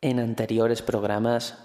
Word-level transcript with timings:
en 0.00 0.20
anteriores 0.20 0.82
programas. 0.82 1.56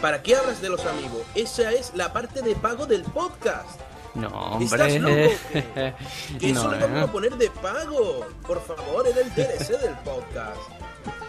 ¿Para 0.00 0.22
qué 0.22 0.36
hablas 0.36 0.60
de 0.60 0.68
los 0.68 0.84
amigos? 0.84 1.22
Esa 1.34 1.72
es 1.72 1.92
la 1.94 2.12
parte 2.12 2.42
de 2.42 2.54
pago 2.56 2.84
del 2.86 3.02
podcast. 3.04 3.80
No, 4.14 4.58
¿Estás 4.60 4.92
hombre. 4.94 4.98
loco? 5.00 5.34
¿Qué? 5.52 5.94
Eso 6.50 6.64
No, 6.64 6.72
lo 6.72 6.80
vamos 6.80 6.98
eh. 6.98 7.02
a 7.02 7.06
poner 7.12 7.36
de 7.36 7.50
pago. 7.50 8.26
Por 8.46 8.60
favor, 8.62 9.08
era 9.08 9.20
el 9.20 9.34
DLC 9.34 9.80
del 9.80 9.94
podcast. 10.04 10.60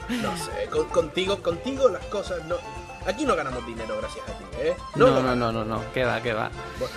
No 0.09 0.37
sé, 0.37 0.67
con- 0.69 0.89
contigo, 0.89 1.41
contigo 1.41 1.89
las 1.89 2.05
cosas 2.07 2.43
no. 2.45 2.57
Aquí 3.07 3.25
no 3.25 3.35
ganamos 3.35 3.65
dinero 3.65 3.97
gracias 3.99 4.27
a 4.29 4.33
ti, 4.37 4.43
¿eh? 4.59 4.75
No, 4.95 5.07
lo 5.07 5.21
no, 5.23 5.35
no, 5.35 5.51
no, 5.51 5.63
no, 5.65 5.81
que 5.93 6.03
va, 6.03 6.21
que 6.21 6.33
va. 6.33 6.51
Bueno. 6.79 6.93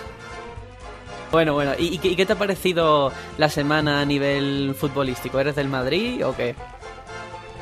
Bueno, 1.31 1.53
bueno, 1.53 1.73
¿y, 1.77 1.99
y 2.01 2.15
qué, 2.15 2.25
te 2.25 2.33
ha 2.33 2.37
parecido 2.37 3.11
la 3.37 3.49
semana 3.49 4.01
a 4.01 4.05
nivel 4.05 4.75
futbolístico? 4.77 5.39
¿Eres 5.39 5.55
del 5.55 5.69
Madrid 5.69 6.25
o 6.25 6.35
qué? 6.35 6.55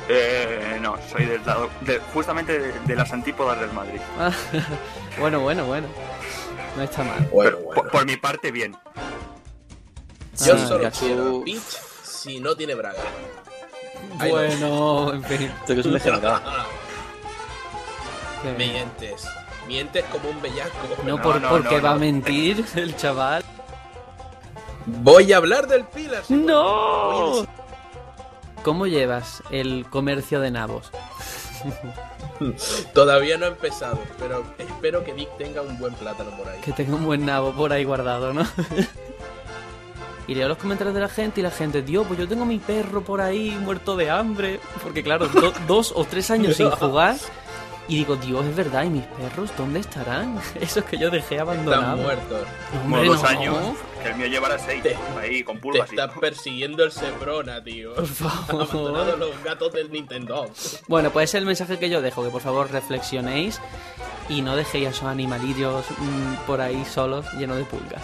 Eh, 0.08 0.78
no, 0.80 0.96
soy 1.12 1.26
del 1.26 1.44
lado, 1.44 1.68
de- 1.82 2.00
justamente 2.14 2.58
de, 2.58 2.72
de 2.86 2.96
las 2.96 3.12
antípodas 3.12 3.60
del 3.60 3.70
Madrid. 3.72 4.00
Ah, 4.18 4.32
bueno, 5.20 5.40
bueno, 5.40 5.66
bueno. 5.66 5.86
No 6.76 6.82
está 6.82 7.02
mal. 7.04 7.28
Bueno, 7.30 7.56
Pero 7.56 7.58
bueno. 7.58 7.82
Por, 7.82 7.90
por 7.90 8.06
mi 8.06 8.16
parte, 8.16 8.50
bien. 8.50 8.74
Yo 10.46 10.54
Ah, 10.54 10.66
solo 10.66 10.90
quiero 10.98 11.40
a 11.40 11.44
Peach 11.44 11.78
si 12.04 12.40
no 12.40 12.56
tiene 12.56 12.74
braga. 12.74 13.02
Bueno, 14.16 15.12
en 15.12 15.22
fin. 15.24 15.42
Esto 15.60 15.74
que 15.74 15.80
es 15.80 15.86
un 15.86 15.92
degenerado. 15.92 16.40
Mientes. 18.56 19.26
Mientes 19.66 20.04
como 20.06 20.30
un 20.30 20.40
bellaco. 20.40 20.70
No, 21.04 21.16
No, 21.16 21.22
por, 21.22 21.40
no, 21.40 21.48
porque 21.50 21.76
no, 21.76 21.82
va 21.82 21.90
a 21.90 21.94
mentir 21.96 22.64
el 22.76 22.96
chaval. 22.96 23.44
Voy 25.02 25.32
a 25.32 25.36
hablar 25.36 25.66
del 25.66 25.84
Pilar. 25.84 26.22
¡No! 26.28 27.46
¿Cómo 28.62 28.86
llevas 28.86 29.42
el 29.50 29.86
comercio 29.88 30.40
de 30.40 30.50
nabos? 30.50 30.90
Todavía 32.94 33.36
no 33.36 33.46
ha 33.46 33.48
empezado, 33.48 33.98
pero 34.18 34.44
espero 34.58 35.04
que 35.04 35.12
Vic 35.12 35.28
tenga 35.38 35.60
un 35.62 35.78
buen 35.78 35.94
plátano 35.94 36.30
por 36.36 36.48
ahí. 36.48 36.60
Que 36.60 36.72
tenga 36.72 36.94
un 36.94 37.04
buen 37.04 37.26
nabo 37.26 37.52
por 37.52 37.72
ahí 37.72 37.84
guardado, 37.84 38.32
¿no? 38.32 38.46
Y 40.28 40.34
leo 40.34 40.46
los 40.46 40.58
comentarios 40.58 40.94
de 40.94 41.00
la 41.00 41.08
gente 41.08 41.40
y 41.40 41.42
la 41.42 41.50
gente, 41.50 41.80
Dios, 41.80 42.06
pues 42.06 42.18
yo 42.18 42.28
tengo 42.28 42.44
mi 42.44 42.58
perro 42.58 43.00
por 43.02 43.22
ahí 43.22 43.48
muerto 43.62 43.96
de 43.96 44.10
hambre. 44.10 44.60
Porque 44.82 45.02
claro, 45.02 45.26
do- 45.28 45.54
dos 45.66 45.90
o 45.96 46.04
tres 46.04 46.30
años 46.30 46.54
sin 46.56 46.68
jugar. 46.70 47.16
Y 47.88 47.96
digo, 47.96 48.14
Dios, 48.16 48.44
es 48.44 48.54
verdad, 48.54 48.82
¿y 48.84 48.90
mis 48.90 49.04
perros 49.06 49.50
dónde 49.56 49.80
estarán? 49.80 50.38
Esos 50.60 50.84
que 50.84 50.98
yo 50.98 51.08
dejé 51.08 51.36
Están 51.36 51.48
abandonados. 51.48 52.00
muertos. 52.00 52.42
No, 52.74 52.80
Como 52.82 52.94
hombre, 52.96 53.08
dos 53.08 53.22
no. 53.22 53.28
años, 53.30 53.56
que 54.02 54.08
el 54.08 54.16
mío 54.16 54.26
llevará 54.26 54.58
seis, 54.58 54.82
Te- 54.82 54.96
ahí 55.20 55.42
con 55.42 55.56
Te 55.56 55.62
pulgas. 55.62 55.90
está 55.90 56.08
persiguiendo 56.12 56.84
el 56.84 56.92
Seprona, 56.92 57.62
tío. 57.62 57.94
Por 57.94 58.04
Han 58.04 58.60
abandonado 58.62 59.04
favor. 59.06 59.18
los 59.18 59.42
gatos 59.44 59.72
del 59.72 59.90
Nintendo. 59.90 60.50
Bueno, 60.86 61.10
pues 61.10 61.30
es 61.30 61.34
el 61.34 61.46
mensaje 61.46 61.78
que 61.78 61.88
yo 61.90 62.00
dejo, 62.02 62.22
que 62.24 62.30
por 62.30 62.40
favor 62.42 62.70
reflexionéis 62.70 63.60
y 64.28 64.42
no 64.42 64.56
dejéis 64.56 64.86
a 64.86 64.90
esos 64.90 65.04
animalillos 65.04 65.84
mm, 65.98 66.34
por 66.46 66.60
ahí 66.60 66.84
solos 66.84 67.26
llenos 67.34 67.56
de 67.58 67.64
pulgas. 67.64 68.02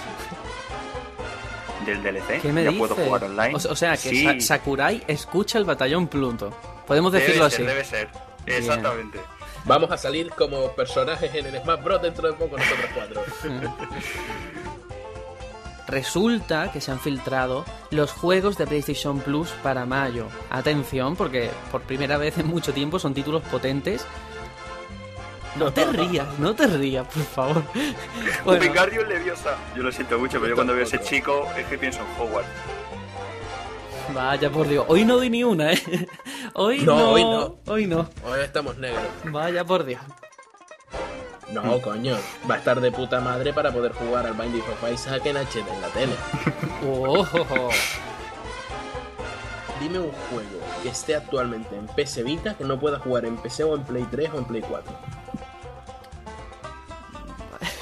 del 1.87 2.03
DLC. 2.03 2.41
¿Qué 2.41 2.53
me 2.53 2.65
ya 2.65 2.71
dices? 2.71 2.89
puedo 2.89 2.95
jugar 3.05 3.25
online. 3.25 3.55
O, 3.55 3.73
o 3.73 3.77
sea, 3.77 3.93
que 3.93 4.09
Sí, 4.09 4.25
Sa- 4.25 4.41
Sakurai 4.57 5.03
escucha 5.07 5.59
el 5.59 5.65
batallón 5.65 6.09
Pluto. 6.09 6.51
Podemos 6.87 7.13
debe 7.13 7.27
decirlo 7.27 7.51
ser, 7.51 7.61
así. 7.61 7.67
Debe 7.67 7.85
ser, 7.85 8.09
exactamente. 8.47 9.21
Vamos 9.67 9.91
a 9.91 9.97
salir 9.99 10.31
como 10.31 10.73
personajes 10.73 11.35
en 11.35 11.47
el 11.47 11.61
Smash 11.63 11.83
Bros. 11.83 12.01
dentro 12.03 12.29
de 12.29 12.35
poco 12.35 12.57
nosotros 12.59 12.87
cuatro. 12.95 13.23
Resulta 15.87 16.73
que 16.73 16.81
se 16.81 16.91
han 16.91 16.99
filtrado 16.99 17.65
los 17.91 18.11
juegos 18.13 18.57
de 18.57 18.67
PlayStation 18.67 19.21
Plus 19.21 19.51
para 19.63 19.85
mayo. 19.85 20.29
Atención, 20.51 21.15
porque 21.17 21.51
por 21.71 21.83
primera 21.83 22.17
vez 22.17 22.39
en 22.39 22.47
mucho 22.47 22.73
tiempo 22.73 22.99
son 22.99 23.13
títulos 23.15 23.43
potentes. 23.43 24.07
No 25.57 25.73
te 25.73 25.85
rías, 25.85 26.27
no 26.39 26.55
te 26.55 26.67
rías, 26.67 27.07
por 27.07 27.23
favor. 27.23 27.63
Bueno, 28.45 28.63
Wingardium 28.63 29.07
Leviosa. 29.09 29.57
Yo 29.77 29.83
lo 29.83 29.93
siento 29.93 30.19
mucho, 30.19 30.39
pero 30.39 30.49
yo 30.49 30.55
cuando 30.55 30.75
veo 30.75 30.83
ese 30.85 31.01
chico 31.01 31.47
es 31.57 31.65
que 31.67 31.79
pienso 31.79 32.01
en 32.01 32.07
Hogwarts. 32.21 32.49
vaya 34.15 34.51
por 34.51 34.67
Dios. 34.69 34.85
Hoy 34.89 35.05
no 35.05 35.17
doy 35.17 35.31
ni 35.31 35.45
una, 35.45 35.73
¿eh? 35.73 36.09
Hoy 36.55 36.83
No, 36.83 36.97
no, 36.97 37.11
hoy 37.11 37.23
no. 37.23 37.57
Hoy 37.67 37.87
no. 37.87 38.09
Hoy 38.25 38.41
estamos 38.43 38.77
negros. 38.79 39.03
Vaya 39.25 39.65
por 39.65 39.85
Dios. 39.85 40.01
No, 41.53 41.81
coño. 41.81 42.17
Va 42.51 42.55
a 42.57 42.59
estar 42.59 42.81
de 42.81 42.91
puta 42.91 43.21
madre 43.21 43.53
para 43.53 43.71
poder 43.73 43.93
jugar 43.93 44.27
al 44.27 44.35
Binding 44.35 44.63
of 44.63 44.91
Isaac 44.93 45.27
en 45.27 45.37
HD 45.37 45.59
en 45.71 45.81
la 45.81 45.89
tele. 45.89 46.15
Oh, 46.87 47.25
Dime 49.81 49.99
un 49.99 50.13
juego 50.13 50.61
que 50.83 50.89
esté 50.91 51.17
actualmente 51.17 51.77
en 51.77 51.87
PC 51.87 52.23
Vita 52.23 52.55
que 52.55 52.65
no 52.65 52.79
pueda 52.79 52.99
jugar 52.99 53.25
en 53.27 53.37
PC 53.37 53.65
o 53.65 53.75
en 53.75 53.83
Play 53.85 54.07
3 54.11 54.31
o 54.35 54.39
en 54.39 54.45
Play 54.45 54.63
4. 54.63 54.93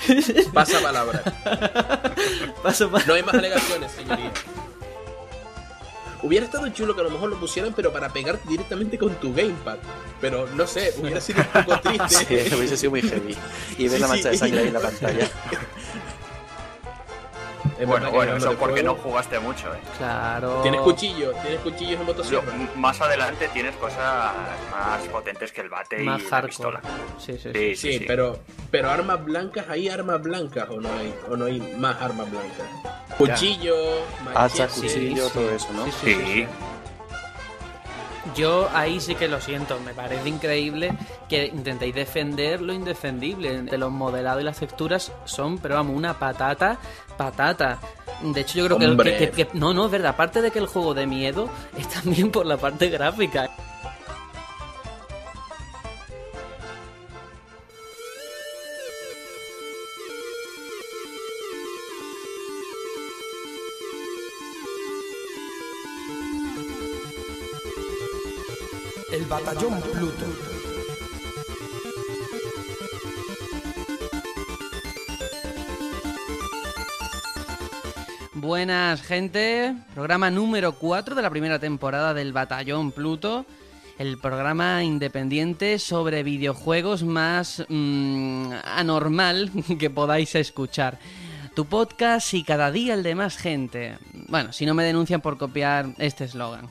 Pasa 0.53 0.81
palabra. 0.81 1.23
Paso 2.63 2.91
pa- 2.91 3.03
No 3.07 3.15
hay 3.15 3.23
más 3.23 3.35
alegaciones, 3.35 3.91
señoría. 3.93 4.31
Hubiera 6.23 6.47
estado 6.47 6.69
chulo 6.69 6.95
que 6.95 7.01
a 7.01 7.05
lo 7.05 7.11
mejor 7.11 7.31
lo 7.31 7.37
pusieran, 7.41 7.73
pero 7.75 7.93
para 7.93 8.09
pegar 8.11 8.39
directamente 8.45 8.97
con 8.97 9.15
tu 9.17 9.35
gamepad. 9.35 9.79
Pero 10.21 10.47
no 10.55 10.67
sé, 10.67 10.95
hubiera 10.99 11.21
sido 11.21 11.41
un 11.43 11.65
poco 11.65 11.81
triste. 11.83 12.49
Sí, 12.49 12.55
hubiese 12.55 12.77
sido 12.77 12.91
muy 12.91 13.03
heavy. 13.03 13.37
Y 13.77 13.83
ver 13.89 13.93
Sí, 13.97 13.99
la 13.99 14.09
mancha 14.09 14.29
de 14.29 14.35
sí. 14.35 14.39
sangre 14.39 14.61
ahí 14.61 14.67
en 14.69 14.73
la 14.75 14.81
pantalla. 14.81 15.29
Es 17.79 17.89
Bueno, 17.89 18.11
bueno, 18.13 18.33
no 18.33 18.39
eso 18.39 18.55
porque 18.59 18.83
no 18.83 18.95
jugaste 18.95 19.41
mucho, 19.41 19.73
eh. 19.75 19.79
Claro. 19.99 20.61
Tienes 20.63 20.81
cuchillo, 20.83 21.33
tienes 21.43 21.59
cuchillos 21.61 21.99
en 22.01 22.07
motosierra. 22.07 22.53
más 22.77 23.01
adelante 23.01 23.49
tienes 23.53 23.75
cosas 23.77 24.33
más 24.71 25.01
potentes 25.11 25.51
que 25.53 25.63
el 25.63 25.69
bate 25.69 25.99
Más 26.01 26.23
y 26.23 26.31
la 26.31 26.43
pistola. 26.43 26.81
Sí, 27.19 27.33
sí, 27.33 27.39
sí. 27.39 27.51
Sí, 27.53 27.77
Sí, 27.77 27.93
sí, 27.93 27.99
sí. 27.99 28.05
pero 28.07 28.39
pero 28.71 28.91
armas 28.91 29.25
blancas, 29.25 29.67
¿hay 29.69 29.89
armas 29.89 30.23
blancas 30.23 30.69
o 30.71 30.81
no 30.81 30.93
hay 30.93 31.15
o 31.29 31.37
no 31.37 31.47
hay 31.47 31.61
más 31.79 32.01
armas 32.01 32.31
blancas? 32.31 32.67
Cuchillo, 33.19 33.75
Hacha, 34.35 34.69
cuchillo, 34.69 35.27
sí. 35.27 35.33
todo 35.33 35.51
eso, 35.51 35.69
¿no? 35.73 35.85
Sí, 35.87 35.91
sí, 35.93 36.15
sí, 36.15 36.15
Sí. 36.15 36.33
sí. 36.35 36.47
Yo 38.37 38.69
ahí 38.73 39.01
sí 39.01 39.15
que 39.17 39.27
lo 39.29 39.41
siento, 39.41 39.79
me 39.81 39.93
parece 39.95 40.29
increíble 40.29 40.97
que 41.29 41.47
intentéis 41.47 41.95
defender 41.95 42.63
lo 42.63 42.73
indefendible. 42.73 43.63
De 43.63 43.77
los 43.77 43.91
modelados 43.91 44.41
y 44.41 44.45
las 44.45 44.59
texturas 44.61 45.13
son, 45.25 45.59
pero 45.59 45.75
vamos, 45.75 45.97
una 45.97 46.19
patata, 46.19 46.79
patata. 47.17 47.79
De 48.23 48.41
hecho, 48.41 48.59
yo 48.59 48.67
creo 48.67 48.79
que, 48.79 48.85
el- 48.85 48.91
Hombre. 48.93 49.17
que, 49.19 49.31
que- 49.31 49.47
que- 49.49 49.59
No, 49.59 49.75
no, 49.75 49.87
es 49.87 49.91
verdad. 49.91 50.11
Aparte 50.13 50.41
de 50.41 50.51
que 50.53 50.61
el 50.61 50.67
juego 50.67 50.95
de 50.95 51.07
miedo 51.07 51.49
es 51.77 51.89
también 51.89 52.31
por 52.31 52.47
la 52.47 52.57
parte 52.57 52.89
gráfica. 52.89 53.51
Buenas, 78.63 79.03
gente. 79.03 79.75
Programa 79.93 80.31
número 80.31 80.75
4 80.75 81.17
de 81.17 81.23
la 81.23 81.31
primera 81.31 81.59
temporada 81.59 82.15
del 82.15 82.33
Batallón 82.33 82.93
Pluto. 82.93 83.45
El 83.99 84.19
programa 84.19 84.85
independiente 84.85 85.81
sobre 85.81 86.23
videojuegos 86.23 87.03
más 87.03 87.65
mm, 87.69 88.53
anormal 88.65 89.51
que 89.81 89.91
podáis 89.91 90.37
escuchar. 90.37 91.01
Tu 91.57 91.65
podcast 91.65 92.35
y 92.35 92.45
cada 92.45 92.71
día 92.71 92.95
el 92.95 93.03
de 93.03 93.17
más 93.17 93.37
gente. 93.37 93.99
Bueno, 94.29 94.53
si 94.53 94.65
no 94.65 94.75
me 94.75 94.85
denuncian 94.85 95.21
por 95.21 95.39
copiar 95.39 95.89
este 95.99 96.23
eslogan. 96.23 96.69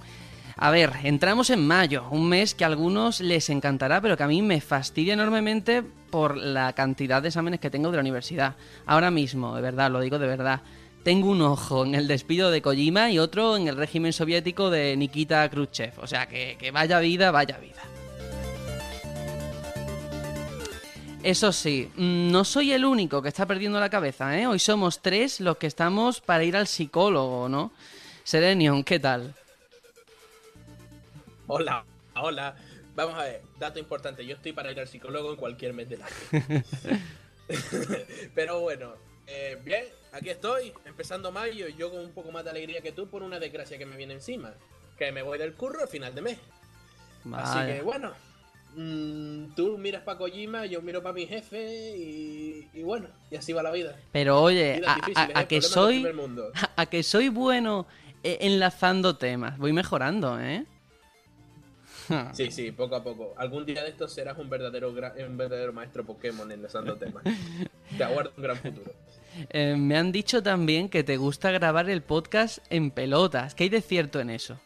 A 0.56 0.72
ver, 0.72 0.94
entramos 1.04 1.50
en 1.50 1.68
mayo, 1.68 2.06
un 2.10 2.30
mes 2.30 2.56
que 2.56 2.64
a 2.64 2.68
algunos 2.68 3.20
les 3.20 3.50
encantará, 3.50 4.00
pero 4.00 4.16
que 4.16 4.24
a 4.24 4.28
mí 4.28 4.42
me 4.42 4.62
fastidia 4.62 5.16
enormemente 5.16 5.84
por 6.10 6.38
la 6.38 6.72
cantidad 6.72 7.22
de 7.22 7.28
exámenes 7.28 7.60
que 7.60 7.70
tengo 7.70 7.92
de 7.92 7.98
la 7.98 8.02
universidad. 8.02 8.56
Ahora 8.86 9.12
mismo, 9.12 9.58
de 9.58 9.62
verdad, 9.62 9.92
lo 9.92 10.00
digo 10.00 10.20
de 10.20 10.28
verdad. 10.28 10.62
Tengo 11.04 11.32
un 11.32 11.42
ojo 11.42 11.84
en 11.84 11.96
el 11.96 12.08
despido 12.08 12.52
de 12.52 12.62
Kojima 12.62 13.10
y 13.10 13.18
otro 13.18 13.58
en 13.58 13.68
el 13.68 13.76
régimen 13.76 14.14
soviético 14.14 14.70
de 14.70 14.96
Nikita 14.96 15.50
Khrushchev. 15.50 15.94
O 16.00 16.06
sea, 16.06 16.28
que, 16.28 16.58
que 16.60 16.70
vaya 16.70 17.00
vida, 17.00 17.32
vaya 17.32 17.58
vida. 17.58 17.82
Eso 21.24 21.52
sí, 21.52 21.92
mm, 21.96 22.32
no 22.32 22.44
soy 22.44 22.72
el 22.72 22.86
único 22.86 23.22
que 23.22 23.30
está 23.30 23.46
perdiendo 23.46 23.80
la 23.80 23.90
cabeza, 23.90 24.40
¿eh? 24.40 24.48
Hoy 24.48 24.60
somos 24.60 25.02
tres 25.02 25.40
los 25.40 25.58
que 25.58 25.68
estamos 25.68 26.22
para 26.22 26.44
ir 26.44 26.56
al 26.56 26.68
psicólogo, 26.68 27.50
¿no? 27.50 27.72
Serenion, 28.24 28.84
¿qué 28.84 29.00
tal? 29.00 29.36
Hola, 31.48 31.84
hola. 32.16 32.56
Vamos 32.96 33.16
a 33.16 33.24
ver, 33.24 33.42
dato 33.60 33.80
importante, 33.80 34.26
yo 34.26 34.36
estoy 34.36 34.54
para 34.54 34.72
ir 34.72 34.80
al 34.80 34.88
psicólogo 34.88 35.32
en 35.32 35.38
cualquier 35.38 35.74
mes 35.74 35.90
del 35.90 36.02
año. 36.02 36.64
Pero 38.36 38.60
bueno, 38.62 38.94
eh, 39.28 39.60
bien, 39.64 39.86
aquí 40.12 40.30
estoy, 40.30 40.74
empezando 40.86 41.32
mayo 41.32 41.68
y 41.68 41.76
yo 41.76 41.90
con 41.90 42.00
un 42.00 42.12
poco 42.12 42.32
más 42.32 42.44
de 42.44 42.50
alegría 42.52 42.82
que 42.82 42.92
tú 42.92 43.08
por 43.08 43.24
una 43.24 43.40
desgracia 43.40 43.78
que 43.78 43.86
me 43.86 43.98
viene 43.98 44.14
encima. 44.14 44.54
que 44.98 45.12
me 45.12 45.22
voy 45.24 45.38
del 45.40 45.54
curro 45.54 45.82
al 45.82 45.88
final 45.88 46.14
de 46.14 46.22
mes. 46.22 46.38
Así 47.34 47.58
que 47.66 47.82
bueno, 47.82 48.12
mm, 48.76 49.54
tú 49.56 49.78
miras 49.78 50.04
para 50.04 50.18
Kojima, 50.18 50.66
yo 50.66 50.82
miro 50.82 51.02
para 51.02 51.14
mi 51.14 51.26
jefe 51.28 51.96
y, 51.98 52.70
y 52.74 52.84
bueno, 52.84 53.08
y 53.30 53.36
así 53.36 53.54
va 53.54 53.64
la 53.64 53.72
vida. 53.72 53.96
Pero 54.12 54.42
oye, 54.42 54.76
Vidas 54.76 54.90
a, 54.90 54.94
a- 54.94 54.96
difíciles, 54.96 55.36
a 55.36 55.42
¿eh? 55.42 55.48
que 55.48 55.62
soy 55.62 56.06
a 56.76 56.86
que 56.88 57.04
soy 57.04 57.30
bueno 57.30 57.88
eh, 58.24 58.38
enlazando 58.42 59.18
temas. 59.18 59.58
Voy 59.58 59.74
mejorando, 59.74 60.40
¿eh? 60.40 60.66
Sí, 62.34 62.52
sí, 62.52 62.72
poco 62.72 62.96
a 62.96 63.04
poco. 63.04 63.34
Algún 63.38 63.66
día 63.66 63.84
de 63.84 63.90
estos 63.90 64.14
serás 64.14 64.38
un 64.38 64.50
verdadero, 64.50 64.90
un 64.90 65.38
verdadero 65.38 65.72
maestro 65.74 66.04
Pokémon 66.06 66.52
enlazando 66.52 66.96
temas. 66.98 67.24
Te 67.98 68.04
aguardo 68.04 68.34
un 68.38 68.44
gran 68.44 68.58
futuro. 68.58 68.92
Eh, 69.50 69.76
me 69.78 69.98
han 69.98 70.12
dicho 70.12 70.44
también 70.44 70.90
que 70.90 71.04
te 71.04 71.18
gusta 71.18 71.52
grabar 71.52 71.90
el 71.90 72.02
podcast 72.02 72.60
en 72.70 72.92
pelotas. 72.92 73.56
¿Qué 73.56 73.64
hay 73.64 73.70
de 73.70 73.82
cierto 73.82 74.20
en 74.20 74.30
eso? 74.30 74.60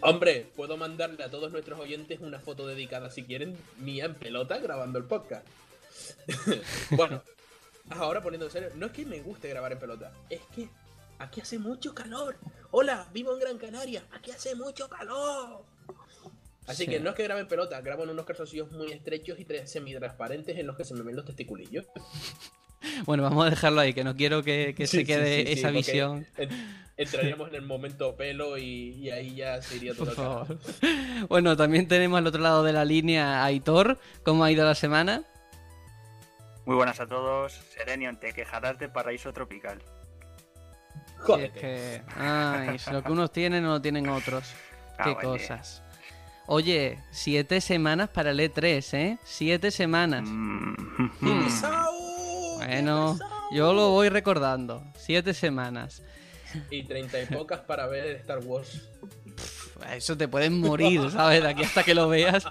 Hombre, 0.00 0.50
puedo 0.54 0.76
mandarle 0.76 1.24
a 1.24 1.30
todos 1.30 1.50
nuestros 1.52 1.78
oyentes 1.80 2.20
una 2.20 2.38
foto 2.38 2.66
dedicada, 2.66 3.10
si 3.10 3.24
quieren, 3.24 3.56
mía 3.78 4.04
en 4.04 4.14
pelota 4.14 4.58
grabando 4.58 4.98
el 4.98 5.04
podcast. 5.04 5.44
bueno, 6.90 7.22
ahora 7.90 8.22
poniendo 8.22 8.46
en 8.46 8.52
serio, 8.52 8.70
no 8.76 8.86
es 8.86 8.92
que 8.92 9.04
me 9.04 9.20
guste 9.20 9.48
grabar 9.48 9.72
en 9.72 9.78
pelota, 9.80 10.12
es 10.30 10.40
que 10.54 10.68
aquí 11.18 11.40
hace 11.40 11.58
mucho 11.58 11.94
calor. 11.94 12.36
Hola, 12.70 13.08
vivo 13.12 13.32
en 13.32 13.40
Gran 13.40 13.58
Canaria, 13.58 14.04
aquí 14.12 14.30
hace 14.30 14.54
mucho 14.54 14.88
calor. 14.88 15.64
Así 16.68 16.84
Sí. 16.84 16.90
que 16.90 17.00
no 17.00 17.10
es 17.10 17.16
que 17.16 17.24
grabe 17.24 17.40
en 17.40 17.48
pelota, 17.48 17.80
grabo 17.80 18.04
en 18.04 18.10
unos 18.10 18.24
calzoncillos 18.26 18.70
muy 18.70 18.92
estrechos 18.92 19.40
y 19.40 19.44
tre- 19.46 19.66
semitransparentes 19.66 20.56
en 20.58 20.66
los 20.66 20.76
que 20.76 20.84
se 20.84 20.94
me 20.94 21.02
ven 21.02 21.16
los 21.16 21.24
testiculillos. 21.24 21.86
Bueno, 23.06 23.22
vamos 23.24 23.46
a 23.46 23.50
dejarlo 23.50 23.80
ahí, 23.80 23.92
que 23.94 24.04
no 24.04 24.14
quiero 24.14 24.42
que, 24.42 24.74
que 24.76 24.86
Sí, 24.86 24.98
se 24.98 25.04
quede 25.04 25.40
sí, 25.46 25.46
sí, 25.54 25.58
esa 25.60 25.70
visión. 25.70 26.26
en- 26.36 26.78
entraríamos 26.96 27.48
en 27.50 27.54
el 27.56 27.62
momento 27.62 28.16
pelo 28.16 28.58
y, 28.58 28.90
y 28.96 29.10
ahí 29.10 29.36
ya 29.36 29.62
se 29.62 29.76
iría 29.76 29.94
todo 29.94 30.06
Por 30.06 30.14
favor. 30.14 30.58
Bueno, 31.28 31.56
también 31.56 31.86
tenemos 31.88 32.18
al 32.18 32.26
otro 32.26 32.40
lado 32.42 32.62
de 32.64 32.72
la 32.72 32.84
línea 32.84 33.42
a 33.42 33.44
Aitor. 33.46 33.98
¿Cómo 34.24 34.44
ha 34.44 34.50
ido 34.50 34.64
la 34.64 34.74
semana? 34.74 35.22
Muy 36.66 36.76
buenas 36.76 37.00
a 37.00 37.06
todos. 37.06 37.52
Serenion, 37.76 38.18
te 38.20 38.32
quejarás 38.32 38.78
de 38.78 38.88
paraíso 38.88 39.32
tropical. 39.32 39.78
Si 39.80 41.12
es 41.14 41.18
Jódete. 41.26 41.60
que. 41.60 42.02
Ay, 42.16 42.76
lo 42.92 43.02
que 43.02 43.10
unos 43.12 43.32
tienen 43.32 43.62
no 43.64 43.70
lo 43.70 43.80
tienen 43.82 44.08
otros. 44.08 44.52
Ah, 44.98 45.04
Qué 45.04 45.14
vale. 45.14 45.26
cosas. 45.28 45.82
Oye, 46.46 46.98
siete 47.10 47.60
semanas 47.60 48.08
para 48.08 48.30
el 48.30 48.40
E3, 48.40 48.94
¿eh? 48.96 49.18
Siete 49.24 49.70
semanas. 49.70 50.22
Mm, 50.26 50.74
Hmm. 51.20 51.46
¡Qué 52.58 52.66
pesado! 52.66 53.16
¡Qué 53.18 53.18
Bueno, 53.18 53.18
yo 53.52 53.72
lo 53.72 53.90
voy 53.90 54.08
recordando. 54.08 54.82
Siete 54.96 55.34
semanas. 55.34 56.02
Y 56.70 56.82
treinta 56.84 57.20
y 57.20 57.26
pocas 57.26 57.60
para 57.60 57.86
ver 57.86 58.06
Star 58.16 58.38
Wars. 58.38 58.88
Eso 59.94 60.16
te 60.16 60.26
puedes 60.28 60.50
morir, 60.50 61.10
¿sabes? 61.10 61.42
De 61.42 61.48
aquí 61.50 61.62
hasta 61.62 61.82
que 61.84 61.94
lo 61.94 62.08
veas. 62.08 62.44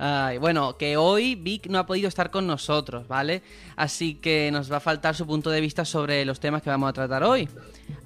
Ay, 0.00 0.38
bueno, 0.38 0.76
que 0.78 0.96
hoy 0.96 1.34
Vic 1.34 1.66
no 1.66 1.78
ha 1.80 1.84
podido 1.86 2.06
estar 2.06 2.30
con 2.30 2.46
nosotros, 2.46 3.08
¿vale? 3.08 3.42
Así 3.74 4.14
que 4.14 4.48
nos 4.52 4.70
va 4.70 4.76
a 4.76 4.80
faltar 4.80 5.16
su 5.16 5.26
punto 5.26 5.50
de 5.50 5.60
vista 5.60 5.84
sobre 5.84 6.24
los 6.24 6.38
temas 6.38 6.62
que 6.62 6.70
vamos 6.70 6.88
a 6.88 6.92
tratar 6.92 7.24
hoy. 7.24 7.48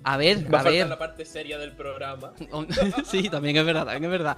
A 0.03 0.17
ver, 0.17 0.53
Va 0.53 0.59
a 0.59 0.61
a 0.63 0.65
ver. 0.65 0.89
la 0.89 0.99
parte 0.99 1.27
seria 1.27 1.59
del 1.59 1.73
programa. 1.73 2.33
sí, 3.05 3.29
también 3.29 3.59
es 3.59 3.67
verdad, 3.67 3.85
también 3.85 4.05
es 4.05 4.11
verdad. 4.11 4.37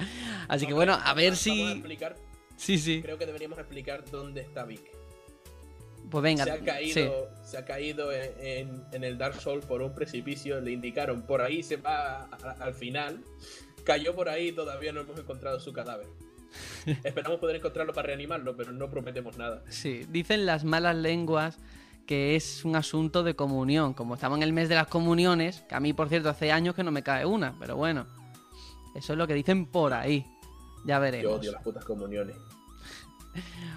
Así 0.49 0.67
que 0.67 0.73
bueno, 0.75 0.95
a 1.01 1.15
ver 1.15 1.27
vamos 1.31 1.39
si. 1.39 1.71
explicar, 1.73 2.17
Sí, 2.57 2.77
sí. 2.79 3.01
creo 3.03 3.19
que 3.19 3.27
deberíamos 3.27 3.59
explicar 3.59 4.05
dónde 4.11 4.41
está 4.41 4.65
Vic. 4.65 4.83
Pues 6.11 6.23
venga. 6.23 6.45
se 6.45 6.51
ha 6.53 6.57
sí. 6.59 6.65
caído, 6.65 7.29
se 7.45 7.59
ha 7.59 7.65
caído 7.65 8.13
en, 8.13 8.31
en- 8.41 8.85
en 8.93 9.05
el 9.05 9.17
Dark 9.19 9.41
Souls 9.41 9.65
por 9.65 9.83
un 9.83 9.95
precipicio. 9.95 10.61
Le 10.61 10.73
indicaron 10.73 11.23
por 11.23 11.41
ahí 11.43 11.63
se 11.63 11.77
va 11.77 12.23
a- 12.25 12.29
a- 12.43 12.65
al 12.65 12.75
final. 12.75 13.21
Cayó 13.85 14.15
por 14.15 14.29
ahí 14.29 14.49
y 14.49 14.53
todavía 14.53 14.93
no 14.93 15.01
hemos 15.01 15.19
encontrado 15.19 15.61
su 15.61 15.73
cadáver. 15.73 16.07
Esperamos 17.05 17.41
poder 17.41 17.57
encontrarlo 17.57 17.93
para 17.93 18.07
reanimarlo, 18.09 18.57
pero 18.57 18.73
no 18.73 18.89
prometemos 18.89 19.37
nada. 19.37 19.63
Sí, 19.69 20.07
dicen 20.11 20.47
las 20.47 20.65
malas 20.65 20.95
lenguas 20.97 21.59
que 22.07 22.37
es 22.37 22.65
un 22.67 22.77
asunto 22.77 23.23
de 23.23 23.35
comunión. 23.35 23.95
Como 23.95 24.15
estamos 24.15 24.37
en 24.39 24.43
el 24.43 24.53
mes 24.53 24.69
de 24.69 24.75
las 24.75 24.87
comuniones, 24.89 25.63
que 25.69 25.75
a 25.75 25.81
mí, 25.81 25.93
por 25.95 26.09
cierto, 26.11 26.29
hace 26.29 26.53
años 26.53 26.75
que 26.75 26.85
no 26.85 26.91
me 26.93 27.03
cae 27.03 27.25
una, 27.25 27.57
pero 27.59 27.77
bueno, 27.77 28.07
eso 28.95 29.13
es 29.15 29.19
lo 29.19 29.27
que 29.27 29.33
dicen 29.35 29.67
por 29.67 29.95
ahí. 29.95 30.25
Ya 30.87 30.97
Yo 30.97 31.01
veremos. 31.01 31.41
odio 31.41 31.53
las 31.53 31.63
putas 31.63 31.85
comuniones. 31.85 32.37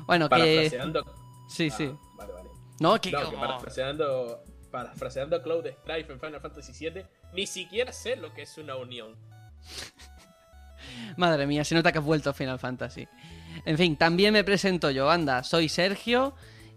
Bueno, 0.06 0.30
que. 0.30 0.70
Sí, 1.50 1.70
Ah, 1.72 1.76
sí. 1.78 1.92
No, 2.80 3.00
que. 3.00 3.12
No, 3.12 3.30
que 3.30 3.38
parafraseando, 3.38 4.44
parafraseando 4.72 5.36
a 5.36 5.44
Cloud 5.44 5.66
Strife 5.66 6.14
en 6.14 6.20
Final 6.20 6.42
Fantasy 6.42 6.90
VII, 6.90 7.04
ni 7.34 7.48
siquiera 7.48 7.92
sé 7.92 8.16
lo 8.16 8.34
que 8.34 8.44
es 8.44 8.58
una 8.58 8.76
unión. 8.76 9.16
Madre 11.18 11.48
mía, 11.48 11.64
se 11.64 11.76
nota 11.76 11.92
que 11.92 11.98
has 12.00 12.04
vuelto 12.04 12.30
a 12.30 12.34
Final 12.34 12.60
Fantasy. 12.60 13.08
En 13.66 13.78
fin, 13.78 13.98
también 13.98 14.34
me 14.34 14.44
presento 14.44 14.92
yo, 14.92 15.10
anda, 15.10 15.44
soy 15.44 15.68
Sergio 15.68 16.34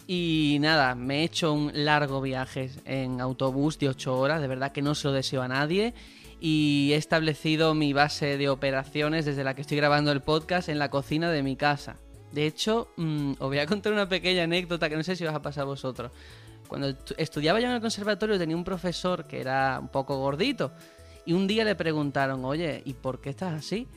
y 0.07 0.59
nada, 0.61 0.95
me 0.95 1.21
he 1.21 1.25
hecho 1.25 1.53
un 1.53 1.71
largo 1.73 2.21
viaje 2.21 2.71
en 2.85 3.21
autobús 3.21 3.79
de 3.79 3.89
8 3.89 4.19
horas, 4.19 4.41
de 4.41 4.49
verdad 4.49 4.73
que 4.73 4.83
no 4.83 4.95
se 4.95 5.09
lo 5.09 5.15
deseo 5.15 5.43
a 5.43 5.49
nadie 5.49 5.95
y 6.41 6.91
he 6.93 6.97
establecido 6.97 7.75
mi 7.75 7.93
base 7.93 8.39
de 8.39 8.49
operaciones 8.49 9.27
desde 9.27 9.45
la 9.45 9.55
que 9.55 9.61
estoy 9.61 9.77
grabando 9.77 10.11
el 10.11 10.23
podcast 10.23 10.69
en 10.69 10.79
la 10.79 10.91
cocina 10.91 11.31
de 11.31 11.43
mi 11.43 11.57
casa. 11.57 11.97
De 12.33 12.47
hecho, 12.47 12.93
mm, 12.97 13.33
os 13.33 13.49
voy 13.49 13.59
a 13.59 13.67
contar 13.67 13.93
una 13.93 14.09
pequeña 14.09 14.45
anécdota 14.45 14.89
que 14.89 14.97
no 14.97 15.03
sé 15.03 15.17
si 15.17 15.25
os 15.27 15.35
ha 15.35 15.43
pasado 15.43 15.67
a 15.67 15.71
vosotros. 15.71 16.13
Cuando 16.69 16.89
estu- 16.91 17.15
estudiaba 17.19 17.59
yo 17.61 17.67
en 17.67 17.73
el 17.75 17.81
conservatorio 17.81 18.39
tenía 18.39 18.57
un 18.57 18.65
profesor 18.65 19.27
que 19.27 19.41
era 19.41 19.79
un 19.81 19.89
poco 19.89 20.17
gordito 20.19 20.71
y 21.27 21.33
un 21.33 21.47
día 21.49 21.65
le 21.65 21.75
preguntaron, 21.75 22.45
oye, 22.45 22.83
¿y 22.85 22.95
por 22.95 23.21
qué 23.21 23.31
estás 23.31 23.55
así? 23.55 23.89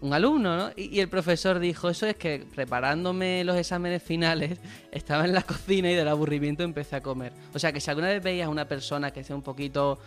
Un 0.00 0.14
alumno, 0.14 0.56
¿no? 0.56 0.70
Y, 0.74 0.96
y 0.96 1.00
el 1.00 1.08
profesor 1.08 1.60
dijo, 1.60 1.88
eso 1.90 2.06
es 2.06 2.16
que 2.16 2.44
preparándome 2.54 3.44
los 3.44 3.56
exámenes 3.56 4.02
finales, 4.02 4.58
estaba 4.90 5.24
en 5.26 5.32
la 5.32 5.42
cocina 5.42 5.90
y 5.90 5.94
del 5.94 6.08
aburrimiento 6.08 6.62
empecé 6.64 6.96
a 6.96 7.02
comer. 7.02 7.32
O 7.54 7.58
sea 7.58 7.72
que 7.72 7.80
si 7.80 7.88
alguna 7.90 8.08
vez 8.08 8.22
veías 8.22 8.46
a 8.46 8.50
una 8.50 8.66
persona 8.66 9.10
que 9.12 9.20
esté 9.20 9.32
un 9.34 9.42
poquito, 9.42 10.00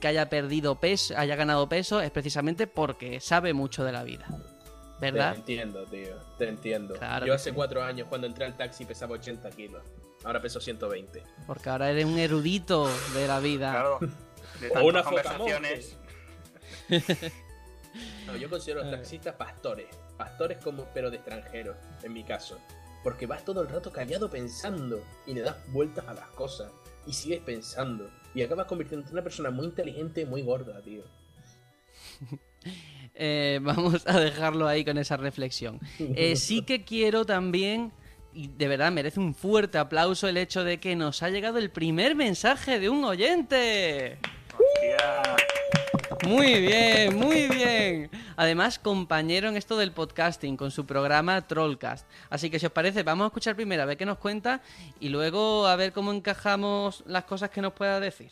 que 0.00 0.06
haya 0.08 0.30
perdido 0.30 0.80
peso, 0.80 1.14
haya 1.18 1.36
ganado 1.36 1.68
peso, 1.68 2.00
es 2.00 2.10
precisamente 2.12 2.66
porque 2.66 3.20
sabe 3.20 3.52
mucho 3.52 3.84
de 3.84 3.92
la 3.92 4.04
vida. 4.04 4.26
¿Verdad? 5.02 5.32
Te 5.32 5.38
entiendo, 5.38 5.84
tío. 5.84 6.16
Te 6.38 6.48
entiendo. 6.48 6.94
Claro 6.94 7.26
Yo 7.26 7.34
hace 7.34 7.50
sí. 7.50 7.56
cuando 7.56 8.26
entré 8.26 8.44
al 8.44 8.56
taxi 8.56 8.84
pesaba 8.84 9.14
80 9.14 9.50
kilos. 9.50 9.82
Ahora 10.22 10.40
peso 10.40 10.60
120. 10.60 11.24
Porque 11.46 11.68
ahora 11.68 11.90
eres 11.90 12.04
un 12.04 12.18
erudito 12.18 12.88
de 13.12 13.26
la 13.26 13.40
vida. 13.40 13.72
Claro. 13.72 13.98
De 14.60 14.68
O 14.70 14.72
tantas 14.74 14.84
una 14.84 15.02
foca 15.02 15.22
conversaciones. 15.34 15.96
No, 18.26 18.36
yo 18.36 18.48
considero 18.48 18.80
a 18.80 18.84
los 18.84 18.92
taxistas 18.96 19.34
pastores. 19.34 19.88
Pastores 20.16 20.58
como, 20.58 20.84
pero 20.94 21.10
de 21.10 21.16
extranjeros, 21.16 21.76
en 22.02 22.12
mi 22.12 22.22
caso. 22.22 22.60
Porque 23.02 23.26
vas 23.26 23.44
todo 23.44 23.62
el 23.62 23.68
rato 23.68 23.90
callado 23.90 24.30
pensando 24.30 25.02
y 25.26 25.34
le 25.34 25.40
das 25.40 25.56
vueltas 25.72 26.06
a 26.06 26.14
las 26.14 26.28
cosas. 26.28 26.70
Y 27.06 27.12
sigues 27.12 27.40
pensando. 27.40 28.08
Y 28.34 28.42
acabas 28.42 28.66
convirtiéndote 28.66 29.10
en 29.10 29.14
una 29.14 29.24
persona 29.24 29.50
muy 29.50 29.66
inteligente 29.66 30.20
y 30.20 30.26
muy 30.26 30.42
gorda, 30.42 30.80
tío. 30.80 31.02
Eh, 33.14 33.60
vamos 33.62 34.06
a 34.06 34.18
dejarlo 34.18 34.66
ahí 34.66 34.84
con 34.84 34.98
esa 34.98 35.16
reflexión. 35.16 35.80
Eh, 35.98 36.36
sí 36.36 36.62
que 36.62 36.84
quiero 36.84 37.24
también, 37.24 37.92
y 38.32 38.48
de 38.48 38.68
verdad 38.68 38.92
merece 38.92 39.20
un 39.20 39.34
fuerte 39.34 39.78
aplauso 39.78 40.28
el 40.28 40.36
hecho 40.36 40.64
de 40.64 40.80
que 40.80 40.96
nos 40.96 41.22
ha 41.22 41.30
llegado 41.30 41.58
el 41.58 41.70
primer 41.70 42.14
mensaje 42.14 42.78
de 42.80 42.88
un 42.88 43.04
oyente. 43.04 44.18
Hostia. 44.52 45.36
Muy 46.26 46.60
bien, 46.60 47.16
muy 47.16 47.48
bien. 47.48 48.10
Además, 48.36 48.78
compañero 48.78 49.48
en 49.48 49.56
esto 49.56 49.76
del 49.76 49.92
podcasting 49.92 50.56
con 50.56 50.70
su 50.70 50.86
programa 50.86 51.46
Trollcast. 51.46 52.06
Así 52.30 52.48
que 52.48 52.58
si 52.58 52.66
os 52.66 52.72
parece, 52.72 53.02
vamos 53.02 53.24
a 53.24 53.26
escuchar 53.28 53.56
primero 53.56 53.82
a 53.82 53.86
ver 53.86 53.96
qué 53.96 54.06
nos 54.06 54.18
cuenta 54.18 54.62
y 55.00 55.08
luego 55.08 55.66
a 55.66 55.74
ver 55.74 55.92
cómo 55.92 56.12
encajamos 56.12 57.02
las 57.06 57.24
cosas 57.24 57.50
que 57.50 57.60
nos 57.60 57.72
pueda 57.72 57.98
decir. 57.98 58.30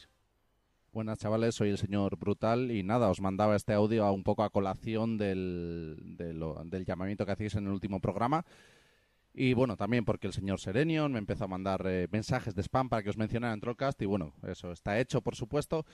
Buenas 0.93 1.19
chavales, 1.19 1.55
soy 1.55 1.71
el 1.71 1.79
señor 1.79 2.17
Brutal 2.19 2.73
y 2.73 2.83
nada, 2.83 3.11
os 3.11 3.21
mandaba 3.21 3.55
este 3.55 3.73
audio 3.75 4.05
a 4.05 4.11
un 4.11 4.25
poco 4.25 4.43
a 4.43 4.51
colación 4.51 5.19
del, 5.19 5.97
de 6.17 6.33
lo- 6.35 6.61
del 6.65 6.85
llamamiento 6.85 7.25
que 7.25 7.31
hacéis 7.33 7.55
en 7.55 7.67
el 7.67 7.73
último 7.73 8.01
programa. 8.01 8.45
Y 9.35 9.55
bueno, 9.55 9.77
también 9.77 10.05
porque 10.05 10.27
el 10.27 10.33
señor 10.33 10.59
Serenion 10.61 11.13
me 11.13 11.21
empezó 11.21 11.45
a 11.45 11.49
mandar 11.49 11.83
eh, 11.87 12.09
mensajes 12.11 12.55
de 12.57 12.63
spam 12.63 12.89
para 12.89 13.03
que 13.05 13.11
os 13.11 13.17
mencionara 13.17 13.55
en 13.55 13.61
Trollcast 13.61 14.03
y 14.03 14.07
bueno, 14.07 14.35
eso 14.43 14.73
está 14.73 14.99
hecho 14.99 15.21
por 15.23 15.37
supuesto. 15.37 15.87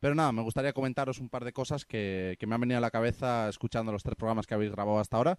Pero 0.00 0.14
nada, 0.14 0.32
me 0.32 0.42
gustaría 0.42 0.72
comentaros 0.72 1.18
un 1.20 1.28
par 1.28 1.44
de 1.44 1.52
cosas 1.52 1.84
que, 1.84 2.36
me 2.46 2.54
han 2.54 2.60
venido 2.62 2.78
a 2.78 2.80
la 2.80 2.90
cabeza 2.90 3.48
escuchando 3.50 3.92
los 3.92 4.02
tres 4.02 4.16
programas 4.16 4.46
que 4.46 4.54
habéis 4.54 4.72
grabado 4.72 4.98
hasta 4.98 5.16
ahora. 5.18 5.38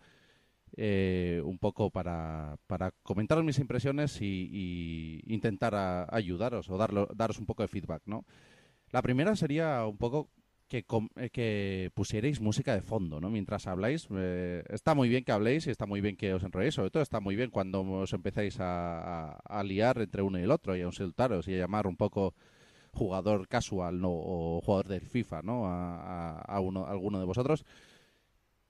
eh, 0.78 1.42
un 1.46 1.58
poco 1.60 1.90
para, 1.92 2.58
para 2.68 2.92
comentaros 3.04 3.44
mis 3.44 3.60
impresiones 3.60 4.22
y, 4.22 5.22
intentar 5.28 6.08
ayudaros 6.14 6.70
o 6.70 6.78
darlo- 6.78 7.10
daros 7.16 7.40
un 7.40 7.46
poco 7.48 7.64
de 7.64 7.68
feedback, 7.70 8.04
¿no? 8.06 8.26
La 8.92 9.02
primera 9.02 9.36
sería 9.36 9.86
un 9.86 9.98
poco 9.98 10.30
que, 10.68 10.86
eh, 11.16 11.30
que 11.32 11.92
pusierais 11.94 12.40
música 12.40 12.74
de 12.74 12.82
fondo, 12.82 13.20
¿no? 13.20 13.30
Mientras 13.30 13.68
habláis. 13.68 14.08
Eh, 14.16 14.64
está 14.70 14.96
muy 14.96 15.10
bien 15.10 15.24
que 15.24 15.32
habléis 15.32 15.68
y 15.68 15.72
está 15.72 15.86
muy 15.86 16.00
bien 16.02 16.16
que 16.16 16.34
os 16.34 16.44
enrolléis. 16.44 16.76
Sobre 16.76 16.92
todo 16.92 17.04
está 17.04 17.20
muy 17.20 17.36
bien 17.36 17.50
cuando 17.50 17.82
os 17.82 18.14
empezáis 18.14 18.58
a, 18.60 19.38
liar 19.64 20.00
entre 20.00 20.22
uno 20.22 20.40
y 20.40 20.44
el 20.44 20.52
otro 20.52 20.76
y 20.76 20.82
a 20.82 20.86
insultaros 20.86 21.48
y 21.48 21.56
a 21.56 21.58
llamar 21.60 21.88
un 21.88 21.98
poco 21.98 22.34
jugador 22.94 23.48
casual 23.48 24.00
¿no? 24.02 24.10
o 24.12 24.62
jugador 24.62 24.88
del 24.88 25.02
FIFA, 25.08 25.42
¿no? 25.44 25.66
A, 25.68 26.40
a- 26.42 26.60
uno, 26.60 26.86
alguno 26.88 27.20
de 27.20 27.26
vosotros. 27.26 27.66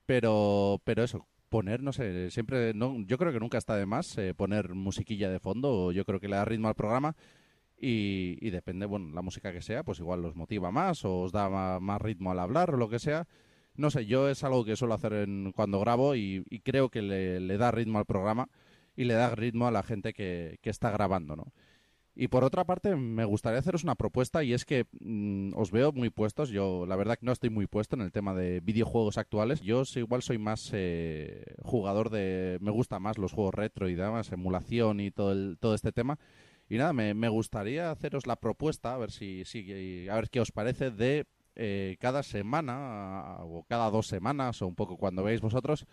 Pero, 0.05 0.81
pero 0.83 1.03
eso, 1.03 1.27
poner, 1.49 1.83
no 1.83 1.93
sé, 1.93 2.31
siempre, 2.31 2.73
no, 2.73 2.99
yo 3.05 3.17
creo 3.17 3.31
que 3.31 3.39
nunca 3.39 3.57
está 3.57 3.75
de 3.75 3.85
más 3.85 4.17
eh, 4.17 4.33
poner 4.33 4.73
musiquilla 4.73 5.29
de 5.29 5.39
fondo, 5.39 5.91
yo 5.91 6.03
creo 6.05 6.19
que 6.19 6.27
le 6.27 6.35
da 6.35 6.45
ritmo 6.45 6.67
al 6.67 6.75
programa 6.75 7.15
y, 7.79 8.37
y 8.41 8.49
depende, 8.49 8.85
bueno, 8.85 9.11
la 9.13 9.21
música 9.21 9.53
que 9.53 9.61
sea, 9.61 9.83
pues 9.83 9.99
igual 9.99 10.21
los 10.21 10.35
motiva 10.35 10.71
más 10.71 11.05
o 11.05 11.21
os 11.21 11.31
da 11.31 11.49
más, 11.79 12.01
ritmo 12.01 12.31
al 12.31 12.39
hablar 12.39 12.73
o 12.73 12.77
lo 12.77 12.89
que 12.89 12.99
sea. 12.99 13.27
No 13.75 13.89
sé, 13.91 14.05
yo 14.05 14.29
es 14.29 14.43
algo 14.43 14.65
que 14.65 14.75
suelo 14.75 14.93
hacer 14.95 15.13
en- 15.13 15.51
cuando 15.53 15.79
grabo 15.79 16.15
y, 16.15 16.43
creo 16.63 16.89
que 16.89 17.01
le, 17.01 17.57
da 17.57 17.71
ritmo 17.71 17.99
al 17.99 18.05
programa 18.05 18.49
y 18.95 19.05
le 19.05 19.13
da 19.13 19.33
ritmo 19.35 19.67
a 19.67 19.71
la 19.71 19.83
gente 19.83 20.13
que, 20.13 20.59
que 20.61 20.69
está 20.69 20.91
grabando, 20.91 21.35
¿no? 21.35 21.53
Y 22.15 22.27
por 22.27 22.43
otra 22.43 22.65
parte, 22.65 22.95
me 22.97 23.23
gustaría 23.23 23.59
haceros 23.59 23.83
una 23.85 23.95
propuesta 23.95 24.43
y 24.43 24.51
es 24.53 24.65
que 24.65 24.85
mm, 24.99 25.51
os 25.55 25.71
veo 25.71 25.93
muy 25.93 26.09
puestos. 26.09 26.49
Yo, 26.49 26.85
la 26.85 26.97
verdad, 26.97 27.17
que 27.17 27.25
no 27.25 27.31
estoy 27.31 27.49
muy 27.49 27.65
puesto 27.65 27.95
en 27.95 28.01
el 28.01 28.11
tema 28.11 28.33
de 28.33 28.59
videojuegos 28.59 29.17
actuales. 29.17 29.61
Yo 29.61 29.83
igual 29.95 30.21
soy 30.21 30.37
más 30.37 30.69
eh, 30.73 31.45
jugador 31.63 32.09
de. 32.09 32.57
Me 32.59 32.71
gusta 32.71 32.99
más 32.99 33.17
los 33.17 33.31
juegos 33.31 33.53
retro 33.55 33.87
y 33.87 33.95
demás, 33.95 34.31
emulación 34.33 34.99
y 34.99 35.11
todo, 35.11 35.31
el- 35.31 35.57
todo 35.61 35.75
este 35.75 35.93
tema. 35.93 36.19
Y 36.69 36.77
nada, 36.77 36.93
me, 36.93 37.13
me 37.13 37.29
gustaría 37.29 37.91
haceros 37.91 38.27
la 38.27 38.35
propuesta, 38.35 38.93
a 38.93 38.97
ver 38.97 39.11
si, 39.11 39.43
si 39.43 40.07
a 40.07 40.15
ver 40.15 40.29
qué 40.29 40.39
os 40.39 40.51
parece, 40.51 40.91
de 40.91 41.25
eh, 41.55 41.97
cada 41.99 42.23
semana 42.23 43.37
o 43.41 43.65
cada 43.67 43.89
dos 43.89 44.07
semanas 44.07 44.61
o 44.61 44.67
un 44.67 44.75
poco 44.75 44.95
cuando 44.97 45.23
veáis 45.23 45.41
vosotros 45.41 45.85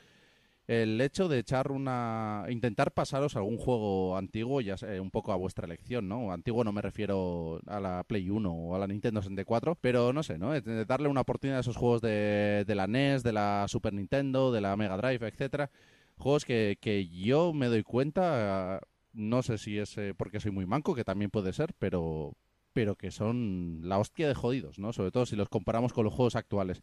el 0.69 1.01
hecho 1.01 1.29
de 1.29 1.39
echar 1.39 1.71
una 1.71 2.45
intentar 2.49 2.93
pasaros 2.93 3.37
algún 3.37 3.57
juego 3.57 4.17
antiguo 4.17 4.61
ya 4.61 4.77
sé, 4.77 5.01
un 5.01 5.11
poco 5.11 5.33
a 5.33 5.37
vuestra 5.37 5.67
elección 5.67 6.09
no 6.09 6.33
antiguo 6.33 6.65
no 6.65 6.73
me 6.73 6.83
refiero 6.83 7.61
a 7.67 7.81
la 7.81 8.05
Play 8.05 8.31
1 8.31 8.49
o 8.53 8.75
a 8.75 8.79
la 8.79 8.87
Nintendo 8.87 9.23
64 9.23 9.77
pero 9.77 10.13
no 10.13 10.23
sé 10.23 10.39
no 10.39 10.53
darle 10.87 11.09
una 11.09 11.23
oportunidad 11.23 11.59
a 11.59 11.61
esos 11.61 11.77
juegos 11.77 12.01
de, 12.01 12.65
de 12.67 12.75
la 12.75 12.87
NES 12.87 13.23
de 13.23 13.33
la 13.33 13.67
Super 13.69 13.93
Nintendo 13.93 14.53
de 14.53 14.61
la 14.61 14.77
Mega 14.77 14.97
Drive 14.97 15.27
etcétera. 15.27 15.71
Juegos 16.17 16.45
que, 16.45 16.79
que 16.81 17.09
yo 17.09 17.53
me 17.53 17.67
doy 17.67 17.83
cuenta 17.83 18.81
no 19.17 19.43
sé 19.43 19.59
si 19.59 19.79
es 19.79 19.97
eh, 19.99 20.15
porque 20.17 20.41
soy 20.41 20.53
muy 20.53 20.67
manco 20.67 20.95
que 20.95 21.05
también 21.05 21.31
puede 21.31 21.53
ser 21.53 21.75
pero 21.79 22.35
pero 22.73 22.97
que 22.97 23.11
son 23.11 23.81
la 23.85 23.99
hostia 23.99 24.29
de 24.29 24.35
jodidos 24.35 24.79
no 24.79 24.93
sobre 24.93 25.11
todo 25.13 25.27
si 25.27 25.37
los 25.37 25.49
comparamos 25.49 25.93
con 25.93 26.05
los 26.05 26.15
juegos 26.15 26.37
actuales 26.37 26.83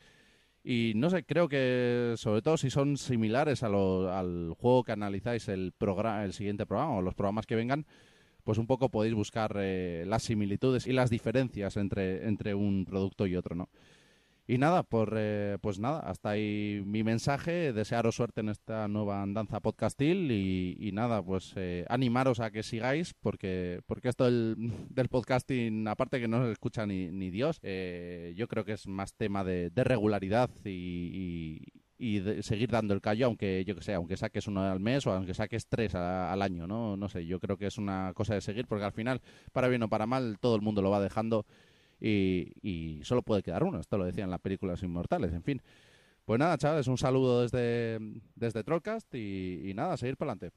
y 0.63 0.93
no 0.95 1.09
sé, 1.09 1.25
creo 1.25 1.49
que 1.49 2.13
sobre 2.17 2.41
todo 2.41 2.57
si 2.57 2.69
son 2.69 2.97
similares 2.97 3.63
a 3.63 3.69
lo- 3.69 4.11
al 4.13 4.53
juego 4.57 4.83
que 4.83 4.93
analizáis 4.93 5.47
el, 5.49 5.73
programa, 5.77 6.23
el 6.23 6.33
siguiente 6.33 6.65
programa 6.65 6.97
o 6.97 7.01
los 7.01 7.15
programas 7.15 7.45
que 7.45 7.55
vengan, 7.55 7.85
pues 8.43 8.57
un 8.57 8.67
poco 8.67 8.89
podéis 8.89 9.15
buscar 9.15 9.55
eh, 9.59 10.05
las 10.07 10.23
similitudes 10.23 10.87
y 10.87 10.93
las 10.93 11.09
diferencias 11.09 11.77
entre, 11.77 12.27
entre 12.27 12.55
un 12.55 12.85
producto 12.85 13.27
y 13.27 13.35
otro, 13.35 13.55
¿no? 13.55 13.69
Y 14.45 14.57
nada, 14.57 14.83
por, 14.83 15.13
eh, 15.15 15.57
pues 15.61 15.79
nada, 15.79 15.99
hasta 15.99 16.31
ahí 16.31 16.83
mi 16.85 17.01
mensaje, 17.01 17.71
desearos 17.71 18.15
suerte 18.15 18.41
en 18.41 18.49
esta 18.49 18.89
nueva 18.89 19.21
andanza 19.21 19.61
podcastil 19.61 20.31
y, 20.31 20.75
y 20.81 20.91
nada, 20.91 21.23
pues 21.23 21.53
eh, 21.55 21.85
animaros 21.87 22.41
a 22.41 22.51
que 22.51 22.61
sigáis 22.61 23.13
porque, 23.13 23.79
porque 23.85 24.09
esto 24.09 24.25
del, 24.25 24.55
del 24.89 25.07
podcasting, 25.07 25.87
aparte 25.87 26.19
que 26.19 26.27
no 26.27 26.43
se 26.45 26.51
escucha 26.51 26.85
ni, 26.85 27.07
ni 27.07 27.29
Dios, 27.29 27.59
eh, 27.63 28.33
yo 28.35 28.49
creo 28.49 28.65
que 28.65 28.73
es 28.73 28.85
más 28.85 29.13
tema 29.13 29.45
de, 29.45 29.71
regularidad 29.75 30.49
y, 30.65 30.69
y- 30.73 31.61
y 31.97 32.19
de 32.19 32.43
seguir 32.43 32.69
dando 32.69 32.93
el 32.93 32.99
callo, 32.99 33.27
aunque 33.27 33.63
yo 33.65 33.75
que 33.75 33.81
sé, 33.81 33.93
aunque 33.93 34.17
saques 34.17 34.47
uno 34.47 34.63
al 34.63 34.79
mes 34.81 35.07
o 35.07 35.11
aunque 35.13 35.33
saques 35.33 35.67
tres 35.67 35.95
a- 35.95 36.33
al 36.33 36.41
año, 36.41 36.67
¿no? 36.67 36.97
No 36.97 37.07
sé, 37.07 37.25
yo 37.25 37.39
creo 37.39 37.55
que 37.57 37.67
es 37.67 37.77
una 37.77 38.11
cosa 38.13 38.33
de 38.33 38.41
seguir 38.41 38.67
porque 38.67 38.83
al 38.83 38.91
final, 38.91 39.21
para 39.53 39.69
bien 39.69 39.83
o 39.83 39.89
para 39.89 40.05
mal, 40.05 40.37
todo 40.41 40.55
el 40.57 40.61
mundo 40.61 40.81
lo 40.81 40.89
va 40.89 40.99
dejando 40.99 41.45
y, 41.99 42.51
y 42.61 43.03
solo 43.03 43.21
puede 43.21 43.43
quedar 43.43 43.63
uno. 43.63 43.79
Esto 43.79 43.97
lo 43.97 44.05
decían 44.05 44.29
las 44.29 44.39
películas 44.41 44.81
inmortales, 44.83 45.31
en 45.33 45.43
fin. 45.43 45.61
Pues 46.25 46.39
nada, 46.39 46.57
chavales, 46.57 46.87
un 46.87 46.97
saludo 46.97 47.41
desde, 47.41 47.99
desde 48.35 48.63
Trollcast 48.63 49.13
y, 49.15 49.69
y 49.69 49.73
nada, 49.73 49.97
seguir 49.97 50.15
para 50.17 50.31
adelante. 50.31 50.55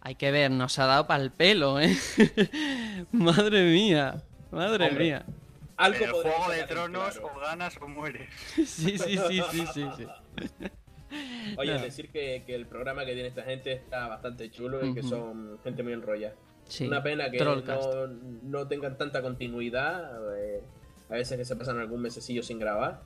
Hay 0.00 0.14
que 0.16 0.30
ver, 0.30 0.50
nos 0.50 0.78
ha 0.78 0.86
dado 0.86 1.06
pa'l 1.06 1.30
pelo, 1.30 1.78
¿eh? 1.78 1.94
madre 3.12 3.70
mía, 3.70 4.22
madre 4.50 4.86
Hombre. 4.88 5.04
mía. 5.04 5.26
Algo 5.76 6.04
el 6.04 6.12
Juego 6.12 6.50
de 6.50 6.64
Tronos 6.64 7.18
claro. 7.18 7.34
o 7.36 7.40
ganas 7.40 7.76
o 7.80 7.88
mueres. 7.88 8.28
Sí, 8.66 8.98
sí, 8.98 9.16
sí, 9.18 9.42
sí, 9.50 9.64
sí, 9.72 9.84
sí. 9.96 10.06
Oye, 11.58 11.74
No. 11.74 11.82
decir 11.82 12.08
que, 12.10 12.42
que 12.46 12.54
el 12.54 12.66
programa 12.66 13.04
que 13.04 13.12
tiene 13.12 13.28
esta 13.28 13.42
gente 13.42 13.72
está 13.72 14.08
bastante 14.08 14.50
chulo 14.50 14.84
y 14.84 14.94
que 14.94 15.02
son 15.02 15.58
gente 15.62 15.82
muy 15.82 15.92
enrollada. 15.92 16.34
Sí, 16.68 16.86
Una 16.86 17.02
pena 17.02 17.30
que 17.30 17.38
no, 17.38 17.56
no 18.42 18.66
tengan 18.68 18.96
tanta 18.96 19.20
continuidad. 19.22 20.36
eh, 20.38 20.62
a 21.10 21.14
veces 21.14 21.36
que 21.36 21.44
se 21.44 21.56
pasan 21.56 21.78
algún 21.78 22.00
mesecillo 22.00 22.42
sin 22.42 22.58
grabar. 22.58 23.02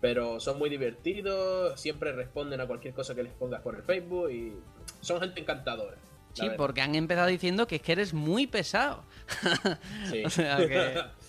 Pero 0.00 0.40
son 0.40 0.58
muy 0.58 0.68
divertidos, 0.68 1.80
siempre 1.80 2.12
responden 2.12 2.60
a 2.60 2.66
cualquier 2.66 2.92
cosa 2.92 3.14
que 3.14 3.22
les 3.22 3.32
pongas 3.32 3.62
por 3.62 3.76
el 3.76 3.82
Facebook 3.82 4.30
y 4.30 4.52
son 5.00 5.20
gente 5.20 5.40
encantadora. 5.40 5.96
Sí, 6.34 6.48
porque 6.56 6.82
han 6.82 6.94
empezado 6.94 7.28
diciendo 7.28 7.66
que 7.66 7.76
es 7.76 7.82
que 7.82 7.92
eres 7.92 8.12
muy 8.12 8.46
pesado. 8.46 9.04
Sí. 10.10 10.22
o 10.24 10.30
sea 10.30 10.56
que- 10.58 11.02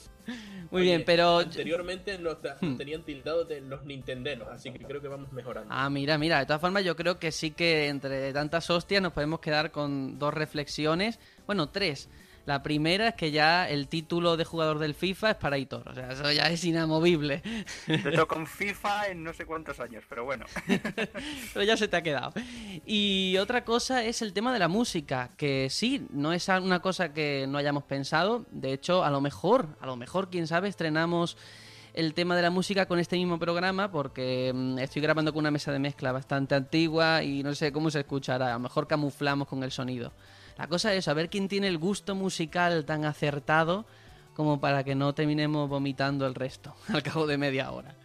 Muy 0.71 0.81
Oye, 0.81 0.89
bien, 0.89 1.03
pero... 1.05 1.37
Anteriormente 1.39 2.19
nos 2.19 2.35
Hmm. 2.59 2.75
tenían 2.75 3.03
tildado 3.03 3.45
de 3.45 3.61
los 3.61 3.85
Nintenderos, 3.85 4.49
así 4.49 4.71
que 4.73 4.79
creo 4.83 4.99
que 5.01 5.07
vamos 5.07 5.31
mejorando. 5.31 5.69
Ah, 5.73 5.89
mira, 5.89 6.17
mira, 6.17 6.39
de 6.39 6.45
todas 6.45 6.59
formas 6.59 6.83
yo 6.83 6.97
creo 6.97 7.17
que 7.17 7.31
sí 7.31 7.51
que 7.51 7.87
entre 7.87 8.33
tantas 8.33 8.69
hostias 8.69 9.01
nos 9.01 9.13
podemos 9.13 9.39
quedar 9.39 9.71
con 9.71 10.19
dos 10.19 10.33
reflexiones, 10.33 11.17
bueno, 11.47 11.69
tres. 11.69 12.09
La 12.47 12.63
primera 12.63 13.09
es 13.09 13.15
que 13.15 13.31
ya 13.31 13.67
el 13.67 13.89
título 13.89 14.37
de 14.37 14.45
jugador 14.45 14.79
del 14.79 14.93
FIFA 14.93 15.31
es 15.31 15.35
para 15.35 15.57
Hitor, 15.57 15.89
o 15.89 15.93
sea, 15.93 16.13
eso 16.13 16.31
ya 16.31 16.43
es 16.43 16.63
inamovible, 16.63 17.43
Te 17.85 18.11
toco 18.13 18.37
en 18.37 18.47
FIFA 18.47 19.07
en 19.09 19.21
no 19.21 19.33
sé 19.33 19.45
cuántos 19.45 19.81
años, 19.81 20.05
pero 20.07 20.23
bueno. 20.23 20.45
pero 21.53 21.65
ya 21.65 21.75
se 21.75 21.89
te 21.89 21.97
ha 21.97 22.01
quedado. 22.01 22.31
Y 22.85 23.35
otra 23.37 23.65
cosa 23.65 24.05
es 24.05 24.21
el 24.21 24.31
tema 24.31 24.53
de 24.53 24.59
la 24.59 24.69
música, 24.69 25.31
que 25.35 25.67
sí, 25.69 26.07
no 26.09 26.31
es 26.31 26.47
una 26.47 26.79
cosa 26.79 27.11
que 27.11 27.47
no 27.49 27.57
hayamos 27.57 27.83
pensado, 27.83 28.45
de 28.51 28.71
hecho, 28.71 29.03
a 29.03 29.09
lo 29.09 29.19
mejor, 29.19 29.67
a 29.81 29.85
lo 29.85 29.97
mejor, 29.97 30.29
quién 30.29 30.47
sabe, 30.47 30.69
estrenamos 30.69 31.35
el 31.93 32.13
tema 32.13 32.37
de 32.37 32.43
la 32.43 32.49
música 32.49 32.85
con 32.85 32.99
este 32.99 33.17
mismo 33.17 33.39
programa 33.39 33.91
porque 33.91 34.53
mm, 34.55 34.77
estoy 34.79 35.01
grabando 35.01 35.33
con 35.33 35.39
una 35.39 35.51
mesa 35.51 35.73
de 35.73 35.79
mezcla 35.79 36.13
bastante 36.13 36.55
antigua 36.55 37.23
y 37.23 37.43
no 37.43 37.55
sé 37.55 37.73
cómo 37.73 37.89
se 37.89 37.99
escuchará. 37.99 38.51
A 38.51 38.53
lo 38.53 38.59
mejor 38.59 38.87
camuflamos 38.87 39.49
con 39.49 39.63
el 39.63 39.71
sonido. 39.71 40.13
La 40.57 40.67
cosa 40.67 40.93
es 40.93 41.05
saber 41.05 41.29
quién 41.29 41.47
tiene 41.47 41.67
el 41.67 41.77
gusto 41.77 42.15
musical 42.15 42.85
tan 42.85 43.05
acertado 43.05 43.85
como 44.33 44.59
para 44.59 44.83
que 44.83 44.95
no 44.95 45.13
terminemos 45.13 45.69
vomitando 45.69 46.25
el 46.25 46.35
resto 46.35 46.75
al 46.89 47.03
cabo 47.03 47.27
de 47.27 47.37
media 47.37 47.71
hora. 47.71 47.95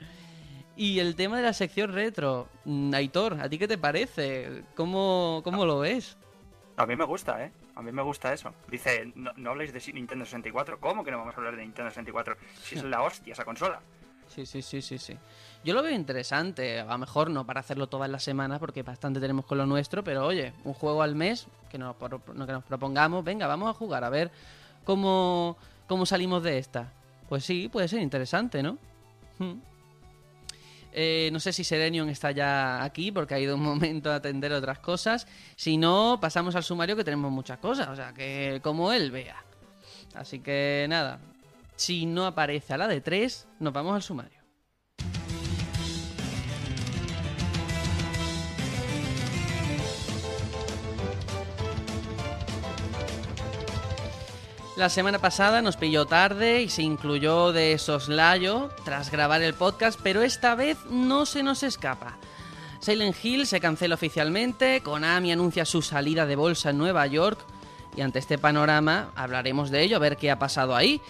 Y 0.76 0.98
el 1.00 1.14
tema 1.16 1.36
de 1.36 1.42
la 1.42 1.52
sección 1.52 1.92
retro, 1.92 2.48
mm, 2.64 2.94
Aitor, 2.94 3.40
¿a 3.40 3.48
ti 3.48 3.58
qué 3.58 3.68
te 3.68 3.78
parece? 3.78 4.64
¿Cómo, 4.74 5.42
cómo 5.44 5.66
lo 5.66 5.80
ves? 5.80 6.16
A 6.76 6.86
mí 6.86 6.96
me 6.96 7.04
gusta, 7.04 7.44
¿eh? 7.44 7.52
A 7.74 7.82
mí 7.82 7.92
me 7.92 8.02
gusta 8.02 8.32
eso. 8.32 8.54
Dice, 8.68 9.12
no, 9.14 9.32
no 9.36 9.50
habléis 9.50 9.72
de 9.72 9.92
Nintendo 9.92 10.24
64. 10.24 10.80
¿Cómo 10.80 11.04
que 11.04 11.10
no 11.10 11.18
vamos 11.18 11.34
a 11.34 11.38
hablar 11.38 11.56
de 11.56 11.62
Nintendo 11.62 11.90
64? 11.90 12.36
Si 12.62 12.76
es 12.76 12.84
la 12.84 13.02
hostia 13.02 13.32
esa 13.32 13.44
consola. 13.44 13.80
Sí, 14.28 14.46
sí, 14.46 14.62
sí, 14.62 14.80
sí, 14.80 14.98
sí. 14.98 15.18
Yo 15.64 15.74
lo 15.74 15.82
veo 15.82 15.94
interesante, 15.94 16.80
a 16.80 16.84
lo 16.84 16.98
mejor 16.98 17.30
no 17.30 17.46
para 17.46 17.60
hacerlo 17.60 17.86
todas 17.86 18.10
las 18.10 18.24
semanas 18.24 18.58
porque 18.58 18.82
bastante 18.82 19.20
tenemos 19.20 19.46
con 19.46 19.58
lo 19.58 19.66
nuestro, 19.66 20.02
pero 20.02 20.26
oye, 20.26 20.52
un 20.64 20.74
juego 20.74 21.02
al 21.02 21.14
mes 21.14 21.46
que 21.70 21.78
nos, 21.78 21.94
que 21.96 22.52
nos 22.52 22.64
propongamos, 22.64 23.24
venga, 23.24 23.46
vamos 23.46 23.70
a 23.70 23.74
jugar, 23.74 24.02
a 24.02 24.10
ver 24.10 24.32
cómo, 24.84 25.56
cómo 25.86 26.04
salimos 26.04 26.42
de 26.42 26.58
esta. 26.58 26.92
Pues 27.28 27.44
sí, 27.44 27.68
puede 27.68 27.86
ser 27.86 28.00
interesante, 28.00 28.62
¿no? 28.62 28.76
Hmm. 29.38 29.54
Eh, 30.94 31.30
no 31.32 31.40
sé 31.40 31.52
si 31.52 31.64
Serenion 31.64 32.10
está 32.10 32.32
ya 32.32 32.82
aquí 32.82 33.10
porque 33.12 33.34
ha 33.34 33.38
ido 33.38 33.54
un 33.54 33.62
momento 33.64 34.10
a 34.10 34.16
atender 34.16 34.52
otras 34.52 34.80
cosas. 34.80 35.28
Si 35.56 35.76
no, 35.76 36.18
pasamos 36.20 36.56
al 36.56 36.64
sumario 36.64 36.96
que 36.96 37.04
tenemos 37.04 37.30
muchas 37.30 37.58
cosas, 37.58 37.88
o 37.88 37.96
sea, 37.96 38.12
que 38.12 38.60
como 38.62 38.92
él 38.92 39.10
vea. 39.12 39.42
Así 40.14 40.40
que 40.40 40.86
nada, 40.88 41.20
si 41.76 42.04
no 42.04 42.26
aparece 42.26 42.74
a 42.74 42.78
la 42.78 42.88
de 42.88 43.00
3, 43.00 43.46
nos 43.60 43.72
vamos 43.72 43.94
al 43.94 44.02
sumario. 44.02 44.41
La 54.82 54.88
semana 54.88 55.20
pasada 55.20 55.62
nos 55.62 55.76
pilló 55.76 56.06
tarde 56.06 56.60
y 56.60 56.68
se 56.68 56.82
incluyó 56.82 57.52
de 57.52 57.78
soslayo 57.78 58.68
tras 58.84 59.12
grabar 59.12 59.40
el 59.40 59.54
podcast, 59.54 60.00
pero 60.02 60.22
esta 60.22 60.56
vez 60.56 60.76
no 60.90 61.24
se 61.24 61.44
nos 61.44 61.62
escapa. 61.62 62.16
Silent 62.80 63.14
Hill 63.22 63.46
se 63.46 63.60
cancela 63.60 63.94
oficialmente, 63.94 64.80
Konami 64.80 65.30
anuncia 65.30 65.64
su 65.66 65.82
salida 65.82 66.26
de 66.26 66.34
bolsa 66.34 66.70
en 66.70 66.78
Nueva 66.78 67.06
York 67.06 67.38
y 67.96 68.00
ante 68.00 68.18
este 68.18 68.38
panorama 68.38 69.12
hablaremos 69.14 69.70
de 69.70 69.84
ello, 69.84 69.98
a 69.98 70.00
ver 70.00 70.16
qué 70.16 70.32
ha 70.32 70.40
pasado 70.40 70.74
ahí. 70.74 71.00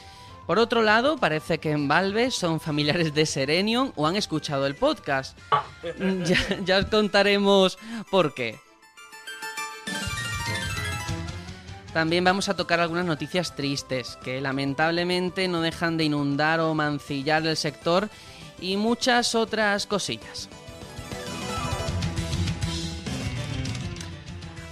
Por 0.47 0.59
otro 0.59 0.83
lado, 0.83 1.17
parece 1.17 1.57
que 1.57 1.71
en 1.71 1.89
Valve 1.89 2.31
son 2.31 2.61
familiares 2.61 3.15
de 3.15 3.25
Serenion 3.25 3.95
o 3.97 4.07
han 4.07 4.17
escuchado 4.17 4.67
el 4.67 4.75
podcast. 4.75 5.39
Ya, 6.27 6.61
ya 6.63 6.79
os 6.79 6.87
contaremos 6.87 7.79
por 8.11 8.35
qué. 8.35 8.61
También 11.93 12.25
vamos 12.25 12.49
a 12.49 12.57
tocar 12.57 12.81
algunas 12.81 13.05
noticias 13.05 13.55
tristes 13.55 14.19
que 14.25 14.41
lamentablemente 14.41 15.47
no 15.49 15.61
dejan 15.61 15.97
de 15.97 16.05
inundar 16.05 16.61
o 16.61 16.75
mancillar 16.75 17.47
el 17.47 17.57
sector 17.57 18.09
y 18.61 18.77
muchas 18.77 19.35
otras 19.35 19.87
cosillas. 19.87 20.49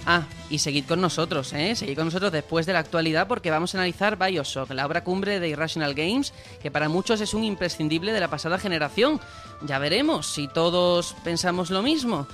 Ah, 0.05 0.25
y 0.49 0.57
seguid 0.59 0.85
con 0.85 0.99
nosotros, 0.99 1.53
¿eh? 1.53 1.75
Seguid 1.75 1.95
con 1.95 2.05
nosotros 2.05 2.31
después 2.31 2.65
de 2.65 2.73
la 2.73 2.79
actualidad 2.79 3.27
porque 3.27 3.51
vamos 3.51 3.75
a 3.75 3.77
analizar 3.77 4.17
Bioshock, 4.17 4.71
la 4.71 4.85
obra 4.87 5.03
cumbre 5.03 5.39
de 5.39 5.49
Irrational 5.49 5.93
Games, 5.93 6.33
que 6.61 6.71
para 6.71 6.89
muchos 6.89 7.21
es 7.21 7.35
un 7.35 7.43
imprescindible 7.43 8.11
de 8.11 8.19
la 8.19 8.29
pasada 8.29 8.57
generación. 8.57 9.19
Ya 9.61 9.77
veremos 9.77 10.25
si 10.25 10.47
todos 10.47 11.15
pensamos 11.23 11.69
lo 11.69 11.83
mismo. 11.83 12.27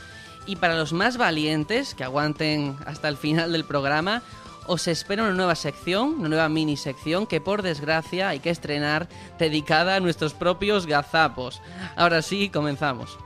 Y 0.45 0.55
para 0.55 0.77
los 0.77 0.93
más 0.93 1.17
valientes, 1.17 1.93
que 1.93 2.05
aguanten 2.05 2.77
hasta 2.85 3.09
el 3.09 3.17
final 3.17 3.51
del 3.51 3.65
programa, 3.65 4.23
os 4.67 4.87
espera 4.87 5.23
una 5.23 5.33
nueva 5.33 5.55
sección, 5.55 6.15
una 6.19 6.29
nueva 6.29 6.49
mini 6.49 6.77
sección 6.77 7.25
que 7.25 7.41
por 7.41 7.61
desgracia 7.61 8.29
hay 8.29 8.39
que 8.39 8.49
estrenar 8.49 9.07
dedicada 9.39 9.95
a 9.95 9.99
nuestros 9.99 10.33
propios 10.33 10.85
gazapos. 10.85 11.61
Ahora 11.95 12.21
sí, 12.21 12.49
comenzamos. 12.49 13.17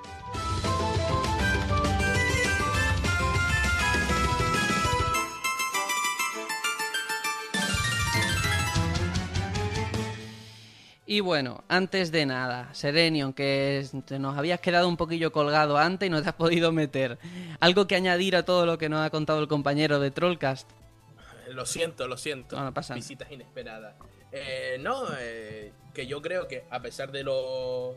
Y 11.12 11.20
bueno, 11.20 11.66
antes 11.68 12.10
de 12.14 12.26
nada, 12.26 12.70
Serenion, 12.74 13.34
que 13.34 13.86
nos 14.18 14.38
habías 14.38 14.62
quedado 14.62 14.88
un 14.88 14.96
poquillo 14.96 15.34
colgado 15.34 15.78
antes 15.78 16.08
y 16.08 16.10
no 16.10 16.22
te 16.22 16.30
has 16.30 16.36
podido 16.36 16.72
meter. 16.72 17.20
¿Algo 17.60 17.86
que 17.86 17.96
añadir 17.96 18.38
a 18.38 18.46
todo 18.46 18.66
lo 18.66 18.78
que 18.78 18.88
nos 18.88 19.06
ha 19.06 19.10
contado 19.10 19.42
el 19.42 19.50
compañero 19.50 20.00
de 20.00 20.10
Trollcast? 20.12 20.81
Lo 21.54 21.66
siento, 21.66 22.08
lo 22.08 22.18
siento. 22.18 22.56
No, 22.56 22.66
no 22.66 22.74
pasa. 22.74 22.94
Visitas 22.96 23.32
inesperadas. 23.32 23.96
Eh, 24.32 24.78
no, 24.80 25.06
eh, 25.20 25.74
que 25.94 26.08
yo 26.08 26.22
creo 26.22 26.48
que 26.48 26.66
a 26.70 26.82
pesar 26.82 27.12
de 27.12 27.24
lo 27.24 27.96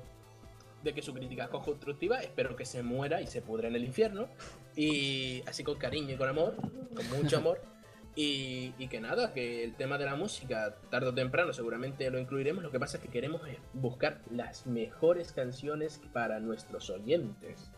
de 0.82 0.92
que 0.92 1.00
su 1.00 1.14
crítica 1.14 1.44
es 1.44 1.49
constructiva, 1.50 2.18
espero 2.18 2.56
que 2.56 2.66
se 2.66 2.82
muera 2.82 3.23
y 3.23 3.26
se 3.26 3.40
pudra 3.40 3.68
en 3.68 3.76
el 3.76 3.84
infierno. 3.84 4.28
Y 4.76 5.42
así 5.46 5.64
con 5.64 5.76
cariño 5.76 6.14
y 6.14 6.16
con 6.16 6.28
amor, 6.28 6.56
con 6.94 7.11
mucho 7.11 7.38
amor. 7.38 7.61
Y, 8.16 8.75
y 8.78 8.87
que 8.87 9.00
nada, 9.00 9.32
que 9.32 9.64
el 9.64 9.75
tema 9.75 9.99
de 9.99 10.04
la 10.04 10.14
música, 10.14 10.76
tarde 10.88 11.08
o 11.08 11.14
temprano 11.14 11.52
seguramente 11.52 12.08
lo 12.11 12.20
incluiremos. 12.20 12.62
Lo 12.62 12.70
que 12.70 12.78
pasa 12.78 12.99
es 12.99 13.02
que 13.02 13.08
queremos 13.08 13.42
buscar 13.73 14.20
las 14.30 14.68
mejores 14.68 15.32
canciones 15.32 16.00
para 16.12 16.38
nuestros 16.38 16.90
oyentes. 16.90 17.73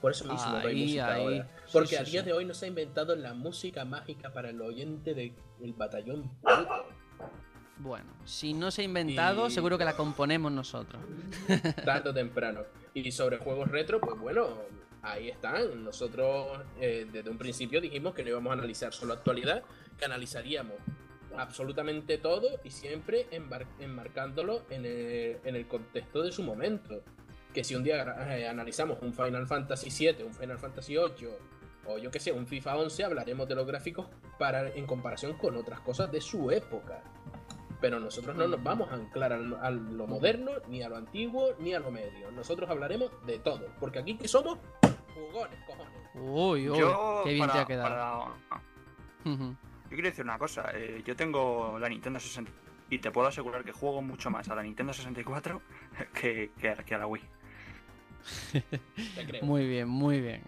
Por 0.00 0.12
eso 0.12 0.24
mismo 0.24 0.48
no 0.50 0.58
hay 0.58 0.66
Ahí, 0.68 0.82
música 0.84 1.14
ahí. 1.14 1.22
ahora. 1.22 1.50
Porque 1.72 1.88
sí, 1.88 1.96
a 1.96 2.02
día 2.04 2.20
sí. 2.20 2.26
de 2.26 2.32
hoy 2.32 2.44
no 2.44 2.54
se 2.54 2.66
ha 2.66 2.68
inventado 2.68 3.16
la 3.16 3.34
música 3.34 3.84
mágica 3.84 4.32
para 4.32 4.50
el 4.50 4.60
oyente 4.62 5.14
de- 5.14 5.34
del 5.58 5.72
batallón. 5.72 6.30
Pluto. 6.42 6.86
Bueno, 7.78 8.12
si 8.24 8.54
no 8.54 8.70
se 8.70 8.82
ha 8.82 8.84
inventado, 8.84 9.46
Y- 9.46 9.50
seguro 9.50 9.78
que 9.78 9.84
la 9.84 9.96
componemos 9.96 10.50
nosotros. 10.52 11.02
tarde 11.84 12.10
o 12.10 12.14
temprano. 12.14 12.62
Y 12.94 13.10
sobre 13.12 13.38
juegos 13.38 13.68
retro, 13.70 14.00
pues 14.00 14.18
bueno, 14.20 14.58
ahí 15.02 15.28
están. 15.28 15.84
Nosotros 15.84 16.60
eh, 16.80 17.06
desde 17.12 17.30
un 17.30 17.38
principio 17.38 17.80
dijimos 17.80 18.14
que 18.14 18.22
no 18.24 18.30
íbamos 18.30 18.50
a 18.50 18.54
analizar 18.54 18.92
solo 18.92 19.12
actualidad, 19.14 19.62
que 19.98 20.04
analizaríamos 20.04 20.76
absolutamente 21.36 22.18
todo 22.18 22.48
y 22.64 22.70
siempre 22.70 23.28
enmarcándolo 23.78 24.62
en 24.70 24.84
el, 24.86 25.38
en 25.44 25.54
el 25.56 25.68
contexto 25.68 26.22
de 26.22 26.32
su 26.32 26.42
momento. 26.42 27.02
Que 27.52 27.64
si 27.64 27.74
un 27.74 27.82
día 27.82 28.04
eh, 28.36 28.46
analizamos 28.48 28.98
un 29.02 29.12
Final 29.12 29.46
Fantasy 29.46 29.90
VII, 29.90 30.24
un 30.24 30.34
Final 30.34 30.58
Fantasy 30.58 30.94
VIII 30.94 31.28
o 31.86 31.96
yo 31.98 32.10
que 32.10 32.20
sé, 32.20 32.32
un 32.32 32.46
FIFA 32.46 32.76
11, 32.76 33.04
hablaremos 33.04 33.48
de 33.48 33.54
los 33.54 33.66
gráficos 33.66 34.06
para, 34.38 34.68
en 34.68 34.86
comparación 34.86 35.38
con 35.38 35.56
otras 35.56 35.80
cosas 35.80 36.12
de 36.12 36.20
su 36.20 36.50
época. 36.50 37.02
Pero 37.80 37.98
nosotros 38.00 38.36
no 38.36 38.46
nos 38.46 38.62
vamos 38.62 38.90
a 38.90 38.94
anclar 38.96 39.32
al- 39.32 39.54
a 39.62 39.70
lo 39.70 40.06
moderno, 40.06 40.50
ni 40.68 40.82
a 40.82 40.88
lo 40.88 40.96
antiguo, 40.96 41.54
ni 41.60 41.72
a 41.74 41.80
lo 41.80 41.90
medio. 41.90 42.30
Nosotros 42.32 42.68
hablaremos 42.68 43.10
de 43.24 43.38
todo. 43.38 43.68
Porque 43.80 44.00
aquí 44.00 44.18
que 44.18 44.28
somos 44.28 44.58
jugones, 45.14 45.58
cojones. 45.66 45.94
Uy, 46.14 46.68
uy, 46.68 46.78
Yo, 46.78 47.22
qué 47.24 47.30
bien 47.34 47.46
para- 47.46 47.52
te 47.52 47.58
ha 47.60 47.64
quedado. 47.66 48.34
para-. 48.50 48.62
Yo 49.24 49.56
quiero 49.90 50.08
decir 50.08 50.24
una 50.24 50.38
cosa, 50.38 50.70
eh, 50.74 51.02
yo 51.06 51.16
tengo 51.16 51.78
la 51.78 51.88
Nintendo 51.88 52.20
60 52.20 52.50
y 52.90 52.98
te 52.98 53.10
puedo 53.10 53.28
asegurar 53.28 53.64
que 53.64 53.72
juego 53.72 54.02
mucho 54.02 54.28
más 54.30 54.48
a 54.50 54.54
la 54.54 54.62
Nintendo 54.62 54.92
64 54.92 55.62
que, 56.20 56.50
que, 56.60 56.74
que 56.84 56.94
a 56.94 56.98
la 56.98 57.06
Wii. 57.06 57.22
Te 58.52 59.26
creo. 59.26 59.44
Muy 59.44 59.66
bien, 59.66 59.88
muy 59.88 60.20
bien. 60.20 60.42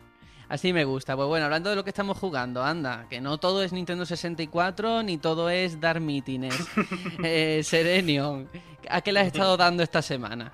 Así 0.48 0.72
me 0.72 0.84
gusta. 0.84 1.14
Pues 1.14 1.28
bueno, 1.28 1.44
hablando 1.44 1.70
de 1.70 1.76
lo 1.76 1.84
que 1.84 1.90
estamos 1.90 2.18
jugando, 2.18 2.64
anda, 2.64 3.06
que 3.08 3.20
no 3.20 3.38
todo 3.38 3.62
es 3.62 3.72
Nintendo 3.72 4.04
64 4.04 5.04
ni 5.04 5.16
todo 5.16 5.48
es 5.48 5.80
dar 5.80 6.00
mítines. 6.00 6.54
eh, 7.24 7.62
Serenion, 7.62 8.50
¿a 8.88 9.00
qué 9.00 9.12
le 9.12 9.20
has 9.20 9.28
estado 9.28 9.56
dando 9.56 9.82
esta 9.84 10.02
semana? 10.02 10.52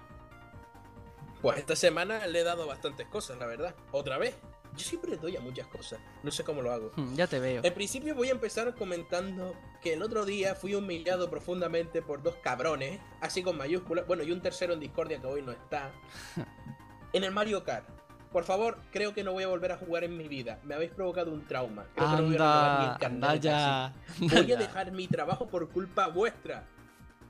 Pues 1.40 1.58
esta 1.58 1.76
semana 1.76 2.26
le 2.26 2.40
he 2.40 2.44
dado 2.44 2.66
bastantes 2.66 3.06
cosas, 3.06 3.38
la 3.38 3.46
verdad. 3.46 3.74
Otra 3.92 4.18
vez. 4.18 4.34
Yo 4.76 4.84
siempre 4.84 5.12
le 5.12 5.16
doy 5.16 5.34
a 5.36 5.40
muchas 5.40 5.66
cosas. 5.68 5.98
No 6.22 6.30
sé 6.30 6.44
cómo 6.44 6.60
lo 6.60 6.70
hago. 6.70 6.92
Hmm, 6.96 7.14
Ya 7.14 7.26
te 7.26 7.38
veo. 7.38 7.62
En 7.64 7.72
principio 7.72 8.14
voy 8.14 8.28
a 8.28 8.32
empezar 8.32 8.74
comentando 8.74 9.54
que 9.80 9.94
el 9.94 10.02
otro 10.02 10.26
día 10.26 10.54
fui 10.54 10.74
humillado 10.74 11.30
profundamente 11.30 12.02
por 12.02 12.22
dos 12.22 12.34
cabrones, 12.42 13.00
así 13.22 13.42
con 13.42 13.56
mayúsculas, 13.56 14.06
bueno, 14.06 14.22
y 14.22 14.32
un 14.32 14.42
tercero 14.42 14.74
en 14.74 14.80
Discordia 14.80 15.18
que 15.18 15.26
hoy 15.26 15.40
no 15.40 15.52
está, 15.52 15.92
en 17.12 17.24
el 17.24 17.30
Mario 17.32 17.64
Kart. 17.64 17.86
Por 18.32 18.44
favor, 18.44 18.76
creo 18.90 19.14
que 19.14 19.24
no 19.24 19.32
voy 19.32 19.44
a 19.44 19.48
volver 19.48 19.72
a 19.72 19.78
jugar 19.78 20.04
en 20.04 20.16
mi 20.16 20.28
vida. 20.28 20.60
Me 20.64 20.74
habéis 20.74 20.90
provocado 20.90 21.32
un 21.32 21.46
trauma. 21.46 21.86
Creo 21.94 22.10
que 22.10 22.16
no 22.16 22.22
voy 22.28 22.36
a 22.38 22.94
Anda, 22.96 23.30
anda. 23.30 23.94
Voy 24.18 24.52
a 24.52 24.56
dejar 24.56 24.92
mi 24.92 25.08
trabajo 25.08 25.48
por 25.48 25.70
culpa 25.70 26.08
vuestra. 26.08 26.66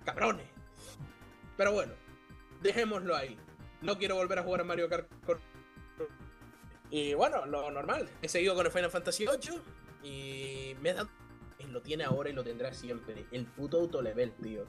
Cabrones. 0.05 0.47
Pero 1.57 1.73
bueno, 1.73 1.93
dejémoslo 2.63 3.15
ahí. 3.15 3.37
No 3.83 3.99
quiero 3.99 4.17
volver 4.17 4.41
a 4.41 4.43
jugar 4.43 4.63
a 4.63 4.65
Mario 4.65 4.89
Kart. 4.89 5.09
Y 6.91 7.15
bueno, 7.15 7.47
lo 7.47 7.71
normal. 7.71 8.09
He 8.23 8.29
seguido 8.29 8.55
con 8.55 8.67
el 8.67 8.73
Final 8.73 8.91
Fantasy 8.91 9.27
VIII 9.27 9.61
y 10.03 10.75
me 10.81 10.95
y 11.59 11.67
Lo 11.69 11.83
tiene 11.83 12.05
ahora 12.05 12.31
y 12.31 12.33
lo 12.33 12.45
tendrá 12.45 12.73
siempre. 12.73 13.27
El 13.31 13.47
puto 13.47 13.79
autolevel, 13.79 14.33
tío. 14.33 14.65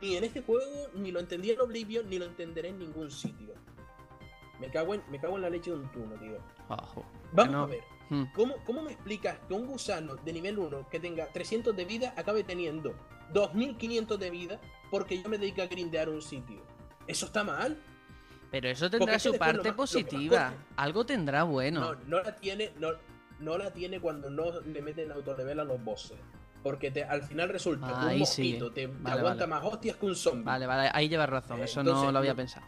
Ni 0.00 0.16
en 0.16 0.24
este 0.24 0.42
juego, 0.42 0.88
ni 0.94 1.12
lo 1.12 1.20
entendí 1.20 1.50
en 1.50 1.60
Oblivion, 1.60 2.08
ni 2.08 2.18
lo 2.18 2.24
entenderé 2.24 2.70
en 2.70 2.78
ningún 2.78 3.10
sitio. 3.10 3.54
Me 4.62 4.70
cago 4.70 4.94
en, 4.94 5.02
me 5.10 5.18
cago 5.18 5.34
en 5.36 5.42
la 5.42 5.50
leche 5.50 5.70
de 5.72 5.76
un 5.78 5.90
tuno, 5.90 6.14
tío. 6.20 6.38
Vamos 7.32 7.52
no. 7.52 7.62
a 7.64 7.66
ver. 7.66 7.80
Hmm. 8.10 8.24
¿Cómo, 8.32 8.54
¿Cómo 8.64 8.80
me 8.82 8.92
explicas 8.92 9.36
que 9.48 9.54
un 9.54 9.66
gusano 9.66 10.14
de 10.16 10.32
nivel 10.32 10.56
1 10.56 10.88
que 10.88 11.00
tenga 11.00 11.26
300 11.32 11.74
de 11.74 11.84
vida 11.84 12.14
acabe 12.16 12.44
teniendo 12.44 12.94
2500 13.32 14.18
de 14.20 14.30
vida 14.30 14.60
porque 14.90 15.20
yo 15.20 15.28
me 15.28 15.36
dedico 15.38 15.62
a 15.62 15.66
grindear 15.66 16.08
un 16.08 16.22
sitio? 16.22 16.62
¿Eso 17.08 17.26
está 17.26 17.42
mal? 17.42 17.76
Pero 18.52 18.68
eso 18.68 18.88
tendrá 18.88 19.18
su 19.18 19.34
parte 19.36 19.68
más- 19.70 19.76
positiva. 19.76 20.52
Algo 20.76 21.04
tendrá 21.04 21.42
bueno. 21.42 21.80
No, 21.80 22.00
no 22.06 22.22
la 22.22 22.36
tiene, 22.36 22.70
no, 22.78 22.90
no 23.40 23.58
la 23.58 23.72
tiene 23.72 23.98
cuando 23.98 24.30
no 24.30 24.60
le 24.60 24.80
meten 24.80 25.10
autolevel 25.10 25.58
a 25.58 25.64
los 25.64 25.82
bosses. 25.82 26.18
Porque 26.62 26.92
te, 26.92 27.02
al 27.02 27.22
final 27.24 27.48
resulta 27.48 27.88
que 27.88 28.06
un 28.14 28.18
mosquito 28.20 28.70
te, 28.72 28.86
te 28.86 28.94
Vale, 29.02 29.18
aguanta 29.18 29.46
vale. 29.46 29.64
más 29.64 29.72
hostias 29.72 29.96
que 29.96 30.06
un 30.06 30.14
zombie. 30.14 30.44
Vale, 30.44 30.66
vale, 30.66 30.90
ahí 30.94 31.08
llevas 31.08 31.28
razón. 31.28 31.58
Eh, 31.60 31.64
Eso 31.64 31.82
no 31.82 32.12
lo 32.12 32.18
había 32.18 32.36
pensado. 32.36 32.64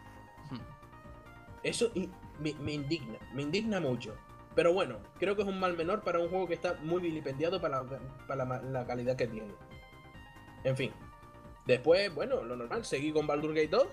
Eso 1.64 1.90
me, 2.38 2.54
me 2.54 2.72
indigna, 2.72 3.18
me 3.32 3.42
indigna 3.42 3.80
mucho. 3.80 4.14
Pero 4.54 4.72
bueno, 4.72 4.98
creo 5.18 5.34
que 5.34 5.42
es 5.42 5.48
un 5.48 5.58
mal 5.58 5.76
menor 5.76 6.02
para 6.02 6.20
un 6.20 6.28
juego 6.28 6.46
que 6.46 6.54
está 6.54 6.74
muy 6.82 7.00
vilipendiado 7.02 7.60
para, 7.60 7.82
la, 7.82 7.98
para 8.28 8.44
la, 8.60 8.86
calidad 8.86 9.16
que 9.16 9.26
tiene. 9.26 9.52
En 10.62 10.76
fin. 10.76 10.92
Después, 11.66 12.14
bueno, 12.14 12.44
lo 12.44 12.54
normal, 12.54 12.84
seguí 12.84 13.10
con 13.10 13.26
Baldur 13.26 13.52
Gate 13.54 13.68
2, 13.68 13.86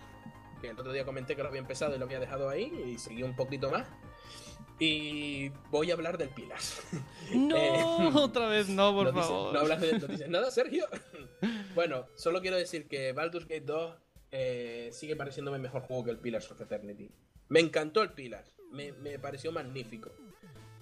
que 0.62 0.70
el 0.70 0.80
otro 0.80 0.92
día 0.94 1.04
comenté 1.06 1.36
que 1.36 1.42
lo 1.42 1.48
había 1.50 1.62
empezado 1.62 1.96
y 1.96 1.98
lo 1.98 2.06
había 2.06 2.20
dejado 2.20 2.50
ahí, 2.50 2.72
y 2.86 3.00
seguí 3.00 3.24
un 3.24 3.36
poquito 3.36 3.72
más. 3.72 3.88
Y 4.78 5.50
voy 5.70 5.90
a 5.92 5.94
hablar 5.94 6.18
del 6.18 6.30
Pilas. 6.30 6.82
No, 7.34 7.56
Eh, 7.56 8.12
otra 8.16 8.48
vez 8.48 8.68
no, 8.68 8.94
por 8.94 9.14
no, 9.14 9.22
favor. 9.22 9.54
no 9.54 9.60
hablas 9.62 9.80
de 9.80 9.98
no 10.00 10.08
dices 10.08 10.30
nada, 10.30 10.52
Sergio. 10.52 10.86
bueno, 11.76 12.06
solo 12.16 12.42
quiero 12.42 12.58
decir 12.58 12.88
que 12.88 13.14
Baldur's 13.14 13.48
Gate 13.48 13.62
2 13.62 13.96
eh, 14.32 14.90
sigue 14.92 15.16
pareciéndome 15.16 15.60
mejor 15.60 15.82
juego 15.84 16.06
que 16.06 16.12
el 16.12 16.18
Pillars 16.18 16.50
of 16.52 16.62
Eternity. 16.62 17.10
Me 17.50 17.60
encantó 17.60 18.02
el 18.02 18.12
Pillars, 18.12 18.52
me, 18.72 18.92
me 18.94 19.20
pareció 19.20 19.52
magnífico. 19.52 20.12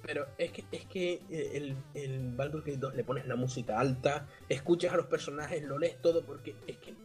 Pero 0.01 0.27
es 0.37 0.51
que, 0.51 0.63
es 0.71 0.85
que 0.85 1.21
eh, 1.29 1.51
el, 1.55 1.75
el 1.93 2.35
Baldur's 2.35 2.65
Gate 2.65 2.77
2 2.77 2.95
le 2.95 3.03
pones 3.03 3.27
la 3.27 3.35
música 3.35 3.79
alta, 3.79 4.27
escuchas 4.47 4.93
a 4.93 4.97
los 4.97 5.07
personajes, 5.07 5.63
lo 5.63 5.77
lees 5.77 6.01
todo, 6.01 6.23
porque 6.23 6.55
es 6.67 6.77
que 6.77 6.95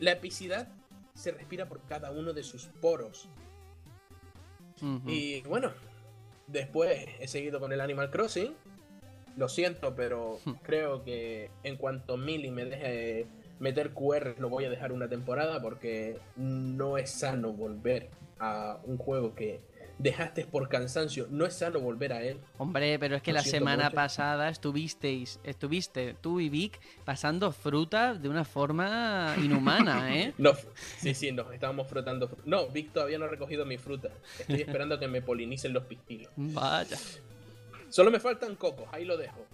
la 0.00 0.12
epicidad 0.12 0.68
se 1.14 1.32
respira 1.32 1.68
por 1.68 1.80
cada 1.86 2.10
uno 2.10 2.32
de 2.32 2.42
sus 2.42 2.66
poros. 2.66 3.28
Y 5.06 5.42
bueno, 5.42 5.70
después 6.48 7.06
he 7.20 7.28
seguido 7.28 7.60
con 7.60 7.72
el 7.72 7.80
Animal 7.80 8.10
Crossing. 8.10 8.52
Lo 9.36 9.48
siento, 9.48 9.94
pero 9.94 10.40
creo 10.62 11.04
que 11.04 11.50
en 11.62 11.76
cuanto 11.76 12.16
Mili 12.16 12.50
me 12.50 12.64
deje 12.64 13.26
meter 13.62 13.92
QR, 13.92 14.34
lo 14.38 14.48
voy 14.48 14.64
a 14.64 14.70
dejar 14.70 14.92
una 14.92 15.08
temporada 15.08 15.62
porque 15.62 16.18
no 16.36 16.98
es 16.98 17.10
sano 17.10 17.52
volver 17.52 18.10
a 18.38 18.80
un 18.84 18.98
juego 18.98 19.34
que 19.34 19.60
dejaste 19.98 20.44
por 20.46 20.68
cansancio, 20.68 21.28
no 21.30 21.46
es 21.46 21.54
sano 21.54 21.78
volver 21.78 22.12
a 22.12 22.24
él. 22.24 22.40
Hombre, 22.58 22.98
pero 22.98 23.14
es 23.14 23.22
que 23.22 23.30
Lo 23.30 23.38
la 23.38 23.44
semana 23.44 23.84
mucho. 23.84 23.94
pasada 23.94 24.48
estuvisteis, 24.48 25.38
estuviste 25.44 26.16
tú 26.20 26.40
y 26.40 26.48
Vic 26.48 26.80
pasando 27.04 27.52
fruta 27.52 28.14
de 28.14 28.28
una 28.28 28.44
forma 28.44 29.36
inhumana, 29.38 30.12
¿eh? 30.18 30.34
No, 30.38 30.54
sí, 30.98 31.14
sí, 31.14 31.30
nos 31.30 31.52
estábamos 31.54 31.86
frotando. 31.86 32.28
No, 32.44 32.66
Vic 32.68 32.92
todavía 32.92 33.18
no 33.18 33.26
ha 33.26 33.28
recogido 33.28 33.64
mi 33.64 33.78
fruta. 33.78 34.08
Estoy 34.40 34.62
esperando 34.62 34.96
a 34.96 34.98
que 35.00 35.06
me 35.06 35.22
polinicen 35.22 35.72
los 35.72 35.84
pistilos. 35.84 36.32
Vaya. 36.34 36.98
Solo 37.90 38.10
me 38.10 38.18
faltan 38.18 38.56
cocos, 38.56 38.88
ahí 38.90 39.04
lo 39.04 39.16
dejo. 39.16 39.46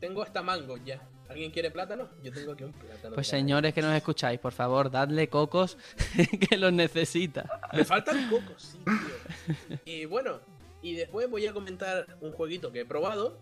Tengo 0.00 0.22
hasta 0.22 0.42
mango 0.42 0.76
ya. 0.84 1.00
¿Alguien 1.28 1.50
quiere 1.50 1.70
plátano? 1.70 2.08
Yo 2.22 2.32
tengo 2.32 2.52
aquí 2.52 2.64
un 2.64 2.72
plátano. 2.72 3.14
Pues 3.14 3.26
señores 3.26 3.72
que 3.72 3.82
nos 3.82 3.94
escucháis, 3.94 4.38
por 4.38 4.52
favor, 4.52 4.90
dadle 4.90 5.28
cocos 5.28 5.78
que 6.48 6.56
los 6.56 6.72
necesita. 6.72 7.60
Me 7.72 7.84
faltan 7.84 8.28
cocos, 8.28 8.62
sí, 8.62 8.78
tío. 8.84 9.78
Y 9.84 10.04
bueno, 10.04 10.40
y 10.82 10.94
después 10.94 11.30
voy 11.30 11.46
a 11.46 11.52
comentar 11.52 12.06
un 12.20 12.32
jueguito 12.32 12.70
que 12.70 12.80
he 12.80 12.84
probado, 12.84 13.38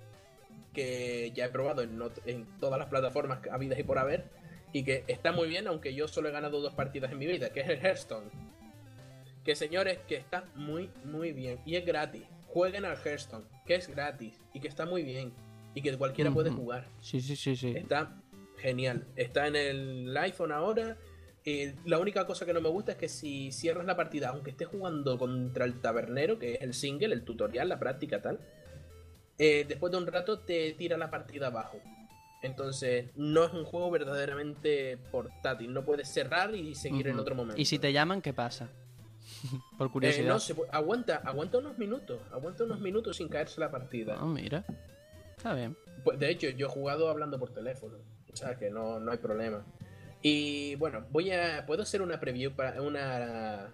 que 0.72 1.32
ya 1.34 1.46
he 1.46 1.48
probado 1.48 1.82
en, 1.82 2.00
en 2.24 2.46
todas 2.60 2.78
las 2.78 2.88
plataformas 2.88 3.40
habidas 3.50 3.78
y 3.78 3.82
por 3.82 3.98
haber, 3.98 4.30
y 4.72 4.84
que 4.84 5.04
está 5.08 5.32
muy 5.32 5.48
bien, 5.48 5.66
aunque 5.66 5.94
yo 5.94 6.08
solo 6.08 6.28
he 6.28 6.32
ganado 6.32 6.60
dos 6.60 6.74
partidas 6.74 7.12
en 7.12 7.18
mi 7.18 7.26
vida, 7.26 7.50
que 7.50 7.60
es 7.60 7.68
el 7.68 7.78
Hearthstone. 7.78 8.30
Que 9.44 9.56
señores, 9.56 9.98
que 10.06 10.16
está 10.16 10.44
muy, 10.54 10.88
muy 11.04 11.32
bien. 11.32 11.58
Y 11.66 11.74
es 11.76 11.84
gratis. 11.84 12.22
Jueguen 12.46 12.84
al 12.84 12.96
Hearthstone, 12.96 13.44
que 13.66 13.74
es 13.74 13.88
gratis 13.88 14.40
y 14.54 14.60
que 14.60 14.68
está 14.68 14.86
muy 14.86 15.02
bien. 15.02 15.32
Y 15.74 15.82
que 15.82 15.96
cualquiera 15.96 16.30
puede 16.30 16.50
jugar. 16.50 16.88
Sí, 17.00 17.20
sí, 17.20 17.36
sí, 17.36 17.56
sí. 17.56 17.74
Está 17.76 18.20
genial. 18.58 19.06
Está 19.16 19.46
en 19.46 19.56
el 19.56 20.16
iPhone 20.16 20.52
ahora. 20.52 20.96
Eh, 21.44 21.74
la 21.86 21.98
única 21.98 22.26
cosa 22.26 22.46
que 22.46 22.52
no 22.52 22.60
me 22.60 22.68
gusta 22.68 22.92
es 22.92 22.98
que 22.98 23.08
si 23.08 23.50
cierras 23.52 23.84
la 23.86 23.96
partida, 23.96 24.28
aunque 24.28 24.50
estés 24.50 24.68
jugando 24.68 25.18
contra 25.18 25.64
el 25.64 25.80
tabernero, 25.80 26.38
que 26.38 26.54
es 26.54 26.62
el 26.62 26.72
single, 26.74 27.12
el 27.14 27.24
tutorial, 27.24 27.68
la 27.68 27.78
práctica 27.80 28.22
tal, 28.22 28.38
eh, 29.38 29.64
después 29.66 29.90
de 29.90 29.98
un 29.98 30.06
rato 30.06 30.38
te 30.40 30.72
tira 30.74 30.96
la 30.96 31.10
partida 31.10 31.48
abajo. 31.48 31.78
Entonces, 32.42 33.06
no 33.16 33.44
es 33.44 33.52
un 33.52 33.64
juego 33.64 33.90
verdaderamente 33.90 34.98
portátil. 35.10 35.72
No 35.72 35.84
puedes 35.84 36.08
cerrar 36.08 36.54
y 36.54 36.74
seguir 36.74 37.08
en 37.08 37.18
otro 37.18 37.34
momento. 37.34 37.60
Y 37.60 37.64
si 37.64 37.78
te 37.78 37.92
llaman, 37.92 38.20
¿qué 38.20 38.32
pasa? 38.32 38.68
por 39.78 39.88
Eh, 39.88 39.90
curiosidad. 39.90 40.28
no, 40.28 40.38
se 40.40 40.54
aguanta, 40.70 41.16
aguanta 41.24 41.58
unos 41.58 41.78
minutos. 41.78 42.20
Aguanta 42.32 42.64
unos 42.64 42.80
minutos 42.80 43.16
sin 43.16 43.28
caerse 43.28 43.60
la 43.60 43.70
partida. 43.70 44.16
Ah, 44.18 44.26
mira. 44.26 44.64
Está 45.42 45.54
bien. 45.54 45.76
Pues, 46.04 46.20
de 46.20 46.30
hecho, 46.30 46.48
yo 46.50 46.66
he 46.68 46.70
jugado 46.70 47.08
hablando 47.10 47.36
por 47.36 47.52
teléfono. 47.52 47.98
O 48.32 48.36
sea 48.36 48.54
que 48.56 48.70
no, 48.70 49.00
no 49.00 49.10
hay 49.10 49.18
problema. 49.18 49.64
Y 50.22 50.76
bueno, 50.76 51.04
voy 51.10 51.32
a. 51.32 51.66
¿Puedo 51.66 51.82
hacer 51.82 52.00
una 52.00 52.20
preview 52.20 52.52
para 52.52 52.80
una. 52.80 53.72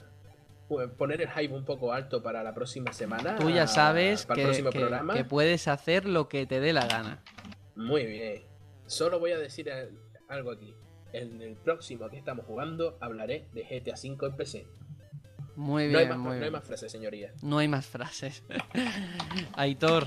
pues, 0.66 0.88
poner 0.92 1.20
el 1.20 1.28
hype 1.28 1.54
un 1.54 1.66
poco 1.66 1.92
alto 1.92 2.22
para 2.22 2.42
la 2.42 2.54
próxima 2.54 2.90
semana? 2.94 3.36
Tú 3.36 3.50
ya 3.50 3.66
sabes 3.66 4.24
para 4.24 4.36
que, 4.36 4.40
el 4.42 4.46
próximo 4.48 4.70
que- 4.70 4.78
programa. 4.78 5.12
que 5.14 5.24
puedes 5.24 5.68
hacer 5.68 6.06
lo 6.06 6.28
que 6.30 6.46
te 6.46 6.58
dé 6.60 6.72
la 6.72 6.86
gana. 6.86 7.22
Muy 7.76 8.06
bien. 8.06 8.42
Solo 8.86 9.18
voy 9.20 9.32
a 9.32 9.38
decir 9.38 9.68
eh, 9.68 9.90
algo 10.28 10.50
aquí. 10.52 10.74
En 11.12 11.42
el 11.42 11.54
próximo 11.56 12.08
que 12.08 12.16
estamos 12.16 12.46
jugando 12.46 12.96
hablaré 13.00 13.46
de 13.52 13.62
GTA 13.64 13.94
V 13.94 14.26
en 14.26 14.36
PC. 14.36 14.66
Muy 15.56 15.88
no, 15.92 15.98
hay 15.98 16.06
bien, 16.06 16.08
más, 16.10 16.18
muy 16.18 16.26
no 16.28 16.32
hay 16.34 16.40
bien. 16.40 16.52
más 16.52 16.64
frases, 16.64 16.90
señoría. 16.90 17.32
No 17.42 17.58
hay 17.58 17.68
más 17.68 17.86
frases. 17.86 18.42
Aitor, 19.54 20.06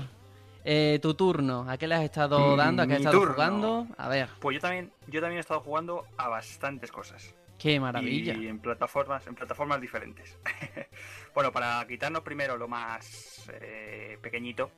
eh, 0.64 0.98
tu 1.02 1.14
turno. 1.14 1.66
¿A 1.68 1.76
qué 1.76 1.86
le 1.86 1.94
has 1.94 2.02
estado 2.04 2.56
dando? 2.56 2.82
¿A 2.82 2.86
qué 2.86 2.94
has 2.94 2.98
estado 3.00 3.18
turno. 3.18 3.34
jugando? 3.34 3.86
A 3.96 4.08
ver, 4.08 4.28
Pues 4.40 4.54
yo 4.56 4.60
también, 4.60 4.92
yo 5.08 5.20
también 5.20 5.38
he 5.38 5.40
estado 5.40 5.60
jugando 5.60 6.04
a 6.16 6.28
bastantes 6.28 6.90
cosas. 6.92 7.34
qué 7.58 7.78
maravilla. 7.80 8.34
Y 8.34 8.48
en 8.48 8.58
plataformas, 8.58 9.26
en 9.26 9.34
plataformas 9.34 9.80
diferentes. 9.80 10.36
bueno, 11.34 11.52
para 11.52 11.84
quitarnos 11.86 12.22
primero 12.22 12.56
lo 12.56 12.68
más 12.68 13.48
eh, 13.60 14.18
pequeñito, 14.20 14.70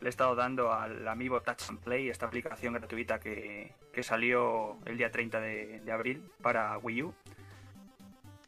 le 0.00 0.06
he 0.06 0.10
estado 0.10 0.34
dando 0.34 0.72
al 0.72 1.06
Amiibo 1.06 1.42
Touch 1.42 1.68
and 1.68 1.80
Play, 1.80 2.08
esta 2.08 2.26
aplicación 2.26 2.72
gratuita 2.72 3.18
que, 3.20 3.74
que 3.92 4.02
salió 4.02 4.78
el 4.86 4.96
día 4.96 5.10
30 5.10 5.40
de, 5.40 5.80
de 5.80 5.92
abril 5.92 6.22
para 6.40 6.78
Wii 6.78 7.02
U. 7.02 7.14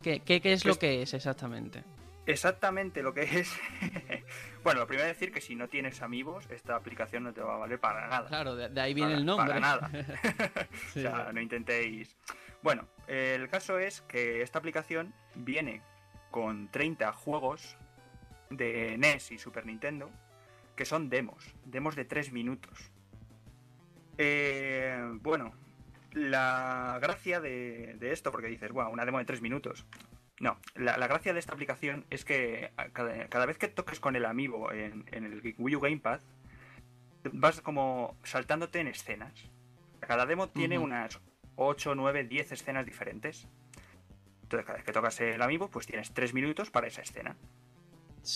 ¿Qué, 0.01 0.21
qué, 0.21 0.41
qué 0.41 0.53
es 0.55 0.65
lo 0.65 0.77
que 0.79 1.03
es 1.03 1.13
exactamente? 1.15 1.85
Exactamente 2.27 3.03
lo 3.03 3.13
que 3.15 3.23
es. 3.23 3.53
bueno, 4.65 4.81
lo 4.81 4.87
primero 4.87 5.09
es 5.09 5.19
decir 5.19 5.33
que 5.33 5.41
si 5.41 5.57
no 5.57 5.69
tienes 5.69 6.03
amigos, 6.03 6.47
esta 6.51 6.77
aplicación 6.77 7.25
no 7.25 7.33
te 7.33 7.41
va 7.41 7.55
a 7.55 7.59
valer 7.59 7.81
para 7.81 8.09
nada. 8.09 8.29
Claro, 8.29 8.55
de, 8.55 8.69
de 8.69 8.81
ahí 8.81 8.95
viene 8.95 9.11
Para- 9.11 9.19
el 9.19 9.27
nombre. 9.27 9.49
Para 9.49 9.61
nada. 9.61 9.91
Sí, 10.93 11.01
o 11.07 11.11
sea, 11.11 11.33
no 11.33 11.41
intentéis. 11.41 12.17
Bueno, 12.63 12.87
el 13.09 13.49
caso 13.49 13.79
es 13.79 14.03
que 14.03 14.43
esta 14.43 14.59
aplicación 14.59 15.13
viene 15.35 15.83
con 16.31 16.69
30 16.69 17.13
juegos 17.13 17.77
de 18.51 18.97
NES 18.99 19.33
y 19.33 19.39
Super 19.39 19.67
Nintendo 19.67 20.11
que 20.77 20.85
son 20.85 21.11
demos, 21.11 21.45
demos 21.65 21.97
de 21.97 22.05
3 22.05 22.33
minutos. 22.33 22.91
Eh, 24.19 24.99
bueno, 25.21 25.53
la 26.13 26.99
gracia 27.01 27.41
de, 27.41 27.95
de 27.99 28.13
esto, 28.13 28.31
porque 28.31 28.47
dices, 28.47 28.71
wow, 28.73 28.91
una 28.91 29.05
demo 29.05 29.19
de 29.19 29.25
3 29.25 29.43
minutos. 29.43 29.85
No, 30.41 30.59
la, 30.75 30.97
la 30.97 31.07
gracia 31.07 31.33
de 31.33 31.39
esta 31.39 31.53
aplicación 31.53 32.05
es 32.11 32.25
que 32.25 32.73
a 32.77 32.89
cada, 32.89 33.29
cada 33.29 33.47
vez 33.47 33.59
que 33.59 33.69
toques 33.69 34.01
con 34.01 34.17
el 34.17 34.25
amiibo 34.25 34.73
en, 34.73 35.05
en 35.13 35.25
el 35.25 35.55
Wii 35.59 35.77
U 35.77 35.81
Gamepad, 35.81 36.21
vas 37.33 37.61
como 37.61 38.17
saltándote 38.25 38.81
en 38.81 38.89
escenas. 38.89 39.33
Cada 40.01 40.27
demo 40.27 40.49
tiene 40.49 40.79
unas 40.79 41.21
8, 41.57 41.95
9, 41.95 42.25
10 42.25 42.53
escenas 42.53 42.85
diferentes. 42.85 43.47
Entonces, 44.43 44.67
cada 44.67 44.79
vez 44.79 44.85
que 44.85 44.93
tocas 44.93 45.21
el 45.21 45.41
amiibo, 45.41 45.71
pues 45.71 45.87
tienes 45.87 46.13
3 46.13 46.35
minutos 46.35 46.71
para 46.71 46.89
esa 46.89 47.03
escena. 47.03 47.37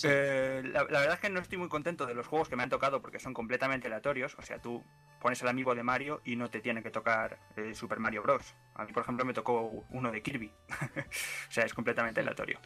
Eh, 0.03 0.61
la, 0.65 0.83
la 0.83 0.99
verdad 0.99 1.13
es 1.13 1.19
que 1.19 1.29
no 1.29 1.39
estoy 1.39 1.57
muy 1.57 1.69
contento 1.69 2.05
de 2.05 2.13
los 2.13 2.27
juegos 2.27 2.49
que 2.49 2.55
me 2.55 2.63
han 2.63 2.69
tocado 2.69 3.01
porque 3.01 3.19
son 3.19 3.33
completamente 3.33 3.87
aleatorios. 3.87 4.35
O 4.37 4.41
sea, 4.41 4.59
tú 4.59 4.83
pones 5.21 5.41
el 5.41 5.47
amigo 5.47 5.75
de 5.75 5.83
Mario 5.83 6.21
y 6.25 6.35
no 6.35 6.49
te 6.49 6.59
tiene 6.59 6.83
que 6.83 6.91
tocar 6.91 7.39
eh, 7.55 7.73
Super 7.73 7.99
Mario 7.99 8.23
Bros. 8.23 8.55
A 8.75 8.85
mí, 8.85 8.91
por 8.91 9.03
ejemplo, 9.03 9.25
me 9.25 9.33
tocó 9.33 9.85
uno 9.89 10.11
de 10.11 10.21
Kirby. 10.21 10.51
o 11.49 11.51
sea, 11.51 11.65
es 11.65 11.73
completamente 11.73 12.19
aleatorio. 12.19 12.59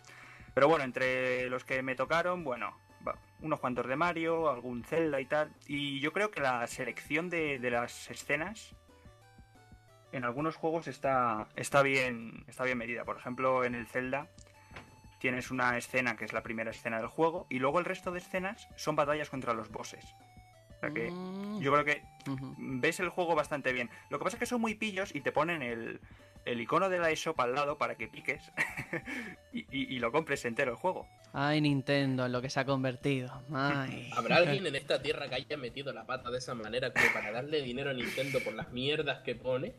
Pero 0.54 0.68
bueno, 0.68 0.84
entre 0.84 1.50
los 1.50 1.64
que 1.64 1.82
me 1.82 1.96
tocaron, 1.96 2.44
bueno, 2.44 2.76
unos 3.40 3.60
cuantos 3.60 3.88
de 3.88 3.96
Mario, 3.96 4.50
algún 4.50 4.84
Zelda 4.84 5.22
y 5.22 5.26
tal. 5.26 5.52
Y 5.68 6.00
yo 6.00 6.12
creo 6.14 6.32
que 6.32 6.42
la 6.42 6.66
selección 6.68 7.30
de, 7.30 7.60
de 7.60 7.72
las 7.72 8.10
escenas 8.10 8.76
en 10.12 10.26
algunos 10.26 10.56
juegos 10.56 10.88
está, 10.88 11.48
está, 11.56 11.82
bien, 11.82 12.44
está 12.48 12.64
bien 12.64 12.78
medida. 12.78 13.06
Por 13.06 13.18
ejemplo, 13.18 13.64
en 13.64 13.76
el 13.76 13.88
Zelda 13.88 14.28
tienes 15.22 15.52
una 15.52 15.78
escena 15.78 16.18
que 16.18 16.26
es 16.26 16.34
la 16.34 16.42
primera 16.44 16.72
escena 16.72 16.98
del 16.98 17.08
juego 17.08 17.46
y 17.50 17.60
luego 17.60 17.80
el 17.80 17.86
resto 17.86 18.12
de 18.12 18.18
escenas 18.20 18.68
son 18.76 18.96
batallas 18.96 19.30
contra 19.30 19.54
los 19.54 19.70
bosses. 19.70 20.04
O 20.78 20.80
sea 20.82 20.90
que 20.92 21.12
Mm, 21.12 21.62
yo 21.62 21.72
creo 21.72 21.86
que 21.86 22.02
ves 22.58 23.00
el 23.00 23.10
juego 23.10 23.36
bastante 23.36 23.72
bien. 23.72 23.90
Lo 24.10 24.18
que 24.18 24.24
pasa 24.26 24.36
es 24.38 24.40
que 24.40 24.46
son 24.48 24.60
muy 24.62 24.74
pillos 24.76 25.14
y 25.14 25.22
te 25.22 25.32
ponen 25.32 25.62
el, 25.62 26.02
el 26.46 26.60
icono 26.60 26.90
de 26.90 26.98
la 26.98 27.12
eShop 27.12 27.40
al 27.40 27.54
lado 27.54 27.78
para 27.78 27.96
que 27.96 28.08
piques 28.08 28.52
y, 29.54 29.60
y- 29.72 29.96
y 29.96 30.00
lo 30.00 30.12
compres 30.12 30.44
entero 30.46 30.72
el 30.72 30.78
juego. 30.78 31.08
Ay, 31.34 31.62
Nintendo, 31.62 32.26
en 32.26 32.32
lo 32.32 32.42
que 32.42 32.50
se 32.50 32.60
ha 32.60 32.66
convertido. 32.66 33.44
Ay. 33.54 34.10
¿Habrá 34.18 34.38
alguien 34.38 34.66
en 34.66 34.76
esta 34.76 35.02
tierra 35.02 35.30
que 35.30 35.36
haya 35.36 35.56
metido 35.56 35.94
la 35.94 36.06
pata 36.06 36.32
de 36.32 36.40
esa 36.40 36.56
manera 36.56 36.92
como 36.92 37.06
para 37.14 37.32
darle 37.32 37.62
dinero 37.62 37.92
a 37.92 37.94
Nintendo 37.94 38.40
por 38.44 38.54
las 38.54 38.72
mierdas 38.72 39.22
que 39.24 39.36
pone? 39.36 39.76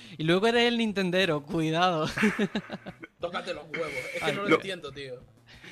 Y 0.18 0.24
luego 0.24 0.46
eres 0.46 0.64
el 0.68 0.78
Nintendero, 0.78 1.42
cuidado. 1.42 2.06
Tócate 3.20 3.54
los 3.54 3.64
huevos. 3.68 3.90
Es 4.14 4.20
que 4.20 4.24
Ay, 4.24 4.34
no 4.36 4.42
lo 4.42 4.48
lo- 4.48 4.56
entiendo, 4.56 4.92
tío. 4.92 5.22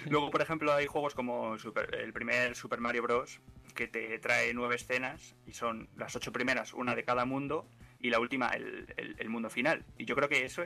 Luego, 0.08 0.30
por 0.30 0.40
ejemplo, 0.42 0.72
hay 0.72 0.86
juegos 0.86 1.14
como 1.14 1.58
Super- 1.58 1.94
el 1.94 2.12
primer 2.12 2.54
Super 2.56 2.80
Mario 2.80 3.02
Bros. 3.02 3.40
que 3.74 3.86
te 3.86 4.18
trae 4.18 4.52
nueve 4.54 4.76
escenas 4.76 5.34
y 5.46 5.52
son 5.52 5.88
las 5.96 6.14
ocho 6.16 6.32
primeras, 6.32 6.74
una 6.74 6.94
de 6.94 7.04
cada 7.04 7.24
mundo, 7.24 7.68
y 8.00 8.10
la 8.10 8.18
última, 8.18 8.48
el, 8.48 8.92
el- 8.96 9.14
el 9.18 9.28
mundo 9.28 9.48
final. 9.50 9.84
Y 9.98 10.04
yo 10.06 10.14
creo 10.16 10.28
que 10.28 10.44
eso 10.44 10.62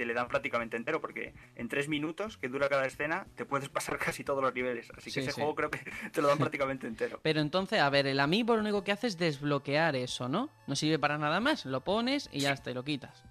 te 0.00 0.06
le 0.06 0.14
dan 0.14 0.28
prácticamente 0.28 0.78
entero, 0.78 0.98
porque 1.02 1.34
en 1.56 1.68
tres 1.68 1.86
minutos 1.86 2.38
que 2.38 2.48
dura 2.48 2.70
cada 2.70 2.86
escena 2.86 3.26
te 3.36 3.44
puedes 3.44 3.68
pasar 3.76 3.98
casi 3.98 4.24
todos 4.24 4.42
los 4.42 4.54
niveles. 4.54 4.90
Así 4.96 5.10
Sí, 5.10 5.20
que 5.20 5.26
ese 5.26 5.32
sí. 5.32 5.40
juego 5.42 5.54
creo 5.54 5.70
que 5.70 5.78
te 6.12 6.22
lo 6.22 6.28
dan 6.28 6.38
prácticamente 6.38 6.86
entero. 6.86 7.20
Pero 7.22 7.42
entonces, 7.42 7.80
a 7.80 7.90
ver, 7.90 8.06
el 8.06 8.18
amiibo 8.18 8.54
lo 8.54 8.62
único 8.62 8.82
que 8.82 8.92
hace 8.92 9.08
es 9.08 9.18
desbloquear 9.18 9.96
eso, 9.96 10.26
¿no? 10.26 10.48
No 10.66 10.74
sirve 10.74 10.98
para 10.98 11.18
nada 11.18 11.38
más. 11.40 11.66
Lo 11.66 11.82
pones 11.84 12.30
y 12.32 12.40
ya 12.40 12.52
está, 12.52 12.70
y 12.70 12.74
lo 12.74 12.82
quitas. 12.82 13.26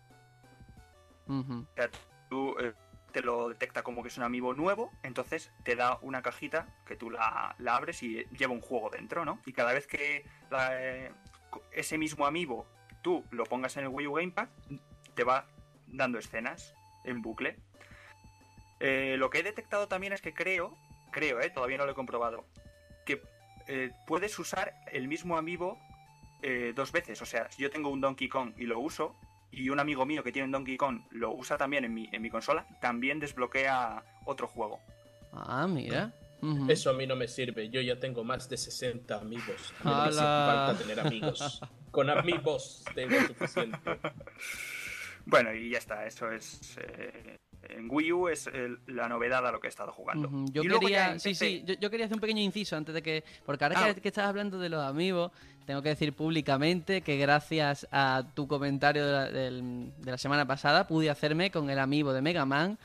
O 1.27 1.43
sea, 1.75 1.89
tú 2.29 2.55
eh, 2.59 2.73
te 3.11 3.21
lo 3.23 3.49
detecta 3.49 3.81
como 3.81 4.03
que 4.03 4.09
es 4.09 4.17
un 4.17 4.23
amiibo 4.23 4.53
nuevo, 4.53 4.91
entonces 5.01 5.51
te 5.63 5.75
da 5.75 5.97
una 6.03 6.21
cajita 6.21 6.67
que 6.85 6.95
tú 6.95 7.09
la, 7.09 7.55
la 7.57 7.77
abres 7.77 8.03
y 8.03 8.25
lleva 8.37 8.53
un 8.53 8.61
juego 8.61 8.91
dentro, 8.91 9.25
¿no? 9.25 9.41
Y 9.47 9.53
cada 9.53 9.73
vez 9.73 9.87
que 9.87 10.23
la, 10.51 10.69
eh, 10.79 11.11
ese 11.71 11.97
mismo 11.97 12.27
amiibo 12.27 12.67
tú 13.01 13.25
lo 13.31 13.45
pongas 13.45 13.75
en 13.77 13.85
el 13.85 13.89
Wii 13.89 14.05
U 14.07 14.13
Gamepad, 14.13 14.49
te 15.15 15.23
va 15.23 15.47
dando 15.91 16.19
escenas 16.19 16.73
en 17.03 17.21
bucle. 17.21 17.57
Eh, 18.79 19.15
lo 19.17 19.29
que 19.29 19.39
he 19.39 19.43
detectado 19.43 19.87
también 19.87 20.13
es 20.13 20.21
que 20.21 20.33
creo, 20.33 20.77
creo, 21.11 21.41
eh, 21.41 21.49
todavía 21.49 21.77
no 21.77 21.85
lo 21.85 21.91
he 21.91 21.95
comprobado, 21.95 22.45
que 23.05 23.21
eh, 23.67 23.91
puedes 24.07 24.37
usar 24.39 24.73
el 24.91 25.07
mismo 25.07 25.37
amiibo 25.37 25.77
eh, 26.41 26.73
dos 26.75 26.91
veces. 26.91 27.21
O 27.21 27.25
sea, 27.25 27.51
si 27.51 27.61
yo 27.61 27.69
tengo 27.69 27.89
un 27.89 28.01
Donkey 28.01 28.29
Kong 28.29 28.53
y 28.57 28.65
lo 28.65 28.79
uso, 28.79 29.15
y 29.51 29.69
un 29.69 29.79
amigo 29.79 30.05
mío 30.05 30.23
que 30.23 30.31
tiene 30.31 30.45
un 30.45 30.51
Donkey 30.51 30.77
Kong 30.77 31.01
lo 31.11 31.31
usa 31.31 31.57
también 31.57 31.85
en 31.85 31.93
mi, 31.93 32.09
en 32.11 32.21
mi 32.21 32.29
consola, 32.29 32.65
también 32.81 33.19
desbloquea 33.19 34.03
otro 34.25 34.47
juego. 34.47 34.79
Ah, 35.33 35.67
mira. 35.67 36.13
Eso 36.69 36.89
a 36.89 36.93
mí 36.93 37.05
no 37.05 37.17
me 37.17 37.27
sirve. 37.27 37.69
Yo 37.69 37.81
ya 37.81 37.99
tengo 37.99 38.23
más 38.23 38.47
de 38.47 38.55
60 38.55 39.13
amigos. 39.13 39.73
A 39.83 39.83
mí 39.83 39.89
no 39.89 39.97
me 39.97 40.07
hace 40.07 40.19
falta 40.19 40.77
tener 40.77 40.99
amigos. 41.01 41.61
Con 41.91 42.09
amigos 42.09 42.85
tengo 42.95 43.19
suficiente. 43.27 43.77
Bueno, 45.29 45.53
y 45.53 45.69
ya 45.69 45.77
está, 45.77 46.05
eso 46.05 46.31
es... 46.31 46.77
eh, 46.81 47.35
en 47.63 47.87
Wii 47.91 48.11
U 48.13 48.27
es 48.29 48.47
el- 48.47 48.79
la 48.87 49.07
novedad 49.09 49.45
a 49.45 49.51
lo 49.51 49.59
que 49.59 49.67
he 49.67 49.69
estado 49.69 49.91
jugando. 49.91 50.29
Yo 50.51 50.63
Y 50.63 50.67
quería, 50.69 51.19
sí, 51.19 51.35
sí, 51.35 51.61
yo, 51.65 51.75
yo 51.75 51.89
quería 51.91 52.05
hacer 52.05 52.15
un 52.15 52.21
pequeño 52.21 52.41
inciso 52.41 52.75
antes 52.77 52.95
de 52.95 53.01
que, 53.03 53.23
porque 53.45 53.65
ahora 53.65 53.75
Ah. 53.83 53.93
que, 53.93 54.01
que 54.01 54.07
estás 54.07 54.25
hablando 54.27 54.57
de 54.59 54.69
los 54.69 54.81
amigos, 54.83 55.31
tengo 55.65 55.81
que 55.81 55.89
decir 55.89 56.13
públicamente 56.13 57.01
que 57.01 57.17
gracias 57.17 57.85
a 57.91 58.23
tu 58.33 58.47
comentario 58.47 59.05
de 59.05 59.11
la, 59.11 59.25
del- 59.31 59.91
de 59.97 60.11
la 60.11 60.17
semana 60.17 60.47
pasada 60.47 60.87
pude 60.87 61.09
hacerme 61.09 61.51
con 61.51 61.69
el 61.69 61.79
amigo 61.79 62.13
de 62.13 62.21
Mega 62.21 62.45
Man, 62.45 62.77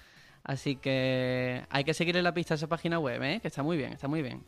así 0.42 0.76
que 0.76 1.62
hay 1.70 1.84
que 1.84 1.94
seguirle 1.94 2.20
la 2.22 2.34
pista 2.34 2.54
a 2.54 2.56
esa 2.56 2.66
página 2.66 2.98
web, 2.98 3.22
¿eh? 3.22 3.38
que 3.40 3.48
está 3.48 3.62
muy 3.62 3.76
bien, 3.76 3.92
está 3.92 4.08
muy 4.08 4.22
bien. 4.22 4.42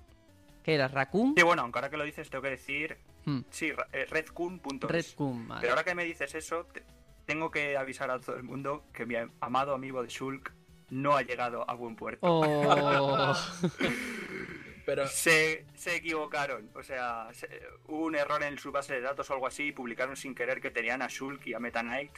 ¿Qué 0.65 0.75
era? 0.75 0.89
¿Raccoon? 0.89 1.35
Sí, 1.37 1.43
bueno, 1.45 1.63
aunque 1.63 1.79
ahora 1.79 1.89
que 1.91 1.97
lo 1.97 2.05
dices 2.05 2.29
tengo 2.29 2.43
que 2.43 2.51
decir... 2.51 2.97
Hmm, 3.25 3.41
Sí, 3.51 3.71
eh, 3.93 4.05
redcoon.es. 4.11 4.91
Redcoon, 4.91 5.49
vale. 5.49 5.61
Pero 5.61 5.73
ahora 5.73 5.85
que 5.85 5.95
me 5.95 6.05
dices 6.05 6.35
eso, 6.35 6.65
te- 6.73 6.83
tengo 7.27 7.51
que 7.51 7.77
avisar 7.77 8.11
a 8.11 8.21
todo 8.21 8.37
el 8.37 8.43
mundo 8.45 8.85
que 8.95 9.05
mi 9.07 9.15
amado 9.41 9.75
amigo 9.75 10.03
de 10.03 10.09
Shulk 10.09 10.53
no 10.91 11.17
ha 11.17 11.23
llegado 11.23 11.69
a 11.69 11.75
buen 11.75 11.97
puerto. 11.97 12.21
Oh, 12.23 13.35
Pero 14.85 15.09
Se, 15.09 15.67
se 15.75 15.97
equivocaron, 15.97 16.71
o 16.75 16.83
sea, 16.83 17.29
se- 17.33 17.49
hubo 17.89 18.05
un 18.07 18.15
error 18.15 18.41
en 18.45 18.57
su 18.57 18.71
base 18.71 18.95
de 18.95 19.01
datos 19.01 19.29
o 19.31 19.33
algo 19.35 19.49
así, 19.49 19.65
y 19.69 19.73
publicaron 19.73 20.17
sin 20.17 20.33
querer 20.35 20.61
que 20.61 20.71
tenían 20.71 21.03
a 21.03 21.09
Shulk 21.09 21.45
y 21.49 21.55
a 21.55 21.59
Meta 21.59 21.81
Knight 21.83 22.12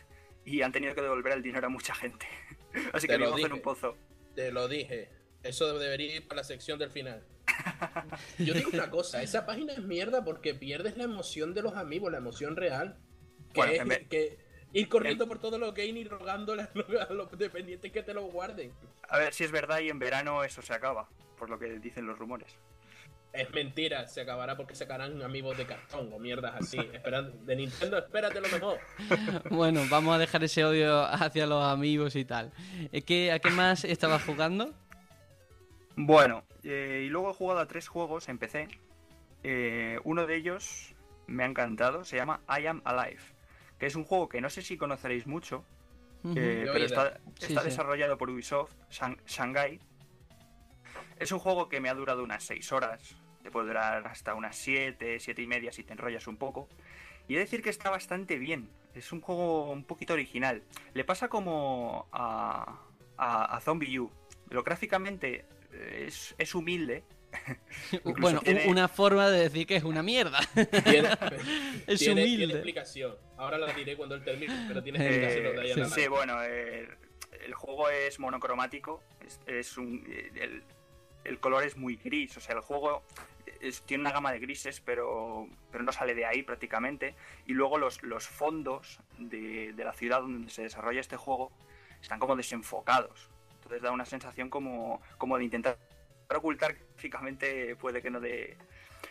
y 0.44 0.60
han 0.60 0.70
tenido 0.72 0.94
que 0.94 1.00
devolver 1.00 1.32
el 1.32 1.42
dinero 1.42 1.66
a 1.66 1.70
mucha 1.70 1.94
gente. 1.94 2.26
Así 2.92 3.06
Te 3.06 3.14
que 3.14 3.18
lo 3.18 3.34
vivo 3.34 3.46
en 3.46 3.54
un 3.54 3.62
pozo. 3.62 3.96
te 4.34 4.52
lo 4.52 4.68
dije. 4.68 5.08
Eso 5.42 5.78
debería 5.78 6.16
ir 6.16 6.28
para 6.28 6.42
la 6.42 6.44
sección 6.44 6.78
del 6.78 6.90
final. 6.90 7.24
Yo 8.38 8.52
digo 8.52 8.68
una 8.74 8.90
cosa, 8.90 9.22
esa 9.22 9.46
página 9.46 9.72
es 9.72 9.78
mierda 9.82 10.22
porque 10.24 10.54
pierdes 10.54 10.96
la 10.98 11.04
emoción 11.04 11.54
de 11.54 11.62
los 11.62 11.74
amigos, 11.74 12.12
la 12.12 12.18
emoción 12.18 12.54
real. 12.56 12.98
Que 13.54 13.60
Bueno, 13.60 13.72
es 13.72 13.80
en 13.80 13.88
vez- 13.88 14.08
que 14.08 14.38
ir 14.72 14.88
corriendo 14.88 15.26
por 15.26 15.38
todos 15.38 15.58
los 15.58 15.74
games 15.74 15.96
y 15.96 16.04
rogándole 16.04 16.62
a 17.08 17.12
los, 17.12 17.30
dependientes 17.38 17.92
que 17.92 18.02
te 18.02 18.14
lo 18.14 18.22
guarden. 18.22 18.72
A 19.08 19.18
ver 19.18 19.32
si 19.32 19.44
es 19.44 19.52
verdad 19.52 19.80
y 19.80 19.88
en 19.88 19.98
verano 19.98 20.44
eso 20.44 20.62
se 20.62 20.72
acaba, 20.72 21.08
por 21.36 21.50
lo 21.50 21.58
que 21.58 21.78
dicen 21.78 22.06
los 22.06 22.18
rumores. 22.18 22.58
Es 23.32 23.52
mentira, 23.52 24.08
se 24.08 24.22
acabará 24.22 24.56
porque 24.56 24.74
sacarán 24.74 25.22
amigos 25.22 25.56
de 25.58 25.66
cartón 25.66 26.10
o 26.12 26.18
mierdas 26.18 26.54
así. 26.60 26.78
Esperan, 26.78 27.44
de 27.44 27.56
Nintendo, 27.56 27.98
espérate 27.98 28.40
lo 28.40 28.48
mejor. 28.48 28.78
bueno, 29.50 29.82
vamos 29.90 30.14
a 30.14 30.18
dejar 30.18 30.42
ese 30.44 30.64
odio 30.64 31.04
hacia 31.04 31.46
los 31.46 31.62
amigos 31.62 32.16
y 32.16 32.24
tal. 32.24 32.52
Eh, 32.90 33.02
¿Qué, 33.02 33.30
¿A 33.30 33.38
qué 33.38 33.50
más 33.50 33.84
estabas 33.84 34.24
jugando? 34.24 34.74
Bueno, 35.94 36.44
eh, 36.62 37.02
y 37.06 37.08
luego 37.08 37.30
he 37.30 37.34
jugado 37.34 37.60
a 37.60 37.66
tres 37.66 37.86
juegos 37.86 38.28
en 38.28 38.38
PC. 38.38 38.68
Eh, 39.42 39.98
uno 40.04 40.26
de 40.26 40.36
ellos 40.36 40.94
me 41.26 41.44
ha 41.44 41.46
encantado, 41.46 42.04
se 42.04 42.16
llama 42.16 42.40
I 42.48 42.66
Am 42.66 42.82
Alive, 42.84 43.22
que 43.78 43.86
es 43.86 43.94
un 43.96 44.04
juego 44.04 44.28
que 44.28 44.40
no 44.40 44.50
sé 44.50 44.62
si 44.62 44.76
conoceréis 44.76 45.26
mucho, 45.26 45.64
eh, 46.34 46.68
pero 46.72 46.84
está, 46.84 47.20
Sí, 47.38 47.46
está 47.46 47.60
sí. 47.62 47.68
desarrollado 47.68 48.18
por 48.18 48.28
Ubisoft 48.30 48.72
Shang- 48.90 49.18
Shanghai. 49.26 49.80
Es 51.18 51.32
un 51.32 51.38
juego 51.38 51.68
que 51.68 51.80
me 51.80 51.88
ha 51.88 51.94
durado 51.94 52.22
unas 52.22 52.44
6 52.44 52.72
horas, 52.72 53.16
te 53.42 53.50
puede 53.50 53.68
durar 53.68 54.06
hasta 54.06 54.34
unas 54.34 54.56
7, 54.56 55.18
7 55.20 55.42
y 55.42 55.46
media 55.46 55.72
si 55.72 55.84
te 55.84 55.92
enrollas 55.92 56.26
un 56.26 56.36
poco. 56.36 56.68
Y 57.28 57.34
he 57.34 57.36
de 57.38 57.44
decir 57.44 57.62
que 57.62 57.70
está 57.70 57.90
bastante 57.90 58.38
bien, 58.38 58.68
es 58.94 59.12
un 59.12 59.20
juego 59.20 59.70
un 59.70 59.84
poquito 59.84 60.12
original. 60.14 60.62
Le 60.94 61.04
pasa 61.04 61.28
como 61.28 62.08
a, 62.12 62.78
a, 63.16 63.56
a 63.56 63.60
Zombie 63.60 63.98
U. 63.98 64.10
Lo 64.50 64.62
gráficamente 64.62 65.44
eh, 65.72 66.04
es, 66.08 66.34
es 66.38 66.54
humilde. 66.54 67.04
Bueno, 68.18 68.40
tiene- 68.40 68.66
una 68.68 68.88
forma 68.88 69.28
de 69.30 69.40
decir 69.44 69.66
que 69.66 69.76
es 69.76 69.84
una 69.84 70.02
mierda. 70.02 70.40
Tiene, 70.84 71.08
Es 71.86 71.98
tiene- 72.00 72.22
humilde. 72.22 72.36
tiene 72.38 72.52
explicación. 72.54 73.16
Ahora 73.36 73.58
la 73.58 73.72
diré 73.72 73.96
cuando 73.96 74.14
él 74.14 74.24
termine, 74.24 74.64
pero 74.68 74.82
tiene 74.82 74.98
Eh, 75.04 75.24
explicación. 75.24 75.56
de 75.56 75.68
sí, 75.68 75.74
Diana 75.74 75.88
Sí, 75.94 76.08
bueno, 76.08 76.42
eh, 76.42 76.88
el 77.44 77.54
juego 77.54 77.88
es 77.90 78.18
monocromático, 78.18 79.02
es, 79.26 79.40
es 79.46 79.78
un, 79.78 80.04
eh, 80.08 80.30
el, 80.34 80.62
el 81.24 81.38
color 81.40 81.64
es 81.64 81.76
muy 81.76 81.96
gris, 81.96 82.36
o 82.36 82.40
sea, 82.40 82.54
el 82.56 82.60
juego 82.62 83.02
es- 83.60 83.82
tiene 83.82 84.02
una 84.02 84.12
gama 84.12 84.32
de 84.32 84.38
grises, 84.40 84.80
pero, 84.80 85.48
pero 85.70 85.84
no 85.84 85.92
sale 85.92 86.14
de 86.14 86.24
ahí 86.26 86.42
prácticamente. 86.42 87.14
Y 87.46 87.52
luego 87.54 87.78
los, 87.78 88.02
los 88.02 88.26
fondos 88.26 89.00
de, 89.18 89.72
de 89.72 89.84
la 89.84 89.92
ciudad 89.92 90.20
donde 90.20 90.50
se 90.50 90.62
desarrolla 90.62 91.00
este 91.00 91.16
juego 91.16 91.52
están 92.02 92.18
como 92.18 92.36
desenfocados. 92.36 93.28
Entonces 93.56 93.82
da 93.82 93.90
una 93.92 94.04
sensación 94.06 94.48
como, 94.50 95.00
como 95.18 95.36
de 95.38 95.44
intentar 95.44 95.78
ocultar 96.34 96.76
gráficamente 96.98 97.76
puede 97.76 98.02
que 98.02 98.10
no 98.10 98.20
de... 98.20 98.56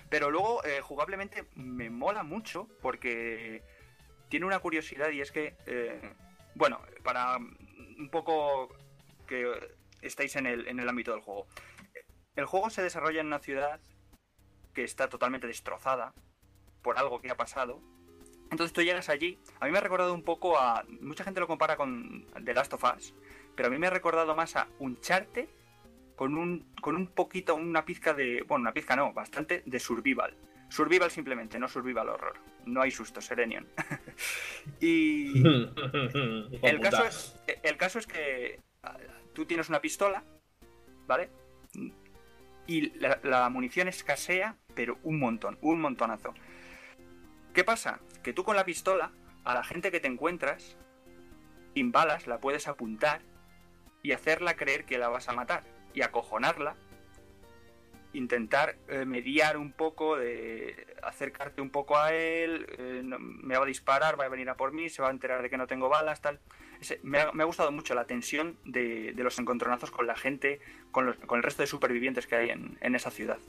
Pero 0.10 0.30
luego 0.30 0.63
eh, 0.65 0.82
jugablemente 0.82 1.45
me 1.56 1.89
mola 1.89 2.23
mucho 2.23 2.67
porque 2.82 3.63
tiene 4.28 4.45
una 4.45 4.60
curiosidad 4.60 5.10
y 5.12 5.21
es 5.21 5.32
que, 5.32 5.56
eh, 5.65 6.13
bueno, 6.56 6.82
para 7.04 7.38
un 7.38 8.10
poco 8.12 8.76
que 9.26 9.50
estáis 10.02 10.36
en 10.36 10.47
el, 10.47 10.67
en 10.67 10.80
el 10.80 10.89
ámbito 10.89 11.12
del 11.12 11.21
juego. 11.21 11.47
El 12.36 12.45
juego 12.45 12.69
se 12.69 12.84
desarrolla 12.84 13.21
en 13.21 13.28
una 13.28 13.39
ciudad 13.39 13.80
que 14.73 14.84
está 14.84 15.08
totalmente 15.08 15.47
destrozada 15.47 16.13
por 16.82 16.97
algo 16.97 17.21
que 17.21 17.32
ha 17.32 17.38
pasado. 17.38 17.82
Entonces 18.52 18.73
tú 18.73 18.82
llegas 18.82 19.08
allí. 19.10 19.39
A 19.60 19.65
mí 19.65 19.71
me 19.71 19.78
ha 19.78 19.82
recordado 19.82 20.13
un 20.13 20.23
poco 20.23 20.58
a. 20.58 20.84
Mucha 21.02 21.23
gente 21.23 21.39
lo 21.39 21.47
compara 21.47 21.78
con 21.78 22.28
The 22.43 22.54
Last 22.54 22.73
of 22.73 22.84
Us, 22.84 23.13
pero 23.56 23.69
a 23.69 23.71
mí 23.71 23.78
me 23.78 23.88
ha 23.88 23.91
recordado 23.91 24.36
más 24.36 24.56
a 24.56 24.67
Uncharted 24.80 25.47
con 26.17 26.36
un, 26.36 26.65
con 26.82 26.95
un 26.95 27.08
poquito, 27.08 27.56
una 27.56 27.86
pizca 27.86 28.13
de. 28.13 28.41
Bueno, 28.41 28.63
una 28.63 28.73
pizca 28.73 28.95
no, 28.95 29.13
bastante 29.13 29.62
de 29.65 29.80
survival. 29.80 30.36
Survival 30.67 31.12
simplemente, 31.12 31.60
no 31.60 31.67
survival 31.69 32.10
horror. 32.10 32.39
No 32.65 32.82
hay 32.82 32.89
susto, 32.89 33.21
Serenion. 33.21 33.67
y. 34.82 35.43
El 36.63 36.80
caso, 36.82 37.06
es, 37.06 37.39
el 37.62 37.77
caso 37.77 37.99
es 37.99 38.08
que 38.08 38.60
ah, 38.82 38.97
tú 39.34 39.45
tienes 39.45 39.69
una 39.69 39.80
pistola, 39.80 40.23
¿vale? 41.06 41.30
Y 42.65 42.97
la, 42.99 43.19
la 43.23 43.47
munición 43.49 43.88
escasea, 43.88 44.58
pero 44.73 44.97
un 45.03 45.19
montón, 45.19 45.60
un 45.62 45.80
montonazo. 45.80 46.34
¿Qué 47.53 47.63
pasa? 47.63 47.99
Que 48.23 48.34
tú 48.34 48.43
con 48.43 48.56
la 48.56 48.65
pistola, 48.65 49.12
a 49.43 49.53
la 49.53 49.63
gente 49.63 49.91
que 49.91 49.99
te 49.99 50.08
encuentras, 50.08 50.77
sin 51.75 51.91
balas, 51.91 52.25
la 52.25 52.39
puedes 52.39 52.67
apuntar 52.67 53.21
y 54.01 54.13
hacerla 54.13 54.56
creer 54.56 54.84
que 54.86 54.97
la 54.97 55.10
vas 55.10 55.30
a 55.30 55.34
matar. 55.34 55.76
Y 55.97 56.03
acojonarla, 56.03 56.75
intentar 58.13 58.75
eh, 58.88 59.03
mediar 59.03 59.57
un 59.57 59.71
poco, 59.71 60.15
de 60.15 60.86
acercarte 61.01 61.60
un 61.60 61.71
poco 61.71 61.97
a 61.97 62.13
él, 62.13 62.67
eh, 62.77 63.01
no- 63.03 63.17
me 63.17 63.57
va 63.57 63.63
a 63.63 63.65
disparar, 63.67 64.19
va 64.19 64.25
a 64.25 64.29
venir 64.29 64.47
a 64.47 64.55
por 64.55 64.73
mí, 64.73 64.89
se 64.89 65.01
va 65.01 65.07
a 65.07 65.12
enterar 65.12 65.41
de 65.41 65.49
que 65.49 65.57
no 65.57 65.65
tengo 65.65 65.89
balas, 65.89 66.21
tal. 66.21 66.39
Ese- 66.79 66.99
me, 67.01 67.17
ha, 67.19 67.31
me 67.31 67.41
ha 67.41 67.45
gustado 67.47 67.71
mucho 67.71 67.95
la 67.95 68.05
tensión 68.05 68.60
de, 68.63 69.12
de 69.13 69.23
los 69.23 69.39
encontronazos 69.39 69.89
con 69.89 70.05
la 70.05 70.15
gente, 70.15 70.60
con, 70.91 71.07
los- 71.07 71.17
con 71.17 71.38
el 71.38 71.43
resto 71.43 71.63
de 71.63 71.67
supervivientes 71.67 72.27
que 72.27 72.36
hay 72.36 72.49
en, 72.51 72.77
en 72.79 72.93
esa 72.93 73.10
ciudad. 73.10 73.39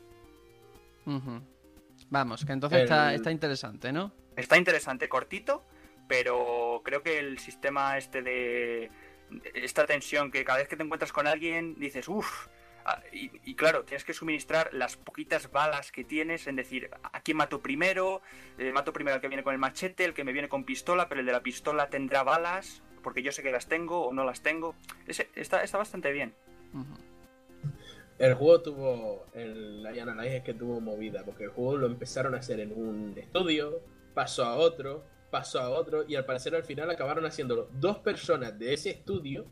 Vamos, 2.09 2.47
que 2.47 2.53
entonces 2.53 2.79
El- 2.79 2.85
está, 2.85 3.13
está 3.13 3.31
interesante, 3.31 3.93
¿no? 3.93 4.11
Está 4.37 4.57
interesante, 4.57 5.07
cortito, 5.11 5.67
pero 6.07 6.81
creo 6.83 7.03
que 7.03 7.19
el 7.19 7.39
sistema 7.41 7.99
este 7.99 8.23
de 8.23 8.91
esta 9.55 9.87
tensión 9.87 10.31
que 10.31 10.45
cada 10.45 10.59
vez 10.59 10.69
que 10.69 10.77
te 10.77 10.83
encuentras 10.83 11.13
con 11.13 11.27
alguien 11.27 11.75
dices, 11.79 12.09
uff, 12.09 12.47
y, 13.13 13.31
y 13.45 13.55
claro, 13.55 13.85
tienes 13.85 14.05
que 14.05 14.15
suministrar 14.15 14.71
las 14.73 14.97
poquitas 14.97 15.51
balas 15.51 15.93
que 15.93 16.05
tienes 16.05 16.47
en 16.47 16.57
decir, 16.57 16.91
¿a 17.03 17.21
quién 17.21 17.37
mato 17.37 17.61
primero? 17.61 18.23
Eh, 18.57 18.73
mato 18.73 18.93
primero 18.95 19.17
al 19.17 19.21
que 19.21 19.29
viene 19.29 19.43
con 19.43 19.53
el 19.53 19.59
machete, 19.59 20.05
el 20.07 20.15
que 20.15 20.25
me 20.25 20.33
viene 20.33 20.49
con 20.49 20.65
pistola, 20.65 21.09
pero 21.09 21.21
el 21.21 21.27
de 21.27 21.33
la 21.33 21.43
pistola 21.43 21.91
tendrá 21.91 22.23
balas, 22.23 22.83
porque 23.03 23.23
yo 23.23 23.31
sé 23.31 23.43
que 23.43 23.53
las 23.53 23.67
tengo 23.67 24.07
o 24.07 24.13
no 24.15 24.25
las 24.25 24.41
tengo. 24.43 24.75
Ese- 25.07 25.29
está, 25.35 25.63
está 25.63 25.77
bastante 25.77 26.13
bien. 26.13 26.33
El 28.19 28.35
juego 28.35 28.63
tuvo. 28.63 29.27
El 29.35 29.83
Lion 29.83 30.21
es 30.25 30.43
que 30.43 30.55
tuvo 30.55 30.81
movida, 30.81 31.25
porque 31.25 31.45
el 31.45 31.51
juego 31.51 31.77
lo 31.77 31.87
empezaron 31.87 32.35
a 32.35 32.39
hacer 32.39 32.59
en 32.61 32.73
un 32.73 33.15
estudio, 33.17 33.81
pasó 34.15 34.45
a 34.45 34.57
otro, 34.57 35.05
pasó 35.31 35.61
a 35.61 35.71
otro, 35.71 36.05
y 36.09 36.15
al 36.17 36.25
parecer 36.25 36.55
al 36.55 36.65
final 36.65 36.91
acabaron 36.91 37.25
haciéndolo 37.27 37.69
dos 37.81 37.99
personas 37.99 38.59
de 38.59 38.75
ese 38.75 38.91
estudio, 38.91 39.47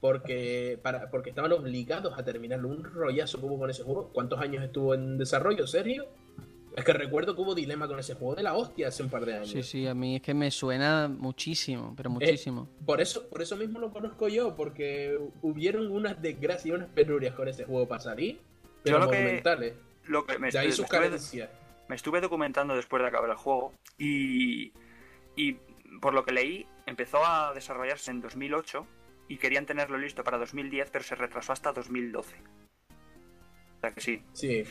porque, 0.00 0.78
para, 0.82 1.10
porque 1.10 1.30
estaban 1.30 1.52
obligados 1.52 2.18
a 2.18 2.24
terminarlo. 2.24 2.68
Un 2.68 2.84
rollazo 2.84 3.38
que 3.38 3.46
hubo 3.46 3.58
con 3.58 3.70
ese 3.70 3.82
juego. 3.82 4.10
¿Cuántos 4.12 4.40
años 4.40 4.64
estuvo 4.64 4.94
en 4.94 5.18
desarrollo, 5.18 5.66
Sergio? 5.66 6.06
Es 6.76 6.84
que 6.84 6.92
recuerdo 6.92 7.34
que 7.34 7.42
hubo 7.42 7.54
dilema 7.54 7.86
con 7.88 7.98
ese 7.98 8.14
juego 8.14 8.36
de 8.36 8.44
la 8.44 8.54
hostia 8.54 8.88
hace 8.88 9.02
un 9.02 9.10
par 9.10 9.26
de 9.26 9.34
años. 9.34 9.48
Sí, 9.50 9.62
sí, 9.62 9.86
a 9.86 9.92
mí 9.94 10.16
es 10.16 10.22
que 10.22 10.32
me 10.32 10.50
suena 10.50 11.08
muchísimo, 11.08 11.88
Eh, 11.90 11.94
pero 11.96 12.10
muchísimo. 12.10 12.68
Por 12.86 13.00
eso, 13.00 13.28
por 13.28 13.42
eso 13.42 13.56
mismo 13.56 13.78
lo 13.80 13.90
conozco 13.92 14.28
yo, 14.28 14.54
porque 14.54 15.18
hubieron 15.42 15.90
unas 15.90 16.22
desgracias 16.22 16.66
y 16.66 16.70
unas 16.70 16.88
penurias 16.88 17.34
con 17.34 17.48
ese 17.48 17.64
juego 17.64 17.88
para 17.88 18.00
salir, 18.00 18.38
pero 18.84 18.98
Yo 18.98 19.04
lo 19.04 19.10
que- 19.10 19.16
monumentales. 19.18 19.74
Lo 20.06 20.24
que 20.24 20.38
me, 20.38 20.50
De 20.50 20.58
ahí 20.58 20.68
me 20.68 20.72
sus 20.72 20.84
estuve- 20.86 21.48
me 21.88 21.96
estuve 21.96 22.20
documentando 22.20 22.74
después 22.76 23.02
de 23.02 23.08
acabar 23.08 23.28
el 23.30 23.36
juego 23.36 23.74
y, 23.98 24.72
y 25.40 25.58
por 26.00 26.12
lo 26.12 26.24
que 26.24 26.32
leí 26.32 26.66
empezó 26.86 27.24
a 27.24 27.54
desarrollarse 27.54 28.10
en 28.10 28.20
2008 28.20 28.86
y 29.28 29.38
querían 29.38 29.64
tenerlo 29.64 29.96
listo 29.96 30.22
para 30.22 30.36
2010 30.36 30.90
pero 30.90 31.04
se 31.04 31.14
retrasó 31.14 31.52
hasta 31.52 31.72
2012. 31.72 32.36
sea 33.80 33.90
que 33.92 34.00
sí. 34.00 34.22
Sí, 34.34 34.64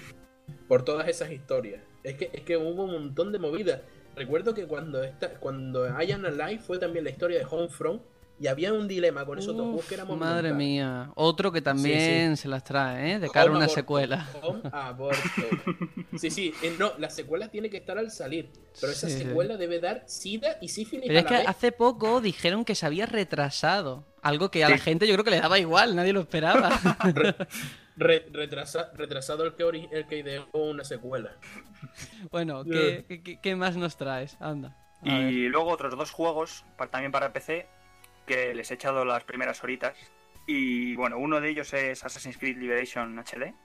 por 0.68 0.84
todas 0.84 1.08
esas 1.08 1.32
historias. 1.32 1.82
Es 2.04 2.16
que, 2.16 2.30
es 2.32 2.42
que 2.42 2.56
hubo 2.58 2.84
un 2.84 2.92
montón 2.92 3.32
de 3.32 3.40
movidas. 3.40 3.82
Recuerdo 4.16 4.54
que 4.54 4.68
cuando 4.68 5.04
esta, 5.04 5.40
cuando 5.40 5.88
I 5.88 6.12
Am 6.12 6.26
Alive 6.26 6.60
fue 6.60 6.78
también 6.78 7.06
la 7.06 7.12
historia 7.12 7.40
de 7.40 7.46
Homefront 7.50 8.02
y 8.40 8.48
había 8.48 8.72
un 8.74 8.88
dilema 8.88 9.26
con 9.26 9.38
esos 9.38 9.56
dos 9.56 9.66
juegos 9.68 9.86
que 9.86 9.96
éramos 9.96 10.18
madre 10.18 10.54
mía. 10.54 11.12
Otro 11.16 11.52
que 11.52 11.62
también 11.62 12.38
se 12.38 12.48
las 12.48 12.64
trae, 12.64 13.14
¿eh? 13.14 13.20
De 13.20 13.30
cara 13.30 13.52
a 13.52 13.56
una 13.56 13.68
secuela. 13.68 14.28
Home 14.42 14.62
aborto. 14.72 15.20
Sí, 16.18 16.32
sí. 16.32 16.54
eh, 16.64 16.76
no, 16.80 16.94
la 16.98 17.10
secuela 17.10 17.50
tiene 17.50 17.70
que 17.70 17.78
estar 17.78 17.98
al 17.98 18.12
salir. 18.12 18.50
Pero 18.80 18.92
esa 18.94 19.10
Sí, 19.10 19.18
secuela 19.18 19.58
debe 19.58 19.80
dar 19.80 20.04
sida 20.08 20.58
y 20.62 20.70
sífilis 20.70 21.08
Pero 21.08 21.18
a 21.18 21.22
es 21.22 21.24
la 21.26 21.30
que 21.30 21.38
vez. 21.38 21.48
hace 21.48 21.72
poco 21.74 22.22
dijeron 22.22 22.64
que 22.64 22.76
se 22.76 22.86
había 22.86 23.06
retrasado. 23.06 24.06
Algo 24.22 24.52
que 24.52 24.64
a 24.66 24.70
la 24.70 24.78
gente 24.78 25.08
yo 25.08 25.14
creo 25.16 25.24
que 25.26 25.32
le 25.32 25.40
daba 25.42 25.60
igual, 25.60 25.96
nadie 25.96 26.14
lo 26.14 26.22
esperaba. 26.22 26.70
Re- 27.98 28.26
retrasa- 28.32 28.92
retrasado 28.96 29.44
el 29.44 29.56
que, 29.56 29.66
ori- 29.66 29.90
el 29.92 30.08
que 30.08 30.20
ideó 30.20 30.48
una 30.54 30.84
secuela. 30.86 31.36
bueno, 32.32 32.64
¿qué, 32.64 33.06
qué- 33.24 33.40
qué 33.42 33.56
más 33.58 33.76
nos 33.76 33.98
traes? 33.98 34.38
Anda. 34.40 34.78
Ver. 35.02 35.32
Y 35.34 35.48
luego 35.50 35.70
otros 35.72 35.98
dos 35.98 36.12
juegos, 36.12 36.64
para- 36.78 36.92
también 36.92 37.12
para 37.12 37.32
PC, 37.34 37.68
que 38.30 38.54
les 38.54 38.70
he 38.70 38.76
echado 38.76 39.04
las 39.04 39.24
primeras 39.24 39.64
horitas. 39.64 39.98
Y 40.46 40.96
bueno, 40.96 41.18
uno 41.18 41.42
de 41.42 41.50
ellos 41.50 41.74
es 41.74 42.06
Assassin's 42.06 42.38
Creed 42.38 42.58
Liberation 42.58 43.18
HD. 43.18 43.56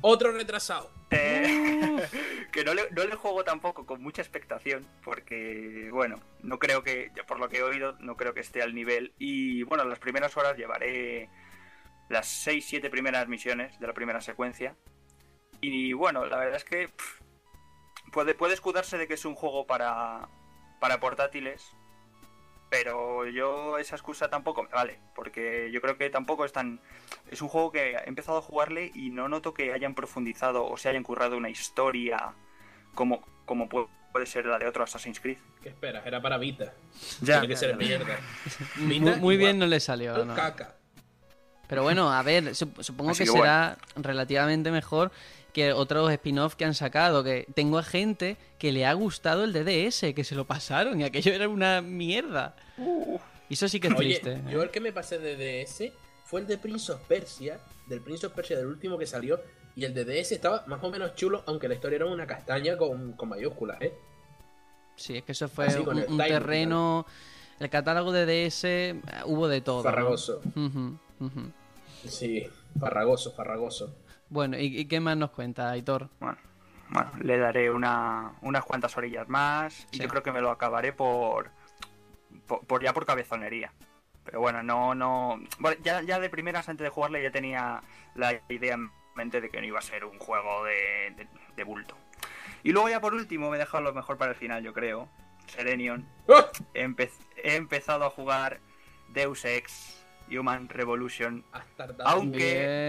Otro 0.00 0.30
retrasado. 0.30 0.92
Eh, 1.10 1.96
que 2.52 2.64
no 2.64 2.72
le, 2.72 2.88
no 2.92 3.04
le 3.04 3.16
juego 3.16 3.42
tampoco 3.42 3.84
con 3.84 4.00
mucha 4.00 4.22
expectación, 4.22 4.86
porque, 5.02 5.88
bueno, 5.92 6.20
no 6.42 6.58
creo 6.60 6.84
que, 6.84 7.10
por 7.26 7.40
lo 7.40 7.48
que 7.48 7.58
he 7.58 7.62
oído, 7.62 7.96
no 7.98 8.16
creo 8.16 8.32
que 8.32 8.40
esté 8.40 8.62
al 8.62 8.74
nivel. 8.74 9.12
Y 9.18 9.64
bueno, 9.64 9.84
las 9.84 9.98
primeras 9.98 10.36
horas 10.36 10.56
llevaré 10.56 11.28
las 12.08 12.46
6-7 12.46 12.88
primeras 12.90 13.26
misiones 13.26 13.78
de 13.80 13.86
la 13.88 13.92
primera 13.92 14.20
secuencia. 14.20 14.76
Y 15.60 15.94
bueno, 15.94 16.26
la 16.26 16.36
verdad 16.36 16.56
es 16.56 16.64
que 16.64 16.88
pff, 16.88 17.20
puede, 18.12 18.34
puede 18.34 18.54
escudarse 18.54 18.98
de 18.98 19.08
que 19.08 19.14
es 19.14 19.24
un 19.24 19.34
juego 19.34 19.66
para, 19.66 20.28
para 20.80 21.00
portátiles, 21.00 21.74
pero 22.70 23.26
yo 23.26 23.78
esa 23.78 23.96
excusa 23.96 24.28
tampoco 24.28 24.62
me 24.62 24.68
vale, 24.70 24.98
porque 25.14 25.70
yo 25.72 25.80
creo 25.80 25.96
que 25.96 26.10
tampoco 26.10 26.44
es 26.44 26.52
tan... 26.52 26.80
Es 27.30 27.40
un 27.42 27.48
juego 27.48 27.70
que 27.72 27.92
he 27.92 28.08
empezado 28.08 28.38
a 28.38 28.42
jugarle 28.42 28.90
y 28.94 29.10
no 29.10 29.28
noto 29.28 29.54
que 29.54 29.72
hayan 29.72 29.94
profundizado 29.94 30.66
o 30.66 30.76
se 30.76 30.88
hayan 30.88 31.02
currado 31.02 31.36
una 31.36 31.48
historia 31.50 32.34
como, 32.94 33.20
como 33.44 33.68
pu- 33.68 33.88
puede 34.12 34.26
ser 34.26 34.46
la 34.46 34.58
de 34.58 34.66
otro 34.66 34.82
Assassin's 34.84 35.20
Creed. 35.20 35.38
¿Qué 35.62 35.68
esperas? 35.68 36.04
Era 36.06 36.20
para 36.20 36.38
Vita. 36.38 36.72
Ya, 37.20 37.40
Tiene 37.40 37.48
que 37.48 37.56
ser 37.56 37.76
mierda. 37.76 38.18
muy, 38.76 38.98
Vita 39.00 39.16
muy 39.16 39.36
bien 39.36 39.58
no 39.58 39.66
le 39.66 39.78
salió, 39.80 40.24
¿no? 40.24 40.34
Caca. 40.34 40.74
Pero 41.68 41.82
bueno, 41.82 42.12
a 42.12 42.22
ver, 42.22 42.44
sup- 42.54 42.80
supongo 42.82 43.10
Así 43.10 43.24
que 43.24 43.30
que 43.32 43.36
será 43.38 43.76
relativamente 43.96 44.70
mejor 44.70 45.10
que 45.56 45.72
otros 45.72 46.12
spin-off 46.12 46.54
que 46.54 46.66
han 46.66 46.74
sacado. 46.74 47.24
Que 47.24 47.46
tengo 47.54 47.78
a 47.78 47.82
gente 47.82 48.36
que 48.58 48.72
le 48.72 48.84
ha 48.84 48.92
gustado 48.92 49.42
el 49.44 49.54
DDS, 49.54 50.12
que 50.14 50.22
se 50.22 50.34
lo 50.34 50.44
pasaron 50.44 51.00
y 51.00 51.04
aquello 51.04 51.32
era 51.32 51.48
una 51.48 51.80
mierda. 51.80 52.54
Y 53.48 53.54
eso 53.54 53.66
sí 53.66 53.80
que 53.80 53.88
es 53.88 53.96
triste. 53.96 54.32
¿eh? 54.34 54.42
yo 54.50 54.62
el 54.62 54.70
que 54.70 54.80
me 54.80 54.92
pasé 54.92 55.18
de 55.18 55.64
DS 55.64 55.90
fue 56.24 56.42
el 56.42 56.46
de 56.46 56.58
Prince 56.58 56.92
of 56.92 57.00
Persia, 57.08 57.58
del 57.86 58.02
Prince 58.02 58.26
of 58.26 58.34
Persia 58.34 58.58
del 58.58 58.66
último 58.66 58.98
que 58.98 59.06
salió, 59.06 59.40
y 59.74 59.86
el 59.86 59.94
de 59.94 60.04
DS 60.04 60.32
estaba 60.32 60.62
más 60.66 60.84
o 60.84 60.90
menos 60.90 61.14
chulo, 61.14 61.42
aunque 61.46 61.68
la 61.68 61.74
historia 61.74 61.96
era 61.96 62.06
una 62.06 62.26
castaña 62.26 62.76
con, 62.76 63.12
con 63.12 63.30
mayúsculas, 63.30 63.80
¿eh? 63.80 63.94
Sí, 64.96 65.16
es 65.16 65.24
que 65.24 65.32
eso 65.32 65.48
fue 65.48 65.68
Así, 65.68 65.78
un, 65.78 66.18
terreno. 66.18 67.06
El 67.58 67.70
catálogo 67.70 68.12
de 68.12 68.26
DS 68.26 68.64
eh, 68.64 69.00
hubo 69.24 69.48
de 69.48 69.62
todo. 69.62 69.78
¿no? 69.78 69.82
Farragoso. 69.84 70.42
Sí, 72.06 72.46
farragoso, 72.78 73.32
farragoso. 73.32 73.94
Bueno, 74.28 74.58
¿y, 74.58 74.78
y 74.80 74.86
qué 74.86 75.00
más 75.00 75.16
nos 75.16 75.30
cuenta, 75.30 75.70
Aitor? 75.70 76.08
Bueno, 76.20 76.38
bueno, 76.90 77.10
le 77.20 77.38
daré 77.38 77.70
una, 77.70 78.32
unas 78.42 78.64
cuantas 78.64 78.96
orillas 78.96 79.28
más 79.28 79.86
y 79.92 79.96
Sí. 79.96 80.02
yo 80.02 80.08
creo 80.08 80.22
que 80.22 80.32
me 80.32 80.40
lo 80.40 80.50
acabaré 80.50 80.92
por, 80.92 81.50
por, 82.46 82.66
por- 82.66 82.82
ya 82.82 82.92
por 82.92 83.06
cabezonería. 83.06 83.72
Pero 84.24 84.40
bueno, 84.40 84.62
no, 84.62 84.94
no. 84.94 85.40
Bueno, 85.60 85.80
ya, 85.84 86.02
ya 86.02 86.18
de 86.18 86.28
primeras 86.28 86.68
antes 86.68 86.84
de 86.84 86.90
jugarle 86.90 87.22
ya 87.22 87.30
tenía 87.30 87.80
la 88.16 88.32
idea 88.48 88.74
en 88.74 88.90
mente 89.14 89.40
de 89.40 89.48
que 89.50 89.60
no 89.60 89.66
iba 89.66 89.78
a 89.78 89.82
ser 89.82 90.04
un 90.04 90.18
juego 90.18 90.64
de, 90.64 91.12
de- 91.16 91.28
de 91.54 91.64
bulto. 91.64 91.96
Y 92.64 92.72
luego 92.72 92.88
ya 92.88 93.00
por 93.00 93.14
último 93.14 93.48
me 93.50 93.56
he 93.56 93.60
dejado 93.60 93.84
lo 93.84 93.94
mejor 93.94 94.18
para 94.18 94.32
el 94.32 94.36
final, 94.36 94.62
yo 94.64 94.72
creo. 94.72 95.08
Serenion. 95.46 96.04
¡Ah! 96.28 96.46
He, 96.74 96.84
empe- 96.84 97.10
he 97.36 97.54
empezado 97.54 98.04
a 98.04 98.10
jugar 98.10 98.58
Deus 99.10 99.44
Ex 99.44 100.04
Human 100.30 100.68
Revolution. 100.68 101.44
Has 101.52 101.66
tardado 101.76 102.08
Aunque- 102.08 102.38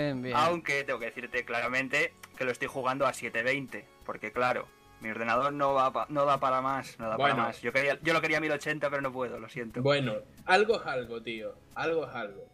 Bien, 0.10 0.21
bien. 0.21 0.36
Aunque 0.36 0.84
tengo 0.84 1.00
que 1.00 1.06
decirte 1.06 1.45
claramente 1.45 2.13
que 2.38 2.45
lo 2.45 2.52
estoy 2.52 2.67
jugando 2.67 3.06
a 3.06 3.13
720, 3.13 3.86
porque 4.06 4.32
claro, 4.32 4.67
mi 5.02 5.10
ordenador 5.10 5.54
no 5.54 5.73
va 5.73 5.91
pa- 5.93 6.08
no 6.10 6.26
da 6.26 6.39
para 6.39 6.62
más, 6.62 6.97
no 7.00 7.10
da 7.10 7.17
Bueno. 7.17 7.36
para 7.36 7.47
más. 7.50 7.62
Yo 7.62 7.71
quería 7.71 8.00
yo 8.02 8.13
lo 8.13 8.21
quería 8.21 8.38
a 8.38 8.41
1080, 8.41 8.89
pero 8.89 9.02
no 9.02 9.12
puedo, 9.12 9.39
lo 9.39 9.47
siento. 9.50 9.82
Bueno, 9.82 10.13
algo 10.45 10.80
es 10.82 10.86
algo, 10.88 11.21
tío. 11.21 11.54
Algo 11.76 12.06
es 12.08 12.15
algo. 12.15 12.50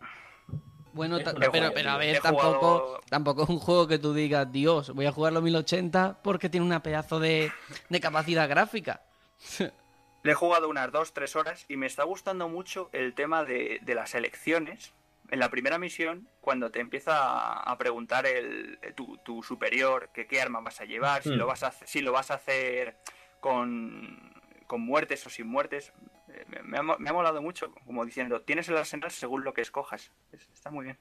Bueno, 0.93 1.17
pero, 1.51 1.89
a 1.89 1.97
ver, 1.97 2.19
tampoco, 2.19 2.53
jugado- 2.59 2.99
tampoco 3.09 3.43
es 3.43 3.49
un 3.49 3.57
juego 3.57 3.87
que 3.87 3.97
tú 3.97 4.13
digas, 4.13 4.51
Dios, 4.51 4.91
voy 4.93 5.07
a 5.07 5.11
jugarlo 5.11 5.39
a 5.39 5.41
1080 5.41 6.19
porque 6.21 6.49
tiene 6.49 6.65
una 6.67 6.83
pedazo 6.83 7.19
de, 7.19 7.51
de 7.89 7.99
capacidad 7.99 8.47
gráfica. 8.47 9.01
Le 10.23 10.31
he 10.31 10.35
jugado 10.35 10.69
unas 10.69 10.89
2-3 10.91 11.35
horas 11.35 11.65
y 11.67 11.75
me 11.77 11.85
está 11.85 12.03
gustando 12.03 12.47
mucho 12.49 12.89
el 12.93 13.13
tema 13.13 13.43
de, 13.43 13.79
de 13.81 13.95
las 13.95 14.15
elecciones. 14.15 14.93
En 15.29 15.39
la 15.39 15.49
primera 15.49 15.77
misión, 15.77 16.27
cuando 16.41 16.69
te 16.71 16.79
empieza 16.79 17.13
a- 17.59 17.77
preguntar 17.77 18.25
el, 18.25 18.79
tu, 18.95 19.17
tu 19.17 19.41
superior 19.43 20.09
que 20.13 20.27
qué 20.27 20.41
arma 20.41 20.61
vas 20.61 20.79
a 20.81 20.85
llevar, 20.85 21.23
si, 21.23 21.29
Hmm. 21.31 21.37
lo 21.37 21.47
vas 21.47 21.63
a, 21.63 21.67
hacer- 21.67 21.87
si 21.87 22.01
lo 22.01 22.11
vas 22.11 22.29
a 22.31 22.35
hacer 22.35 22.97
con, 23.41 24.33
con 24.67 24.81
muertes 24.81 25.25
o 25.25 25.29
sin 25.29 25.47
muertes, 25.47 25.91
eh, 26.29 26.45
me, 26.63 26.77
ha, 26.77 26.83
me 26.83 27.09
ha 27.09 27.13
molado 27.13 27.41
mucho, 27.41 27.73
como 27.85 28.05
diciendo, 28.05 28.41
tienes 28.41 28.69
el 28.69 28.77
arsenal 28.77 29.11
según 29.11 29.43
lo 29.43 29.53
que 29.53 29.61
escojas. 29.61 30.11
Es- 30.31 30.47
Está 30.53 30.69
muy 30.71 30.85
bien. 30.85 30.97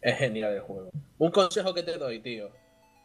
Es 0.00 0.18
genial 0.18 0.52
el 0.54 0.60
juego. 0.60 0.90
Un 1.18 1.30
consejo 1.30 1.72
que 1.74 1.82
te 1.82 1.96
doy, 1.98 2.20
tío. 2.20 2.50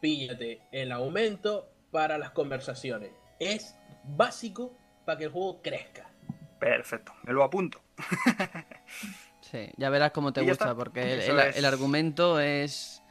Píllate 0.00 0.62
el 0.72 0.90
aumento 0.92 1.68
para 1.90 2.18
las 2.18 2.30
conversaciones. 2.30 3.12
Es 3.38 3.76
básico 4.04 4.76
para 5.04 5.18
que 5.18 5.24
el 5.24 5.30
juego 5.30 5.60
crezca. 5.62 6.08
Perfecto, 6.58 7.12
me 7.24 7.32
lo 7.32 7.42
apunto. 7.44 7.80
Sí, 9.40 9.68
ya 9.76 9.90
verás 9.90 10.12
cómo 10.12 10.32
te 10.32 10.40
gusta, 10.40 10.64
está. 10.64 10.74
porque 10.74 11.12
el, 11.12 11.20
Eso 11.20 11.32
el- 11.38 11.48
es. 11.48 11.56
el 11.58 11.64
argumento 11.66 12.40
es, 12.40 13.02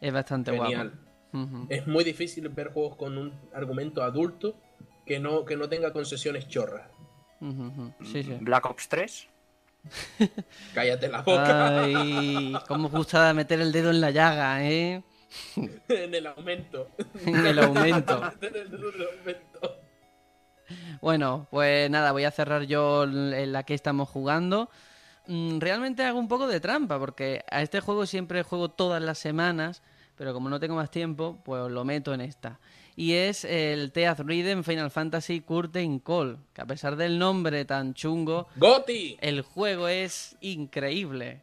es 0.00 0.12
bastante 0.12 0.52
Genial. 0.52 0.92
guapo. 1.32 1.66
Es 1.70 1.86
muy 1.86 2.04
difícil 2.04 2.46
ver 2.50 2.70
juegos 2.72 2.96
con 2.96 3.16
un 3.16 3.32
argumento 3.54 4.02
adulto 4.02 4.56
que 5.06 5.18
no, 5.20 5.46
que 5.46 5.56
no 5.56 5.70
tenga 5.70 5.92
concesiones 5.94 6.48
chorras. 6.48 6.90
Sí, 8.02 8.22
sí. 8.24 8.36
Black 8.40 8.66
Ops 8.66 8.88
3. 8.90 9.28
Cállate 10.74 11.08
la 11.08 11.22
boca 11.22 11.78
Ay, 11.84 12.54
cómo 12.68 12.90
gusta 12.90 13.32
meter 13.32 13.60
el 13.60 13.72
dedo 13.72 13.88
en 13.90 14.00
la 14.02 14.10
llaga, 14.10 14.64
¿eh? 14.68 15.02
en 15.88 16.14
el 16.14 16.26
aumento. 16.26 16.90
En 17.24 17.46
el 17.46 17.58
aumento. 17.58 18.32
En 18.42 18.54
el 18.56 18.72
aumento. 19.08 19.75
Bueno, 21.00 21.46
pues 21.50 21.90
nada, 21.90 22.12
voy 22.12 22.24
a 22.24 22.30
cerrar 22.30 22.62
yo 22.64 23.04
en 23.04 23.52
la 23.52 23.62
que 23.64 23.74
estamos 23.74 24.08
jugando. 24.08 24.70
Mm, 25.26 25.58
Realmente 25.58 26.04
hago 26.04 26.18
un 26.18 26.28
poco 26.28 26.46
de 26.46 26.60
trampa, 26.60 26.98
porque 26.98 27.44
a 27.50 27.62
este 27.62 27.80
juego 27.80 28.06
siempre 28.06 28.42
juego 28.42 28.70
todas 28.70 29.02
las 29.02 29.18
semanas, 29.18 29.82
pero 30.16 30.32
como 30.32 30.48
no 30.48 30.60
tengo 30.60 30.76
más 30.76 30.90
tiempo, 30.90 31.38
pues 31.44 31.70
lo 31.70 31.84
meto 31.84 32.14
en 32.14 32.20
esta. 32.20 32.58
Y 32.98 33.12
es 33.12 33.44
el 33.44 33.92
Teath 33.92 34.20
Rhythm 34.20 34.62
Final 34.62 34.90
Fantasy 34.90 35.40
Curtain 35.42 35.98
Call, 35.98 36.38
que 36.54 36.62
a 36.62 36.66
pesar 36.66 36.96
del 36.96 37.18
nombre 37.18 37.64
tan 37.66 37.92
chungo, 37.92 38.46
¡Goti! 38.56 39.18
el 39.20 39.42
juego 39.42 39.86
es 39.88 40.36
increíble. 40.40 41.42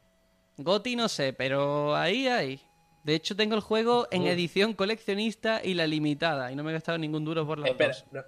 Goti 0.58 0.96
no 0.96 1.08
sé, 1.10 1.34
pero 1.34 1.96
ahí 1.96 2.28
hay. 2.28 2.60
De 3.04 3.16
hecho, 3.16 3.36
tengo 3.36 3.54
el 3.56 3.62
juego 3.62 4.08
en 4.12 4.26
edición 4.28 4.74
coleccionista 4.74 5.62
y 5.64 5.74
la 5.74 5.86
limitada, 5.86 6.52
y 6.52 6.56
no 6.56 6.64
me 6.64 6.72
he 6.72 6.74
gastado 6.74 6.98
ningún 6.98 7.26
duro 7.26 7.46
por 7.46 7.60
los 7.60 7.70
Espera. 7.70 7.94
dos. 7.94 8.06
no. 8.12 8.22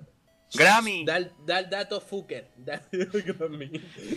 Grammy. 0.58 1.06
Da, 1.06 1.18
el- 1.18 1.32
da 1.46 1.60
el 1.60 1.70
dato 1.70 2.02
fucker. 2.02 2.52
Da, 2.58 2.82
Grammy. 2.92 3.72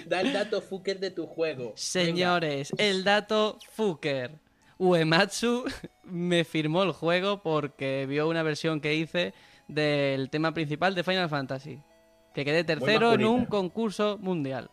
Da 0.06 0.20
el 0.20 0.32
dato 0.32 0.60
fucker 0.60 0.98
de 1.00 1.10
tu 1.10 1.26
juego. 1.26 1.72
Señores, 1.76 2.72
el 2.78 3.04
dato 3.04 3.58
Fuker. 3.72 4.32
Uematsu 4.78 5.64
me 6.04 6.44
firmó 6.44 6.82
el 6.84 6.92
juego 6.92 7.42
porque 7.42 8.06
vio 8.08 8.28
una 8.28 8.42
versión 8.42 8.80
que 8.80 8.94
hice 8.94 9.34
del 9.66 10.30
tema 10.30 10.54
principal 10.54 10.94
de 10.94 11.04
Final 11.04 11.28
Fantasy. 11.28 11.80
Que 12.34 12.44
quedé 12.44 12.62
tercero 12.64 13.12
en 13.14 13.24
un 13.24 13.46
concurso 13.46 14.18
mundial. 14.20 14.70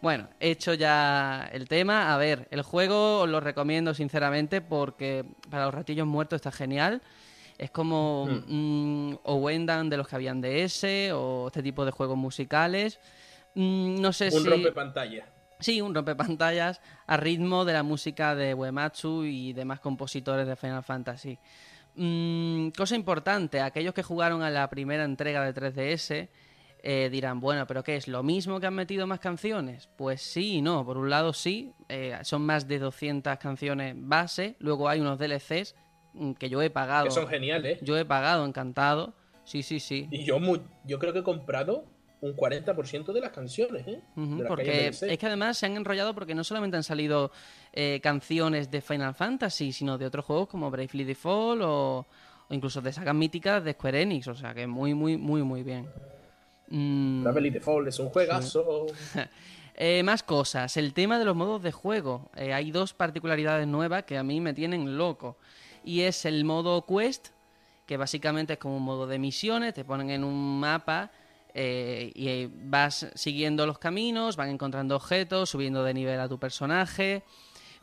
Bueno, 0.00 0.30
hecho 0.40 0.72
ya 0.72 1.46
el 1.52 1.68
tema. 1.68 2.14
A 2.14 2.16
ver, 2.16 2.48
el 2.50 2.62
juego 2.62 3.20
os 3.20 3.28
lo 3.28 3.40
recomiendo 3.40 3.92
sinceramente 3.92 4.62
porque 4.62 5.26
para 5.50 5.66
los 5.66 5.74
ratillos 5.74 6.06
muertos 6.06 6.36
está 6.36 6.50
genial. 6.50 7.02
Es 7.60 7.70
como 7.70 8.26
mm, 8.26 9.16
o 9.22 9.34
Wendan 9.34 9.90
de 9.90 9.98
los 9.98 10.08
que 10.08 10.16
habían 10.16 10.40
de 10.40 10.64
ese 10.64 11.12
o 11.12 11.48
este 11.48 11.62
tipo 11.62 11.84
de 11.84 11.90
juegos 11.90 12.16
musicales. 12.16 12.98
Mm, 13.54 14.00
no 14.00 14.14
sé 14.14 14.30
Un 14.32 14.42
si... 14.42 14.48
rompe 14.48 14.72
pantalla. 14.72 15.26
Sí, 15.58 15.82
un 15.82 15.94
rompepantallas 15.94 16.80
a 17.06 17.18
ritmo 17.18 17.66
de 17.66 17.74
la 17.74 17.82
música 17.82 18.34
de 18.34 18.54
Uematsu 18.54 19.24
y 19.24 19.52
demás 19.52 19.78
compositores 19.80 20.46
de 20.46 20.56
Final 20.56 20.82
Fantasy. 20.82 21.38
Mm, 21.96 22.70
cosa 22.70 22.96
importante, 22.96 23.60
aquellos 23.60 23.92
que 23.92 24.02
jugaron 24.02 24.40
a 24.42 24.48
la 24.48 24.70
primera 24.70 25.04
entrega 25.04 25.44
de 25.44 25.52
3DS 25.52 26.30
eh, 26.82 27.10
dirán, 27.12 27.40
bueno, 27.40 27.66
pero 27.66 27.84
¿qué 27.84 27.96
es? 27.96 28.08
¿Lo 28.08 28.22
mismo 28.22 28.58
que 28.58 28.68
han 28.68 28.74
metido 28.74 29.06
más 29.06 29.20
canciones? 29.20 29.90
Pues 29.98 30.22
sí 30.22 30.54
y 30.54 30.62
no. 30.62 30.82
Por 30.86 30.96
un 30.96 31.10
lado 31.10 31.34
sí, 31.34 31.74
eh, 31.90 32.18
son 32.22 32.40
más 32.40 32.66
de 32.66 32.78
200 32.78 33.36
canciones 33.36 33.96
base, 33.98 34.56
luego 34.60 34.88
hay 34.88 35.00
unos 35.00 35.18
DLCs 35.18 35.74
que 36.38 36.48
yo 36.48 36.60
he 36.62 36.70
pagado. 36.70 37.04
Que 37.06 37.10
son 37.10 37.26
geniales. 37.28 37.78
Yo 37.82 37.96
he 37.96 38.04
pagado, 38.04 38.44
encantado. 38.44 39.14
Sí, 39.44 39.62
sí, 39.62 39.80
sí. 39.80 40.08
Y 40.10 40.24
yo, 40.24 40.38
mu- 40.38 40.58
yo 40.84 40.98
creo 40.98 41.12
que 41.12 41.20
he 41.20 41.22
comprado 41.22 41.84
un 42.20 42.36
40% 42.36 43.12
de 43.12 43.20
las 43.20 43.30
canciones, 43.30 43.86
¿eh? 43.88 44.02
De 44.14 44.42
las 44.42 44.46
porque 44.48 44.88
es 44.88 45.18
que 45.18 45.26
además 45.26 45.56
se 45.56 45.66
han 45.66 45.76
enrollado 45.76 46.14
porque 46.14 46.34
no 46.34 46.44
solamente 46.44 46.76
han 46.76 46.82
salido 46.82 47.32
eh, 47.72 47.98
canciones 48.02 48.70
de 48.70 48.80
Final 48.82 49.14
Fantasy, 49.14 49.72
sino 49.72 49.96
de 49.96 50.06
otros 50.06 50.24
juegos 50.26 50.48
como 50.48 50.70
Bravely 50.70 51.04
Default 51.04 51.62
o, 51.62 52.06
o 52.48 52.54
incluso 52.54 52.82
de 52.82 52.92
sagas 52.92 53.14
míticas 53.14 53.64
de 53.64 53.72
Square 53.72 54.02
Enix. 54.02 54.28
O 54.28 54.34
sea 54.34 54.52
que 54.52 54.66
muy, 54.66 54.92
muy, 54.94 55.16
muy, 55.16 55.42
muy 55.42 55.62
bien. 55.62 55.88
Mm, 56.68 57.24
Bravely 57.24 57.50
Default 57.50 57.88
es 57.88 57.98
un 57.98 58.10
juegazo. 58.10 58.86
eh, 59.74 60.02
más 60.02 60.22
cosas. 60.22 60.76
El 60.76 60.92
tema 60.92 61.18
de 61.18 61.24
los 61.24 61.34
modos 61.34 61.62
de 61.62 61.72
juego. 61.72 62.30
Eh, 62.36 62.52
hay 62.52 62.70
dos 62.70 62.92
particularidades 62.94 63.66
nuevas 63.66 64.04
que 64.04 64.18
a 64.18 64.22
mí 64.22 64.40
me 64.40 64.52
tienen 64.52 64.96
loco. 64.98 65.38
Y 65.84 66.02
es 66.02 66.24
el 66.24 66.44
modo 66.44 66.84
Quest, 66.86 67.28
que 67.86 67.96
básicamente 67.96 68.54
es 68.54 68.58
como 68.58 68.76
un 68.76 68.82
modo 68.82 69.06
de 69.06 69.18
misiones. 69.18 69.74
Te 69.74 69.84
ponen 69.84 70.10
en 70.10 70.24
un 70.24 70.60
mapa 70.60 71.10
eh, 71.54 72.12
y 72.14 72.46
vas 72.46 73.08
siguiendo 73.14 73.66
los 73.66 73.78
caminos, 73.78 74.36
van 74.36 74.50
encontrando 74.50 74.96
objetos, 74.96 75.50
subiendo 75.50 75.82
de 75.82 75.94
nivel 75.94 76.20
a 76.20 76.28
tu 76.28 76.38
personaje. 76.38 77.24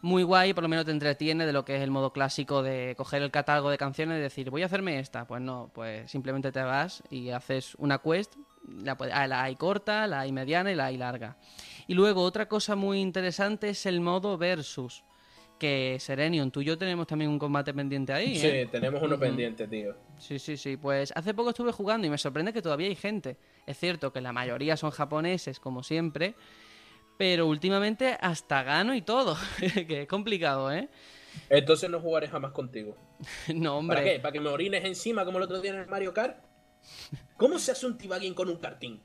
Muy 0.01 0.21
guay, 0.21 0.53
por 0.53 0.61
lo 0.61 0.69
menos 0.69 0.85
te 0.85 0.91
entretiene 0.91 1.45
de 1.45 1.53
lo 1.53 1.65
que 1.65 1.75
es 1.75 1.81
el 1.81 1.89
modo 1.89 2.13
clásico 2.13 2.61
de 2.61 2.93
coger 2.95 3.23
el 3.23 3.31
catálogo 3.31 3.71
de 3.71 3.79
canciones 3.79 4.19
y 4.19 4.21
decir, 4.21 4.51
voy 4.51 4.61
a 4.61 4.67
hacerme 4.67 4.99
esta. 4.99 5.25
Pues 5.25 5.41
no, 5.41 5.71
pues 5.73 6.09
simplemente 6.11 6.51
te 6.51 6.61
vas 6.61 7.01
y 7.09 7.31
haces 7.31 7.73
una 7.75 7.97
quest. 7.97 8.35
La, 8.67 8.97
ah, 9.13 9.27
la 9.27 9.43
hay 9.43 9.55
corta, 9.55 10.05
la 10.07 10.21
hay 10.21 10.31
mediana 10.31 10.71
y 10.71 10.75
la 10.75 10.85
hay 10.85 10.97
larga. 10.97 11.37
Y 11.87 11.95
luego 11.95 12.21
otra 12.21 12.47
cosa 12.47 12.75
muy 12.75 12.99
interesante 12.99 13.69
es 13.69 13.85
el 13.85 14.01
modo 14.01 14.37
versus. 14.37 15.03
Que 15.57 15.97
Serenion, 15.99 16.51
tú 16.51 16.61
y 16.61 16.65
yo 16.65 16.77
tenemos 16.77 17.07
también 17.07 17.31
un 17.31 17.39
combate 17.39 17.73
pendiente 17.73 18.13
ahí. 18.13 18.35
Sí, 18.35 18.47
¿eh? 18.47 18.67
tenemos 18.71 19.01
uno 19.01 19.17
pendiente, 19.17 19.67
tío. 19.67 19.95
Sí, 20.19 20.37
sí, 20.37 20.55
sí. 20.55 20.77
Pues 20.77 21.11
hace 21.15 21.33
poco 21.33 21.49
estuve 21.49 21.71
jugando 21.71 22.05
y 22.05 22.09
me 22.09 22.17
sorprende 22.17 22.53
que 22.53 22.61
todavía 22.61 22.87
hay 22.87 22.95
gente. 22.95 23.37
Es 23.65 23.77
cierto 23.77 24.13
que 24.13 24.21
la 24.21 24.31
mayoría 24.31 24.77
son 24.77 24.91
japoneses, 24.91 25.59
como 25.59 25.81
siempre, 25.81 26.35
pero 27.17 27.47
últimamente 27.47 28.17
hasta 28.21 28.61
gano 28.61 28.93
y 28.93 29.01
todo. 29.01 29.35
que 29.87 30.03
es 30.03 30.07
complicado, 30.07 30.71
¿eh? 30.71 30.89
Entonces 31.49 31.89
no 31.89 31.99
jugaré 31.99 32.27
jamás 32.27 32.51
contigo. 32.51 32.95
no, 33.53 33.85
¿Para 33.87 34.03
qué? 34.03 34.09
hombre. 34.09 34.19
¿Para 34.19 34.31
que 34.31 34.39
me 34.39 34.49
orines 34.49 34.85
encima 34.85 35.25
como 35.25 35.37
el 35.37 35.45
otro 35.45 35.59
día 35.59 35.71
en 35.71 35.79
el 35.79 35.87
Mario 35.87 36.13
Kart? 36.13 36.37
¿Cómo 37.35 37.59
se 37.59 37.71
hace 37.71 37.85
un 37.85 37.97
tibagging 37.97 38.33
con 38.33 38.49
un 38.49 38.57
karting? 38.57 38.99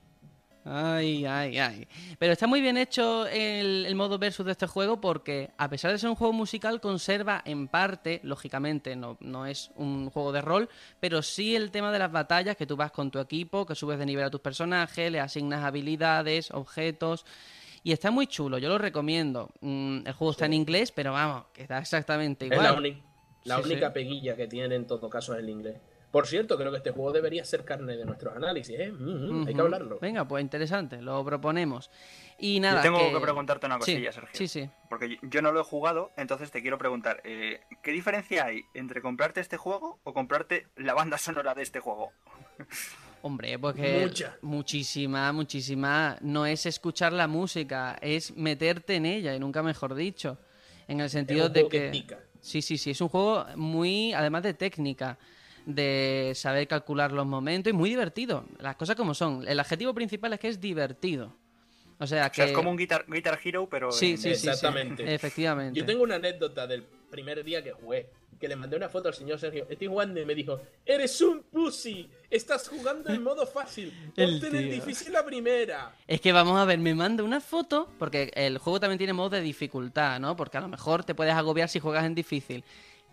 Ay, 0.65 1.27
ay, 1.27 1.59
ay. 1.59 1.89
Pero 2.21 2.33
está 2.33 2.47
muy 2.47 2.61
bien 2.61 2.77
hecho 2.77 3.27
el, 3.27 3.85
el 3.85 3.95
modo 3.97 4.19
versus 4.19 4.47
de 4.47 4.53
este 4.53 4.69
juego 4.69 5.01
porque, 5.01 5.51
a 5.59 5.69
pesar 5.69 5.91
de 5.91 5.99
ser 5.99 6.09
un 6.09 6.15
juego 6.15 6.33
musical, 6.33 6.81
conserva 6.81 7.43
en 7.45 7.67
parte, 7.67 8.21
lógicamente, 8.23 8.95
no, 8.95 9.17
no 9.21 9.45
es 9.47 9.73
un 9.75 10.09
juego 10.11 10.31
de 10.31 10.41
rol, 10.41 10.69
pero 11.01 11.21
sí 11.21 11.57
el 11.57 11.73
tema 11.73 11.91
de 11.91 11.99
las 11.99 12.13
batallas, 12.13 12.57
que 12.57 12.67
tú 12.67 12.77
vas 12.77 12.93
con 12.93 13.11
tu 13.11 13.19
equipo, 13.19 13.67
que 13.67 13.75
subes 13.75 13.99
de 13.99 14.07
nivel 14.07 14.25
a 14.25 14.31
tus 14.31 14.41
personajes, 14.41 15.11
le 15.11 15.19
asignas 15.19 15.65
habilidades, 15.65 16.53
objetos. 16.53 17.27
Y 17.83 17.91
está 17.91 18.13
muy 18.13 18.29
chulo, 18.29 18.59
yo 18.59 18.69
lo 18.69 18.79
recomiendo. 18.79 19.51
Mm, 19.63 20.07
el 20.07 20.13
juego 20.13 20.31
está 20.31 20.47
en 20.47 20.53
inglés, 20.55 20.93
pero 20.93 21.13
vamos, 21.13 21.47
que 21.53 21.63
está 21.63 21.79
exactamente 21.79 22.47
Es 22.47 22.53
igual. 22.53 22.65
la, 22.67 22.79
uni- 22.79 23.03
la 23.45 23.57
Sí, 23.57 23.63
única 23.65 23.89
sí. 23.89 23.95
peguilla 23.95 24.37
que 24.37 24.47
tiene 24.47 24.77
en 24.77 24.87
todo 24.87 25.11
caso 25.11 25.33
es 25.35 25.41
el 25.41 25.49
inglés. 25.51 25.81
Por 26.13 26.27
cierto, 26.27 26.57
creo 26.59 26.71
que 26.71 26.77
este 26.77 26.91
juego 26.93 27.11
debería 27.11 27.43
ser 27.45 27.65
carne 27.65 27.97
de 27.97 28.05
nuestros 28.05 28.37
análisis, 28.37 28.79
¿eh? 28.79 28.93
Mm, 28.93 29.43
mm, 29.45 29.49
Hay 29.49 29.55
que 29.55 29.61
hablarlo. 29.61 29.99
Venga, 29.99 30.29
pues 30.29 30.43
interesante, 30.43 31.01
lo 31.01 31.25
proponemos. 31.25 31.91
Y 32.39 32.61
nada. 32.61 32.77
Yo 32.77 32.83
tengo 32.83 32.99
que... 33.09 33.15
que 33.15 33.21
preguntarte 33.21 33.65
una 33.67 33.77
Sí, 33.77 33.93
cosilla, 33.95 34.13
Sergio. 34.13 34.31
Sí, 34.35 34.47
sí. 34.47 34.71
Porque 34.91 35.19
yo- 35.23 35.41
no 35.43 35.53
lo 35.53 35.61
he 35.61 35.65
jugado, 35.65 36.11
entonces 36.19 36.51
te 36.51 36.61
quiero 36.61 36.77
preguntar, 36.77 37.23
eh, 37.25 37.61
¿qué 37.83 37.93
diferencia 37.93 38.45
hay 38.45 38.61
entre 38.75 39.01
comprarte 39.01 39.41
este 39.41 39.57
juego 39.57 40.01
o 40.05 40.13
comprarte 40.13 40.67
la 40.77 40.93
banda 40.95 41.17
sonora 41.17 41.55
de 41.55 41.63
este 41.63 41.81
juego? 41.81 42.13
Hombre, 43.23 43.59
porque 43.59 44.01
Mucha. 44.03 44.37
muchísima, 44.43 45.33
muchísima. 45.33 46.19
No 46.21 46.45
es 46.45 46.67
escuchar 46.67 47.13
la 47.13 47.29
música, 47.29 47.97
es 48.03 48.37
meterte 48.37 48.97
en 48.97 49.07
ella, 49.07 49.35
y 49.35 49.39
nunca 49.39 49.63
mejor 49.63 49.95
dicho. 49.95 50.39
En 50.89 51.01
el 51.01 51.09
sentido 51.09 51.47
un 51.47 51.53
de 51.53 51.63
que. 51.69 51.81
que 51.85 51.89
pica. 51.91 52.19
Sí, 52.41 52.61
sí, 52.61 52.77
sí. 52.77 52.91
Es 52.91 53.01
un 53.01 53.09
juego 53.09 53.47
muy. 53.57 54.13
Además 54.13 54.43
de 54.43 54.55
técnica, 54.55 55.17
de 55.67 56.33
saber 56.35 56.67
calcular 56.69 57.13
los 57.13 57.27
momentos 57.27 57.71
y 57.73 57.75
muy 57.75 57.91
divertido. 57.91 58.45
Las 58.59 58.77
cosas 58.77 58.97
como 58.97 59.15
son. 59.15 59.47
El 59.47 59.61
adjetivo 59.61 59.95
principal 59.95 60.33
es 60.33 60.41
que 60.41 60.49
es 60.49 60.61
divertido. 60.61 61.35
O 61.99 62.07
sea 62.07 62.27
O 62.27 62.31
que. 62.31 62.37
sea, 62.37 62.45
es 62.47 62.53
como 62.53 62.71
un 62.71 62.77
Guitar, 62.77 63.05
Guitar 63.07 63.39
Hero, 63.45 63.69
pero... 63.71 63.93
Sí, 63.93 64.13
en- 64.13 64.19
sí, 64.19 64.31
sí, 64.31 64.41
sí. 64.41 64.49
Exactamente. 64.49 65.15
Efectivamente. 65.15 65.79
Yo 65.79 65.87
tengo 65.87 66.03
una 66.03 66.17
anécdota 66.17 66.67
del 66.67 66.83
primer 67.11 67.45
día 67.45 67.63
que 67.63 67.73
jugué. 67.73 68.09
Que 68.41 68.49
le 68.49 68.57
mandé 68.57 68.77
una 68.77 68.89
foto 68.89 69.07
al 69.07 69.15
señor 69.15 69.39
Sergio. 69.39 69.69
Estoy 69.71 69.87
jugando 69.87 70.21
y 70.21 70.25
me 70.25 70.35
dijo: 70.35 70.61
Eres 70.85 71.21
un 71.21 71.45
pussy. 71.45 72.11
Estás 72.29 72.69
jugando 72.69 73.09
en 73.13 73.23
modo 73.23 73.47
fácil. 73.47 73.93
El 74.17 74.41
Ponte 74.41 74.49
en 74.49 74.57
el 74.57 74.71
difícil 74.73 75.13
la 75.13 75.25
primera. 75.25 75.95
Es 76.09 76.21
que 76.21 76.33
vamos 76.33 76.59
a 76.59 76.65
ver, 76.65 76.81
me 76.81 76.93
manda 76.93 77.23
una 77.23 77.41
foto, 77.41 77.89
porque 78.01 78.33
el 78.35 78.59
juego 78.59 78.81
también 78.81 78.99
tiene 78.99 79.13
modo 79.13 79.31
de 79.31 79.43
dificultad, 79.43 80.19
¿no? 80.19 80.35
Porque 80.35 80.57
a 80.57 80.61
lo 80.61 80.67
mejor 80.67 81.05
te 81.05 81.15
puedes 81.15 81.35
agobiar 81.35 81.69
si 81.69 81.79
juegas 81.79 82.05
en 82.05 82.17
difícil. 82.17 82.65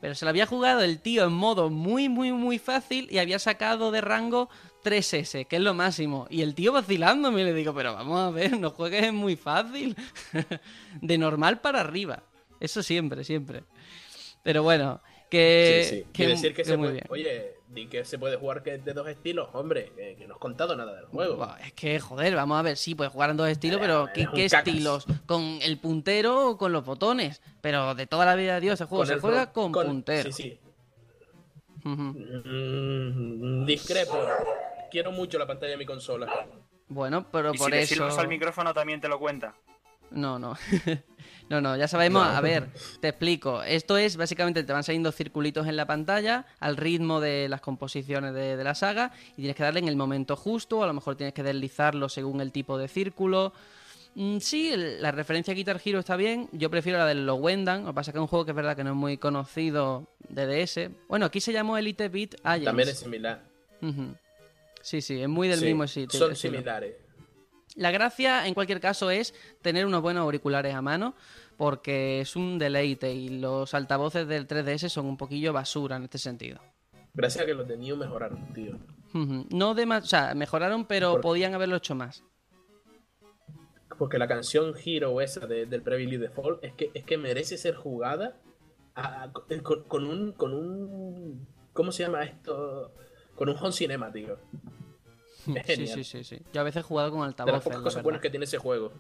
Pero 0.02 0.16
se 0.16 0.26
lo 0.26 0.30
había 0.30 0.46
jugado 0.46 0.82
el 0.82 1.00
tío 1.02 1.26
en 1.26 1.34
modo 1.34 1.70
muy, 1.70 2.08
muy, 2.10 2.32
muy 2.32 2.58
fácil 2.58 3.08
y 3.12 3.18
había 3.18 3.38
sacado 3.40 3.92
de 3.92 4.00
rango 4.02 4.50
3S, 4.84 5.46
que 5.46 5.58
es 5.58 5.62
lo 5.62 5.74
máximo. 5.74 6.26
Y 6.30 6.42
el 6.42 6.56
tío 6.56 6.72
vacilándome, 6.72 7.44
le 7.44 7.54
digo, 7.54 7.74
pero 7.74 7.94
vamos 7.94 8.20
a 8.20 8.30
ver, 8.32 8.58
no 8.60 8.70
juegues 8.72 9.04
en 9.04 9.16
muy 9.16 9.36
fácil. 9.36 9.96
de 11.02 11.18
normal 11.18 11.60
para 11.60 11.82
arriba. 11.82 12.24
Eso 12.60 12.82
siempre, 12.82 13.24
siempre. 13.24 13.64
Pero 14.44 14.64
bueno, 14.64 15.02
que... 15.30 15.86
sí, 15.90 15.96
sí. 15.98 16.06
que- 16.14 16.28
decir 16.28 16.52
que, 16.54 16.64
que 16.64 16.66
se 16.70 16.78
muy 16.78 16.88
puede. 16.88 16.94
bien. 16.94 17.06
Oye, 17.10 17.54
di 17.70 17.88
que 17.88 18.04
se 18.04 18.18
puede 18.18 18.38
jugar 18.38 18.64
que 18.64 18.78
de 18.78 18.94
dos 18.94 19.08
estilos. 19.08 19.50
Hombre, 19.54 19.92
que, 19.96 20.16
que 20.16 20.28
no 20.28 20.34
has 20.36 20.40
contado 20.40 20.76
nada 20.76 20.94
del 20.94 21.06
juego. 21.06 21.48
Es 21.64 21.74
que, 21.74 22.00
joder, 22.00 22.36
vamos 22.36 22.60
a 22.60 22.62
ver, 22.62 22.78
sí, 22.78 22.96
puedes 22.96 23.14
jugar 23.14 23.30
en 23.30 23.38
dos 23.38 23.48
estilos, 23.48 23.80
pero 23.80 24.08
Eh, 24.08 24.12
¿qué, 24.14 24.22
eres 24.22 24.32
un 24.32 24.36
qué 24.36 24.46
estilos? 24.46 25.06
¿Con 25.26 25.60
el 25.62 25.78
puntero 25.78 26.50
o 26.50 26.58
con 26.58 26.72
los 26.72 26.84
botones? 26.84 27.42
Pero 27.62 27.96
de 27.96 28.08
toda 28.08 28.26
la 28.26 28.36
vida 28.36 28.56
de 28.56 28.62
Dios, 28.62 28.82
el 28.82 28.88
juego 28.88 29.06
se 29.06 29.14
el 29.14 29.20
juega 29.22 29.52
con, 29.52 29.72
puntero. 29.72 30.32
Sí, 30.32 30.44
sí. 30.44 30.60
Mm, 31.84 33.66
discrepo. 33.66 34.20
Quiero 34.92 35.12
mucho 35.12 35.38
la 35.38 35.46
pantalla 35.48 35.72
de 35.72 35.78
mi 35.78 35.86
consola. 35.86 36.28
Bueno, 36.88 37.26
pero 37.32 37.54
Y 37.54 37.58
por 37.58 37.68
si 37.68 37.72
le 37.72 37.82
eso... 37.84 38.20
al 38.20 38.28
micrófono 38.28 38.74
también 38.74 39.00
te 39.00 39.08
lo 39.08 39.20
cuenta. 39.20 39.56
No, 40.10 40.40
no. 40.40 40.58
no, 41.50 41.62
no, 41.62 41.76
ya 41.76 41.88
sabemos. 41.88 42.24
No. 42.24 42.30
A 42.38 42.42
ver, 42.42 42.70
te 43.00 43.10
explico. 43.10 43.64
Esto 43.64 43.98
es, 43.98 44.18
básicamente, 44.18 44.64
te 44.64 44.72
van 44.74 44.84
saliendo 44.84 45.12
circulitos 45.12 45.68
en 45.68 45.76
la 45.76 45.86
pantalla 45.86 46.46
al 46.60 46.78
ritmo 46.78 47.20
de 47.20 47.50
las 47.50 47.62
composiciones 47.62 48.34
de, 48.34 48.56
de 48.56 48.64
la 48.64 48.76
saga 48.76 49.12
y 49.34 49.36
tienes 49.38 49.56
que 49.56 49.64
darle 49.64 49.80
en 49.80 49.88
el 49.88 49.96
momento 49.96 50.36
justo, 50.36 50.84
a 50.84 50.88
lo 50.88 50.94
mejor 50.94 51.16
tienes 51.16 51.34
que 51.34 51.44
deslizarlo 51.44 52.08
según 52.10 52.42
el 52.42 52.52
tipo 52.52 52.78
de 52.78 52.88
círculo. 52.88 53.54
Mm, 54.16 54.40
sí, 54.40 54.72
la 54.76 55.12
referencia 55.12 55.52
a 55.52 55.56
Guitar 55.56 55.80
Hero 55.84 56.00
está 56.00 56.16
bien. 56.16 56.50
Yo 56.52 56.70
prefiero 56.72 56.98
la 56.98 57.06
de 57.06 57.16
los 57.16 57.40
Wendan. 57.40 57.82
Lo 57.84 57.92
que 57.92 57.94
pasa 57.94 58.12
es 58.12 58.14
que 58.14 58.18
es 58.18 58.22
un 58.22 58.28
juego 58.28 58.44
que 58.46 58.52
es 58.52 58.56
verdad 58.56 58.76
que 58.76 58.84
no 58.84 58.90
es 58.92 58.96
muy 58.96 59.18
conocido 59.18 60.08
de 60.30 60.46
DS. 60.48 60.90
Bueno, 61.08 61.28
aquí 61.28 61.40
se 61.42 61.54
llamó 61.54 61.78
Elite 61.78 62.10
Beat 62.10 62.36
Agents. 62.44 62.66
También 62.66 62.90
es 62.90 62.98
similar. 63.00 63.44
Sí, 64.82 65.02
sí, 65.02 65.22
es 65.22 65.28
muy 65.30 65.48
del 65.48 65.60
Sí, 65.60 65.66
mismo 65.66 65.86
sitio. 65.88 66.20
Son 66.20 66.32
estilo. 66.32 66.54
similares. 66.56 66.96
La 67.80 67.92
gracia, 67.92 68.46
en 68.46 68.54
cualquier 68.54 68.80
caso, 68.82 69.10
es 69.10 69.34
tener 69.62 69.86
unos 69.86 70.02
buenos 70.02 70.22
auriculares 70.24 70.76
a 70.76 70.82
mano, 70.82 71.16
porque 71.58 72.22
es 72.22 72.36
un 72.36 72.60
deleite 72.60 73.14
y 73.14 73.30
los 73.40 73.74
altavoces 73.74 74.28
del 74.28 74.48
3DS 74.48 74.90
son 74.90 75.06
un 75.06 75.18
poquillo 75.18 75.54
basura 75.54 75.96
en 75.96 76.04
este 76.04 76.18
sentido. 76.18 76.60
Gracias 77.14 77.44
a 77.44 77.46
que 77.46 77.54
los 77.54 77.68
de 77.68 77.78
New 77.78 77.96
mejoraron, 77.98 78.54
tío. 78.54 78.78
No 79.14 79.74
de 79.74 79.86
o 79.86 80.02
sea, 80.02 80.36
mejoraron, 80.36 80.86
pero 80.86 81.14
Por- 81.14 81.22
podían 81.22 81.54
haberlo 81.56 81.78
hecho 81.78 81.96
más. 81.96 82.24
Porque 83.98 84.18
la 84.18 84.28
canción 84.28 84.74
Hero 84.84 85.20
esa 85.22 85.46
de- 85.48 85.66
del 85.66 85.82
Bravely 85.82 86.18
Default 86.18 86.64
es 86.64 86.74
que, 86.74 86.92
es 86.94 87.04
que 87.04 87.18
merece 87.18 87.58
ser 87.58 87.76
jugada 87.76 88.36
a- 88.96 89.24
a- 89.24 89.32
con, 89.32 89.84
con 89.84 90.06
un. 90.06 90.32
con 90.34 90.54
un. 90.54 91.48
¿Cómo 91.74 91.92
se 91.92 92.04
llama 92.04 92.24
esto? 92.24 92.94
Con 93.36 93.50
un 93.50 93.58
home 93.58 93.72
cinemático. 93.72 94.34
Es 94.34 94.40
Sí, 95.66 95.88
sí, 95.88 96.04
sí, 96.04 96.24
sí. 96.24 96.42
Yo 96.54 96.62
a 96.62 96.64
veces 96.64 96.82
he 96.82 96.84
jugado 96.84 97.12
con 97.12 97.22
De 97.22 97.52
las 97.52 97.64
pocas 97.64 97.82
cosas 97.82 98.04
buenas 98.04 98.22
que 98.22 98.30
tiene 98.30 98.46
ese 98.46 98.58
juego. 98.58 98.92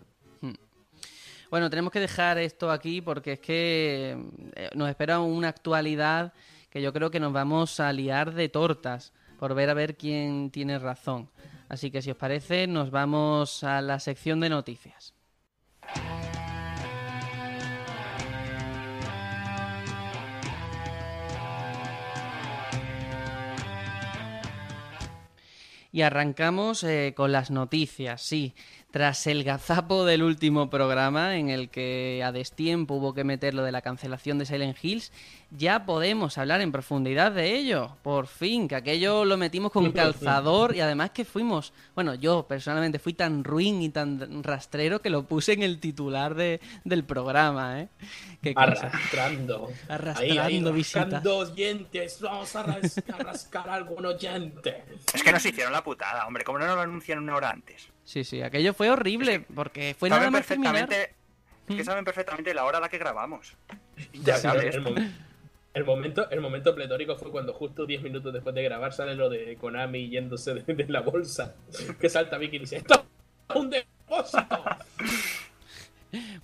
Bueno, 1.49 1.69
tenemos 1.71 1.91
que 1.91 1.99
dejar 1.99 2.37
esto 2.37 2.69
aquí 2.69 3.01
porque 3.01 3.33
es 3.33 3.39
que 3.39 4.15
eh, 4.55 4.69
nos 4.75 4.87
espera 4.87 5.19
una 5.19 5.47
actualidad 5.47 6.31
que 6.69 6.79
yo 6.79 6.93
creo 6.93 7.09
que 7.09 7.19
nos 7.19 7.33
vamos 7.33 7.79
a 7.79 7.91
liar 7.91 8.35
de 8.35 8.49
tortas 8.49 9.13
por 9.39 9.55
ver 9.55 9.71
a 9.71 9.73
ver 9.73 9.97
quién 9.97 10.51
tiene 10.51 10.77
razón. 10.77 11.29
Así 11.67 11.89
que 11.89 12.03
si 12.03 12.11
os 12.11 12.17
parece, 12.17 12.67
nos 12.67 12.91
vamos 12.91 13.63
a 13.63 13.81
la 13.81 13.99
sección 13.99 14.39
de 14.39 14.49
noticias. 14.49 15.15
Y 25.91 26.01
arrancamos 26.01 26.83
eh, 26.83 27.13
con 27.15 27.31
las 27.31 27.51
noticias, 27.51 28.21
sí. 28.21 28.53
Tras 28.91 29.27
el 29.27 29.43
gazapo 29.43 30.03
del 30.03 30.23
último 30.23 30.71
programa, 30.71 31.37
en 31.37 31.49
el 31.49 31.69
que 31.69 32.23
a 32.25 32.31
destiempo 32.31 32.95
hubo 32.95 33.13
que 33.13 33.23
meter 33.23 33.53
lo 33.53 33.61
de 33.61 33.71
la 33.71 33.83
cancelación 33.83 34.39
de 34.39 34.47
Silent 34.47 34.83
Hills, 34.83 35.11
ya 35.51 35.85
podemos 35.85 36.39
hablar 36.39 36.61
en 36.61 36.71
profundidad 36.71 37.31
de 37.31 37.55
ello. 37.55 37.97
Por 38.01 38.25
fin, 38.25 38.67
que 38.67 38.73
aquello 38.73 39.25
lo 39.25 39.37
metimos 39.37 39.71
con 39.71 39.91
calzador 39.91 40.75
y 40.75 40.81
además 40.81 41.11
que 41.11 41.23
fuimos, 41.23 41.71
bueno, 41.93 42.15
yo 42.15 42.47
personalmente 42.47 42.97
fui 42.97 43.13
tan 43.13 43.43
ruin 43.43 43.79
y 43.83 43.89
tan 43.89 44.43
rastrero 44.43 45.03
que 45.03 45.11
lo 45.11 45.21
puse 45.23 45.53
en 45.53 45.61
el 45.61 45.79
titular 45.79 46.33
de, 46.33 46.59
del 46.83 47.03
programa, 47.03 47.81
¿eh? 47.81 47.89
Qué. 48.41 48.53
Arrastrando. 48.55 49.69
Arrastrando 49.87 50.41
ahí, 50.41 50.55
ahí, 50.55 50.71
visitas. 50.71 51.23
oyentes. 51.23 52.21
Vamos 52.21 52.55
a 52.55 52.63
rascar, 52.63 53.69
algún 53.69 54.03
oyente. 54.03 54.83
Es 55.13 55.21
que 55.21 55.31
nos 55.31 55.45
hicieron 55.45 55.73
la 55.73 55.83
putada, 55.83 56.25
hombre. 56.25 56.43
¿Cómo 56.43 56.57
no 56.57 56.65
nos 56.65 56.75
lo 56.75 56.81
anuncian 56.81 57.19
una 57.19 57.35
hora 57.35 57.51
antes? 57.51 57.89
Sí, 58.09 58.23
sí, 58.23 58.41
aquello 58.41 58.73
fue 58.73 58.89
horrible, 58.89 59.41
porque 59.53 59.95
fue 59.97 60.09
nada 60.09 60.31
más 60.31 60.43
terminar. 60.47 60.73
perfectamente, 60.87 61.15
es 61.67 61.75
que 61.75 61.83
Mm. 61.83 61.85
saben 61.85 62.05
perfectamente 62.05 62.53
la 62.55 62.65
hora 62.65 62.79
a 62.79 62.81
la 62.81 62.89
que 62.89 62.97
grabamos. 62.97 63.53
Ya, 64.13 64.19
Ya 64.23 64.37
sabes. 64.37 64.73
el, 64.73 64.81
mom- 64.83 65.11
el 65.75 65.85
momento, 65.85 66.27
el 66.31 66.41
momento 66.41 66.73
pletórico 66.73 67.15
fue 67.17 67.29
cuando 67.29 67.53
justo 67.53 67.85
10 67.85 68.01
minutos 68.01 68.33
después 68.33 68.55
de 68.55 68.63
grabar 68.63 68.93
sale 68.93 69.13
lo 69.13 69.29
de 69.29 69.55
Konami 69.57 70.09
yéndose 70.09 70.55
de, 70.55 70.73
de 70.73 70.87
la 70.87 71.01
bolsa. 71.01 71.53
Que 72.01 72.09
salta 72.09 72.39
Vicky 72.39 72.55
y 72.55 72.59
dice: 72.61 72.77
¡Esto 72.77 73.05
es 73.47 73.55
un 73.55 73.69
depósito! 73.69 74.63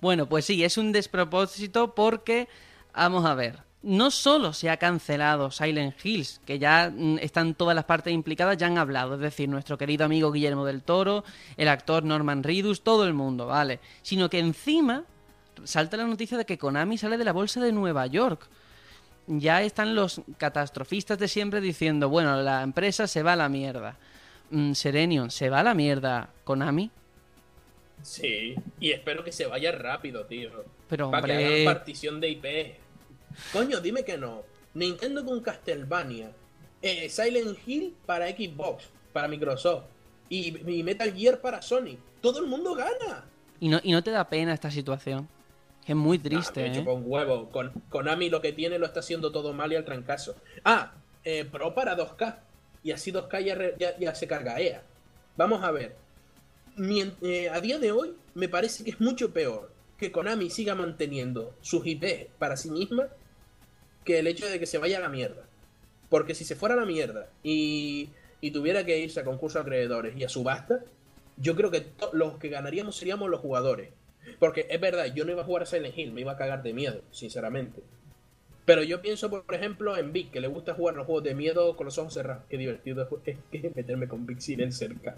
Bueno, 0.00 0.26
pues 0.28 0.44
sí, 0.44 0.62
es 0.62 0.78
un 0.78 0.92
despropósito 0.92 1.96
porque, 1.96 2.46
vamos 2.94 3.24
a 3.26 3.34
ver, 3.34 3.58
no 3.82 4.10
solo 4.10 4.52
se 4.52 4.68
ha 4.70 4.78
cancelado 4.78 5.50
Silent 5.50 5.94
Hills, 6.04 6.40
que 6.44 6.58
ya 6.58 6.90
mm, 6.94 7.18
están 7.20 7.54
todas 7.54 7.74
las 7.74 7.84
partes 7.84 8.12
implicadas, 8.12 8.56
ya 8.56 8.66
han 8.66 8.78
hablado, 8.78 9.14
es 9.14 9.20
decir, 9.20 9.48
nuestro 9.48 9.78
querido 9.78 10.04
amigo 10.04 10.32
Guillermo 10.32 10.64
del 10.64 10.82
Toro, 10.82 11.24
el 11.56 11.68
actor 11.68 12.04
Norman 12.04 12.42
Reedus, 12.42 12.82
todo 12.82 13.06
el 13.06 13.14
mundo, 13.14 13.46
¿vale? 13.46 13.80
Sino 14.02 14.28
que 14.28 14.38
encima 14.38 15.04
salta 15.64 15.96
la 15.96 16.04
noticia 16.04 16.36
de 16.36 16.44
que 16.44 16.58
Konami 16.58 16.98
sale 16.98 17.16
de 17.16 17.24
la 17.24 17.32
bolsa 17.32 17.60
de 17.60 17.72
Nueva 17.72 18.06
York. 18.06 18.48
Ya 19.28 19.62
están 19.62 19.94
los 19.94 20.20
catastrofistas 20.36 21.18
de 21.18 21.28
siempre 21.28 21.60
diciendo, 21.60 22.08
bueno, 22.08 22.40
la 22.42 22.62
empresa 22.62 23.06
se 23.06 23.22
va 23.22 23.32
a 23.32 23.36
la 23.36 23.48
mierda. 23.48 23.96
Mm, 24.50 24.72
Serenion, 24.72 25.30
¿se 25.30 25.50
va 25.50 25.60
a 25.60 25.64
la 25.64 25.74
mierda 25.74 26.30
Konami? 26.44 26.90
Sí, 28.02 28.54
y 28.78 28.92
espero 28.92 29.24
que 29.24 29.32
se 29.32 29.46
vaya 29.46 29.72
rápido, 29.72 30.26
tío. 30.26 30.50
Pero 30.88 31.10
Para 31.10 31.26
que 31.26 31.44
hagan 31.44 31.64
partición 31.64 32.20
de 32.20 32.28
IP. 32.30 32.85
Coño, 33.52 33.80
dime 33.80 34.04
que 34.04 34.16
no. 34.18 34.42
Nintendo 34.74 35.24
con 35.24 35.40
Castlevania. 35.40 36.32
eh, 36.82 37.08
Silent 37.08 37.58
Hill 37.66 37.94
para 38.06 38.28
Xbox, 38.28 38.84
para 39.12 39.26
Microsoft. 39.28 39.84
Y, 40.28 40.56
y 40.70 40.82
Metal 40.82 41.12
Gear 41.14 41.40
para 41.40 41.62
Sony. 41.62 41.96
Todo 42.20 42.40
el 42.40 42.46
mundo 42.46 42.74
gana. 42.74 43.24
Y 43.60 43.68
no, 43.68 43.80
y 43.82 43.92
no 43.92 44.02
te 44.02 44.10
da 44.10 44.28
pena 44.28 44.52
esta 44.52 44.70
situación. 44.70 45.28
Es 45.86 45.94
muy 45.96 46.18
triste, 46.18 46.66
Ah, 46.66 46.68
me 46.68 46.78
¿eh? 46.78 46.84
un 46.86 47.02
huevo. 47.06 47.48
Con, 47.50 47.70
Konami 47.88 48.28
lo 48.28 48.40
que 48.42 48.52
tiene 48.52 48.78
lo 48.78 48.86
está 48.86 49.00
haciendo 49.00 49.30
todo 49.32 49.52
mal 49.52 49.72
y 49.72 49.76
al 49.76 49.84
trancazo. 49.84 50.34
Ah, 50.64 50.92
eh, 51.24 51.44
Pro 51.44 51.74
para 51.74 51.96
2K. 51.96 52.40
Y 52.82 52.90
así 52.92 53.12
2K 53.12 53.40
ya, 53.44 53.54
re- 53.54 53.74
ya- 53.78 53.96
ya 53.98 54.14
se 54.14 54.26
carga 54.26 54.60
EA. 54.60 54.82
Vamos 55.36 55.62
a 55.62 55.70
ver. 55.70 55.96
Eh, 56.78 57.48
a 57.50 57.60
día 57.60 57.78
de 57.78 57.90
hoy 57.92 58.14
me 58.34 58.48
parece 58.48 58.84
que 58.84 58.90
es 58.90 59.00
mucho 59.00 59.32
peor 59.32 59.70
que 59.96 60.12
Konami 60.12 60.50
siga 60.50 60.74
manteniendo 60.74 61.54
sus 61.62 61.86
IP 61.86 62.28
para 62.38 62.56
sí 62.56 62.70
misma 62.70 63.08
que 64.06 64.18
el 64.18 64.26
hecho 64.26 64.48
de 64.48 64.58
que 64.58 64.64
se 64.64 64.78
vaya 64.78 64.96
a 64.96 65.02
la 65.02 65.10
mierda. 65.10 65.42
Porque 66.08 66.34
si 66.34 66.44
se 66.44 66.56
fuera 66.56 66.74
a 66.74 66.78
la 66.78 66.86
mierda 66.86 67.28
y, 67.42 68.08
y 68.40 68.52
tuviera 68.52 68.86
que 68.86 68.98
irse 68.98 69.20
a 69.20 69.24
concurso 69.24 69.58
de 69.58 69.62
acreedores 69.62 70.16
y 70.16 70.24
a 70.24 70.28
subasta, 70.30 70.84
yo 71.36 71.56
creo 71.56 71.70
que 71.70 71.86
los 72.12 72.38
que 72.38 72.48
ganaríamos 72.48 72.96
seríamos 72.96 73.28
los 73.28 73.40
jugadores. 73.40 73.90
Porque 74.38 74.66
es 74.70 74.80
verdad, 74.80 75.12
yo 75.14 75.24
no 75.24 75.32
iba 75.32 75.42
a 75.42 75.44
jugar 75.44 75.64
a 75.64 75.66
Silent 75.66 75.98
Hill, 75.98 76.12
me 76.12 76.22
iba 76.22 76.32
a 76.32 76.36
cagar 76.36 76.62
de 76.62 76.72
miedo, 76.72 77.02
sinceramente. 77.10 77.82
Pero 78.64 78.82
yo 78.82 79.00
pienso, 79.00 79.30
por 79.30 79.54
ejemplo, 79.54 79.96
en 79.96 80.12
Vic, 80.12 80.32
que 80.32 80.40
le 80.40 80.48
gusta 80.48 80.74
jugar 80.74 80.96
los 80.96 81.06
juegos 81.06 81.22
de 81.22 81.36
miedo 81.36 81.76
con 81.76 81.84
los 81.84 81.98
ojos 81.98 82.14
cerrados. 82.14 82.44
Qué 82.48 82.58
divertido 82.58 83.08
es 83.24 83.36
que 83.52 83.72
meterme 83.74 84.08
con 84.08 84.26
Vic 84.26 84.40
sin 84.40 84.72
cerca. 84.72 85.14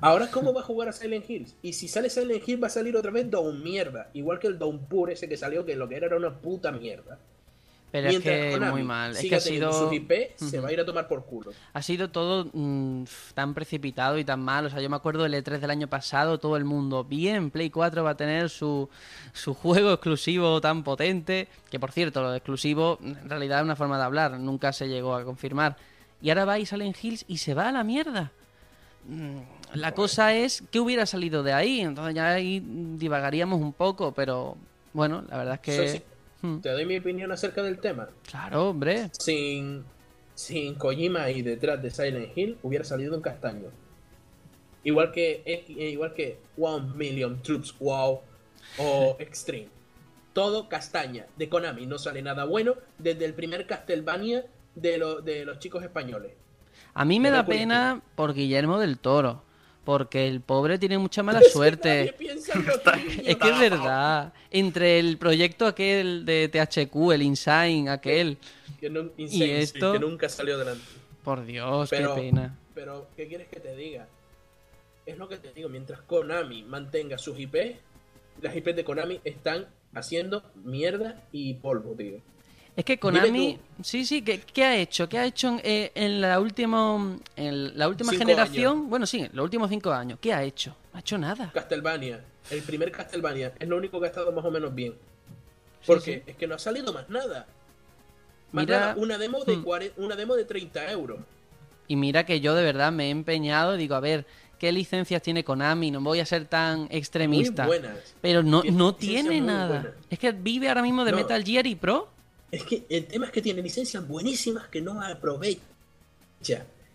Ahora, 0.00 0.30
¿cómo 0.30 0.54
va 0.54 0.62
a 0.62 0.64
jugar 0.64 0.88
a 0.88 0.92
Silent 0.92 1.28
Hills? 1.28 1.54
Y 1.60 1.74
si 1.74 1.86
sale 1.86 2.08
Silent 2.08 2.48
Hill, 2.48 2.62
va 2.62 2.68
a 2.68 2.70
salir 2.70 2.96
otra 2.96 3.10
vez 3.10 3.30
Down 3.30 3.62
mierda. 3.62 4.08
Igual 4.14 4.38
que 4.38 4.46
el 4.46 4.58
Downpour 4.58 5.10
ese 5.10 5.28
que 5.28 5.36
salió, 5.36 5.66
que 5.66 5.76
lo 5.76 5.86
que 5.86 5.96
era 5.96 6.06
era 6.06 6.16
una 6.16 6.40
puta 6.40 6.72
mierda. 6.72 7.18
Pero 7.92 8.08
es 8.08 8.20
que 8.20 8.52
Konami 8.52 8.72
muy 8.72 8.82
mal. 8.84 9.12
Es 9.12 9.20
que 9.20 9.34
ha 9.34 9.40
sido, 9.40 9.70
sus 9.70 9.92
IP, 9.92 10.34
se 10.36 10.60
va 10.60 10.70
a 10.70 10.72
ir 10.72 10.80
a 10.80 10.86
tomar 10.86 11.06
por 11.06 11.26
culo. 11.26 11.52
ha 11.74 11.82
sido 11.82 12.08
todo 12.10 12.48
mm, 12.50 13.04
tan 13.34 13.52
precipitado 13.52 14.18
y 14.18 14.24
tan 14.24 14.40
mal. 14.40 14.64
O 14.64 14.70
sea, 14.70 14.80
yo 14.80 14.88
me 14.88 14.96
acuerdo 14.96 15.24
del 15.24 15.34
E3 15.34 15.58
del 15.58 15.70
año 15.70 15.88
pasado, 15.88 16.38
todo 16.40 16.56
el 16.56 16.64
mundo, 16.64 17.04
bien, 17.04 17.50
Play 17.50 17.68
4 17.68 18.02
va 18.02 18.10
a 18.10 18.16
tener 18.16 18.48
su, 18.48 18.88
su 19.34 19.52
juego 19.62 19.92
exclusivo 19.92 20.58
tan 20.62 20.82
potente. 20.82 21.48
Que 21.70 21.78
por 21.78 21.92
cierto, 21.92 22.22
lo 22.22 22.34
exclusivo 22.34 22.98
en 23.02 23.28
realidad 23.28 23.58
es 23.58 23.64
una 23.64 23.76
forma 23.76 23.98
de 23.98 24.04
hablar, 24.04 24.40
nunca 24.40 24.72
se 24.72 24.88
llegó 24.88 25.14
a 25.14 25.22
confirmar. 25.24 25.76
Y 26.22 26.30
ahora 26.30 26.46
va 26.46 26.58
y 26.58 26.64
Silent 26.64 26.96
Hills 27.02 27.26
y 27.28 27.38
se 27.38 27.52
va 27.52 27.68
a 27.68 27.72
la 27.72 27.84
mierda. 27.84 28.32
Mm, 29.06 29.38
La 29.74 29.92
cosa 29.92 30.34
es 30.34 30.62
que 30.70 30.80
hubiera 30.80 31.04
salido 31.04 31.42
de 31.42 31.52
ahí, 31.52 31.80
entonces 31.80 32.14
ya 32.14 32.30
ahí 32.32 32.62
divagaríamos 32.96 33.60
un 33.60 33.74
poco, 33.74 34.12
pero 34.12 34.56
bueno, 34.94 35.24
la 35.28 35.36
verdad 35.36 35.54
es 35.54 35.60
que... 35.60 36.11
Te 36.60 36.70
doy 36.70 36.84
mi 36.86 36.98
opinión 36.98 37.30
acerca 37.32 37.62
del 37.62 37.78
tema. 37.78 38.08
Claro, 38.28 38.68
hombre. 38.70 39.10
sin, 39.12 39.84
sin 40.34 40.74
Kojima 40.74 41.30
y 41.30 41.42
detrás 41.42 41.80
de 41.82 41.90
Silent 41.90 42.36
Hill 42.36 42.58
hubiera 42.62 42.84
salido 42.84 43.14
un 43.14 43.22
castaño. 43.22 43.68
Igual 44.84 45.12
que 45.12 45.42
eh, 45.46 45.64
igual 45.90 46.12
que 46.14 46.38
One 46.58 46.94
Million 46.96 47.40
Troops 47.42 47.76
Wow 47.78 48.20
o 48.78 49.16
Extreme. 49.20 49.68
Todo 50.32 50.68
castaña. 50.68 51.26
De 51.36 51.48
Konami 51.48 51.86
no 51.86 51.98
sale 51.98 52.22
nada 52.22 52.44
bueno 52.44 52.74
desde 52.98 53.24
el 53.24 53.34
primer 53.34 53.66
Castlevania 53.66 54.44
de, 54.74 54.98
lo- 54.98 55.20
de 55.20 55.44
los 55.44 55.58
chicos 55.60 55.84
españoles. 55.84 56.32
A 56.94 57.04
mí 57.04 57.20
me 57.20 57.30
da 57.30 57.44
pena 57.46 58.02
por 58.16 58.34
Guillermo 58.34 58.78
del 58.80 58.98
Toro, 58.98 59.42
porque 59.84 60.28
el 60.28 60.40
pobre 60.40 60.78
tiene 60.78 60.98
mucha 60.98 61.22
mala 61.22 61.42
suerte. 61.42 62.14
Es 63.24 63.36
que 63.36 63.48
es 63.50 63.58
verdad. 63.58 64.32
Entre 64.50 64.98
el 64.98 65.16
proyecto 65.18 65.66
aquel 65.66 66.24
de 66.24 66.48
THQ, 66.48 67.12
el 67.12 67.22
Insign, 67.22 67.88
aquel. 67.88 68.38
Que 68.80 68.90
no- 68.90 69.10
Insane, 69.16 69.28
sí, 69.28 69.50
esto? 69.50 69.92
que 69.92 69.98
nunca 69.98 70.28
salió 70.28 70.56
adelante. 70.56 70.84
Por 71.24 71.44
Dios, 71.44 71.88
Pero- 71.90 72.14
qué 72.14 72.20
pena. 72.22 72.58
Pero, 72.74 73.06
¿qué 73.16 73.28
quieres 73.28 73.48
que 73.48 73.60
te 73.60 73.76
diga? 73.76 74.08
Es 75.04 75.18
lo 75.18 75.28
que 75.28 75.36
te 75.36 75.52
digo, 75.52 75.68
mientras 75.68 76.00
Konami 76.02 76.62
mantenga 76.62 77.18
sus 77.18 77.38
IP, 77.38 77.76
las 78.40 78.56
IP 78.56 78.68
de 78.74 78.84
Konami 78.84 79.20
están 79.24 79.66
haciendo 79.94 80.42
mierda 80.64 81.22
y 81.32 81.54
polvo, 81.54 81.94
tío. 81.94 82.18
Es 82.74 82.84
que 82.86 82.98
Konami, 82.98 83.58
sí, 83.82 84.06
sí, 84.06 84.22
¿qué, 84.22 84.40
qué 84.40 84.64
ha 84.64 84.76
hecho? 84.76 85.06
¿Qué 85.08 85.18
ha 85.18 85.26
hecho 85.26 85.48
en, 85.48 85.60
eh, 85.62 85.92
en 85.94 86.20
la 86.22 86.40
última, 86.40 87.18
en 87.36 87.78
la 87.78 87.86
última 87.88 88.10
Cinco 88.12 88.24
generación? 88.24 88.88
Bueno, 88.88 89.04
sí, 89.06 89.20
en 89.20 89.30
los 89.34 89.44
últimos 89.44 89.68
cinco 89.68 89.92
años. 89.92 90.18
¿Qué 90.22 90.32
ha 90.32 90.42
hecho? 90.42 90.74
No 90.92 90.96
ha 90.96 91.00
hecho 91.00 91.18
nada. 91.18 91.50
Castlevania, 91.52 92.24
el 92.50 92.62
primer 92.62 92.90
Castlevania, 92.90 93.52
es 93.58 93.68
lo 93.68 93.76
único 93.76 94.00
que 94.00 94.06
ha 94.06 94.08
estado 94.08 94.32
más 94.32 94.44
o 94.44 94.50
menos 94.50 94.74
bien. 94.74 94.94
Porque 95.86 96.22
sí. 96.24 96.30
es 96.30 96.36
que 96.36 96.46
no 96.46 96.54
ha 96.54 96.58
salido 96.58 96.92
más 96.94 97.10
nada. 97.10 97.46
Más 98.52 98.64
Mira- 98.64 98.80
nada, 98.80 98.94
una 98.96 99.18
demo 99.18 99.44
de 99.44 99.56
Hmm. 99.56 99.62
40 99.64 100.00
una 100.00 100.16
demo 100.16 100.34
de 100.34 100.44
30 100.46 100.90
euros. 100.92 101.18
Y 101.88 101.96
mira 101.96 102.24
que 102.24 102.40
yo 102.40 102.54
de 102.54 102.62
verdad 102.62 102.90
me 102.90 103.08
he 103.08 103.10
empeñado, 103.10 103.76
digo, 103.76 103.96
a 103.96 104.00
ver, 104.00 104.24
¿qué 104.58 104.72
licencias 104.72 105.20
tiene 105.20 105.44
Konami? 105.44 105.90
No 105.90 106.00
voy 106.00 106.20
a 106.20 106.26
ser 106.26 106.46
tan 106.46 106.86
extremista. 106.90 107.64
Muy 107.66 107.78
buenas. 107.80 108.14
Pero 108.22 108.42
no, 108.42 108.62
Tiene 108.62 108.76
no 108.78 108.94
tiene 108.94 109.40
nada. 109.42 109.80
buenas. 109.80 109.92
Es 110.08 110.18
que 110.18 110.32
vive 110.32 110.68
ahora 110.68 110.80
mismo 110.82 111.04
de 111.04 111.10
No. 111.10 111.18
Metal 111.18 111.44
Gear 111.44 111.66
y 111.66 111.74
Pro. 111.74 112.08
Es 112.52 112.62
que 112.64 112.84
el 112.90 113.06
tema 113.06 113.26
es 113.26 113.32
que 113.32 113.42
tiene 113.42 113.62
licencias 113.62 114.06
buenísimas 114.06 114.68
que 114.68 114.80
no 114.80 115.00
aprovecha. 115.02 115.60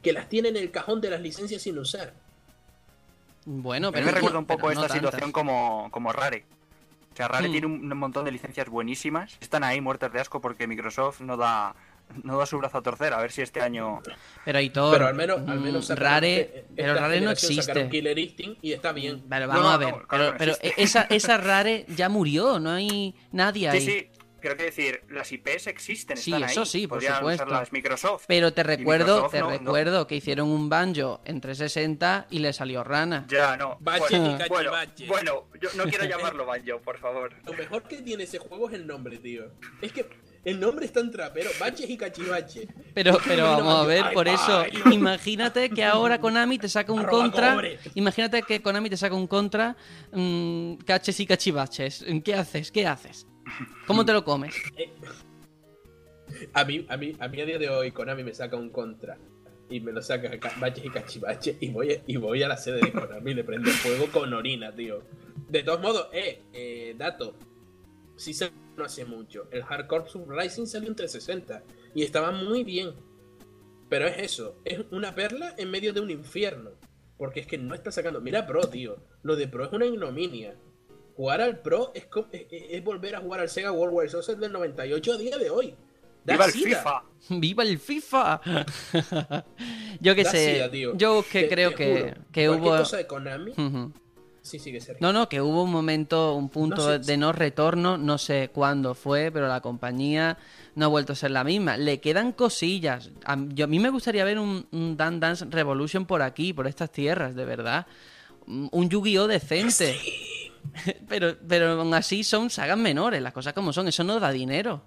Que 0.01 0.14
las 0.14 0.30
tiene 0.30 0.49
en 0.49 0.55
el 0.58 0.72
cajón 0.72 1.01
de 1.01 1.10
las 1.10 1.20
licencias 1.20 1.62
sin 1.64 1.78
usar. 1.80 2.14
Bueno, 3.45 3.88
A 3.88 3.91
mí 3.91 3.95
pero 3.95 4.05
me 4.05 4.12
no- 4.12 4.16
recuerda 4.18 4.39
un 4.39 4.45
poco 4.45 4.68
pero 4.68 4.80
no 4.80 4.86
esta 4.86 4.93
situación 4.95 5.32
como, 5.32 5.89
como 5.91 6.12
Rare. 6.14 6.45
O 7.14 7.16
sea, 7.18 7.28
Rare 7.28 7.47
Hmm. 7.47 7.51
tiene 7.51 7.68
un, 7.68 7.91
un 7.91 7.97
montón 7.97 8.26
de 8.26 8.32
licencias 8.32 8.70
buenísimas. 8.70 9.38
Están 9.41 9.64
ahí 9.64 9.82
muertas 9.82 10.14
de 10.14 10.20
asco 10.20 10.39
porque 10.41 10.68
Microsoft 10.68 11.22
no 11.22 11.38
da, 11.38 11.74
no 12.24 12.38
da 12.38 12.45
su 12.45 12.58
brazo 12.60 12.78
a 12.78 12.84
torcer. 12.84 13.14
A 13.14 13.22
ver 13.22 13.32
si 13.32 13.41
este 13.41 13.60
año... 13.62 14.01
Pero 14.45 14.60
Hitor, 14.60 14.93
Pero 14.93 15.08
al 15.08 15.16
menos, 15.16 15.39
al 15.49 15.60
mm, 15.60 15.64
menos 15.64 15.86
sacaron 15.88 16.12
Rare, 16.12 16.39
este- 16.41 16.66
pero 16.76 16.93
Rare 16.93 17.22
no 17.22 17.32
existe. 17.32 17.89
Killer 17.89 18.20
Instinct 18.20 18.64
y 18.64 18.74
está 18.74 18.91
bien. 18.91 19.24
Pero 19.28 19.47
No, 19.47 19.53
vamos 19.53 19.64
no, 19.64 19.70
a 19.72 19.78
ver, 19.78 19.91
no, 19.95 20.08
claro 20.08 20.36
pero, 20.38 20.55
pero 20.62 20.74
esa, 20.78 21.03
esa 21.03 21.38
Rare 21.38 21.86
ya 21.95 22.10
murió, 22.10 22.60
no 22.60 22.70
hay 22.72 23.16
nadie 23.32 23.70
ahí. 23.70 23.82
Sí, 23.82 23.91
sí, 23.91 24.08
pero 24.42 24.56
quiero 24.56 24.70
decir, 24.72 25.02
las 25.10 25.32
IPs 25.32 25.68
existen, 25.68 26.18
Sí, 26.18 26.32
están 26.34 26.50
eso 26.50 26.62
ahí. 26.62 26.66
sí, 26.66 26.88
por 26.88 26.98
Podrían 26.98 27.18
supuesto. 27.18 27.44
usarlas 27.46 27.72
Microsoft. 27.72 28.26
Pero 28.28 28.54
te 28.54 28.64
recuerdo, 28.64 29.06
Microsoft 29.24 29.32
te 29.32 29.40
no- 29.40 29.46
no. 29.52 29.58
recuerdo 29.58 30.08
que 30.08 30.16
hicieron 30.16 30.48
un 30.50 30.70
banjo 30.70 31.22
en 31.26 31.42
360 31.42 32.28
y 32.30 32.40
le 32.40 32.54
salió 32.54 32.84
rana. 32.84 33.26
Ya, 33.30 33.58
no. 33.58 33.78
Bache 33.80 34.06
bueno, 34.20 34.36
y 34.36 34.38
cachivache. 34.38 35.06
bueno, 35.08 35.34
bueno, 35.44 35.60
yo 35.62 35.70
no 35.76 35.84
quiero 35.90 36.06
llamarlo 36.10 36.46
Banjo, 36.46 36.80
por 36.82 36.98
favor. 36.98 37.34
Lo 37.46 37.54
mejor 37.54 37.84
que 37.84 37.98
tiene 38.02 38.24
ese 38.24 38.38
juego 38.40 38.68
es 38.70 38.76
el 38.76 38.88
nombre, 38.88 39.18
tío. 39.18 39.52
Es 39.82 39.92
que 39.92 40.06
El 40.46 40.62
nombre 40.62 40.86
es 40.86 40.94
tan 40.94 41.12
trapero. 41.12 41.50
Baches 41.60 41.90
y 41.90 41.98
cachivaches. 41.98 42.68
Pero, 42.94 43.18
pero 43.28 43.44
vamos 43.58 43.84
a 43.84 43.88
ver, 43.88 44.06
por 44.14 44.30
eso, 44.30 44.64
imagínate 44.92 45.70
que 45.70 45.84
ahora 45.84 46.20
Konami 46.22 46.58
te 46.58 46.70
saca 46.70 46.94
un 46.94 47.00
Arroba 47.00 47.24
contra. 47.24 47.54
cobre. 47.54 47.80
Imagínate 47.96 48.42
que 48.44 48.62
Konami 48.62 48.90
te 48.90 48.96
saca 48.96 49.14
un 49.16 49.28
contra. 49.28 49.76
mm, 50.14 50.76
caches 50.86 51.20
y 51.20 51.26
cachivaches. 51.26 52.06
¿Qué 52.24 52.34
haces? 52.34 52.72
¿Qué 52.72 52.88
haces? 52.88 53.28
¿Cómo 53.86 54.06
te 54.06 54.14
lo 54.14 54.24
comes? 54.24 54.56
A 56.54 56.66
mí, 56.66 56.86
a 56.89 56.98
mí, 56.98 57.16
a 57.20 57.28
mí 57.28 57.41
a 57.41 57.45
día 57.45 57.58
de 57.58 57.70
hoy 57.70 57.91
Konami 57.91 58.24
me 58.24 58.34
saca 58.34 58.58
un 58.58 58.70
contra 58.70 59.18
y 59.70 59.80
me 59.80 59.91
lo 59.91 60.02
saca 60.02 60.38
ca- 60.39 60.54
baches 60.60 60.86
y 60.86 60.89
cachivaches 60.89 61.58
y 61.60 61.70
voy, 61.70 62.02
y 62.06 62.18
voy 62.18 62.43
a 62.43 62.48
la 62.48 62.58
sede 62.58 62.82
de 62.82 62.91
Konami 62.91 63.32
y 63.32 63.34
le 63.36 63.43
prendo 63.43 63.70
fuego 63.72 64.08
con 64.12 64.34
orina, 64.34 64.74
tío. 64.76 65.02
De 65.50 65.64
todos 65.64 65.82
modos, 65.82 66.08
eh, 66.12 66.41
eh 66.54 66.95
dato. 66.98 67.36
Sí 68.16 68.34
se 68.34 68.52
no 68.76 68.84
hace 68.86 69.06
mucho. 69.06 69.48
El 69.52 69.64
Hardcore 69.64 70.06
Rising 70.28 70.66
salió 70.66 70.89
en 70.89 70.95
360 70.95 71.64
y 71.95 72.04
estaba 72.04 72.32
muy 72.32 72.64
bien. 72.64 72.93
Pero 73.89 74.06
es 74.08 74.18
eso, 74.20 74.58
es 74.66 74.82
una 74.91 75.16
perla 75.16 75.56
en 75.58 75.72
medio 75.72 75.93
de 75.93 76.02
un 76.02 76.12
infierno. 76.12 76.72
Porque 77.18 77.39
es 77.39 77.48
que 77.48 77.58
no 77.58 77.74
está 77.74 77.91
sacando. 77.91 78.22
Mira 78.22 78.45
Pro, 78.45 78.62
tío. 78.68 78.98
Lo 79.24 79.36
de 79.36 79.48
Pro 79.48 79.66
es 79.66 79.74
una 79.74 79.86
ignominia. 79.86 80.56
Jugar 81.18 81.41
al 81.41 81.59
Pro 81.59 81.91
es, 81.93 82.07
es, 82.32 82.45
es- 82.70 82.84
volver 82.84 83.15
a 83.15 83.20
jugar 83.20 83.41
al 83.41 83.49
Sega 83.49 83.72
World 83.74 83.93
War 83.95 84.09
Soccer 84.09 84.38
del 84.38 84.51
98 84.53 85.13
a 85.13 85.18
día 85.18 85.38
de 85.38 85.49
hoy. 85.49 85.76
Da 86.24 86.34
¡Viva 86.34 86.45
el. 86.45 86.51
FIFA! 86.51 87.03
¡Viva 87.30 87.63
el 87.63 87.80
FIFA! 87.80 88.41
Yo 89.99 90.15
qué 90.15 90.26
sé. 90.26 90.70
Yo 90.95 91.24
que 91.30 91.41
Te- 91.43 91.49
creo 91.49 91.72
te 91.72 91.76
que, 91.76 92.13
que 92.32 92.49
hubo. 92.49 92.70
cosa 92.78 92.97
de 92.97 93.07
Konami. 93.07 93.51
Ujú. 93.51 93.91
Sí, 94.41 94.59
sigue 94.59 94.80
Sergio. 94.80 95.05
No, 95.05 95.11
no, 95.11 95.28
que 95.28 95.41
hubo 95.41 95.63
un 95.63 95.72
momento, 95.72 96.34
un 96.36 96.47
punto 96.49 96.76
No 96.78 97.03
sé. 97.03 97.11
de 97.11 97.18
no 97.18 97.34
retorno, 97.34 97.97
no 97.97 98.18
sé 98.18 98.49
cuándo 98.53 98.93
fue, 98.95 99.30
pero 99.30 99.47
la 99.49 99.59
compañía 99.59 100.38
no 100.76 100.86
ha 100.86 100.88
vuelto 100.88 101.11
a 101.13 101.15
ser 101.18 101.32
la 101.32 101.43
misma. 101.43 101.76
Le 101.76 101.99
quedan 101.99 102.32
cosillas. 102.32 103.09
A, 103.26 103.38
yo, 103.49 103.65
a 103.65 103.68
mí 103.68 103.80
me 103.80 103.89
gustaría 103.89 104.24
ver 104.24 104.39
un, 104.39 104.65
un 104.72 104.95
Dan 104.95 105.20
Dance 105.20 105.45
Revolution 105.49 106.05
por 106.05 106.22
aquí, 106.22 106.53
por 106.53 106.65
estas 106.68 106.91
tierras, 106.91 107.36
de 107.36 107.43
verdad. 107.43 107.88
Un 108.45 108.70
un 108.72 108.88
Yu-Gi-Oh 108.89 109.28
decente. 109.28 109.97
pero, 111.07 111.36
pero 111.47 111.72
aún 111.82 111.93
así 111.93 112.24
son 112.24 112.49
sagas 112.49 112.78
menores, 112.78 113.22
las 113.22 113.34
cosas 113.34 113.53
como 113.53 113.74
son. 113.74 113.88
Eso 113.88 114.03
no 114.03 114.20
da 114.20 114.32
dinero. 114.32 114.84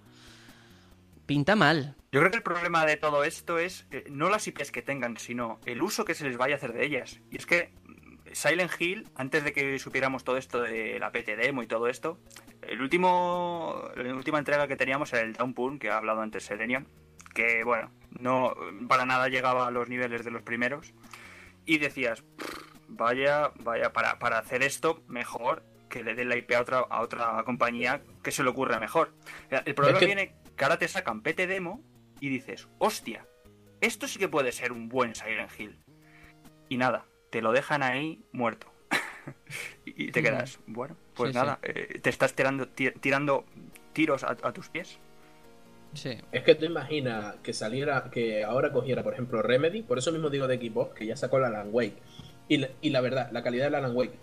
Pinta 1.26 1.54
mal. 1.54 1.94
Yo 2.12 2.20
creo 2.20 2.30
que 2.30 2.38
el 2.38 2.42
problema 2.42 2.84
de 2.84 2.96
todo 2.96 3.22
esto 3.22 3.58
es 3.58 3.86
eh, 3.92 4.04
no 4.10 4.30
las 4.30 4.46
IPs 4.48 4.72
que 4.72 4.82
tengan, 4.82 5.16
sino 5.16 5.60
el 5.64 5.80
uso 5.80 6.04
que 6.04 6.14
se 6.14 6.24
les 6.24 6.36
vaya 6.36 6.54
a 6.54 6.56
hacer 6.56 6.72
de 6.72 6.84
ellas. 6.84 7.20
Y 7.30 7.36
es 7.36 7.46
que 7.46 7.72
mm, 7.84 8.16
Silent 8.32 8.72
Hill, 8.80 9.08
antes 9.14 9.44
de 9.44 9.52
que 9.52 9.78
supiéramos 9.78 10.24
todo 10.24 10.36
esto 10.36 10.60
de 10.60 10.98
la 10.98 11.12
PT 11.12 11.36
demo 11.36 11.62
y 11.62 11.68
todo 11.68 11.86
esto, 11.88 12.18
el 12.62 12.80
último, 12.80 13.90
la 13.96 14.14
última 14.14 14.38
entrega 14.38 14.66
que 14.66 14.76
teníamos 14.76 15.12
era 15.12 15.22
el 15.22 15.34
Downpour, 15.34 15.78
que 15.78 15.90
ha 15.90 15.98
hablado 15.98 16.20
antes 16.20 16.44
Serenion, 16.44 16.88
que 17.32 17.62
bueno, 17.62 17.92
no 18.18 18.54
para 18.88 19.06
nada 19.06 19.28
llegaba 19.28 19.68
a 19.68 19.70
los 19.70 19.88
niveles 19.88 20.24
de 20.24 20.32
los 20.32 20.42
primeros. 20.42 20.92
Y 21.64 21.78
decías, 21.78 22.22
"Pff, 22.22 22.70
vaya, 22.88 23.52
vaya, 23.62 23.92
para, 23.92 24.18
para 24.18 24.38
hacer 24.38 24.62
esto, 24.62 25.02
mejor 25.06 25.62
que 25.90 26.02
le 26.02 26.14
den 26.14 26.30
la 26.30 26.36
IP 26.36 26.52
a 26.52 26.60
otra, 26.62 26.78
a 26.88 27.02
otra 27.02 27.42
compañía 27.44 28.00
que 28.22 28.30
se 28.30 28.42
le 28.42 28.48
ocurra 28.48 28.80
mejor. 28.80 29.12
El 29.50 29.74
problema 29.74 29.98
que- 29.98 30.06
viene 30.06 30.34
que 30.56 30.64
ahora 30.64 30.78
te 30.78 30.88
sacan 30.88 31.20
PT 31.20 31.46
demo 31.46 31.82
y 32.20 32.30
dices, 32.30 32.68
hostia, 32.78 33.26
esto 33.82 34.08
sí 34.08 34.18
que 34.18 34.28
puede 34.28 34.52
ser 34.52 34.72
un 34.72 34.88
buen 34.88 35.14
Silent 35.14 35.50
Hill. 35.58 35.78
Y 36.70 36.76
nada, 36.78 37.04
te 37.30 37.42
lo 37.42 37.52
dejan 37.52 37.82
ahí 37.82 38.22
muerto. 38.32 38.72
y 39.84 40.10
te 40.12 40.20
Ujú. 40.20 40.28
quedas, 40.28 40.60
bueno, 40.66 40.96
pues 41.14 41.30
Sí, 41.32 41.36
nada, 41.36 41.58
eh, 41.62 41.98
te 42.00 42.08
estás 42.10 42.34
tirando, 42.34 42.68
ti- 42.68 42.92
tirando 42.92 43.44
tiros 43.92 44.24
a, 44.24 44.36
a 44.42 44.52
tus 44.52 44.68
pies. 44.68 44.98
Sí. 45.94 46.18
Es 46.30 46.44
que 46.44 46.54
tú 46.54 46.66
imaginas 46.66 47.34
que 47.42 47.52
saliera, 47.52 48.10
que 48.12 48.44
ahora 48.44 48.70
cogiera, 48.72 49.02
por 49.02 49.12
ejemplo, 49.14 49.42
Remedy, 49.42 49.82
por 49.82 49.98
eso 49.98 50.12
mismo 50.12 50.30
digo 50.30 50.46
de 50.46 50.56
Xbox, 50.58 50.94
que 50.94 51.06
ya 51.06 51.16
sacó 51.16 51.40
la 51.40 51.48
Alan 51.48 51.68
Wake. 51.72 51.96
Y 52.48 52.58
la, 52.58 52.68
y 52.80 52.90
la 52.90 53.00
verdad, 53.00 53.30
la 53.32 53.42
calidad 53.42 53.64
de 53.64 53.70
la 53.70 53.78
Alan 53.78 53.96
Wake 53.96 54.14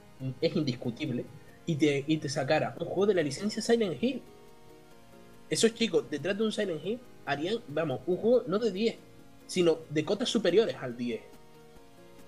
es 0.41 0.55
indiscutible. 0.55 1.25
Y 1.67 1.75
te, 1.75 2.03
y 2.07 2.17
te 2.17 2.29
sacara 2.29 2.75
un 2.79 2.87
juego 2.87 3.05
de 3.05 3.13
la 3.13 3.21
licencia 3.21 3.61
Silent 3.61 4.01
Hill. 4.01 4.23
Esos 5.49 5.75
chicos, 5.75 6.09
detrás 6.09 6.35
de 6.35 6.43
un 6.43 6.51
Silent 6.51 6.83
Hill, 6.83 6.99
harían, 7.25 7.57
vamos, 7.67 8.01
un 8.07 8.17
juego 8.17 8.43
no 8.47 8.57
de 8.57 8.71
10, 8.71 8.95
sino 9.45 9.77
de 9.89 10.03
cotas 10.03 10.29
superiores 10.29 10.75
al 10.81 10.97
10. 10.97 11.21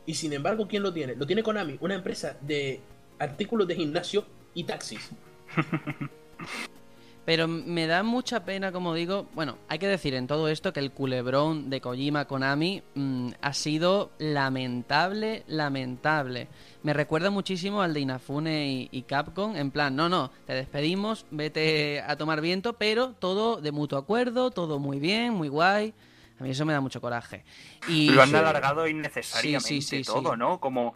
Y 0.05 0.13
sin 0.13 0.33
embargo, 0.33 0.67
¿quién 0.67 0.83
lo 0.83 0.93
tiene? 0.93 1.15
Lo 1.15 1.25
tiene 1.25 1.41
Konami, 1.41 1.77
una 1.81 1.95
empresa 1.95 2.37
de 2.41 2.79
artículos 3.17 3.67
de 3.67 3.75
gimnasio 3.75 4.25
y 4.53 4.65
taxis. 4.65 5.09
Pero 7.29 7.47
me 7.47 7.85
da 7.85 8.01
mucha 8.01 8.43
pena, 8.43 8.71
como 8.71 8.95
digo, 8.95 9.27
bueno, 9.35 9.59
hay 9.67 9.77
que 9.77 9.87
decir 9.87 10.15
en 10.15 10.25
todo 10.25 10.47
esto 10.47 10.73
que 10.73 10.79
el 10.79 10.89
culebrón 10.89 11.69
de 11.69 11.79
Kojima 11.79 12.25
Konami 12.25 12.81
mm, 12.95 13.29
ha 13.39 13.53
sido 13.53 14.09
lamentable, 14.17 15.43
lamentable. 15.45 16.47
Me 16.81 16.91
recuerda 16.91 17.29
muchísimo 17.29 17.83
al 17.83 17.93
de 17.93 17.99
Inafune 17.99 18.71
y, 18.71 18.89
y 18.91 19.03
Capcom, 19.03 19.55
en 19.55 19.69
plan, 19.69 19.95
no, 19.95 20.09
no, 20.09 20.31
te 20.47 20.53
despedimos, 20.53 21.27
vete 21.29 22.01
a 22.01 22.15
tomar 22.15 22.41
viento, 22.41 22.73
pero 22.73 23.13
todo 23.19 23.61
de 23.61 23.71
mutuo 23.71 23.99
acuerdo, 23.99 24.49
todo 24.49 24.79
muy 24.79 24.99
bien, 24.99 25.35
muy 25.35 25.49
guay. 25.49 25.93
A 26.39 26.43
mí 26.43 26.51
eso 26.51 26.65
me 26.65 26.73
da 26.73 26.79
mucho 26.81 27.01
coraje. 27.01 27.43
Y 27.87 28.09
lo 28.11 28.21
han 28.21 28.33
alargado 28.33 28.87
innecesariamente 28.87 29.67
Sí, 29.67 29.81
sí, 29.81 30.03
sí, 30.03 30.03
todo, 30.03 30.33
sí. 30.33 30.39
¿no? 30.39 30.59
Como, 30.59 30.95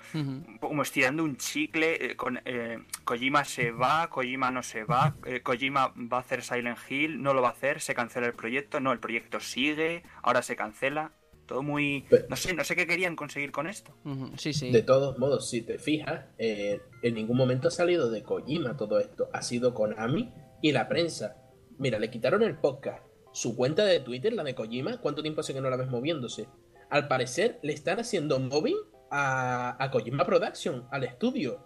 como 0.60 0.82
estirando 0.84 1.24
un 1.24 1.36
chicle. 1.38 2.12
eh, 2.12 2.16
con, 2.16 2.39
eh, 2.46 2.80
Kojima 3.04 3.44
se 3.44 3.72
va, 3.72 4.10
Kojima 4.10 4.52
no 4.52 4.64
se 4.64 4.84
va, 4.86 5.16
eh, 5.26 5.41
Kojima 5.41 5.94
va 6.12 6.18
a 6.18 6.20
hacer 6.22 6.44
Silent 6.44 6.78
Hill, 6.89 7.22
no 7.22 7.34
lo 7.34 7.41
va 7.41 7.50
a 7.50 7.52
hacer, 7.52 7.82
se 7.82 7.94
cancela 7.94 8.28
el 8.28 8.34
proyecto, 8.34 8.80
no, 8.80 8.91
el 8.94 9.00
proyecto 9.00 9.39
sigue, 9.39 10.04
ahora 10.22 10.41
se 10.41 10.56
cancela. 10.56 11.12
Todo 11.46 11.62
muy... 11.62 12.06
No 12.30 12.38
sé, 12.38 12.54
no 12.54 12.64
sé 12.64 12.74
qué 12.74 12.88
querían 12.88 13.18
conseguir 13.18 13.52
con 13.52 13.68
esto. 13.68 13.94
Sí, 14.38 14.54
sí. 14.54 14.72
De 14.72 14.82
todos 14.82 15.20
modos, 15.20 15.50
si 15.50 15.62
te 15.62 15.78
fijas, 15.78 16.24
eh, 16.38 16.80
en 17.02 17.16
ningún 17.16 17.36
momento 17.36 17.68
ha 17.68 17.72
salido 17.72 18.10
de 18.10 18.24
Kojima 18.24 18.78
todo 18.78 18.98
esto. 18.98 19.30
Ha 19.34 19.41
sido 19.41 19.74
Konami 19.74 20.32
y 20.62 20.72
la 20.72 20.88
prensa. 20.88 21.36
Mira, 21.78 22.00
le 22.00 22.10
quitaron 22.10 22.44
el 22.44 22.56
podcast. 22.56 23.04
Su 23.34 23.55
cuenta 23.55 23.84
de 23.84 23.99
Twitter, 23.99 24.31
la 24.31 24.43
de 24.43 24.55
Kojima, 24.55 25.01
¿cuánto 25.01 25.21
tiempo 25.21 25.41
hace 25.41 25.53
que 25.53 25.61
no 25.61 25.69
la 25.69 25.75
ves 25.75 25.89
moviéndose? 25.89 26.47
Al 26.89 27.07
parecer, 27.07 27.59
le 27.63 27.73
están 27.73 27.99
haciendo 27.99 28.39
móvil 28.39 28.75
a, 29.11 29.75
a 29.84 29.91
Kojima 29.91 30.25
Production, 30.25 30.88
al 30.91 31.03
estudio. 31.03 31.65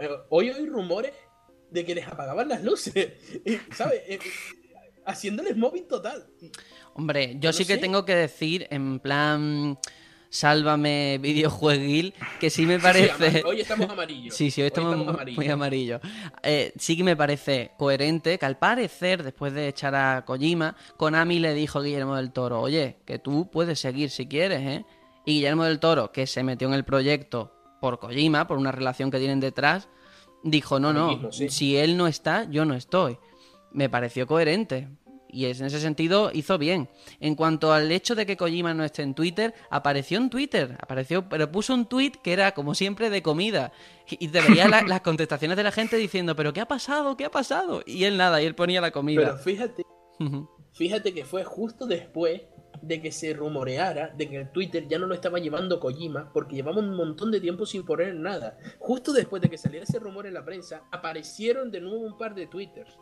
Eh, 0.00 0.08
hoy 0.30 0.50
hay 0.50 0.66
rumores 0.66 1.12
de 1.70 1.84
que 1.84 1.94
les 1.94 2.06
apagaban 2.06 2.48
las 2.48 2.62
luces. 2.62 3.12
¿Sabes? 3.72 4.02
Eh, 4.06 4.18
haciéndoles 5.04 5.56
móvil 5.56 5.86
total. 5.86 6.26
Hombre, 6.94 7.36
yo 7.38 7.50
No 7.50 7.52
sí 7.52 7.64
que 7.64 7.78
tengo 7.78 8.04
que 8.04 8.14
decir, 8.14 8.66
en 8.70 9.00
plan, 9.00 9.78
sálvame 10.36 11.18
videojueguil, 11.20 12.14
que 12.38 12.50
sí 12.50 12.66
me 12.66 12.76
Sí, 12.76 12.82
parece... 12.82 13.42
hoy 13.44 13.60
estamos 13.60 13.88
amarillos. 13.88 14.34
Sí, 14.34 14.50
sí, 14.50 14.60
hoy 14.60 14.66
estamos, 14.68 14.96
muy- 14.96 15.08
amarillos. 15.08 15.36
muy 15.36 15.48
amarillos. 15.48 16.00
Eh, 16.42 16.72
sí 16.76 16.96
que 16.96 17.04
me 17.04 17.16
parece 17.16 17.70
coherente 17.78 18.38
que 18.38 18.46
al 18.46 18.58
parecer, 18.58 19.22
después 19.22 19.52
de 19.54 19.68
echar 19.68 19.94
a 19.94 20.24
Kojima, 20.24 20.76
Konami 20.96 21.38
le 21.38 21.54
dijo 21.54 21.78
a 21.78 21.82
Guillermo 21.82 22.16
del 22.16 22.32
Toro, 22.32 22.60
oye, 22.60 22.98
que 23.04 23.18
tú 23.18 23.50
puedes 23.50 23.80
seguir 23.80 24.10
si 24.10 24.26
quieres, 24.26 24.60
¿eh? 24.60 24.84
Y 25.24 25.34
Guillermo 25.34 25.64
del 25.64 25.80
Toro, 25.80 26.12
que 26.12 26.26
se 26.26 26.42
metió 26.42 26.68
en 26.68 26.74
el 26.74 26.84
proyecto 26.84 27.52
por 27.80 27.98
Kojima, 27.98 28.46
por 28.46 28.58
una 28.58 28.72
relación 28.72 29.10
que 29.10 29.18
tienen 29.18 29.40
detrás, 29.40 29.88
dijo, 30.44 30.78
no, 30.78 30.92
no, 30.92 31.32
sí. 31.32 31.48
si 31.48 31.76
él 31.76 31.96
no 31.96 32.06
está, 32.06 32.44
yo 32.50 32.64
no 32.64 32.74
estoy. 32.74 33.18
Me 33.72 33.88
pareció 33.88 34.26
coherente. 34.26 34.88
Y 35.28 35.46
es- 35.46 35.60
en 35.60 35.66
ese 35.66 35.80
sentido 35.80 36.30
hizo 36.32 36.56
bien. 36.58 36.88
En 37.20 37.34
cuanto 37.34 37.72
al 37.72 37.90
hecho 37.92 38.14
de 38.14 38.26
que 38.26 38.36
Kojima 38.36 38.74
no 38.74 38.84
esté 38.84 39.02
en 39.02 39.14
Twitter, 39.14 39.54
apareció 39.70 40.18
en 40.18 40.30
Twitter, 40.30 40.76
apareció, 40.80 41.28
pero 41.28 41.50
puso 41.50 41.74
un 41.74 41.86
tweet 41.86 42.12
que 42.22 42.32
era 42.32 42.52
como 42.52 42.74
siempre 42.74 43.10
de 43.10 43.22
comida. 43.22 43.72
Y 44.08 44.28
te 44.28 44.40
veía 44.40 44.68
la- 44.68 44.82
las 44.86 45.00
contestaciones 45.00 45.56
de 45.56 45.62
la 45.64 45.72
gente 45.72 45.96
diciendo, 45.96 46.36
pero 46.36 46.52
¿qué 46.52 46.60
ha 46.60 46.68
pasado? 46.68 47.16
¿Qué 47.16 47.24
ha 47.24 47.30
pasado? 47.30 47.82
Y 47.86 48.04
él 48.04 48.16
nada, 48.16 48.40
y 48.40 48.46
él 48.46 48.54
ponía 48.54 48.80
la 48.80 48.88
Pero 48.88 48.94
comida. 48.94 49.36
fíjate, 49.38 49.82
Ujú. 50.20 50.48
Fíjate 50.72 51.12
que 51.14 51.24
fue 51.24 51.42
justo 51.44 51.86
después 51.86 52.42
de 52.82 53.00
que 53.00 53.10
se 53.10 53.32
rumoreara 53.32 54.08
de 54.16 54.28
que 54.28 54.36
el 54.36 54.50
Twitter 54.52 54.86
ya 54.86 54.98
no 54.98 55.06
lo 55.06 55.14
estaba 55.14 55.38
llevando 55.38 55.80
Kojima 55.80 56.30
porque 56.32 56.56
llevamos 56.56 56.84
un 56.84 56.94
montón 56.94 57.30
de 57.30 57.40
tiempo 57.40 57.64
sin 57.64 57.84
poner 57.84 58.14
nada. 58.14 58.58
Justo 58.78 59.12
después 59.14 59.40
de 59.40 59.48
que 59.48 59.56
saliera 59.56 59.84
ese 59.84 59.98
rumor 59.98 60.26
en 60.26 60.34
la 60.34 60.44
prensa, 60.44 60.82
aparecieron 60.92 61.70
de 61.70 61.80
nuevo 61.80 62.00
un 62.00 62.18
par 62.18 62.34
de 62.34 62.46
Twitters. 62.46 62.98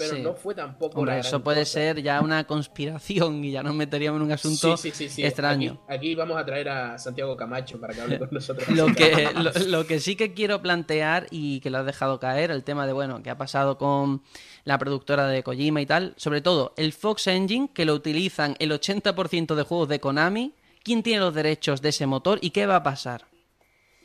Pero 0.00 0.16
Sí. 0.16 0.22
no 0.22 0.34
fue 0.34 0.54
tampoco 0.54 0.98
Hombre, 0.98 1.14
la 1.14 1.20
eso 1.20 1.44
puede 1.44 1.60
cosa. 1.60 1.72
ser 1.72 2.02
ya 2.02 2.20
una 2.22 2.44
conspiración 2.44 3.44
y 3.44 3.50
ya 3.52 3.62
nos 3.62 3.74
meteríamos 3.74 4.18
en 4.20 4.26
un 4.26 4.32
asunto 4.32 4.76
Sí, 4.78 4.90
sí, 4.90 5.22
extraño. 5.22 5.80
Aquí, 5.86 5.94
aquí 5.96 6.14
vamos 6.14 6.38
a 6.40 6.44
traer 6.44 6.68
a 6.70 6.98
Santiago 6.98 7.36
Camacho 7.36 7.78
para 7.78 7.92
que 7.94 8.00
hable 8.00 8.18
con 8.18 8.28
nosotros. 8.32 8.68
Lo 8.70 8.86
que, 8.86 9.28
lo, 9.34 9.52
lo 9.68 9.86
que 9.86 10.00
sí 10.00 10.16
que 10.16 10.32
quiero 10.34 10.62
plantear 10.62 11.26
y 11.30 11.60
que 11.60 11.70
lo 11.70 11.78
has 11.78 11.86
dejado 11.86 12.18
caer, 12.18 12.50
el 12.50 12.64
tema 12.64 12.86
de, 12.86 12.92
bueno, 12.94 13.22
qué 13.22 13.30
ha 13.30 13.36
pasado 13.38 13.76
con 13.78 14.22
la 14.64 14.78
productora 14.78 15.26
de 15.28 15.42
Kojima 15.42 15.80
y 15.82 15.86
tal, 15.86 16.14
sobre 16.16 16.40
todo 16.40 16.72
el 16.76 16.92
Fox 16.92 17.26
Engine, 17.26 17.68
que 17.74 17.84
lo 17.84 17.94
utilizan 17.94 18.56
el 18.58 18.72
80% 18.72 19.54
de 19.54 19.62
juegos 19.62 19.88
de 19.88 20.00
Konami, 20.00 20.54
¿quién 20.82 21.02
tiene 21.02 21.20
los 21.20 21.34
derechos 21.34 21.82
de 21.82 21.90
ese 21.90 22.06
motor 22.06 22.38
y 22.40 22.50
qué 22.50 22.64
va 22.66 22.76
a 22.76 22.82
pasar? 22.82 23.26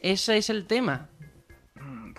Ese 0.01 0.37
es 0.37 0.49
el 0.49 0.65
tema. 0.67 1.09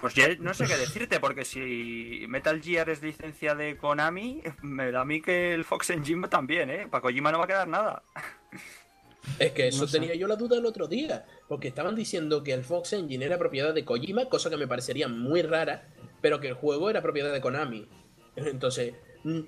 Pues 0.00 0.14
ya 0.14 0.28
no 0.40 0.52
sé 0.52 0.66
qué 0.66 0.76
decirte, 0.76 1.20
porque 1.20 1.44
si 1.44 2.26
Metal 2.28 2.60
Gear 2.60 2.90
es 2.90 3.02
licencia 3.02 3.54
de 3.54 3.76
Konami, 3.76 4.42
me 4.62 4.90
da 4.92 5.00
a 5.00 5.04
mí 5.04 5.22
que 5.22 5.54
el 5.54 5.64
Fox 5.64 5.90
Engine 5.90 6.28
también, 6.28 6.70
¿eh? 6.70 6.86
Para 6.90 7.00
Kojima 7.02 7.32
no 7.32 7.38
va 7.38 7.44
a 7.44 7.48
quedar 7.48 7.68
nada. 7.68 8.02
Es 9.38 9.52
que 9.52 9.68
eso 9.68 9.82
No 9.82 9.88
sé. 9.88 9.98
tenía 9.98 10.14
yo 10.14 10.28
la 10.28 10.36
duda 10.36 10.58
el 10.58 10.66
otro 10.66 10.86
día, 10.86 11.24
porque 11.48 11.68
estaban 11.68 11.94
diciendo 11.96 12.44
que 12.44 12.52
el 12.52 12.62
Fox 12.62 12.92
Engine 12.92 13.24
era 13.24 13.38
propiedad 13.38 13.74
de 13.74 13.84
Kojima, 13.84 14.26
cosa 14.26 14.50
que 14.50 14.56
me 14.56 14.68
parecería 14.68 15.08
muy 15.08 15.42
rara, 15.42 15.88
pero 16.20 16.40
que 16.40 16.48
el 16.48 16.54
juego 16.54 16.90
era 16.90 17.02
propiedad 17.02 17.32
de 17.32 17.40
Konami. 17.40 17.88
Entonces, 18.36 18.94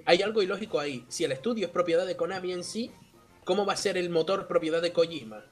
hay 0.07 0.23
algo 0.23 0.43
ilógico 0.43 0.81
ahí. 0.81 1.05
Si 1.09 1.25
el 1.25 1.33
estudio 1.33 1.67
es 1.67 1.73
propiedad 1.73 2.07
de 2.07 2.17
Konami 2.17 2.53
en 2.53 2.65
sí, 2.65 2.91
¿cómo 3.45 3.67
va 3.67 3.75
a 3.75 3.77
ser 3.77 3.97
el 3.99 4.11
motor 4.11 4.49
propiedad 4.49 4.83
de 4.83 4.93
Kojima? 4.93 5.45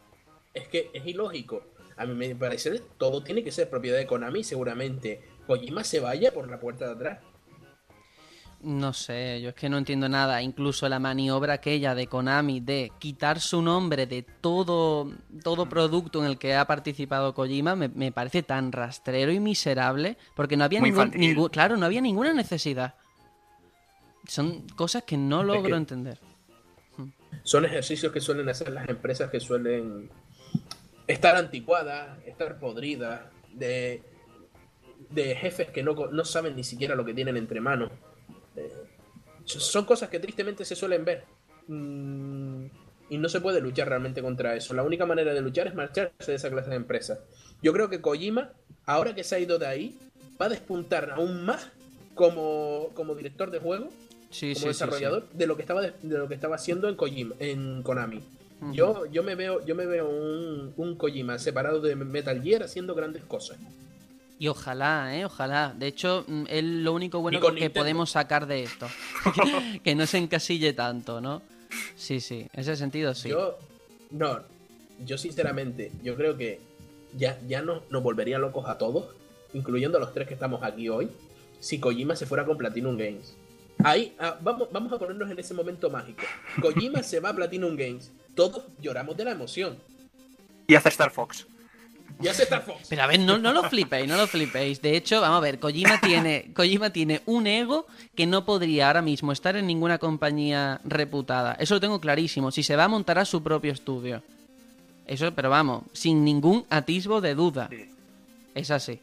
Es 0.54 0.68
que 0.68 0.90
es 0.92 1.06
ilógico. 1.06 1.64
A 1.96 2.04
mí 2.06 2.14
me 2.14 2.34
parece 2.36 2.80
todo 2.98 3.22
tiene 3.22 3.42
que 3.42 3.50
ser 3.52 3.70
propiedad 3.70 3.96
de 3.98 4.06
Konami, 4.06 4.44
seguramente 4.44 5.22
Kojima 5.46 5.82
se 5.84 6.00
vaya 6.00 6.32
por 6.32 6.50
la 6.50 6.60
puerta 6.60 6.86
de 6.86 6.92
atrás. 6.92 7.18
No 8.62 8.92
sé, 8.94 9.40
yo 9.42 9.50
es 9.50 9.54
que 9.54 9.68
no 9.68 9.78
entiendo 9.78 10.08
nada. 10.08 10.42
Incluso 10.42 10.88
la 10.88 10.98
maniobra 10.98 11.54
aquella 11.54 11.94
de 11.94 12.06
Konami 12.06 12.60
de 12.60 12.90
quitar 12.98 13.38
su 13.38 13.62
nombre 13.62 14.06
de 14.06 14.22
todo, 14.22 15.12
todo 15.44 15.68
producto 15.68 16.20
en 16.20 16.26
el 16.26 16.38
que 16.38 16.54
ha 16.54 16.66
participado 16.66 17.32
Kojima 17.34 17.76
me, 17.76 17.88
me 17.88 18.12
parece 18.12 18.42
tan 18.42 18.72
rastrero 18.72 19.30
y 19.30 19.40
miserable 19.40 20.16
porque 20.34 20.56
no 20.56 20.64
había 20.64 20.80
ningún, 20.80 21.48
claro, 21.50 21.76
no 21.76 21.86
había 21.86 22.00
ninguna 22.00 22.32
necesidad. 22.32 22.94
Son 24.26 24.66
cosas 24.70 25.04
que 25.04 25.16
no 25.16 25.42
Es 25.42 25.46
logro 25.46 25.68
que- 25.70 25.76
entender. 25.76 26.18
son 27.44 27.64
ejercicios 27.66 28.10
que 28.12 28.20
suelen 28.20 28.48
hacer 28.48 28.70
las 28.72 28.88
empresas 28.88 29.30
que 29.30 29.38
suelen 29.38 30.10
estar 31.06 31.36
anticuadas, 31.36 32.18
estar 32.26 32.58
podridas, 32.58 33.22
de, 33.52 34.02
de 35.10 35.34
jefes 35.36 35.70
que 35.70 35.82
no, 35.82 35.94
no 35.94 36.24
saben 36.24 36.56
ni 36.56 36.64
siquiera 36.64 36.94
lo 36.94 37.04
que 37.04 37.14
tienen 37.14 37.36
entre 37.36 37.60
manos. 37.60 37.90
Eh, 38.56 38.70
so- 39.44 39.60
son 39.60 39.84
cosas 39.84 40.08
que 40.08 40.18
tristemente 40.20 40.64
se 40.64 40.76
suelen 40.76 41.04
ver. 41.04 41.24
Mm, 41.68 42.66
y 43.08 43.18
no 43.18 43.28
se 43.28 43.40
puede 43.40 43.60
luchar 43.60 43.88
realmente 43.88 44.20
contra 44.20 44.56
eso. 44.56 44.74
La 44.74 44.82
única 44.82 45.06
manera 45.06 45.32
de 45.32 45.40
luchar 45.40 45.68
es 45.68 45.74
marcharse 45.74 46.32
de 46.32 46.34
esa 46.34 46.50
clase 46.50 46.70
de 46.70 46.76
empresas. 46.76 47.20
Yo 47.62 47.72
creo 47.72 47.88
que 47.88 48.00
Kojima, 48.00 48.50
ahora 48.84 49.14
que 49.14 49.22
se 49.24 49.36
ha 49.36 49.38
ido 49.38 49.58
de 49.58 49.66
ahí, 49.66 49.98
va 50.40 50.46
a 50.46 50.48
despuntar 50.50 51.10
aún 51.12 51.44
más 51.44 51.70
como, 52.14 52.90
como 52.94 53.14
director 53.14 53.50
de 53.50 53.58
juego 53.60 53.88
Sí, 54.30 54.48
como 54.48 54.54
sí, 54.54 54.60
sí, 54.62 54.66
desarrollador 54.68 55.28
de 55.30 55.46
lo 55.46 55.54
que 55.56 55.62
estaba 55.62 55.82
de, 55.82 55.92
de 56.02 56.18
lo 56.18 56.26
que 56.28 56.34
estaba 56.34 56.56
haciendo 56.56 56.88
en 56.88 56.96
Kojima, 56.96 57.36
en 57.38 57.82
Konami. 57.84 58.22
Yo, 58.72 59.06
yo 59.06 59.22
me 59.22 59.34
veo, 59.34 59.64
yo 59.66 59.74
me 59.74 59.86
veo 59.86 60.08
un, 60.08 60.72
un 60.76 60.96
Kojima 60.96 61.38
separado 61.38 61.80
de 61.80 61.94
Metal 61.94 62.42
Gear 62.42 62.62
haciendo 62.62 62.94
grandes 62.94 63.22
cosas. 63.24 63.58
Y 64.38 64.48
ojalá, 64.48 65.16
¿eh? 65.16 65.24
Ojalá. 65.24 65.74
De 65.76 65.86
hecho, 65.86 66.24
mm, 66.26 66.44
es 66.48 66.64
lo 66.64 66.92
único 66.92 67.20
bueno 67.20 67.40
que 67.40 67.46
Nintendo. 67.48 67.80
podemos 67.80 68.10
sacar 68.10 68.46
de 68.46 68.64
esto. 68.64 68.86
que 69.84 69.94
no 69.94 70.06
se 70.06 70.18
encasille 70.18 70.72
tanto, 70.72 71.20
¿no? 71.20 71.42
Sí, 71.96 72.20
sí. 72.20 72.46
En 72.52 72.60
ese 72.60 72.76
sentido, 72.76 73.14
sí. 73.14 73.28
Yo, 73.28 73.58
no, 74.10 74.40
yo 75.04 75.18
sinceramente, 75.18 75.92
yo 76.02 76.16
creo 76.16 76.36
que 76.36 76.60
ya, 77.16 77.38
ya 77.46 77.62
no, 77.62 77.82
nos 77.90 78.02
volvería 78.02 78.38
locos 78.38 78.68
a 78.68 78.78
todos, 78.78 79.06
incluyendo 79.52 79.98
a 79.98 80.00
los 80.00 80.12
tres 80.12 80.28
que 80.28 80.34
estamos 80.34 80.62
aquí 80.62 80.88
hoy, 80.88 81.08
si 81.60 81.78
Kojima 81.80 82.16
se 82.16 82.26
fuera 82.26 82.44
con 82.44 82.58
Platinum 82.58 82.96
Games. 82.96 83.36
Ahí, 83.84 84.14
ah, 84.18 84.38
vamos, 84.40 84.68
vamos 84.70 84.92
a 84.92 84.98
ponernos 84.98 85.30
en 85.30 85.38
ese 85.38 85.54
momento 85.54 85.90
mágico. 85.90 86.22
Kojima 86.60 87.02
se 87.02 87.20
va 87.20 87.30
a 87.30 87.36
Platinum 87.36 87.76
Games. 87.76 88.12
Todos 88.36 88.64
lloramos 88.80 89.16
de 89.16 89.24
la 89.24 89.32
emoción. 89.32 89.78
Y 90.68 90.74
hace 90.74 90.90
Star 90.90 91.10
Fox. 91.10 91.46
Y 92.22 92.28
hace 92.28 92.44
Star 92.44 92.62
Fox. 92.62 92.86
Pero 92.88 93.02
a 93.02 93.06
ver, 93.06 93.18
no, 93.18 93.38
no 93.38 93.52
lo 93.52 93.64
flipéis, 93.64 94.06
no 94.06 94.16
lo 94.16 94.26
flipéis. 94.26 94.80
De 94.82 94.94
hecho, 94.94 95.22
vamos 95.22 95.38
a 95.38 95.40
ver, 95.40 95.58
Kojima 95.58 95.98
tiene, 96.02 96.52
Kojima 96.54 96.90
tiene 96.90 97.22
un 97.24 97.46
ego 97.46 97.86
que 98.14 98.26
no 98.26 98.44
podría 98.44 98.88
ahora 98.88 99.02
mismo 99.02 99.32
estar 99.32 99.56
en 99.56 99.66
ninguna 99.66 99.98
compañía 99.98 100.80
reputada. 100.84 101.56
Eso 101.58 101.74
lo 101.74 101.80
tengo 101.80 102.00
clarísimo. 102.00 102.52
Si 102.52 102.62
se 102.62 102.76
va 102.76 102.84
a 102.84 102.88
montar 102.88 103.18
a 103.18 103.24
su 103.24 103.42
propio 103.42 103.72
estudio. 103.72 104.22
Eso, 105.06 105.32
pero 105.34 105.48
vamos, 105.48 105.84
sin 105.94 106.22
ningún 106.22 106.66
atisbo 106.68 107.22
de 107.22 107.34
duda. 107.34 107.68
Sí. 107.70 107.88
Es 108.54 108.70
así. 108.70 109.00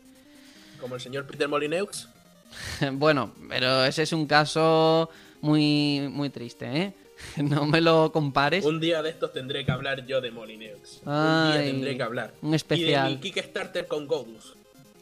Como 0.79 0.95
el 0.95 1.01
señor 1.01 1.25
Peter 1.25 1.49
Molineux. 1.49 2.07
Bueno, 2.93 3.31
pero 3.49 3.84
ese 3.84 4.03
es 4.03 4.13
un 4.13 4.27
caso 4.27 5.09
muy, 5.41 6.07
muy 6.11 6.29
triste, 6.29 6.65
¿eh? 6.65 6.93
No 7.38 7.65
me 7.65 7.82
lo 7.82 8.11
compares. 8.11 8.65
Un 8.65 8.80
día 8.80 9.01
de 9.01 9.09
estos 9.09 9.32
tendré 9.34 9.65
que 9.65 9.71
hablar 9.71 10.05
yo 10.05 10.21
de 10.21 10.32
Molineux. 10.32 11.01
Un 11.05 11.11
Ay, 11.13 11.61
día 11.63 11.71
tendré 11.71 11.97
que 11.97 12.03
hablar. 12.03 12.34
un 12.41 12.53
especial. 12.53 13.11
Y 13.11 13.15
de 13.15 13.21
mi 13.24 13.32
Kickstarter 13.32 13.88
con 13.88 14.07
Godus. 14.07 14.55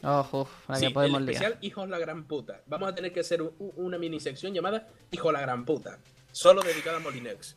Oh, 0.04 0.26
uf, 0.32 0.48
para 0.66 0.78
Sí, 0.80 0.86
que 0.88 0.94
podemos 0.94 1.20
el 1.20 1.26
liar. 1.26 1.34
especial 1.42 1.58
Hijos 1.64 1.88
la 1.88 1.98
Gran 1.98 2.24
Puta. 2.24 2.60
Vamos 2.66 2.88
a 2.88 2.94
tener 2.94 3.12
que 3.12 3.20
hacer 3.20 3.40
un- 3.42 3.52
una 3.76 3.98
mini 3.98 4.18
sección 4.18 4.52
llamada 4.52 4.88
Hijo 5.12 5.30
la 5.30 5.40
Gran 5.40 5.64
Puta. 5.64 5.98
Solo 6.32 6.62
dedicada 6.62 6.96
a 6.96 7.00
Molineux. 7.00 7.56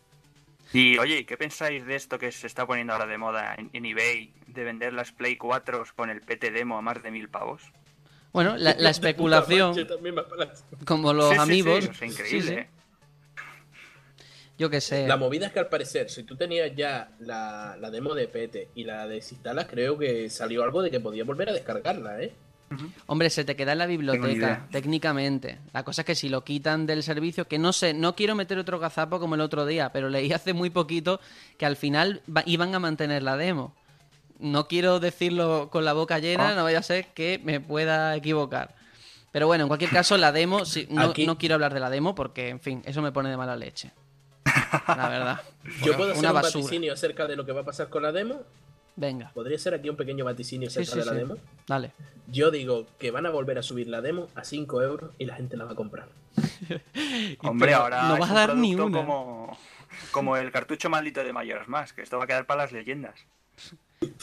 Y 0.73 0.97
oye, 0.97 1.19
¿y 1.19 1.25
¿qué 1.25 1.37
pensáis 1.37 1.85
de 1.85 1.95
esto 1.95 2.19
que 2.19 2.31
se 2.31 2.47
está 2.47 2.67
poniendo 2.67 2.93
ahora 2.93 3.05
de 3.07 3.17
moda 3.17 3.55
en, 3.57 3.69
en 3.73 3.85
eBay? 3.85 4.31
De 4.47 4.63
vender 4.63 4.93
las 4.93 5.11
Play 5.11 5.37
4 5.37 5.85
con 5.95 6.09
el 6.09 6.21
PT 6.21 6.51
demo 6.51 6.77
a 6.77 6.81
más 6.81 7.01
de 7.01 7.11
mil 7.11 7.29
pavos. 7.29 7.61
Bueno, 8.33 8.57
la, 8.57 8.75
la 8.77 8.89
especulación, 8.91 9.75
como 10.85 11.13
los 11.13 11.29
Sí, 11.29 11.35
sí, 11.35 11.39
amigos. 11.41 11.83
sí, 11.85 11.89
o 11.89 11.93
sea, 11.93 12.07
increíble, 12.07 12.41
sí, 12.41 12.47
sí. 12.47 12.53
¿eh? 12.53 12.67
Yo 14.57 14.69
qué 14.69 14.79
sé. 14.79 15.07
La 15.07 15.17
movida 15.17 15.47
es 15.47 15.51
que 15.51 15.59
al 15.59 15.67
parecer, 15.67 16.09
si 16.09 16.23
tú 16.23 16.35
tenías 16.37 16.71
ya 16.75 17.09
la, 17.19 17.75
la 17.79 17.91
demo 17.91 18.15
de 18.15 18.27
PT 18.27 18.69
y 18.75 18.83
la 18.85 19.05
desinstalas, 19.07 19.65
creo 19.69 19.97
que 19.97 20.29
salió 20.29 20.63
algo 20.63 20.81
de 20.81 20.89
que 20.91 20.99
podías 21.01 21.27
volver 21.27 21.49
a 21.49 21.53
descargarla, 21.53 22.21
¿eh? 22.21 22.33
Hombre, 23.05 23.29
se 23.29 23.45
te 23.45 23.55
queda 23.55 23.73
en 23.73 23.77
la 23.77 23.85
biblioteca, 23.85 24.67
técnicamente. 24.71 25.59
La 25.71 25.83
cosa 25.83 26.01
es 26.01 26.05
que 26.05 26.15
si 26.15 26.29
lo 26.29 26.43
quitan 26.43 26.85
del 26.85 27.03
servicio, 27.03 27.47
que 27.47 27.59
no 27.59 27.71
sé, 27.73 27.93
no 27.93 28.15
quiero 28.15 28.33
meter 28.35 28.57
otro 28.57 28.79
gazapo 28.79 29.19
como 29.19 29.35
el 29.35 29.41
otro 29.41 29.65
día, 29.65 29.91
pero 29.93 30.09
leí 30.09 30.31
hace 30.33 30.53
muy 30.53 30.69
poquito 30.71 31.19
que 31.57 31.65
al 31.65 31.75
final 31.75 32.21
iban 32.45 32.73
a 32.75 32.79
mantener 32.79 33.23
la 33.23 33.37
demo. 33.37 33.75
No 34.39 34.67
quiero 34.67 34.99
decirlo 34.99 35.69
con 35.71 35.85
la 35.85 35.93
boca 35.93 36.19
llena, 36.19 36.49
Ah. 36.49 36.55
no 36.55 36.63
vaya 36.63 36.79
a 36.79 36.83
ser 36.83 37.07
que 37.13 37.39
me 37.43 37.61
pueda 37.61 38.15
equivocar. 38.15 38.75
Pero 39.31 39.47
bueno, 39.47 39.65
en 39.65 39.67
cualquier 39.67 39.91
caso, 39.91 40.17
la 40.17 40.31
demo, 40.31 40.63
no 40.89 41.37
quiero 41.37 41.55
hablar 41.55 41.73
de 41.73 41.79
la 41.79 41.89
demo 41.89 42.15
porque, 42.15 42.49
en 42.49 42.59
fin, 42.59 42.81
eso 42.85 43.01
me 43.01 43.11
pone 43.11 43.29
de 43.29 43.37
mala 43.37 43.55
leche. 43.55 43.91
La 44.87 45.09
verdad. 45.09 45.41
Yo 45.83 45.97
puedo 45.97 46.11
hacer 46.11 46.25
un 46.25 46.33
basura. 46.33 46.61
vaticinio 46.61 46.93
acerca 46.93 47.27
de 47.27 47.35
lo 47.35 47.45
que 47.45 47.51
va 47.51 47.61
a 47.61 47.65
pasar 47.65 47.89
con 47.89 48.03
la 48.03 48.11
demo. 48.11 48.43
Venga, 48.97 49.31
Podría 49.33 49.59
ser 49.59 49.73
aquí 49.73 49.89
un 49.89 49.97
pequeño 49.97 50.23
vaticinio 50.23 50.69
acerca 50.69 50.91
sí, 50.93 50.99
de 50.99 51.05
la 51.05 51.11
sí. 51.11 51.17
demo. 51.17 51.35
dale. 51.67 51.91
Yo 52.27 52.49
digo 52.49 52.87
que 52.97 53.11
van 53.11 53.25
a 53.25 53.29
volver 53.29 53.57
a 53.57 53.63
subir 53.63 53.87
la 53.87 54.01
demo 54.01 54.29
a 54.35 54.45
5 54.45 54.81
euros 54.83 55.11
y 55.17 55.25
la 55.25 55.35
gente 55.35 55.57
la 55.57 55.65
va 55.65 55.73
a 55.73 55.75
comprar. 55.75 56.07
Hombre, 57.41 57.73
ahora 57.73 58.07
no 58.07 58.13
es 58.13 58.19
vas 58.21 58.29
a 58.29 58.33
un 58.33 58.37
dar 58.37 58.55
ni 58.55 58.73
una. 58.73 58.97
Como, 58.97 59.57
como 60.11 60.37
el 60.37 60.51
cartucho 60.51 60.89
maldito 60.89 61.23
de 61.23 61.33
Mayoras 61.33 61.67
Más, 61.67 61.91
que 61.91 62.03
esto 62.03 62.17
va 62.17 62.23
a 62.23 62.27
quedar 62.27 62.45
para 62.45 62.63
las 62.63 62.71
leyendas. 62.71 63.25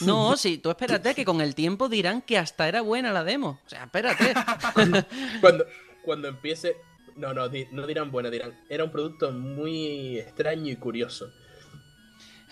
No, 0.01 0.37
sí, 0.37 0.57
tú 0.57 0.69
espérate 0.69 1.13
que 1.13 1.25
con 1.25 1.41
el 1.41 1.55
tiempo 1.55 1.89
dirán 1.89 2.21
que 2.21 2.37
hasta 2.37 2.67
era 2.67 2.81
buena 2.81 3.11
la 3.11 3.23
demo. 3.23 3.59
O 3.65 3.69
sea, 3.69 3.83
espérate. 3.83 4.33
Cuando, 5.41 5.65
cuando 6.03 6.27
empiece. 6.27 6.77
No, 7.15 7.33
no, 7.33 7.49
no 7.71 7.87
dirán 7.87 8.11
buena, 8.11 8.29
dirán. 8.29 8.59
Era 8.69 8.83
un 8.83 8.91
producto 8.91 9.31
muy 9.31 10.17
extraño 10.17 10.71
y 10.71 10.75
curioso. 10.75 11.31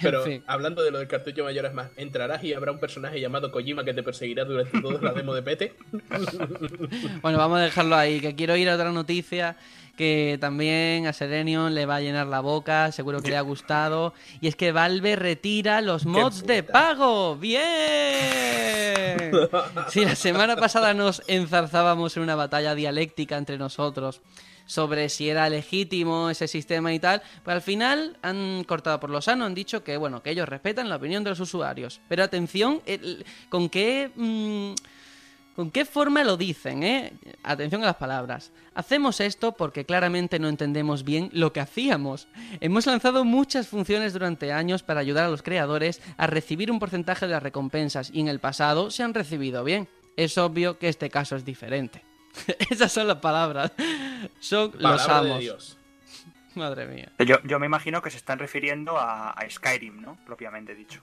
Pero 0.02 0.20
En 0.26 0.32
fin. 0.32 0.44
hablando 0.48 0.82
de 0.84 0.92
lo 0.92 1.00
del 1.00 1.08
cartucho 1.08 1.44
mayor 1.44 1.66
es 1.66 1.74
más, 1.74 1.90
entrarás 1.98 2.44
y 2.44 2.54
habrá 2.54 2.72
un 2.72 2.80
personaje 2.80 3.20
llamado 3.20 3.52
Kojima 3.52 3.84
que 3.84 3.94
te 3.94 4.04
perseguirá 4.04 4.46
durante 4.46 4.80
toda 4.82 5.02
la 5.02 5.14
demo 5.14 5.34
de 5.34 5.42
Pete. 5.42 5.74
Bueno, 7.22 7.38
vamos 7.38 7.60
a 7.60 7.64
dejarlo 7.64 7.96
ahí, 7.96 8.20
que 8.20 8.36
quiero 8.36 8.56
ir 8.56 8.70
a 8.70 8.76
otra 8.76 8.92
noticia 8.92 9.56
que 9.96 10.38
también 10.42 11.06
a 11.06 11.14
Serenion 11.14 11.76
le 11.76 11.86
va 11.86 11.98
a 11.98 12.02
llenar 12.02 12.28
la 12.28 12.40
boca, 12.40 12.92
seguro 12.92 13.22
que 13.22 13.30
le 13.30 13.38
ha 13.38 13.42
gustado, 13.42 14.14
y 14.40 14.48
es 14.48 14.56
que 14.56 14.72
Valve 14.72 15.16
retira 15.16 15.82
los 15.82 16.06
mods 16.06 16.46
de 16.46 16.64
pago. 16.64 17.36
¡Bien! 17.36 17.62
Sí, 19.90 20.04
la 20.06 20.16
semana 20.16 20.56
pasada 20.56 20.94
nos 20.94 21.22
enzarzábamos 21.28 22.16
en 22.18 22.24
una 22.24 22.36
batalla 22.36 22.76
dialéctica 22.76 23.38
entre 23.38 23.58
nosotros 23.58 24.22
sobre 24.66 25.10
si 25.10 25.30
era 25.30 25.50
legítimo 25.50 26.30
ese 26.30 26.48
sistema 26.48 26.94
y 26.94 27.00
tal, 27.00 27.22
pero 27.44 27.56
al 27.56 27.62
final 27.62 28.18
han 28.22 28.64
cortado 28.66 29.00
por 29.00 29.10
lo 29.10 29.22
sano, 29.22 29.46
han 29.46 29.54
dicho 29.54 29.84
que 29.84 29.98
bueno, 29.98 30.22
que 30.24 30.32
ellos 30.32 30.48
respetan 30.48 30.90
la 30.90 30.96
opinión 30.96 31.24
de 31.24 31.32
los 31.32 31.40
usuarios. 31.40 32.02
Pero 32.08 32.24
atención, 32.24 32.82
con 33.50 33.70
qué 33.70 34.12
mm, 34.16 34.74
¿Con 35.56 35.70
qué 35.70 35.84
forma 35.84 36.24
lo 36.24 36.38
dicen, 36.38 36.82
eh? 36.82 37.14
Atención 37.44 37.84
a 37.84 37.88
las 37.88 37.98
palabras. 37.98 38.52
Hacemos 38.74 39.20
esto 39.20 39.52
porque 39.52 39.86
claramente 39.86 40.40
no 40.40 40.48
entendemos 40.48 41.04
bien 41.04 41.30
lo 41.34 41.52
que 41.52 41.60
hacíamos. 41.60 42.30
Hemos 42.62 42.86
lanzado 42.86 43.26
muchas 43.26 43.68
funciones 43.68 44.14
durante 44.14 44.54
años 44.54 44.82
para 44.82 45.02
ayudar 45.02 45.26
a 45.26 45.30
los 45.30 45.44
creadores 45.44 46.02
a 46.16 46.26
recibir 46.26 46.72
un 46.72 46.80
porcentaje 46.80 47.26
de 47.26 47.34
las 47.34 47.44
recompensas 47.44 48.12
y 48.14 48.22
en 48.22 48.30
el 48.30 48.40
pasado 48.40 48.92
se 48.92 49.04
han 49.04 49.14
recibido 49.14 49.64
bien. 49.66 49.90
Es 50.16 50.38
obvio 50.38 50.80
que 50.80 50.88
este 50.88 51.10
caso 51.10 51.36
es 51.36 51.44
diferente. 51.44 52.11
Esas 52.70 52.92
son 52.92 53.08
las 53.08 53.18
palabras. 53.18 53.72
Son 54.40 54.72
los 54.78 54.82
Palabra 54.82 55.22
de 55.24 55.30
amos. 55.32 55.40
Dios. 55.40 55.78
Madre 56.56 56.86
mía. 56.86 57.12
Yo, 57.20 57.38
yo 57.44 57.60
me 57.60 57.66
imagino 57.66 58.02
que 58.02 58.10
se 58.10 58.18
están 58.18 58.40
refiriendo 58.40 58.98
a, 58.98 59.32
a 59.32 59.50
Skyrim, 59.50 60.02
¿no? 60.02 60.18
Propiamente 60.26 60.76
dicho. 60.76 61.02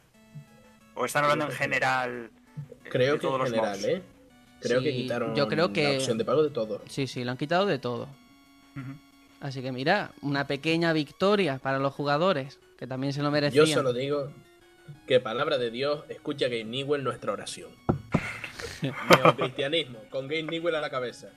O 0.95 1.05
están 1.07 1.25
hablando 1.25 1.47
en 1.47 1.53
general. 1.53 2.31
Creo 2.91 3.15
de 3.15 3.19
que 3.21 3.27
todos 3.27 3.35
en 3.37 3.41
los 3.41 3.51
general, 3.51 3.77
mods. 3.79 3.85
¿eh? 3.89 4.03
Creo 4.61 4.83
que 4.83 4.93
quitaron 4.93 5.35
yo 5.37 5.47
creo 5.49 5.73
que- 5.73 5.85
la 5.85 5.91
opción 5.99 6.19
de 6.19 6.25
pago 6.25 6.43
de 6.43 6.51
todo. 6.51 6.83
Sí, 6.89 7.07
sí, 7.07 7.23
lo 7.25 7.31
han 7.31 7.37
quitado 7.37 7.65
de 7.67 7.79
todo. 7.79 8.09
Así 9.41 9.63
que 9.63 9.71
mira, 9.73 10.11
una 10.21 10.47
pequeña 10.49 10.93
victoria 10.93 11.59
para 11.59 11.79
los 11.79 11.95
jugadores, 11.95 12.59
que 12.77 12.87
también 12.89 13.13
se 13.13 13.23
lo 13.23 13.31
merecían. 13.31 13.67
Yo 13.67 13.73
solo 13.73 13.93
digo 13.93 14.33
que 15.07 15.21
palabra 15.21 15.59
de 15.59 15.71
Dios, 15.71 16.05
escucha 16.09 16.49
Game 16.49 16.65
Newell 16.65 17.05
nuestra 17.05 17.33
oración. 17.33 17.71
Neocristianismo, 18.83 19.99
con 20.11 20.29
Game 20.29 20.45
Newell 20.45 20.75
a 20.75 20.81
la 20.81 20.91
cabeza. 20.91 21.29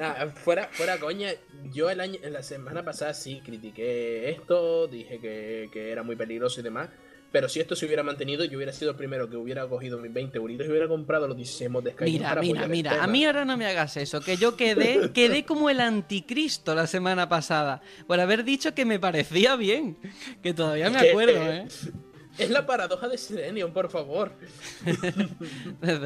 Nah, 0.00 0.28
fuera, 0.28 0.68
fuera 0.70 0.98
coña, 0.98 1.30
yo 1.72 1.90
el 1.90 2.00
año, 2.00 2.18
la 2.30 2.42
semana 2.42 2.84
pasada 2.84 3.12
sí 3.14 3.40
critiqué 3.44 4.30
esto, 4.30 4.86
dije 4.86 5.18
que, 5.18 5.68
que 5.72 5.90
era 5.90 6.02
muy 6.02 6.16
peligroso 6.16 6.60
y 6.60 6.62
demás. 6.62 6.90
Pero 7.34 7.48
si 7.48 7.58
esto 7.58 7.74
se 7.74 7.84
hubiera 7.84 8.04
mantenido, 8.04 8.44
yo 8.44 8.56
hubiera 8.56 8.72
sido 8.72 8.92
el 8.92 8.96
primero 8.96 9.28
que 9.28 9.36
hubiera 9.36 9.66
cogido 9.66 9.98
mis 9.98 10.12
20 10.12 10.38
euritos 10.38 10.68
y 10.68 10.70
hubiera 10.70 10.86
comprado 10.86 11.26
los 11.26 11.36
16 11.36 11.68
mods 11.68 11.84
de 11.86 11.90
Skyrim 11.90 12.12
Mira, 12.14 12.28
para 12.28 12.40
mira, 12.42 12.68
mira, 12.68 13.02
a 13.02 13.08
mí 13.08 13.24
ahora 13.24 13.44
no 13.44 13.56
me 13.56 13.66
hagas 13.66 13.96
eso, 13.96 14.20
que 14.20 14.36
yo 14.36 14.56
quedé, 14.56 15.10
quedé 15.12 15.44
como 15.44 15.68
el 15.68 15.80
anticristo 15.80 16.76
la 16.76 16.86
semana 16.86 17.28
pasada, 17.28 17.82
por 18.06 18.20
haber 18.20 18.44
dicho 18.44 18.72
que 18.72 18.84
me 18.84 19.00
parecía 19.00 19.56
bien, 19.56 19.98
que 20.44 20.54
todavía 20.54 20.90
me 20.90 21.10
acuerdo, 21.10 21.42
eh, 21.42 21.66
¿eh? 21.66 21.90
Es 22.38 22.50
la 22.50 22.66
paradoja 22.66 23.08
de 23.08 23.16
Serenion, 23.18 23.72
por 23.72 23.88
favor. 23.90 24.32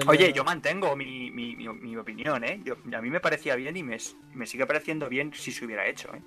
Oye, 0.07 0.33
yo 0.33 0.45
mantengo 0.45 0.95
mi, 0.97 1.31
mi, 1.31 1.57
mi- 1.57 1.69
mi 1.69 1.97
opinión, 1.97 2.45
¿eh? 2.45 2.61
Yo- 2.65 2.77
a 2.97 3.01
mí 3.01 3.11
me 3.11 3.21
parecía 3.21 3.55
bien 3.57 3.77
y 3.77 3.83
me, 3.83 3.97
me 4.35 4.47
sigue 4.47 4.67
pareciendo 4.67 5.09
bien 5.09 5.33
si 5.35 5.53
se 5.53 5.65
hubiera 5.65 5.87
hecho, 5.87 6.09
¿eh? 6.15 6.21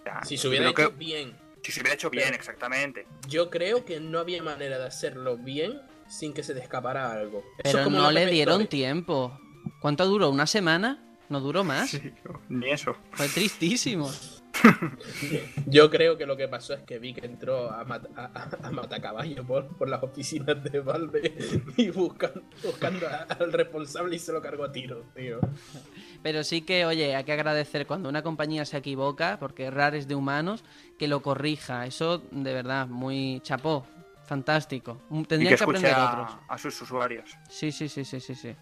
O 0.00 0.02
sea, 0.02 0.24
Si 0.24 0.36
se 0.36 0.48
hubiera 0.48 0.70
hecho 0.70 0.90
que- 0.90 0.96
bien, 0.96 1.36
si 1.62 1.72
se 1.72 1.80
hubiera 1.80 1.94
hecho 1.94 2.10
bien, 2.10 2.24
Pero- 2.26 2.36
exactamente. 2.36 3.06
yo 3.28 3.50
creo 3.50 3.84
que 3.84 4.00
no 4.00 4.18
había 4.18 4.42
manera 4.42 4.78
de 4.78 4.86
hacerlo 4.86 5.36
bien 5.36 5.80
sin 6.08 6.32
que 6.32 6.42
se 6.42 6.54
le 6.54 6.60
escapara 6.60 7.10
algo. 7.12 7.38
Eso 7.58 7.68
es 7.68 7.72
Pero 7.72 7.84
como 7.84 7.98
no 7.98 8.10
le 8.10 8.26
dieron 8.26 8.62
Story. 8.62 8.68
tiempo. 8.68 9.38
¿Cuánto 9.80 10.06
duró? 10.06 10.30
¿Una 10.30 10.46
semana? 10.46 11.02
¿No 11.28 11.40
duró 11.40 11.64
más? 11.64 11.90
Sí, 11.90 12.00
ni 12.48 12.70
eso. 12.70 12.96
Fue 13.12 13.28
tristísimo. 13.28 14.10
Yo 15.66 15.90
creo 15.90 16.16
que 16.16 16.26
lo 16.26 16.36
que 16.36 16.48
pasó 16.48 16.74
es 16.74 16.82
que 16.82 16.98
Vic 16.98 17.22
entró 17.22 17.70
a, 17.70 17.84
mat- 17.84 18.08
a, 18.16 18.48
a- 18.66 18.70
matacaballo 18.70 19.44
por, 19.44 19.68
por 19.76 19.88
las 19.88 20.02
oficinas 20.02 20.62
de 20.62 20.80
Valve 20.80 21.34
y 21.76 21.90
buscan- 21.90 22.42
buscando 22.62 23.06
a- 23.08 23.26
al 23.38 23.52
responsable 23.52 24.16
y 24.16 24.18
se 24.18 24.32
lo 24.32 24.40
cargó 24.40 24.64
a 24.64 24.72
tiro, 24.72 25.04
tío. 25.14 25.40
Pero 26.22 26.42
sí 26.44 26.62
que, 26.62 26.84
oye, 26.86 27.14
hay 27.14 27.24
que 27.24 27.32
agradecer 27.32 27.86
cuando 27.86 28.08
una 28.08 28.22
compañía 28.22 28.64
se 28.64 28.76
equivoca, 28.78 29.38
porque 29.38 29.70
Rare 29.70 29.98
es 29.98 30.08
de 30.08 30.14
humanos, 30.14 30.64
que 30.98 31.08
lo 31.08 31.22
corrija. 31.22 31.86
Eso, 31.86 32.22
de 32.30 32.52
verdad, 32.52 32.86
muy 32.86 33.40
chapó. 33.42 33.86
Fantástico. 34.24 35.00
Mm, 35.08 35.20
Y 35.20 35.24
Tendrían 35.24 35.52
que 35.52 35.58
que, 35.58 35.64
aprender 35.64 35.94
a, 35.94 36.10
otros. 36.24 36.38
a 36.48 36.58
sus 36.58 36.82
usuarios. 36.82 37.30
Sí, 37.48 37.70
sí, 37.70 37.88
sí, 37.88 38.04
sí, 38.04 38.18
sí, 38.18 38.34
sí. 38.34 38.56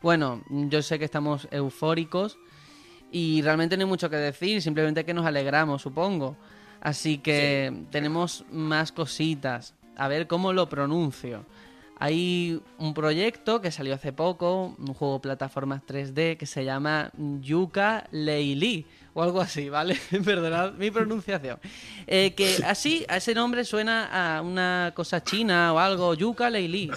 Bueno, 0.00 0.42
yo 0.48 0.80
sé 0.82 0.98
que 0.98 1.04
estamos 1.04 1.46
eufóricos 1.50 2.38
y 3.12 3.42
realmente 3.42 3.76
no 3.76 3.82
hay 3.82 3.88
mucho 3.88 4.08
que 4.08 4.16
decir, 4.16 4.62
simplemente 4.62 5.04
que 5.04 5.12
nos 5.12 5.26
alegramos, 5.26 5.82
supongo. 5.82 6.34
Así 6.80 7.18
que 7.18 7.84
tenemos 7.90 8.44
más 8.50 8.90
cositas. 8.90 9.74
A 9.96 10.08
ver 10.08 10.26
cómo 10.26 10.52
lo 10.52 10.68
pronuncio. 10.68 11.44
Hay 12.02 12.60
un 12.78 12.94
proyecto 12.94 13.60
que 13.60 13.70
salió 13.70 13.94
hace 13.94 14.12
poco, 14.12 14.74
un 14.76 14.92
juego 14.92 15.14
de 15.14 15.20
plataformas 15.20 15.82
3D 15.86 16.36
que 16.36 16.46
se 16.46 16.64
llama 16.64 17.12
Yuka 17.16 18.08
Leili 18.10 18.84
o 19.14 19.22
algo 19.22 19.40
así, 19.40 19.68
¿vale? 19.68 19.96
Perdonad 20.24 20.72
mi 20.72 20.90
pronunciación. 20.90 21.60
Eh, 22.08 22.34
que 22.34 22.56
así, 22.66 23.04
a 23.08 23.18
ese 23.18 23.34
nombre 23.36 23.64
suena 23.64 24.08
a 24.38 24.42
una 24.42 24.92
cosa 24.96 25.22
china 25.22 25.72
o 25.72 25.78
algo, 25.78 26.14
Yuka 26.14 26.50
Leili. 26.50 26.90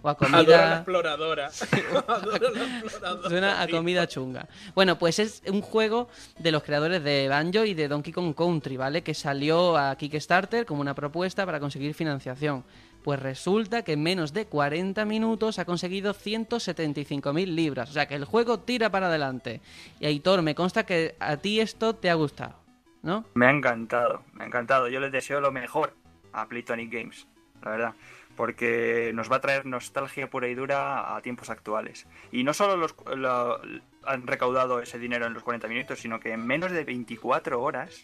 O 0.00 0.08
a 0.08 0.12
Adoro 0.12 0.26
a 0.26 0.38
la 0.38 0.44
comida. 0.46 0.76
exploradora. 0.76 1.50
Adoro 2.08 2.46
a 2.48 2.50
la 2.50 2.78
exploradora. 2.78 3.28
Suena 3.28 3.60
a 3.60 3.68
comida 3.68 4.08
chunga. 4.08 4.48
Bueno, 4.74 4.98
pues 4.98 5.18
es 5.18 5.42
un 5.48 5.60
juego 5.60 6.08
de 6.38 6.50
los 6.50 6.62
creadores 6.62 7.04
de 7.04 7.28
Banjo 7.28 7.62
y 7.66 7.74
de 7.74 7.88
Donkey 7.88 8.10
Kong 8.14 8.34
Country, 8.34 8.78
¿vale? 8.78 9.02
Que 9.02 9.12
salió 9.12 9.76
a 9.76 9.96
Kickstarter 9.96 10.64
como 10.64 10.80
una 10.80 10.94
propuesta 10.94 11.44
para 11.44 11.60
conseguir 11.60 11.92
financiación. 11.92 12.64
Pues 13.06 13.20
resulta 13.20 13.82
que 13.82 13.92
en 13.92 14.02
menos 14.02 14.32
de 14.32 14.46
40 14.46 15.04
minutos 15.04 15.60
ha 15.60 15.64
conseguido 15.64 16.12
175.000 16.12 17.54
libras. 17.54 17.88
O 17.90 17.92
sea 17.92 18.08
que 18.08 18.16
el 18.16 18.24
juego 18.24 18.58
tira 18.58 18.90
para 18.90 19.06
adelante. 19.06 19.60
Y 20.00 20.06
Aitor, 20.06 20.42
me 20.42 20.56
consta 20.56 20.84
que 20.84 21.14
a 21.20 21.36
ti 21.36 21.60
esto 21.60 21.94
te 21.94 22.10
ha 22.10 22.14
gustado, 22.14 22.56
¿no? 23.02 23.24
Me 23.34 23.46
ha 23.46 23.50
encantado, 23.50 24.24
me 24.32 24.42
ha 24.42 24.46
encantado. 24.48 24.88
Yo 24.88 24.98
les 24.98 25.12
deseo 25.12 25.40
lo 25.40 25.52
mejor 25.52 25.94
a 26.32 26.48
Playtonic 26.48 26.92
Games, 26.92 27.28
la 27.64 27.70
verdad. 27.70 27.94
Porque 28.34 29.12
nos 29.14 29.30
va 29.30 29.36
a 29.36 29.40
traer 29.40 29.66
nostalgia 29.66 30.28
pura 30.28 30.48
y 30.48 30.56
dura 30.56 31.14
a 31.16 31.22
tiempos 31.22 31.48
actuales. 31.48 32.08
Y 32.32 32.42
no 32.42 32.54
solo 32.54 32.76
los, 32.76 32.96
lo- 33.16 33.60
han 34.04 34.26
recaudado 34.26 34.80
ese 34.80 34.98
dinero 34.98 35.26
en 35.26 35.32
los 35.32 35.44
40 35.44 35.68
minutos, 35.68 36.00
sino 36.00 36.18
que 36.18 36.32
en 36.32 36.44
menos 36.44 36.72
de 36.72 36.82
24 36.82 37.62
horas 37.62 38.02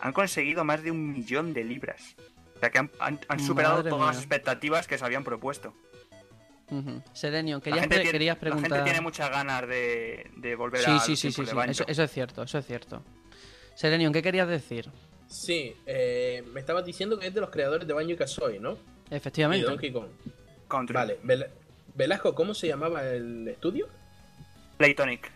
han 0.00 0.12
conseguido 0.12 0.62
más 0.62 0.84
de 0.84 0.92
un 0.92 1.12
millón 1.12 1.52
de 1.54 1.64
libras. 1.64 2.14
O 2.58 2.60
sea 2.60 2.70
que 2.70 2.78
han, 2.78 2.90
han- 2.98 3.20
han 3.28 3.40
superado 3.40 3.76
Madre 3.76 3.90
todas 3.90 4.06
las 4.08 4.16
expectativas 4.18 4.86
que 4.86 4.98
se 4.98 5.04
habían 5.04 5.22
propuesto. 5.24 5.72
Ujú. 6.70 7.02
Serenio, 7.14 7.56
La 7.58 7.62
querías, 7.62 7.80
gente, 7.80 7.94
pre- 7.94 8.02
tiene, 8.02 8.12
querías 8.12 8.36
la 8.36 8.40
preguntar... 8.40 8.70
gente 8.70 8.84
tiene 8.84 9.00
muchas 9.00 9.30
ganas 9.30 9.66
de, 9.66 10.30
de 10.36 10.54
volver 10.54 10.82
Sí, 10.84 10.90
a 10.90 10.98
sí, 11.00 11.16
sí, 11.16 11.32
sí, 11.32 11.46
sí. 11.46 11.56
Eso, 11.68 11.84
eso 11.86 12.02
es 12.02 12.10
cierto, 12.10 12.42
eso 12.42 12.58
es 12.58 12.66
cierto. 12.66 13.02
Serenio, 13.74 14.12
¿qué 14.12 14.22
querías 14.22 14.48
decir? 14.48 14.90
Sí, 15.28 15.74
eh, 15.86 16.42
me 16.52 16.60
estabas 16.60 16.84
diciendo 16.84 17.18
que 17.18 17.28
es 17.28 17.34
de 17.34 17.40
los 17.40 17.50
creadores 17.50 17.86
de 17.86 17.94
Banjo 17.94 18.10
y 18.10 18.16
Kazooie, 18.16 18.58
¿no? 18.60 18.76
Y 19.10 19.14
Efectivamente. 19.14 19.66
Donkey 19.66 19.92
Kong. 19.92 20.08
Country. 20.68 20.94
Vale, 20.94 21.18
Vel- 21.22 21.48
Velasco, 21.94 22.34
¿cómo 22.34 22.52
se 22.54 22.66
llamaba 22.68 23.02
el 23.04 23.46
estudio? 23.48 23.88
Playtonic. 24.76 25.30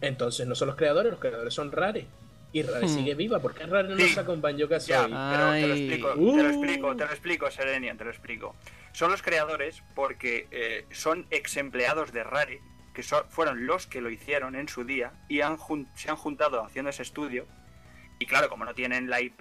Entonces 0.00 0.46
no 0.48 0.54
son 0.54 0.68
los 0.68 0.76
creadores, 0.76 1.12
los 1.12 1.20
creadores 1.20 1.54
son 1.54 1.70
Rare. 1.70 2.06
Y 2.52 2.62
Rare 2.62 2.86
Hmm. 2.86 2.88
sigue 2.88 3.14
viva. 3.14 3.38
¿Por 3.40 3.54
qué 3.54 3.64
Rare 3.66 3.88
no 3.88 3.96
Sí. 3.96 4.08
saca 4.10 4.30
un 4.32 4.40
Banjo 4.42 4.58
Ya, 4.58 4.68
Kazooie? 4.68 5.08
pero 5.08 5.52
te 5.52 5.66
lo 5.66 5.74
explico, 5.74 6.12
Uh. 6.16 6.36
te 6.36 6.42
lo 6.42 6.48
explico, 6.50 6.96
te 6.96 7.04
lo 7.06 7.10
explico, 7.10 7.50
Serenian, 7.50 7.96
te 7.96 8.04
lo 8.04 8.10
explico. 8.10 8.54
Son 8.92 9.10
los 9.10 9.22
creadores 9.22 9.82
porque 9.94 10.48
eh, 10.50 10.84
son 10.90 11.26
ex 11.30 11.56
empleados 11.56 12.12
de 12.12 12.24
Rare, 12.24 12.60
que 12.94 13.02
so- 13.02 13.24
fueron 13.30 13.66
los 13.66 13.86
que 13.86 14.02
lo 14.02 14.10
hicieron 14.10 14.54
en 14.54 14.68
su 14.68 14.84
día 14.84 15.12
y 15.28 15.40
han 15.40 15.56
se 15.94 16.10
han 16.10 16.16
juntado 16.16 16.62
haciendo 16.62 16.90
ese 16.90 17.02
estudio. 17.02 17.46
Y 18.18 18.26
claro, 18.26 18.48
como 18.50 18.64
no 18.66 18.74
tienen 18.74 19.08
la 19.08 19.20
IP, 19.22 19.40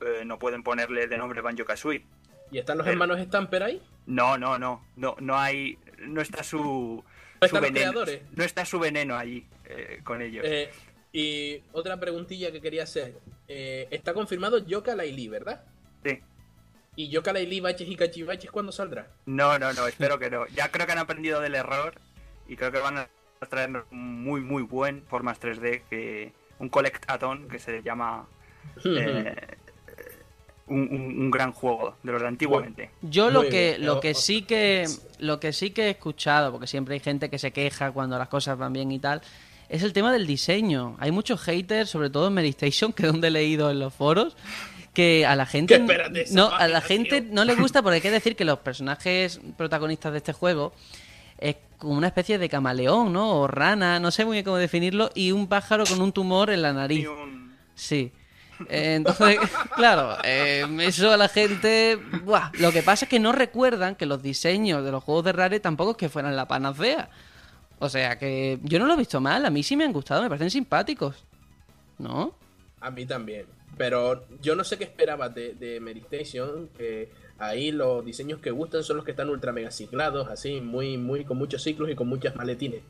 eh, 0.00 0.24
no 0.24 0.38
pueden 0.38 0.62
ponerle 0.62 1.08
de 1.08 1.18
nombre 1.18 1.40
Banjo 1.40 1.64
Kazooie. 1.64 2.04
¿Y 2.52 2.58
están 2.58 2.78
los 2.78 2.84
Pero- 2.84 2.92
hermanos 2.92 3.18
Stamper 3.26 3.62
ahí? 3.64 3.82
No, 4.06 4.38
no, 4.38 4.58
no, 4.58 4.84
no, 4.96 5.16
no 5.20 5.38
hay, 5.38 5.78
no 5.98 6.20
está 6.20 6.42
su, 6.44 6.58
¿No 6.60 7.02
su 7.40 7.44
están 7.46 7.62
los 7.62 7.72
veneno, 7.72 7.90
creadores? 7.92 8.22
no 8.36 8.44
está 8.44 8.64
su 8.64 8.78
veneno 8.78 9.16
allí 9.16 9.46
eh, 9.64 10.00
con 10.04 10.22
ellos. 10.22 10.44
Eh, 10.46 10.70
y 11.12 11.62
otra 11.72 11.98
preguntilla 12.00 12.50
que 12.52 12.60
quería 12.60 12.84
hacer. 12.84 13.14
Eh, 13.48 13.86
está 13.90 14.14
confirmado 14.14 14.58
Yoka 14.58 14.94
Laili, 14.94 15.28
¿verdad? 15.28 15.62
Sí. 16.04 16.20
¿Y 16.96 17.08
Yoka 17.08 17.32
Laili 17.32 17.60
Baches 17.60 17.88
y 17.88 17.96
Cachivaches 17.96 18.50
cuándo 18.50 18.72
saldrá? 18.72 19.08
No, 19.26 19.58
no, 19.58 19.72
no, 19.72 19.86
espero 19.86 20.18
que 20.18 20.30
no. 20.30 20.46
Ya 20.48 20.70
creo 20.70 20.86
que 20.86 20.92
han 20.92 20.98
aprendido 20.98 21.40
del 21.40 21.54
error 21.54 21.94
y 22.48 22.56
creo 22.56 22.70
que 22.72 22.78
van 22.78 22.98
a 22.98 23.08
traernos 23.48 23.84
un 23.90 24.22
muy, 24.22 24.40
muy 24.40 24.62
buen 24.62 25.02
formas 25.02 25.40
3D, 25.40 25.82
que 25.90 26.32
un 26.58 26.68
collectathon 26.68 27.48
que 27.48 27.58
se 27.58 27.82
llama 27.82 28.26
eh, 28.84 29.34
un, 30.68 30.80
un- 30.90 31.20
un 31.22 31.30
gran 31.30 31.52
juego 31.52 31.96
de 32.02 32.12
los 32.12 32.22
de 32.22 32.28
antiguamente. 32.28 32.90
Yo 33.02 33.30
lo 33.30 33.40
Muy 33.42 33.50
que, 33.50 33.70
bien. 33.72 33.86
lo 33.86 34.00
que 34.00 34.14
sí 34.14 34.42
que 34.42 34.86
lo 35.18 35.40
que 35.40 35.52
sí 35.52 35.70
que 35.70 35.86
he 35.86 35.90
escuchado, 35.90 36.52
porque 36.52 36.66
siempre 36.66 36.94
hay 36.94 37.00
gente 37.00 37.28
que 37.30 37.38
se 37.38 37.52
queja 37.52 37.90
cuando 37.90 38.18
las 38.18 38.28
cosas 38.28 38.56
van 38.58 38.72
bien 38.72 38.92
y 38.92 38.98
tal, 38.98 39.22
es 39.72 39.82
el 39.82 39.94
tema 39.94 40.12
del 40.12 40.26
diseño. 40.26 40.96
Hay 41.00 41.10
muchos 41.10 41.40
haters, 41.40 41.88
sobre 41.88 42.10
todo 42.10 42.28
en 42.28 42.34
Medistation, 42.34 42.92
que 42.92 43.06
es 43.06 43.12
donde 43.12 43.28
he 43.28 43.30
leído 43.30 43.70
en 43.70 43.80
los 43.80 43.94
foros, 43.94 44.36
que 44.92 45.24
a 45.24 45.34
la 45.34 45.46
gente 45.46 45.74
¿Qué 45.74 45.80
esperas 45.80 46.12
de 46.12 46.22
esa 46.22 46.34
no 46.34 46.52
a 46.52 46.68
la 46.68 46.82
gente 46.82 47.22
no 47.22 47.46
le 47.46 47.54
gusta 47.54 47.80
porque 47.82 47.96
hay 47.96 48.00
que 48.02 48.10
decir 48.10 48.36
que 48.36 48.44
los 48.44 48.58
personajes 48.58 49.40
protagonistas 49.56 50.12
de 50.12 50.18
este 50.18 50.34
juego 50.34 50.74
es 51.38 51.56
como 51.78 51.94
una 51.94 52.08
especie 52.08 52.36
de 52.36 52.50
camaleón, 52.50 53.14
¿no? 53.14 53.40
O 53.40 53.46
rana, 53.46 53.98
no 53.98 54.10
sé 54.10 54.26
muy 54.26 54.34
bien 54.34 54.44
cómo 54.44 54.58
definirlo, 54.58 55.10
y 55.14 55.32
un 55.32 55.48
pájaro 55.48 55.84
con 55.86 56.02
un 56.02 56.12
tumor 56.12 56.50
en 56.50 56.60
la 56.60 56.74
nariz. 56.74 57.08
Sí. 57.74 58.12
Eh, 58.68 58.94
Entonces, 58.96 59.38
claro, 59.74 60.18
eh, 60.22 60.64
eso 60.82 61.10
a 61.10 61.16
la 61.16 61.28
gente... 61.28 61.98
Buah. 62.24 62.52
Lo 62.60 62.70
que 62.70 62.82
pasa 62.82 63.06
es 63.06 63.08
que 63.08 63.18
no 63.18 63.32
recuerdan 63.32 63.96
que 63.96 64.06
los 64.06 64.22
diseños 64.22 64.84
de 64.84 64.92
los 64.92 65.02
juegos 65.02 65.24
de 65.24 65.32
Rare 65.32 65.58
tampoco 65.58 65.92
es 65.92 65.96
que 65.96 66.08
fueran 66.08 66.36
la 66.36 66.46
panacea. 66.46 67.08
O 67.82 67.88
sea 67.88 68.16
que 68.16 68.60
yo 68.62 68.78
no 68.78 68.86
lo 68.86 68.94
he 68.94 68.96
visto 68.96 69.20
mal, 69.20 69.44
a 69.44 69.50
mí 69.50 69.64
sí 69.64 69.74
me 69.74 69.82
han 69.82 69.92
gustado, 69.92 70.22
me 70.22 70.28
parecen 70.28 70.52
simpáticos. 70.52 71.24
¿No? 71.98 72.32
A 72.80 72.92
mí 72.92 73.06
también. 73.06 73.46
Pero 73.76 74.24
yo 74.40 74.54
no 74.54 74.62
sé 74.62 74.78
qué 74.78 74.84
esperabas 74.84 75.34
de, 75.34 75.54
de 75.54 75.80
Meditation, 75.80 76.68
que 76.78 77.10
ahí 77.40 77.72
los 77.72 78.04
diseños 78.04 78.38
que 78.38 78.52
gustan 78.52 78.84
son 78.84 78.98
los 78.98 79.04
que 79.04 79.10
están 79.10 79.30
ultra 79.30 79.50
mega 79.50 79.72
ciclados, 79.72 80.28
así, 80.28 80.60
muy, 80.60 80.96
muy, 80.96 81.24
con 81.24 81.38
muchos 81.38 81.60
ciclos 81.64 81.90
y 81.90 81.96
con 81.96 82.06
muchas 82.06 82.36
maletines. 82.36 82.82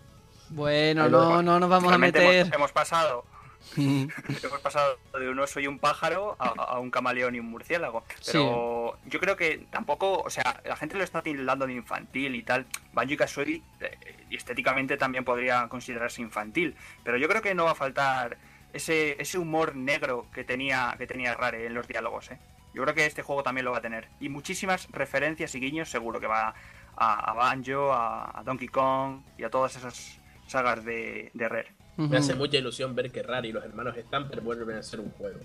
Bueno, 0.51 1.09
no, 1.09 1.43
no 1.43 1.59
nos 1.59 1.71
vamos 1.71 1.91
a 1.91 1.97
meter... 1.97 2.23
Hemos, 2.23 2.53
hemos 2.53 2.73
pasado 2.73 3.25
Hemos 3.77 4.61
pasado 4.61 4.99
de 5.19 5.29
un 5.29 5.39
oso 5.39 5.61
y 5.61 5.67
un 5.67 5.79
pájaro 5.79 6.37
a, 6.39 6.49
a 6.49 6.79
un 6.79 6.91
camaleón 6.91 7.35
y 7.35 7.41
un 7.41 7.47
murciélago. 7.51 8.05
Pero 8.27 8.99
yo 9.07 9.21
creo 9.21 9.37
que 9.37 9.67
tampoco, 9.71 10.21
o 10.21 10.31
sea, 10.31 10.61
la 10.65 10.77
gente 10.77 10.97
lo 10.97 11.05
está 11.05 11.23
tildando 11.23 11.67
de 11.67 11.75
infantil 11.75 12.35
y 12.35 12.43
tal. 12.43 12.67
Banjo 12.93 13.15
y 13.15 13.17
Kazooie 13.17 13.63
eh, 13.81 13.99
estéticamente 14.31 14.97
también 14.97 15.25
podría 15.25 15.69
considerarse 15.69 16.23
infantil. 16.23 16.77
Pero 17.05 17.17
yo 17.17 17.29
creo 17.29 17.43
que 17.43 17.55
no 17.55 17.65
va 17.65 17.73
a 17.73 17.77
faltar 17.77 18.37
ese, 18.73 19.21
ese 19.21 19.39
humor 19.39 19.77
negro 19.77 20.27
que 20.35 20.45
tenía, 20.45 20.95
que 20.99 21.07
tenía 21.07 21.35
Rare 21.35 21.67
en 21.67 21.75
los 21.75 21.87
diálogos, 21.87 22.31
¿eh? 22.31 22.39
Yo 22.75 22.83
creo 22.83 22.95
que 22.95 23.05
este 23.05 23.23
juego 23.23 23.43
también 23.43 23.67
lo 23.67 23.73
va 23.73 23.79
a 23.79 23.83
tener. 23.83 24.09
Y 24.19 24.31
muchísimas 24.31 24.89
referencias 24.91 25.55
y 25.55 25.61
guiños 25.61 25.91
seguro 25.91 26.21
que 26.21 26.27
va 26.27 26.55
a, 26.97 27.31
a 27.31 27.35
Banjo, 27.35 27.93
a, 27.93 28.39
a 28.39 28.43
Donkey 28.45 28.69
Kong 28.69 29.21
y 29.37 29.45
a 29.45 29.51
todas 29.51 29.77
esas 29.77 30.19
sagas 30.47 30.83
de, 30.85 31.31
de 31.35 31.49
Rare. 31.49 31.82
Me 31.97 32.17
hace 32.17 32.35
mucha 32.35 32.57
ilusión 32.57 32.95
ver 32.95 33.11
que 33.13 33.23
Rare 33.23 33.49
y 33.49 33.53
los 33.53 33.65
hermanos 33.65 33.95
Stamper 33.97 34.41
vuelven 34.41 34.77
a 34.77 34.81
hacer 34.81 34.99
un 35.01 35.11
juego. 35.11 35.41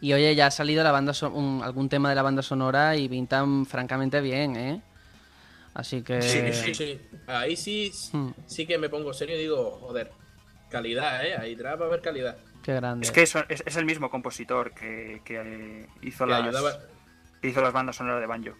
Y 0.00 0.12
oye, 0.12 0.34
ya 0.34 0.46
ha 0.48 0.50
salido 0.50 0.82
la 0.82 0.90
banda 0.92 1.12
un- 1.32 1.62
algún 1.62 1.88
tema 1.88 2.08
de 2.08 2.14
la 2.16 2.22
banda 2.22 2.42
sonora 2.42 2.96
y 2.96 3.08
pintan 3.08 3.64
francamente 3.66 4.20
bien, 4.20 4.56
¿eh? 4.56 4.82
Así 5.74 6.02
que... 6.02 6.20
Sí, 6.22 6.52
sí, 6.52 6.74
sí. 6.74 7.00
Ahí 7.26 7.56
sí, 7.56 7.92
Hmm. 8.12 8.30
sí 8.46 8.66
que 8.66 8.78
me 8.78 8.88
pongo 8.88 9.12
serio 9.12 9.36
y 9.36 9.40
digo, 9.40 9.78
joder, 9.80 10.10
calidad, 10.70 11.24
¿eh? 11.24 11.36
Ahí 11.36 11.54
va 11.54 11.70
a 11.70 11.72
haber 11.74 12.00
calidad. 12.00 12.36
Qué 12.62 12.74
grande. 12.74 13.06
Es 13.06 13.12
que 13.12 13.22
es, 13.22 13.34
es 13.64 13.76
el 13.76 13.84
mismo 13.84 14.10
compositor 14.10 14.74
que, 14.74 15.22
que, 15.24 15.36
eh, 15.40 15.86
hizo 16.02 16.24
Que 16.24 16.30
las, 16.30 16.42
ayudaba. 16.42 16.72
que 17.40 17.48
hizo 17.48 17.60
las 17.60 17.72
bandas 17.72 17.96
sonoras 17.96 18.20
de 18.20 18.26
Banjo. 18.26 18.56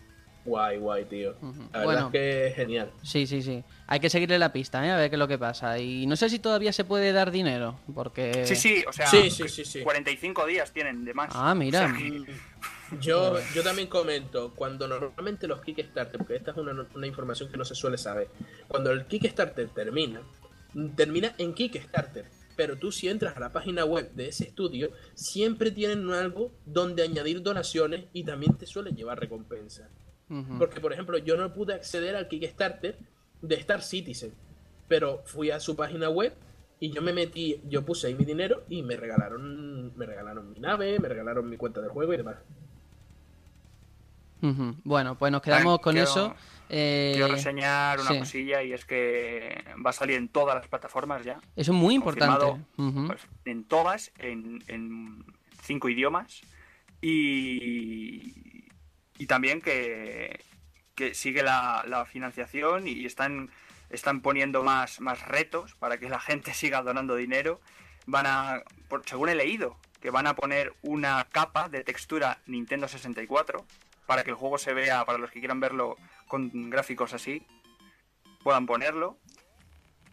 Guay, 0.46 0.78
guay, 0.78 1.04
tío. 1.04 1.32
Ujú. 1.42 1.60
La 1.72 1.78
verdad 1.80 1.84
Bueno. 1.84 2.06
es 2.06 2.12
que 2.12 2.46
es 2.46 2.54
genial. 2.56 2.90
Sí, 3.02 3.26
sí, 3.26 3.42
sí. 3.42 3.62
Hay 3.88 4.00
que 4.00 4.08
seguirle 4.08 4.38
la 4.38 4.52
pista, 4.52 4.86
¿eh? 4.86 4.90
A 4.92 4.96
ver 4.96 5.10
qué 5.10 5.16
es 5.16 5.20
lo 5.20 5.28
que 5.28 5.38
pasa. 5.38 5.78
Y 5.78 6.06
no 6.06 6.16
sé 6.16 6.30
si 6.30 6.38
todavía 6.38 6.72
se 6.72 6.84
puede 6.84 7.12
dar 7.12 7.30
dinero, 7.30 7.78
porque... 7.94 8.46
Sí, 8.46 8.56
sí, 8.56 8.84
o 8.88 8.92
sea, 8.92 9.06
Sí, 9.08 9.28
sí, 9.30 9.48
sí, 9.48 9.64
sí. 9.64 9.82
45 9.82 10.46
días 10.46 10.72
tienen 10.72 11.04
de 11.04 11.12
más. 11.14 11.30
Ah, 11.34 11.54
mira. 11.54 11.84
O 11.86 11.88
sea 11.88 11.98
que- 11.98 12.24
Yo, 13.00 13.36
yo 13.52 13.64
también 13.64 13.88
comento, 13.88 14.52
cuando 14.54 14.86
normalmente 14.86 15.48
los 15.48 15.60
Kickstarter, 15.60 16.18
porque 16.18 16.36
esta 16.36 16.52
es 16.52 16.56
una, 16.56 16.86
una 16.94 17.06
información 17.08 17.50
que 17.50 17.56
no 17.56 17.64
se 17.64 17.74
suele 17.74 17.98
saber, 17.98 18.28
cuando 18.68 18.92
el 18.92 19.06
Kickstarter 19.06 19.68
termina, 19.70 20.20
termina 20.94 21.34
en 21.38 21.52
Kickstarter, 21.52 22.26
pero 22.54 22.76
tú 22.76 22.92
si 22.92 23.08
entras 23.08 23.36
a 23.36 23.40
la 23.40 23.50
página 23.52 23.84
web 23.84 24.12
de 24.12 24.28
ese 24.28 24.44
estudio, 24.44 24.90
siempre 25.14 25.72
tienen 25.72 26.08
algo 26.12 26.52
donde 26.64 27.02
añadir 27.02 27.42
donaciones 27.42 28.04
y 28.12 28.22
también 28.22 28.54
te 28.54 28.66
suelen 28.66 28.94
llevar 28.94 29.18
Porque, 30.58 30.80
por 30.80 30.92
ejemplo, 30.92 31.18
yo 31.18 31.36
no 31.36 31.52
pude 31.52 31.74
acceder 31.74 32.16
al 32.16 32.26
Kickstarter 32.28 32.98
de 33.42 33.54
Star 33.56 33.82
Citizen, 33.82 34.32
pero 34.88 35.22
fui 35.24 35.50
a 35.52 35.60
su 35.60 35.76
página 35.76 36.08
web 36.10 36.34
y 36.80 36.90
yo 36.90 37.00
me 37.00 37.12
metí, 37.12 37.60
yo 37.68 37.84
puse 37.84 38.08
ahí 38.08 38.14
mi 38.14 38.24
dinero 38.24 38.64
y 38.68 38.82
me 38.82 38.96
regalaron, 38.96 39.96
me 39.96 40.04
regalaron 40.04 40.52
mi 40.52 40.58
nave, 40.60 40.98
me 40.98 41.08
regalaron 41.08 41.48
mi 41.48 41.56
cuenta 41.56 41.80
del 41.80 41.90
juego 41.90 42.12
y 42.12 42.16
demás. 42.16 42.36
Bueno, 44.84 45.16
pues 45.18 45.32
nos 45.32 45.42
quedamos 45.42 45.80
con 45.80 45.94
quiero- 45.94 46.08
eso. 46.08 46.34
Eh, 46.68 47.12
Quiero 47.14 47.28
reseñar 47.32 48.00
una 48.00 48.10
sí. 48.10 48.18
cosilla 48.18 48.62
y 48.62 48.72
es 48.72 48.84
que 48.84 49.64
va 49.84 49.90
a 49.90 49.92
salir 49.92 50.16
en 50.16 50.28
todas 50.28 50.56
las 50.56 50.66
plataformas 50.66 51.24
ya. 51.24 51.40
Eso 51.54 51.72
es 51.72 51.78
muy 51.78 51.94
importante. 51.94 52.44
Pues, 52.76 53.20
en 53.44 53.64
todas, 53.64 54.12
en, 54.18 54.62
en 54.66 55.24
cinco 55.62 55.88
idiomas. 55.88 56.42
Y, 57.00 58.55
y 59.18 59.26
también 59.26 59.60
que, 59.60 60.40
que 60.94 61.14
sigue 61.14 61.42
la, 61.42 61.84
la 61.86 62.04
financiación 62.06 62.86
y 62.86 63.04
están, 63.06 63.50
están 63.90 64.20
poniendo 64.20 64.62
más, 64.62 65.00
más 65.00 65.22
retos 65.26 65.74
para 65.74 65.98
que 65.98 66.08
la 66.08 66.20
gente 66.20 66.54
siga 66.54 66.82
donando 66.82 67.16
dinero. 67.16 67.60
Van 68.06 68.26
a, 68.26 68.62
por- 68.88 69.04
según 69.08 69.28
he 69.28 69.34
leído, 69.34 69.76
que 70.00 70.10
van 70.10 70.26
a 70.26 70.36
poner 70.36 70.72
una 70.82 71.26
capa 71.30 71.68
de 71.68 71.82
textura 71.82 72.38
Nintendo 72.46 72.86
64 72.88 73.64
para 74.06 74.22
que 74.22 74.30
el 74.30 74.36
juego 74.36 74.58
se 74.58 74.72
vea, 74.74 75.04
para 75.04 75.18
los 75.18 75.30
que 75.32 75.40
quieran 75.40 75.58
verlo 75.58 75.96
con 76.28 76.70
gráficos 76.70 77.12
así, 77.12 77.44
puedan 78.44 78.66
ponerlo. 78.66 79.18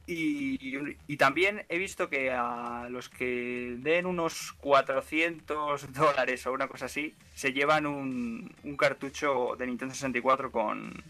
Y, 0.06 0.98
y 1.08 1.18
también 1.18 1.66
he 1.70 1.78
visto 1.78 2.10
que 2.10 2.30
a 2.32 2.88
los 2.90 3.08
que 3.08 3.76
den 3.80 4.06
unos 4.06 4.54
400 4.60 5.94
dólares 5.94 6.46
o 6.46 6.52
una 6.52 6.68
cosa 6.68 6.86
así, 6.86 7.16
se 7.34 7.54
llevan 7.54 7.86
un, 7.86 8.54
un 8.64 8.78
cartucho 8.78 9.56
de 9.58 9.68
Nintendo 9.68 9.94
64 9.94 10.52
con, 10.52 11.04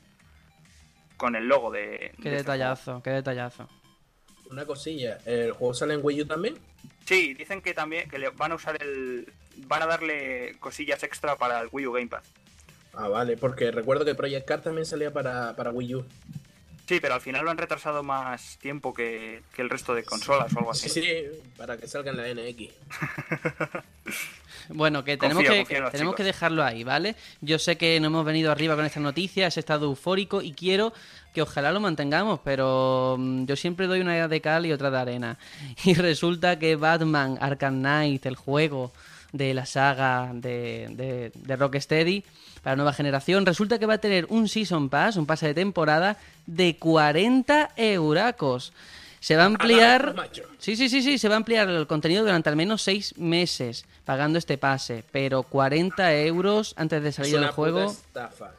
con 1.18 1.36
el 1.36 1.48
logo 1.48 1.72
de... 1.72 2.12
Qué 2.22 2.30
de 2.30 2.36
este 2.36 2.52
detallazo, 2.52 3.02
qué 3.02 3.10
detallazo. 3.10 3.68
Una 4.52 4.66
cosilla, 4.66 5.18
¿el 5.26 5.54
juego 5.54 5.74
sale 5.74 5.96
en 5.96 6.02
Wii 6.04 6.22
U 6.22 6.26
también? 6.26 6.56
Sí, 7.06 7.34
dicen 7.34 7.62
que 7.62 7.74
también 7.74 8.10
que 8.10 8.20
le 8.20 8.30
van 8.30 8.52
a 8.52 8.56
usar 8.56 8.82
el... 8.82 9.32
Van 9.68 9.82
a 9.82 9.88
darle 9.88 10.56
cosillas 10.60 11.04
extra 11.04 11.36
para 11.36 11.62
el 11.62 11.70
Wii 11.72 11.88
U 11.88 11.92
Gamepad. 11.94 12.24
Ah, 12.94 13.08
vale, 13.08 13.38
porque 13.38 13.72
recuerdo 13.72 14.06
que 14.06 14.14
Project 14.14 14.48
Card 14.48 14.62
también 14.62 14.86
salía 14.86 15.12
para, 15.12 15.56
para 15.56 15.72
Wii 15.72 15.96
U. 15.96 16.06
Sí, 16.94 17.00
pero 17.02 17.16
al 17.16 17.22
final 17.22 17.44
lo 17.46 17.52
han 17.52 17.58
retrasado 17.58 18.04
más 18.04 18.58
tiempo 18.60 18.94
que, 18.94 19.42
que 19.56 19.62
el 19.62 19.70
resto 19.70 19.94
de 19.96 20.04
consolas 20.04 20.54
o 20.56 20.60
algo 20.60 20.74
Sí, 20.74 20.88
así. 20.88 21.02
sí, 21.02 21.24
para 21.58 21.78
que 21.78 21.88
salga 21.88 22.12
en 22.12 22.18
la 22.18 22.28
NX. 22.34 22.74
Bueno, 24.70 25.04
que 25.04 25.18
tenemos, 25.18 25.44
Confío, 25.44 25.52
que, 25.52 25.60
confío 25.60 25.78
en 25.78 25.84
los 25.84 25.92
tenemos 25.92 26.12
chicos. 26.12 26.18
que 26.18 26.24
dejarlo 26.24 26.64
ahí, 26.64 26.84
¿vale? 26.86 27.16
Yo 27.42 27.60
sé 27.60 27.76
que 27.78 28.00
no 28.00 28.08
hemos 28.08 28.24
venido 28.24 28.50
arriba 28.50 28.76
con 28.76 28.86
esta 28.86 29.02
noticia, 29.02 29.46
he 29.48 29.60
estado 29.60 29.88
eufórico 29.88 30.42
y 30.42 30.54
quiero 30.54 30.94
que 31.34 31.42
ojalá 31.42 31.72
lo 31.74 31.82
mantengamos, 31.82 32.40
pero 32.46 33.18
mm, 33.20 33.44
yo 33.46 33.58
siempre 33.58 33.88
doy 33.88 34.00
una 34.00 34.28
de 34.28 34.40
cal 34.42 34.66
y 34.66 34.72
otra 34.72 34.90
de 34.90 34.98
arena. 35.00 35.38
Y 35.84 35.96
resulta 35.96 36.60
que 36.60 36.78
Batman 36.78 37.38
Arkham 37.42 37.80
Knight, 37.80 38.26
el 38.26 38.36
juego 38.38 38.94
de 39.34 39.54
la 39.54 39.66
saga 39.66 40.32
de, 40.34 40.88
de, 40.92 41.32
de 41.36 41.56
Rocksteady 41.58 42.24
para 42.64 42.78
nueva 42.78 42.94
generación, 42.94 43.46
resulta 43.46 43.78
que 43.78 43.86
va 43.86 43.96
a 43.96 43.98
tener 43.98 44.26
un 44.30 44.48
Season 44.48 44.88
Pass, 44.90 45.18
un 45.18 45.26
pase 45.26 45.48
de 45.48 45.54
temporada 45.54 46.18
de 46.46 46.78
40 46.78 47.72
euracos. 47.76 48.72
Se 49.20 49.36
va 49.36 49.44
a 49.44 49.46
ampliar... 49.48 50.16
Sí, 50.60 50.76
sí, 50.78 50.88
sí, 50.88 51.02
sí, 51.02 51.18
se 51.18 51.28
va 51.28 51.36
a 51.36 51.38
ampliar 51.38 51.68
el 51.70 51.88
contenido 51.88 52.24
durante 52.24 52.50
al 52.50 52.56
menos 52.56 52.82
seis 52.82 53.18
meses 53.18 53.86
pagando 54.06 54.38
este 54.38 54.58
pase, 54.58 55.04
pero 55.12 55.44
40 55.44 56.14
euros 56.22 56.74
antes 56.78 57.02
de 57.04 57.10
Es 57.10 57.16
salir 57.16 57.40
del 57.40 57.50
juego. 57.52 57.88
puta 57.88 57.92
estafa. 58.30 58.52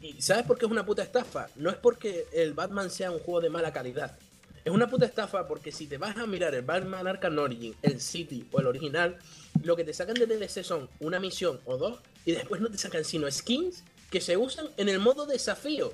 ¿Y 0.00 0.20
sabes 0.20 0.44
por 0.44 0.58
qué 0.58 0.66
es 0.66 0.70
una 0.72 0.84
puta 0.84 1.02
estafa? 1.02 1.48
No 1.56 1.70
es 1.70 1.76
porque 1.76 2.26
el 2.32 2.54
Batman 2.54 2.90
sea 2.90 3.10
un 3.10 3.18
juego 3.20 3.40
de 3.40 3.50
mala 3.50 3.72
calidad. 3.72 4.16
Es 4.64 4.72
una 4.72 4.88
puta 4.88 5.06
estafa 5.06 5.48
porque 5.48 5.72
si 5.72 5.86
te 5.86 5.98
vas 5.98 6.16
a 6.16 6.26
mirar 6.26 6.54
el 6.54 6.62
Batman 6.62 7.06
Arkham 7.06 7.36
Origin, 7.38 7.74
el 7.82 8.00
City 8.00 8.46
o 8.52 8.60
el 8.60 8.66
original, 8.66 9.18
lo 9.64 9.74
que 9.74 9.82
te 9.84 9.92
sacan 9.92 10.14
de 10.14 10.26
DLC 10.26 10.62
son 10.62 10.88
una 11.00 11.18
misión 11.18 11.60
o 11.64 11.76
dos 11.76 11.98
y 12.24 12.32
después 12.32 12.60
no 12.60 12.70
te 12.70 12.78
sacan 12.78 13.04
sino 13.04 13.28
skins 13.30 13.82
que 14.10 14.20
se 14.20 14.36
usan 14.36 14.68
en 14.76 14.88
el 14.88 15.00
modo 15.00 15.26
desafío. 15.26 15.92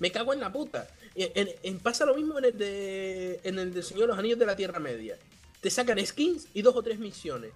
Me 0.00 0.10
cago 0.10 0.32
en 0.32 0.40
la 0.40 0.52
puta. 0.52 0.88
En- 1.14 1.78
pasa 1.80 2.04
lo 2.04 2.14
mismo 2.14 2.38
en 2.38 2.46
el 2.46 2.58
de 2.58 3.40
en 3.44 3.58
el 3.58 3.72
de 3.74 3.82
Señor 3.82 4.02
de 4.02 4.06
los 4.08 4.18
Anillos 4.18 4.38
de 4.38 4.46
la 4.46 4.56
Tierra 4.56 4.78
Media. 4.80 5.16
Te 5.60 5.70
sacan 5.70 6.04
skins 6.04 6.46
y 6.54 6.62
dos 6.62 6.74
o 6.76 6.82
tres 6.82 6.98
misiones. 6.98 7.52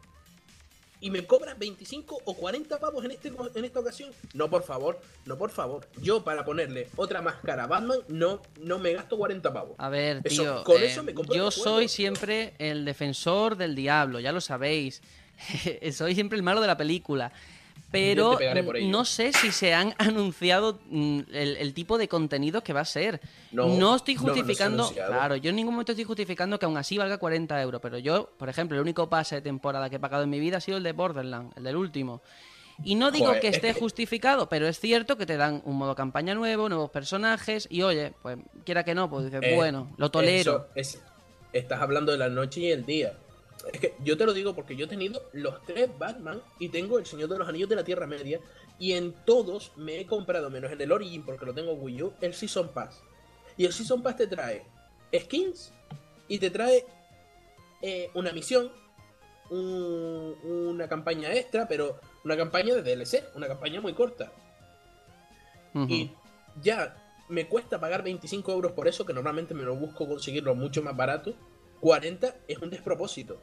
Y 1.03 1.11
me 1.11 1.27
cobras 1.27 1.59
25 1.59 2.21
o 2.25 2.35
40 2.35 2.79
pavos 2.79 3.05
en, 3.05 3.11
este, 3.11 3.33
en 3.57 3.65
esta 3.65 3.81
ocasión. 3.81 4.11
No, 4.35 4.49
por 4.49 4.63
favor, 4.63 5.01
no, 5.27 5.37
por 5.37 5.51
favor. 5.51 5.85
Yo 6.01 6.23
para 6.23 6.45
ponerle 6.45 6.89
otra 6.95 7.21
máscara 7.21 7.65
a 7.65 7.67
Batman 7.67 7.99
no, 8.07 8.41
no 8.61 8.79
me 8.79 8.93
gasto 8.93 9.19
40 9.19 9.53
pavos. 9.53 9.75
A 9.79 9.89
ver, 9.89 10.21
Eso- 10.23 10.43
tío, 10.43 10.65
con 10.65 10.81
eh, 10.81 10.87
eso 10.87 11.03
me 11.03 11.13
compro 11.13 11.35
yo 11.35 11.51
juego. 11.51 11.65
soy 11.65 11.89
siempre 11.89 12.55
el 12.61 12.85
defensor 12.85 13.57
del 13.57 13.75
diablo, 13.75 14.21
ya 14.21 14.31
lo 14.31 14.41
sabéis. 14.41 15.03
soy 15.93 16.15
siempre 16.15 16.37
el 16.37 16.45
malo 16.45 16.61
de 16.61 16.69
la 16.69 16.77
película. 16.77 17.33
Pero 17.93 18.39
no 18.89 19.05
sé 19.05 19.33
si 19.33 19.53
se 19.53 19.75
han 19.75 19.95
anunciado 19.99 20.81
mm, 20.87 21.21
el, 21.33 21.57
el 21.59 21.75
tipo 21.75 21.99
de 21.99 22.09
contenido 22.09 22.63
que 22.65 22.73
va 22.73 22.81
a 22.81 22.85
ser. 22.85 23.21
No, 23.53 23.95
estoy 23.97 24.15
no, 24.17 24.23
no 24.23 24.29
justificando, 24.29 24.91
claro, 24.93 25.37
yo 25.37 25.51
en 25.51 25.57
ningún 25.57 25.75
momento 25.75 25.93
estoy 25.93 26.05
justificando 26.05 26.59
que 26.59 26.65
aún 26.65 26.77
así 26.79 26.97
valga 26.99 27.19
40 27.19 27.61
euros, 27.63 27.81
pero 27.83 27.99
yo, 27.99 28.31
por 28.39 28.49
ejemplo, 28.49 28.77
el 28.77 28.83
único 28.83 29.09
pase 29.09 29.37
de 29.37 29.43
temporada 29.43 29.91
que 29.91 29.97
he 29.97 30.01
pagado 30.01 30.25
en 30.25 30.31
mi 30.31 30.41
vida 30.41 30.57
ha 30.57 30.61
sido 30.61 30.79
el 30.79 30.83
de 30.83 30.93
Borderlands, 30.93 31.57
el 31.57 31.65
del 31.65 31.77
último. 31.77 32.23
Y 32.83 32.95
no 32.95 33.11
digo 33.11 33.27
Joder, 33.27 33.41
que 33.43 33.49
es 33.49 33.57
esté 33.57 33.75
que- 33.75 33.79
justificado, 33.81 34.49
pero 34.49 34.67
es 34.67 34.81
cierto 34.81 35.17
que 35.19 35.27
te 35.27 35.37
dan 35.37 35.61
un 35.67 35.77
modo 35.77 35.95
campaña 35.95 36.35
nuevo, 36.35 36.69
nuevos 36.71 36.91
personajes, 36.91 37.69
y 37.71 37.83
oye, 37.83 38.15
pues 38.23 38.39
quiera 38.65 38.83
que 38.85 38.95
no, 38.95 39.11
pues 39.11 39.27
dices, 39.27 39.41
Eh, 39.43 39.55
bueno, 39.55 39.93
lo 39.99 40.11
tolero. 40.11 40.69
eso 40.75 40.97
es- 40.97 41.03
estás 41.53 41.81
hablando 41.83 42.11
de 42.13 42.19
la 42.19 42.31
noche 42.31 42.61
y 42.61 42.71
el 42.73 42.87
día. 42.87 43.13
Es 43.73 43.81
que 43.81 43.95
yo 44.03 44.17
te 44.17 44.25
lo 44.27 44.33
digo 44.33 44.55
porque 44.55 44.75
yo 44.77 44.87
he 44.87 44.89
tenido 44.89 45.23
los 45.33 45.63
tres 45.63 45.91
Batman 45.99 46.43
y 46.59 46.69
tengo 46.71 46.99
el 46.99 47.07
Señor 47.07 47.29
de 47.29 47.39
los 47.39 47.49
Anillos 47.49 47.69
de 47.69 47.77
la 47.77 47.85
Tierra 47.85 48.07
Media. 48.07 48.41
Y 48.79 48.93
en 48.93 49.13
todos 49.25 49.73
me 49.77 50.01
he 50.01 50.07
comprado, 50.07 50.51
menos 50.51 50.73
en 50.73 50.81
el 50.81 50.91
Origin 50.91 51.23
porque 51.25 51.45
lo 51.47 51.55
tengo 51.55 51.73
en 51.73 51.83
Wii 51.83 52.03
U, 52.03 52.13
el 52.21 52.35
Season 52.35 52.69
Pass. 52.69 53.01
Y 53.57 53.65
el 53.65 53.73
Season 53.73 54.03
Pass 54.03 54.17
te 54.17 54.27
trae 54.27 54.65
skins 55.15 55.73
y 56.29 56.39
te 56.39 56.51
trae 56.51 56.85
eh, 57.83 58.11
una 58.15 58.33
misión, 58.33 58.73
un- 59.51 60.37
una 60.45 60.89
campaña 60.89 61.33
extra, 61.35 61.69
pero 61.69 62.01
una 62.25 62.37
campaña 62.37 62.75
de 62.75 62.83
DLC, 62.83 63.25
una 63.35 63.47
campaña 63.49 63.81
muy 63.81 63.93
corta. 63.93 64.33
Y 65.91 66.11
ya 66.63 66.97
me 67.29 67.47
cuesta 67.49 67.81
pagar 67.81 68.03
25 68.03 68.53
euros 68.53 68.73
por 68.73 68.89
eso, 68.89 69.05
que 69.07 69.13
normalmente 69.13 69.55
me 69.55 69.63
lo 69.63 69.75
busco 69.77 70.07
conseguirlo 70.09 70.55
mucho 70.55 70.83
más 70.83 70.97
barato. 70.97 71.35
40 71.81 72.35
es 72.49 72.59
un 72.59 72.71
despropósito. 72.71 73.43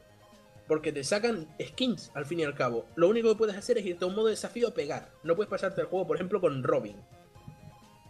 Porque 0.70 0.92
te 0.92 1.02
sacan 1.02 1.48
skins 1.60 2.12
al 2.14 2.26
fin 2.26 2.38
y 2.38 2.44
al 2.44 2.54
cabo. 2.54 2.86
Lo 2.94 3.08
único 3.08 3.28
que 3.28 3.34
puedes 3.34 3.56
hacer 3.56 3.76
es 3.78 3.84
irte 3.86 4.04
a 4.04 4.06
un 4.08 4.14
modo 4.14 4.26
de 4.26 4.34
desafío 4.34 4.68
a 4.68 4.70
pegar. 4.70 5.10
No 5.24 5.34
puedes 5.34 5.50
pasarte 5.50 5.80
el 5.80 5.88
juego, 5.88 6.06
por 6.06 6.14
ejemplo, 6.14 6.40
con 6.40 6.62
Robin. 6.62 6.94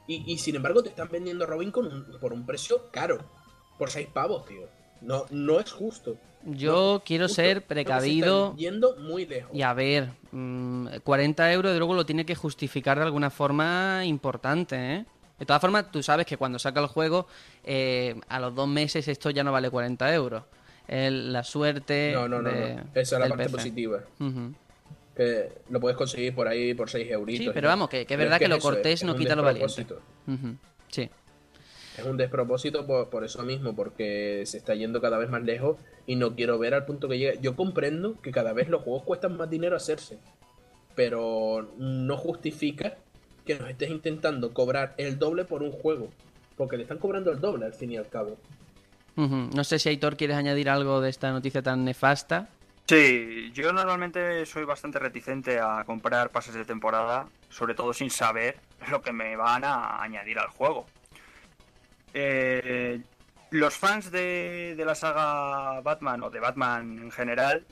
Y, 0.06 0.30
y 0.30 0.36
sin 0.36 0.56
embargo 0.56 0.82
te 0.82 0.90
están 0.90 1.08
vendiendo 1.10 1.46
Robin 1.46 1.70
con 1.70 1.86
un- 1.86 2.18
por 2.20 2.34
un 2.34 2.44
precio 2.44 2.90
caro. 2.90 3.18
Por 3.78 3.90
6 3.90 4.08
pavos, 4.12 4.44
tío. 4.44 4.68
No, 5.00 5.24
no 5.30 5.58
es 5.58 5.72
justo. 5.72 6.16
Yo 6.44 6.96
No, 6.98 7.02
quiero 7.02 7.28
justo. 7.28 7.42
ser 7.42 7.56
se 7.58 7.60
precavido 7.62 8.54
yendo 8.56 8.94
muy 8.96 9.24
lejos. 9.24 9.50
y 9.56 9.62
a 9.62 9.72
ver, 9.72 10.10
mm, 10.32 10.98
40 11.02 11.50
euros 11.54 11.72
de 11.72 11.78
luego 11.78 11.94
lo 11.94 12.04
tiene 12.04 12.26
que 12.26 12.34
justificar 12.34 12.98
de 12.98 13.04
alguna 13.04 13.30
forma 13.30 14.02
importante, 14.04 14.96
¿eh? 14.96 15.06
De 15.38 15.46
todas 15.46 15.62
formas, 15.62 15.90
tú 15.90 16.02
sabes 16.02 16.26
que 16.26 16.36
cuando 16.36 16.58
saca 16.58 16.80
el 16.80 16.86
juego, 16.88 17.26
eh, 17.64 18.20
a 18.28 18.38
los 18.38 18.54
dos 18.54 18.68
meses 18.68 19.08
esto 19.08 19.30
ya 19.30 19.42
no 19.42 19.52
vale 19.52 19.70
40 19.70 20.12
euros. 20.14 20.44
El- 20.90 21.32
la 21.32 21.44
suerte. 21.44 22.10
No, 22.12 22.28
no, 22.28 22.42
no, 22.42 22.50
de- 22.50 22.74
no. 22.74 22.82
Esa 22.94 23.16
es 23.16 23.20
la 23.22 23.28
parte 23.28 23.44
PC. 23.44 23.56
positiva. 23.56 24.00
Que 25.16 25.52
lo 25.70 25.80
puedes 25.80 25.96
conseguir 25.96 26.34
por 26.34 26.48
ahí 26.48 26.74
por 26.74 26.88
6 26.90 27.10
euritos. 27.10 27.44
Sí, 27.46 27.50
pero 27.54 27.68
vamos, 27.68 27.88
que, 27.88 28.06
que 28.06 28.14
es 28.14 28.18
verdad 28.18 28.38
que, 28.38 28.48
lo 28.48 28.58
cortés 28.58 28.94
es 29.00 29.04
no 29.04 29.14
quita 29.16 29.36
lo 29.36 29.42
valiente. 29.42 29.66
despropósito. 29.66 30.02
Ujú, 30.32 30.56
Sí. 30.88 31.08
Es 31.98 32.04
un 32.06 32.16
despropósito 32.16 32.86
por, 32.86 33.10
por 33.10 33.24
eso 33.24 33.42
mismo, 33.42 33.74
porque 33.76 34.42
se 34.46 34.56
está 34.56 34.74
yendo 34.74 35.00
cada 35.00 35.18
vez 35.18 35.28
más 35.28 35.42
lejos 35.42 35.76
y 36.06 36.16
no 36.16 36.34
quiero 36.34 36.58
ver 36.58 36.72
al 36.74 36.86
punto 36.86 37.08
que 37.08 37.18
llega. 37.18 37.40
Yo 37.40 37.54
comprendo 37.56 38.18
que 38.22 38.30
cada 38.30 38.52
vez 38.52 38.68
los 38.68 38.82
juegos 38.82 39.02
cuestan 39.02 39.36
más 39.36 39.50
dinero 39.50 39.76
hacerse, 39.76 40.18
pero 40.94 41.68
no 41.78 42.16
justifica 42.16 42.96
que 43.44 43.58
nos 43.58 43.68
estés 43.68 43.90
intentando 43.90 44.52
cobrar 44.54 44.94
el 44.96 45.18
doble 45.18 45.44
por 45.44 45.62
un 45.62 45.72
juego, 45.72 46.08
porque 46.56 46.76
le 46.76 46.82
están 46.84 46.98
cobrando 46.98 47.30
el 47.32 47.40
doble 47.40 47.66
al 47.66 47.74
fin 47.74 47.90
y 47.92 47.96
al 47.96 48.08
cabo. 48.08 48.38
No 49.16 49.64
sé 49.64 49.78
si 49.78 49.88
Aitor 49.90 50.16
quieres 50.16 50.36
añadir 50.36 50.70
algo 50.70 51.00
de 51.00 51.10
esta 51.10 51.30
noticia 51.30 51.62
tan 51.62 51.84
nefasta. 51.84 52.48
Sí, 52.86 53.50
yo 53.54 53.72
normalmente 53.72 54.44
soy 54.46 54.64
bastante 54.64 54.98
reticente 54.98 55.60
a 55.60 55.84
comprar 55.84 56.30
pases 56.30 56.54
de 56.54 56.64
temporada, 56.64 57.26
sobre 57.48 57.74
todo 57.74 57.92
sin 57.92 58.10
saber 58.10 58.56
lo 58.90 59.00
que 59.02 59.12
me 59.12 59.36
van 59.36 59.62
a 59.64 60.02
añadir 60.02 60.38
al 60.38 60.48
juego. 60.48 60.86
Eh, 62.14 63.00
los 63.50 63.74
fans 63.76 64.10
de, 64.10 64.74
de 64.76 64.84
la 64.84 64.94
saga 64.94 65.80
Batman 65.82 66.22
o 66.22 66.30
de 66.30 66.40
Batman 66.40 66.98
en 66.98 67.10
general 67.10 67.64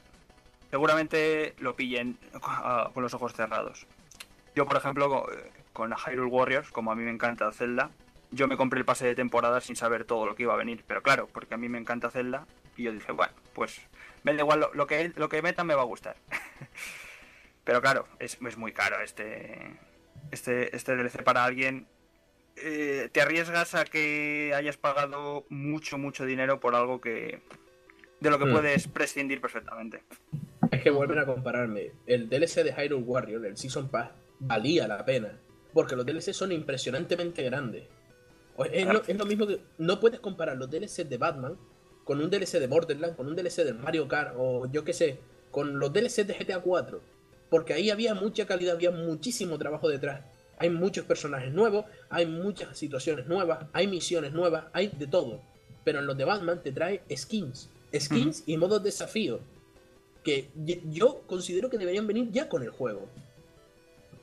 seguramente 0.71 1.55
lo 1.61 1.75
pillen 1.75 2.19
ah, 2.43 2.91
con 2.93 3.03
los 3.03 3.15
ojos 3.15 3.33
cerrados. 3.33 3.87
Yo, 4.55 4.67
por 4.67 4.77
ejemplo, 4.77 5.09
co- 5.09 5.29
con 5.73 5.93
Hyrule 5.95 6.31
Warriors, 6.31 6.71
como 6.71 6.93
a 6.93 6.95
mí 6.95 7.03
me 7.05 7.11
encanta 7.11 7.51
Zelda, 7.53 7.91
yo 8.31 8.49
me 8.49 8.57
compré 8.57 8.79
el 8.81 8.85
pase 8.85 9.07
de 9.07 9.15
temporada 9.15 9.61
sin 9.61 9.77
saber 9.77 10.05
todo 10.05 10.27
lo 10.27 10.35
que 10.35 10.43
iba 10.45 10.55
a 10.55 10.59
venir. 10.59 10.85
Pero 10.87 11.03
claro, 11.03 11.29
porque 11.33 11.55
a 11.55 11.57
mí 11.57 11.69
me 11.69 11.79
encanta 11.79 12.11
Zelda 12.11 12.47
y 12.77 12.85
yo 12.85 12.93
dije, 12.93 13.13
bueno, 13.13 13.33
pues 13.55 13.81
me 14.23 14.35
da 14.35 14.41
igual 14.41 14.61
lo, 14.61 14.75
lo 14.75 14.87
que, 14.87 15.13
lo 15.17 15.29
que 15.29 15.43
metan 15.43 15.67
me 15.67 15.75
va 15.75 15.83
a 15.83 15.87
gustar. 15.87 16.17
Pero 17.65 17.81
claro, 17.83 18.07
es, 18.19 18.39
es 18.47 18.57
muy 18.57 18.73
caro 18.73 19.01
este, 19.03 19.77
este, 20.31 20.75
este 20.75 20.97
DLC 20.97 21.23
para 21.23 21.45
alguien. 21.45 21.87
Eh, 22.57 23.09
te 23.13 23.21
arriesgas 23.21 23.75
a 23.75 23.85
que 23.85 24.53
hayas 24.55 24.77
pagado 24.77 25.45
mucho, 25.49 25.99
mucho 25.99 26.25
dinero 26.25 26.61
por 26.61 26.75
algo 26.75 27.01
que 27.01 27.41
de 28.21 28.31
lo 28.31 28.39
que 28.39 28.47
Hmm. 28.47 28.53
puedes 28.53 28.89
prescindir 28.89 29.41
perfectamente. 29.41 30.03
Es 30.71 30.83
que 30.83 30.91
vuelven 30.91 31.19
a 31.19 31.27
compararme. 31.27 31.93
El 32.07 32.29
DLC 32.29 32.65
de 32.65 32.73
Hyrule 32.73 33.05
Warrior, 33.05 33.47
el 33.47 33.57
Season 33.57 33.89
Pass, 33.89 34.11
valía 34.41 34.89
la 34.89 35.05
pena. 35.05 35.39
Porque 35.73 35.95
los 35.95 36.05
DLC 36.05 36.33
son 36.33 36.51
impresionantemente 36.53 37.43
grandes. 37.43 37.85
Es 38.65 38.87
lo, 38.87 39.03
es 39.07 39.17
lo 39.17 39.27
mismo 39.27 39.47
que. 39.47 39.61
No 39.79 40.01
puedes 40.01 40.21
comparar 40.21 40.57
los 40.57 40.71
DLC 40.71 41.09
de 41.09 41.17
Batman 41.17 41.57
con 42.05 42.21
un 42.21 42.31
DLC 42.31 42.59
de 42.59 42.67
Borderlands, 42.67 43.17
con 43.17 43.27
un 43.27 43.37
DLC 43.37 43.65
de 43.65 43.75
Mario 43.75 44.09
Kart, 44.09 44.35
o 44.39 44.67
yo 44.73 44.83
qué 44.83 44.93
sé, 44.93 45.19
con 45.51 45.79
los 45.79 45.93
DLC 45.93 46.27
de 46.27 46.35
GTA 46.35 46.61
4. 46.61 47.01
Porque 47.51 47.75
ahí 47.75 47.91
había 47.91 48.15
mucha 48.15 48.47
calidad, 48.47 48.75
había 48.75 48.91
muchísimo 48.91 49.59
trabajo 49.59 49.89
detrás. 49.89 50.23
Hay 50.59 50.71
muchos 50.71 51.05
personajes 51.05 51.53
nuevos, 51.53 51.85
hay 52.09 52.27
muchas 52.27 52.77
situaciones 52.77 53.27
nuevas, 53.27 53.67
hay 53.73 53.87
misiones 53.87 54.33
nuevas, 54.33 54.65
hay 54.73 54.89
de 54.89 55.07
todo. 55.07 55.41
Pero 55.85 56.01
en 56.01 56.07
los 56.07 56.17
de 56.17 56.25
Batman 56.25 56.63
te 56.63 56.73
trae 56.73 57.03
skins. 57.15 57.69
Skins 57.95 58.43
y 58.47 58.57
modos 58.57 58.83
de 58.83 58.89
desafío 58.89 59.41
que 60.25 60.51
yo 60.91 61.23
considero 61.27 61.71
que 61.71 61.79
deberían 61.79 62.07
venir 62.07 62.31
ya 62.31 62.49
con 62.49 62.63
el 62.63 62.71
juego. 62.71 63.09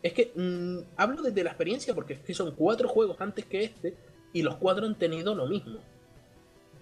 Es 0.03 0.13
que 0.13 0.31
mm, 0.35 0.97
hablo 0.97 1.21
desde 1.23 1.43
la 1.43 1.51
experiencia 1.51 1.95
porque 1.95 2.13
es 2.13 2.19
que 2.19 2.33
son 2.33 2.51
cuatro 2.51 2.87
juegos 2.87 3.17
antes 3.19 3.45
que 3.45 3.63
este 3.63 3.95
y 4.35 4.43
los 4.43 4.57
cuatro 4.57 4.85
han 4.85 4.95
tenido 4.95 5.33
lo 5.33 5.47
mismo. 5.47 5.79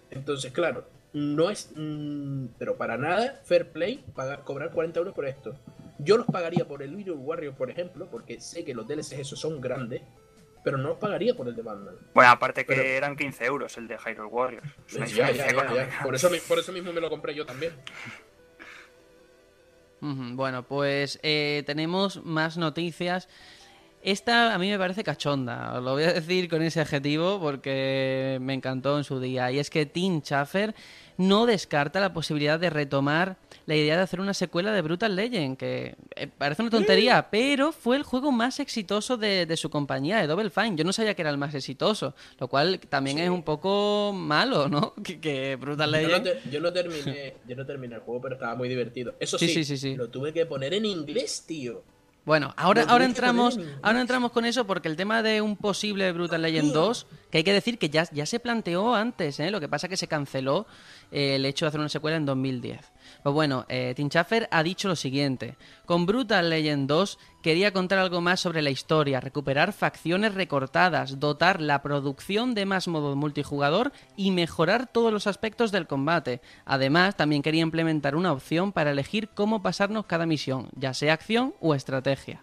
Entonces, 0.09 0.51
claro, 0.51 0.85
no 1.13 1.51
es, 1.51 1.71
mm, 1.75 2.47
pero 2.57 2.77
para 2.77 2.97
nada 2.97 3.39
fair 3.45 3.69
play 3.71 4.03
pagar, 4.15 4.43
cobrar 4.43 4.71
40 4.71 4.97
euros 4.99 5.13
por 5.13 5.27
esto. 5.27 5.55
Yo 5.99 6.17
los 6.17 6.25
pagaría 6.25 6.65
por 6.67 6.81
el 6.81 6.97
Little 6.97 7.13
Warrior, 7.13 7.53
por 7.53 7.69
ejemplo, 7.69 8.07
porque 8.09 8.41
sé 8.41 8.65
que 8.65 8.73
los 8.73 8.87
DLCs 8.87 9.19
esos 9.19 9.39
son 9.39 9.61
grandes, 9.61 10.01
pero 10.63 10.77
no 10.79 10.89
los 10.89 10.97
pagaría 10.97 11.35
por 11.35 11.47
el 11.47 11.55
de 11.55 11.61
Batman. 11.61 11.93
Bueno, 12.15 12.31
aparte 12.31 12.65
que 12.65 12.73
Pero- 12.73 12.81
eran 12.89 13.15
15 13.15 13.45
euros 13.45 13.77
el 13.77 13.87
de 13.87 13.99
Hyrule 13.99 14.29
Warriors. 14.29 14.67
Es 14.87 15.13
Ya, 15.13 15.29
ya, 15.29 15.51
ya. 15.51 15.99
Por, 16.01 16.15
eso, 16.15 16.31
por 16.47 16.57
eso 16.57 16.71
mismo 16.71 16.91
me 16.91 17.01
lo 17.01 17.09
compré 17.11 17.35
yo 17.35 17.45
también. 17.45 17.73
Bueno, 20.01 20.63
pues 20.63 21.19
eh, 21.23 21.61
tenemos 21.67 22.23
más 22.25 22.57
noticias. 22.57 23.29
Esta 24.03 24.53
a 24.53 24.57
mí 24.59 24.69
me 24.69 24.77
parece 24.77 25.03
cachonda, 25.03 25.75
os 25.77 25.83
lo 25.83 25.93
voy 25.93 26.03
a 26.03 26.11
decir 26.13 26.49
con 26.49 26.61
ese 26.61 26.81
adjetivo 26.81 27.39
porque 27.39 28.37
me 28.41 28.53
encantó 28.53 28.97
en 28.97 29.03
su 29.05 29.19
día. 29.19 29.49
Y 29.51 29.59
es 29.59 29.69
que 29.69 29.85
Tim 29.85 30.21
Schafer 30.21 30.75
no 31.17 31.45
descarta 31.45 31.99
la 32.01 32.11
posibilidad 32.11 32.59
de 32.59 32.69
retomar 32.69 33.37
la 33.65 33.75
idea 33.75 33.95
de 33.95 34.01
hacer 34.03 34.19
una 34.19 34.33
secuela 34.33 34.73
de 34.73 34.81
Brutal 34.81 35.15
Legend, 35.15 35.55
que 35.57 35.95
eh, 36.15 36.27
parece 36.27 36.63
una 36.63 36.71
tontería, 36.71 37.29
pero 37.31 37.71
fue 37.71 37.95
el 37.95 38.03
juego 38.03 38.31
más 38.31 38.59
exitoso 38.59 39.15
de, 39.15 39.45
de 39.45 39.55
su 39.55 39.69
compañía, 39.69 40.17
de 40.19 40.27
Double 40.27 40.49
Fine. 40.49 40.75
Yo 40.75 40.83
no 40.83 40.91
sabía 40.91 41.13
que 41.13 41.21
era 41.21 41.31
el 41.31 41.37
más 41.37 41.53
exitoso, 41.55 42.13
lo 42.39 42.47
cual 42.49 42.79
también 42.89 43.19
es 43.19 43.29
un 43.29 43.43
poco 43.43 44.11
malo, 44.13 44.67
¿no? 44.67 44.93
Que, 45.03 45.19
que 45.21 45.55
Brutal 45.55 45.91
Yo 45.91 46.01
no, 46.01 46.07
Legend... 46.07 46.23
te- 46.43 46.49
yo 46.49 46.59
no 46.59 46.73
terminé, 46.73 47.35
yo 47.47 47.55
no 47.55 47.65
terminé 47.65 47.95
el 47.95 48.01
juego, 48.01 48.19
pero 48.21 48.35
estaba 48.35 48.55
muy 48.55 48.67
divertido. 48.67 49.15
Eso 49.19 49.37
sí, 49.37 49.47
sí, 49.47 49.63
sí, 49.63 49.77
sí. 49.77 49.95
lo 49.95 50.09
tuve 50.09 50.33
que 50.33 50.45
poner 50.45 50.73
en 50.73 50.85
inglés, 50.85 51.45
tío. 51.47 51.83
Bueno, 52.25 52.53
ahora, 52.55 52.85
ahora 52.87 53.03
entramos, 53.03 53.59
ahora 53.81 53.99
entramos 53.99 54.31
con 54.31 54.45
eso 54.45 54.65
porque 54.65 54.87
el 54.87 54.95
tema 54.95 55.21
de 55.21 55.41
un 55.41 55.57
posible 55.57 56.09
Brutal 56.13 56.41
Legend 56.41 56.71
2, 56.71 57.07
que 57.29 57.39
hay 57.39 57.43
que 57.43 57.51
decir 57.51 57.77
que 57.77 57.89
ya, 57.89 58.07
ya 58.11 58.25
se 58.25 58.39
planteó 58.39 58.95
antes, 58.95 59.41
¿eh? 59.41 59.51
lo 59.51 59.59
que 59.59 59.67
pasa 59.67 59.89
que 59.89 59.97
se 59.97 60.07
canceló 60.07 60.65
eh, 61.11 61.35
el 61.35 61.45
hecho 61.45 61.65
de 61.65 61.67
hacer 61.67 61.81
una 61.81 61.89
secuela 61.89 62.15
en 62.15 62.25
2010. 62.25 62.79
Pues 63.23 63.33
bueno, 63.33 63.65
eh, 63.69 63.95
ha 64.51 64.63
dicho 64.63 64.87
lo 64.89 64.97
siguiente, 64.97 65.55
con 65.85 66.05
Brutal 66.05 66.49
Legend 66.49 66.89
2 66.89 67.17
quería 67.41 67.71
contar 67.71 67.99
algo 67.99 68.19
más 68.19 68.41
sobre 68.41 68.61
la 68.61 68.69
historia, 68.69 69.21
recuperar 69.21 69.71
facciones 69.71 70.33
recortadas, 70.33 71.21
dotar 71.21 71.61
la 71.61 71.81
producción 71.81 72.53
de 72.53 72.65
más 72.65 72.89
modo 72.89 73.15
multijugador 73.15 73.93
y 74.17 74.31
mejorar 74.31 74.87
todos 74.87 75.13
los 75.13 75.25
aspectos 75.25 75.71
del 75.71 75.87
combate. 75.87 76.41
Además, 76.65 77.15
también 77.15 77.43
quería 77.43 77.61
implementar 77.61 78.17
una 78.17 78.33
opción 78.33 78.73
para 78.73 78.91
elegir 78.91 79.29
cómo 79.29 79.61
pasarnos 79.61 80.05
cada 80.05 80.25
misión, 80.25 80.67
ya 80.75 80.93
sea 80.93 81.13
acción 81.13 81.53
o 81.61 81.75
estrategia. 81.75 82.41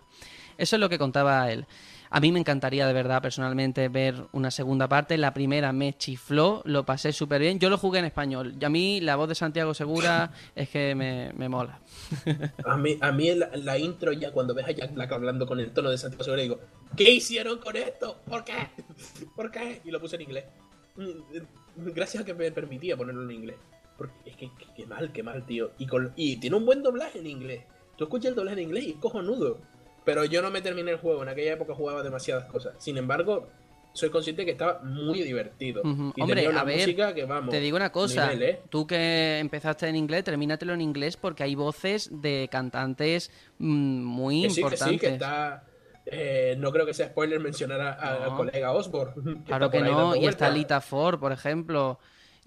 Eso 0.56 0.76
es 0.76 0.80
lo 0.80 0.88
que 0.88 0.98
contaba 0.98 1.50
él. 1.50 1.66
A 2.12 2.18
mí 2.20 2.32
me 2.32 2.40
encantaría 2.40 2.86
de 2.88 2.92
verdad 2.92 3.22
personalmente 3.22 3.88
ver 3.88 4.24
una 4.32 4.50
segunda 4.50 4.88
parte. 4.88 5.16
La 5.16 5.32
primera 5.32 5.72
me 5.72 5.96
chifló, 5.96 6.60
lo 6.64 6.84
pasé 6.84 7.12
súper 7.12 7.40
bien. 7.40 7.60
Yo 7.60 7.70
lo 7.70 7.78
jugué 7.78 8.00
en 8.00 8.04
español. 8.04 8.54
Y 8.60 8.64
a 8.64 8.68
mí 8.68 9.00
la 9.00 9.14
voz 9.14 9.28
de 9.28 9.36
Santiago 9.36 9.74
Segura 9.74 10.32
es 10.56 10.68
que 10.70 10.94
me, 10.96 11.32
me 11.34 11.48
mola. 11.48 11.78
A 12.64 12.76
mí, 12.76 12.96
a 13.00 13.12
mí 13.12 13.32
la, 13.34 13.50
la 13.54 13.78
intro 13.78 14.12
ya 14.12 14.32
cuando 14.32 14.54
ves 14.54 14.66
a 14.66 14.72
Jack 14.72 14.92
Black 14.94 15.12
hablando 15.12 15.46
con 15.46 15.60
el 15.60 15.70
tono 15.72 15.88
de 15.90 15.98
Santiago 15.98 16.24
Segura 16.24 16.42
digo, 16.42 16.58
¿qué 16.96 17.10
hicieron 17.12 17.58
con 17.58 17.76
esto? 17.76 18.20
¿Por 18.28 18.42
qué? 18.44 18.54
¿Por 19.36 19.50
qué? 19.52 19.80
Y 19.84 19.90
lo 19.92 20.00
puse 20.00 20.16
en 20.16 20.22
inglés. 20.22 20.44
Mm, 20.96 21.10
Gracias 21.94 22.24
a 22.24 22.26
que 22.26 22.34
me 22.34 22.50
permitía 22.50 22.96
ponerlo 22.96 23.22
en 23.22 23.30
inglés. 23.30 23.56
Porque 23.96 24.30
es 24.30 24.36
que, 24.36 24.50
que- 24.58 24.74
que 24.74 24.86
mal, 24.86 25.12
que 25.12 25.22
mal, 25.22 25.46
tío. 25.46 25.70
Y, 25.78 25.86
con, 25.86 26.12
y 26.16 26.38
tiene 26.38 26.56
un 26.56 26.66
buen 26.66 26.82
doblaje 26.82 27.20
en 27.20 27.26
inglés. 27.28 27.62
Tú 27.96 28.04
escuchas 28.04 28.30
el 28.30 28.34
doblaje 28.34 28.56
en 28.60 28.64
inglés 28.68 28.84
y 28.84 28.90
es 28.90 28.96
cojonudo. 28.96 29.58
Pero 30.04 30.24
yo 30.24 30.42
no 30.42 30.50
me 30.50 30.62
terminé 30.62 30.90
el 30.92 30.98
juego. 30.98 31.22
En 31.22 31.28
aquella 31.28 31.52
época 31.52 31.74
jugaba 31.74 32.02
demasiadas 32.02 32.46
cosas. 32.46 32.74
Sin 32.78 32.96
embargo, 32.96 33.48
soy 33.92 34.08
consciente 34.10 34.44
que 34.44 34.52
estaba 34.52 34.80
muy 34.82 35.22
divertido. 35.22 35.82
Y 36.16 36.22
Hombre, 36.22 36.48
una 36.48 36.60
a 36.60 36.64
ver, 36.64 36.78
música 36.78 37.12
que 37.14 37.24
vamos. 37.24 37.50
Te 37.50 37.60
digo 37.60 37.76
una 37.76 37.90
cosa, 37.92 38.32
nivel, 38.32 38.42
¿eh? 38.48 38.60
tú 38.70 38.86
que 38.86 39.38
empezaste 39.38 39.88
en 39.88 39.96
inglés, 39.96 40.24
termínatelo 40.24 40.72
en 40.74 40.80
inglés 40.80 41.16
porque 41.16 41.42
hay 41.42 41.54
voces 41.54 42.08
de 42.12 42.48
cantantes 42.50 43.30
mm, 43.58 44.02
muy 44.02 44.42
Que 44.42 44.50
sí, 44.50 44.54
que 44.56 44.60
importantes. 44.62 44.94
sí, 44.94 44.98
que 44.98 45.12
está. 45.14 45.64
eh, 46.06 46.54
no 46.58 46.72
creo 46.72 46.86
que 46.86 46.94
sea 46.94 47.08
spoiler 47.08 47.40
mencionar 47.40 47.80
a- 47.80 47.92
al 48.24 48.36
colega 48.36 48.72
Osborne. 48.72 49.42
Claro 49.46 49.70
que 49.70 49.80
no, 49.80 50.16
y 50.16 50.26
está. 50.26 50.50
Lita 50.50 50.80
Ford, 50.80 51.18
por 51.20 51.32
ejemplo. 51.32 51.98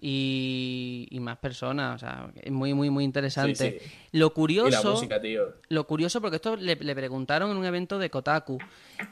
Y, 0.06 1.08
y 1.10 1.20
más 1.22 1.38
personas. 1.38 1.96
O 1.96 1.98
sea, 2.00 2.28
es 2.42 2.52
muy, 2.52 2.74
muy, 2.74 2.90
muy 2.90 3.04
interesante. 3.06 3.56
Sí, 3.56 3.78
sí. 3.80 3.92
Lo 4.12 4.26
Y 4.28 4.30
la 4.30 4.34
curioso, 4.34 4.92
música, 4.92 5.22
tío. 5.22 5.44
lo 5.70 5.88
curioso, 5.88 6.20
porque 6.22 6.36
esto 6.36 6.56
le, 6.58 6.76
le 6.76 6.96
preguntaron 6.96 7.50
en 7.52 7.58
un 7.58 7.66
evento 7.66 7.98
de 7.98 8.10
Kotaku. 8.10 8.58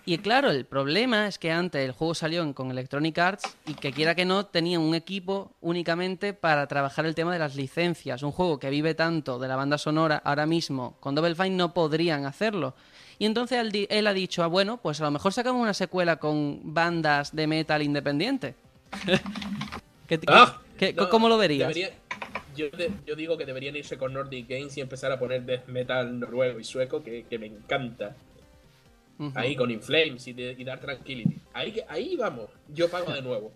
Y 0.06 0.18
claro, 0.20 0.52
el 0.52 0.66
problema 0.66 1.28
es 1.28 1.40
que 1.40 1.52
antes 1.52 1.84
el 1.84 1.94
juego 1.94 2.14
salió 2.14 2.54
con 2.54 2.70
Electronic 2.72 3.18
Arts 3.18 3.58
y 3.66 3.74
que 3.76 3.92
quiera 3.94 4.16
que 4.16 4.26
no, 4.26 4.46
tenían 4.46 4.82
un 4.82 4.94
equipo 4.94 5.54
únicamente 5.62 6.34
para 6.34 6.68
trabajar 6.68 7.06
el 7.06 7.16
tema 7.16 7.32
de 7.34 7.40
las 7.40 7.56
licencias. 7.56 8.22
Un 8.24 8.32
juego 8.32 8.60
que 8.60 8.70
vive 8.70 8.94
tanto 8.94 9.40
de 9.40 9.48
la 9.48 9.56
banda 9.56 9.78
sonora, 9.78 10.22
ahora 10.26 10.46
mismo 10.46 10.98
con 11.00 11.16
Double 11.16 11.36
Fine 11.36 11.52
no 11.52 11.74
podrían 11.74 12.26
hacerlo. 12.26 12.76
Y 13.18 13.26
entonces 13.26 13.60
él, 13.90 14.08
ha 14.08 14.14
dicho, 14.14 14.44
ah, 14.44 14.48
bueno, 14.48 14.78
pues 14.82 15.00
a 15.00 15.04
lo 15.06 15.12
mejor 15.12 15.32
sacamos 15.32 15.62
una 15.62 15.74
secuela 15.76 16.16
con 16.18 16.60
bandas 16.74 17.36
de 17.36 17.46
metal 17.48 17.82
independiente. 17.84 18.56
¿Qué- 20.08 20.20
qué- 20.20 20.26
Ah, 20.28 20.60
qué- 20.82 20.94
no, 20.94 21.10
¿Cómo 21.10 21.30
lo 21.30 21.38
verías? 21.38 21.68
debería- 21.68 21.92
yo, 22.56 22.70
de- 22.72 22.92
yo 23.06 23.16
digo 23.16 23.38
que 23.38 23.46
deberían 23.46 23.76
irse 23.76 23.98
con 23.98 24.14
Nordic 24.14 24.50
Games 24.50 24.76
y 24.78 24.82
empezar 24.82 25.12
a 25.12 25.20
poner 25.20 25.44
death 25.44 25.68
metal 25.68 26.20
noruego 26.20 26.60
y 26.60 26.64
sueco, 26.64 27.04
que, 27.04 27.24
que 27.30 27.38
me 27.40 27.46
encanta. 27.48 28.16
Ahí 29.36 29.56
con 29.56 29.70
Inflames 29.70 30.26
y, 30.28 30.34
de- 30.34 30.56
y 30.58 30.64
Dark 30.64 30.82
Tranquility. 30.82 31.38
Ahí, 31.54 31.80
ahí 31.88 32.16
vamos, 32.16 32.50
yo 32.74 32.90
pago 32.90 33.14
de 33.14 33.22
nuevo. 33.22 33.52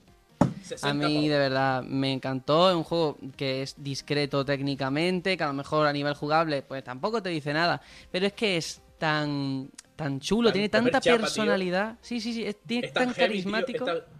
60 0.62 0.88
A 0.90 0.94
mí 0.94 1.28
de 1.28 1.38
verdad 1.40 1.82
me 1.82 2.14
encantó, 2.14 2.70
es 2.70 2.76
un 2.76 2.84
juego 2.84 3.18
que 3.36 3.64
es 3.64 3.74
discreto 3.84 4.46
técnicamente, 4.46 5.36
que 5.36 5.44
a 5.44 5.48
lo 5.48 5.54
mejor 5.54 5.88
a 5.88 5.94
nivel 5.94 6.14
jugable 6.14 6.62
pues 6.62 6.84
tampoco 6.84 7.24
te 7.24 7.30
dice 7.30 7.52
nada, 7.54 7.82
pero 8.12 8.28
es 8.28 8.34
que 8.34 8.58
es 8.58 8.82
tan 9.00 9.70
tan 9.96 10.20
chulo, 10.20 10.50
Tan- 10.50 10.54
tiene 10.54 10.70
tanta 10.70 11.00
chapa, 11.02 11.18
tío. 11.18 11.22
personalidad, 11.22 11.96
sí, 12.02 12.20
sí, 12.22 12.34
sí, 12.34 12.46
es, 12.46 12.58
tiene 12.68 12.88
Es 12.88 12.94
tan, 12.94 13.06
tan, 13.08 13.14
heavy, 13.16 13.42
tío, 13.42 13.52
carismático. 13.52 13.90
es, 13.90 14.04
tan, 14.06 14.15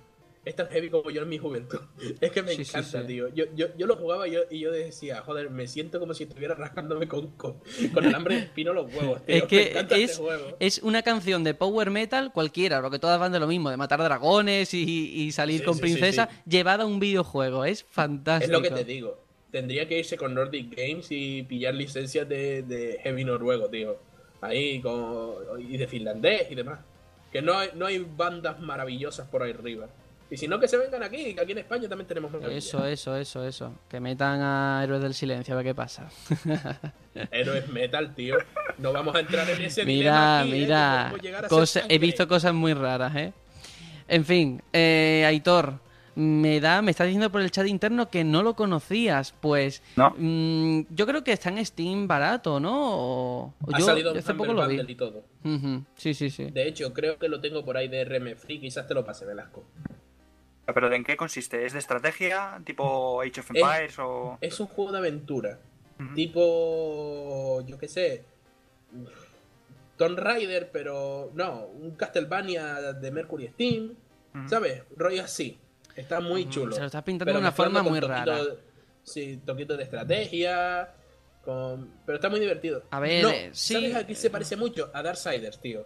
es 0.46 0.56
tan 0.56 0.68
heavy 0.68 0.90
como 0.90 1.10
yo 1.10 1.24
en 1.24 1.30
mi 1.30 1.38
juventud. 1.38 1.80
Es 2.22 2.32
que 2.32 2.44
me 2.44 2.54
Sí, 2.54 2.62
encanta, 2.62 3.02
sí. 3.02 3.08
tío. 3.08 3.28
Yo, 3.34 3.46
yo, 3.56 3.68
yo 3.78 3.88
lo 3.88 3.96
jugaba 3.96 4.28
y 4.28 4.32
yo, 4.34 4.42
y 4.50 4.60
yo 4.60 4.72
decía, 4.72 5.22
joder, 5.22 5.50
me 5.50 5.68
siento 5.68 6.00
como 6.00 6.14
si 6.14 6.24
estuviera 6.24 6.54
rascándome 6.56 7.08
con, 7.08 7.32
con, 7.32 7.56
con 7.94 8.06
el 8.06 8.14
hambre 8.16 8.36
de 8.36 8.42
espino 8.44 8.72
los 8.74 8.94
huevos, 8.94 9.26
tío. 9.26 9.36
Es 9.36 9.44
que 9.46 9.72
encanta 9.72 9.96
es, 9.98 10.12
este 10.12 10.24
juego. 10.24 10.56
es 10.60 10.80
una 10.84 11.02
canción 11.02 11.44
de 11.44 11.54
power 11.56 11.90
metal 11.90 12.32
cualquiera, 12.32 12.82
porque 12.82 13.00
todas 13.00 13.20
van 13.20 13.32
de 13.32 13.40
lo 13.40 13.48
mismo, 13.48 13.70
de 13.72 13.78
matar 13.78 14.02
dragones 14.02 14.74
y, 14.74 14.84
y 15.24 15.32
salir 15.32 15.64
con 15.64 15.80
princesa, 15.80 16.30
llevada 16.48 16.84
a 16.84 16.88
un 16.88 17.00
videojuego, 17.00 17.66
es 17.66 17.84
fantástico. 17.84 18.46
Es 18.56 18.62
lo 18.62 18.62
que 18.62 18.70
te 18.76 18.86
digo. 18.86 19.20
Tendría 19.52 19.88
que 19.88 19.98
irse 20.00 20.18
con 20.18 20.34
Nordic 20.34 20.76
Games 20.76 21.08
y 21.12 21.44
pillar 21.44 21.74
licencias 21.74 22.28
de, 22.28 22.62
de 22.64 23.00
heavy 23.04 23.24
noruego, 23.24 23.70
tío. 23.70 23.98
Ahí 24.42 24.82
con. 24.82 25.36
y 25.60 25.78
de 25.78 25.88
finlandés 25.88 26.52
y 26.52 26.56
demás. 26.56 26.80
Que 27.32 27.42
no 27.42 27.54
hay, 27.58 27.70
no 27.74 27.86
hay 27.86 28.00
bandas 28.00 28.60
maravillosas 28.60 29.28
por 29.30 29.44
ahí 29.44 29.52
arriba. 29.52 29.88
Y 30.32 30.38
si 30.38 30.48
no, 30.48 30.60
que 30.60 30.68
se 30.68 30.78
vengan 30.78 31.04
aquí, 31.04 31.36
que 31.36 31.42
aquí 31.42 31.52
en 31.52 31.60
España 31.60 31.88
también 31.88 32.08
tenemos 32.08 32.32
maravillas. 32.32 32.66
Eso, 32.66 32.86
eso, 32.86 33.16
eso, 33.16 33.46
eso. 33.46 33.74
Que 33.88 34.00
metan 34.00 34.42
a 34.42 34.82
Héroes 34.84 35.02
del 35.04 35.14
Silencio 35.14 35.54
a 35.54 35.58
ver 35.58 35.66
qué 35.68 35.76
pasa. 35.76 36.10
Héroes 37.32 37.68
metal, 37.70 38.14
tío. 38.16 38.38
No 38.80 38.92
vamos 38.92 39.16
a 39.16 39.20
entrar 39.20 39.50
en 39.50 39.62
ese 39.62 39.86
Mira, 39.86 40.40
aquí, 40.42 40.50
¿eh? 40.50 40.62
Mira, 40.62 41.14
cosa- 41.48 41.84
he 41.88 42.00
visto 42.00 42.28
cosas 42.28 42.54
muy 42.54 42.74
raras, 42.74 43.16
¿eh? 43.16 43.34
En 44.08 44.26
fin, 44.26 44.62
eh, 44.74 45.24
Aitor, 45.28 45.80
me 46.16 46.60
da, 46.60 46.82
me 46.82 46.92
estás 46.92 47.08
diciendo 47.08 47.32
por 47.32 47.42
el 47.42 47.52
chat 47.52 47.68
interno 47.68 48.10
que 48.10 48.24
no 48.24 48.42
lo 48.44 48.56
conocías, 48.56 49.34
pues 49.40 49.82
No. 49.96 50.14
mm, 50.18 50.88
yo 50.90 51.06
creo 51.06 51.24
que 51.24 51.34
está 51.34 51.50
en 51.50 51.64
Steam 51.66 52.08
barato, 52.08 52.60
¿no? 52.60 52.74
O- 52.74 53.54
Ha 53.74 53.80
yo, 53.80 53.86
salido 53.86 54.14
yo 54.14 54.20
hace 54.20 54.34
poco 54.34 54.54
lo 54.54 54.68
vi. 54.68 54.78
Bundle 54.78 54.92
y 54.92 54.96
todo. 54.96 55.24
Sí, 55.96 56.14
sí, 56.14 56.30
sí. 56.30 56.46
De 56.52 56.68
hecho, 56.68 56.94
creo 56.94 57.18
que 57.20 57.30
lo 57.30 57.40
tengo 57.42 57.64
por 57.64 57.78
ahí 57.78 57.88
de 57.88 58.04
RM 58.06 58.36
Free. 58.36 58.60
Quizás 58.60 58.88
te 58.88 58.94
lo 58.94 59.06
pase, 59.06 59.26
Velasco. 59.26 59.64
¿Pero 60.74 60.94
en 60.94 61.04
qué 61.04 61.16
consiste? 61.16 61.66
¿Es 61.66 61.74
de 61.74 61.80
estrategia? 61.80 62.60
¿Tipo 62.66 63.22
Age 63.22 63.40
of 63.42 63.52
Es- 63.52 63.62
Empires 63.62 64.00
o...? 64.00 64.38
Es 64.42 64.60
un 64.60 64.68
juego 64.68 64.92
de 64.92 64.98
aventura. 64.98 65.60
Tipo. 66.14 67.62
Yo 67.68 67.78
qué 67.78 67.88
sé. 67.88 68.24
Tomb 69.98 70.18
Raider, 70.20 70.70
pero. 70.72 71.32
No, 71.34 71.66
un 71.68 71.92
Castlevania 71.92 72.94
de 72.94 73.12
Mercury 73.12 73.48
Steam. 73.50 73.94
¿Sabes? 74.48 74.84
Rollo 74.98 75.24
así. 75.24 75.58
Está 75.96 76.20
muy 76.20 76.50
chulo. 76.50 76.74
se 76.76 76.82
lo 76.82 76.88
estás 76.88 77.04
pintando 77.04 77.32
de 77.32 77.40
una 77.40 77.54
forma 77.54 77.82
muy 77.82 78.02
con 78.02 78.10
rara. 78.10 78.38
toquito- 78.40 78.60
Sí, 79.04 79.40
toquito 79.46 79.78
de 79.78 79.84
estrategia. 79.84 80.94
Con... 81.46 81.90
Pero 82.06 82.16
está 82.18 82.28
muy 82.28 82.40
divertido. 82.42 82.84
A 82.90 83.00
ver, 83.00 83.24
No, 83.24 83.30
eh, 83.30 83.52
sí. 83.54 83.76
¿Sabes 83.76 83.96
a 83.96 84.06
qué 84.08 84.16
se 84.16 84.30
parece 84.30 84.58
mucho? 84.58 84.90
A 84.94 85.02
Darksiders, 85.04 85.62
tío. 85.62 85.86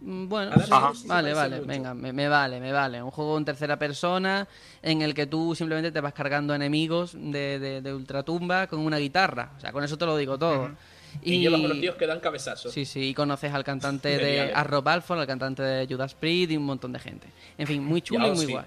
Mm, 0.00 0.28
Bueno, 0.28 0.52
A 0.52 0.94
sí, 0.94 1.02
sí 1.02 1.08
vale, 1.08 1.34
vale, 1.34 1.56
mucho. 1.56 1.68
venga, 1.68 1.94
me, 1.94 2.12
me 2.12 2.28
vale, 2.28 2.60
me 2.60 2.72
vale. 2.72 3.02
Un 3.02 3.10
juego 3.10 3.36
en 3.38 3.44
tercera 3.44 3.78
persona 3.78 4.48
en 4.82 5.02
el 5.02 5.14
que 5.14 5.26
tú 5.26 5.54
simplemente 5.54 5.92
te 5.92 6.00
vas 6.00 6.12
cargando 6.12 6.54
enemigos 6.54 7.12
de, 7.14 7.58
de, 7.58 7.82
de 7.82 7.94
ultratumba 7.94 8.66
con 8.66 8.80
una 8.80 8.98
guitarra. 8.98 9.52
O 9.56 9.60
sea, 9.60 9.72
con 9.72 9.84
eso 9.84 9.98
te 9.98 10.06
lo 10.06 10.16
digo 10.16 10.38
todo. 10.38 10.64
Ujú. 10.64 10.76
Y, 11.22 11.40
llevas 11.40 11.60
unos 11.60 11.80
tíos 11.80 11.96
que 11.96 12.06
dan 12.06 12.20
cabezazos. 12.20 12.72
Sí, 12.72 12.84
sí, 12.84 13.08
y 13.08 13.14
conoces 13.14 13.52
al 13.52 13.64
cantante 13.64 14.18
de. 14.18 14.52
Arrow 14.54 14.82
Balfour, 14.82 15.18
al 15.18 15.26
cantante 15.26 15.62
de 15.62 15.86
Judas 15.86 16.14
Priest 16.14 16.52
y 16.52 16.56
un 16.56 16.64
montón 16.64 16.92
de 16.92 16.98
gente. 16.98 17.26
En 17.58 17.66
fin, 17.66 17.84
muy 17.84 18.00
chulo 18.00 18.28
y 18.28 18.30
muy 18.30 18.46
sí. 18.46 18.52
guay. 18.52 18.66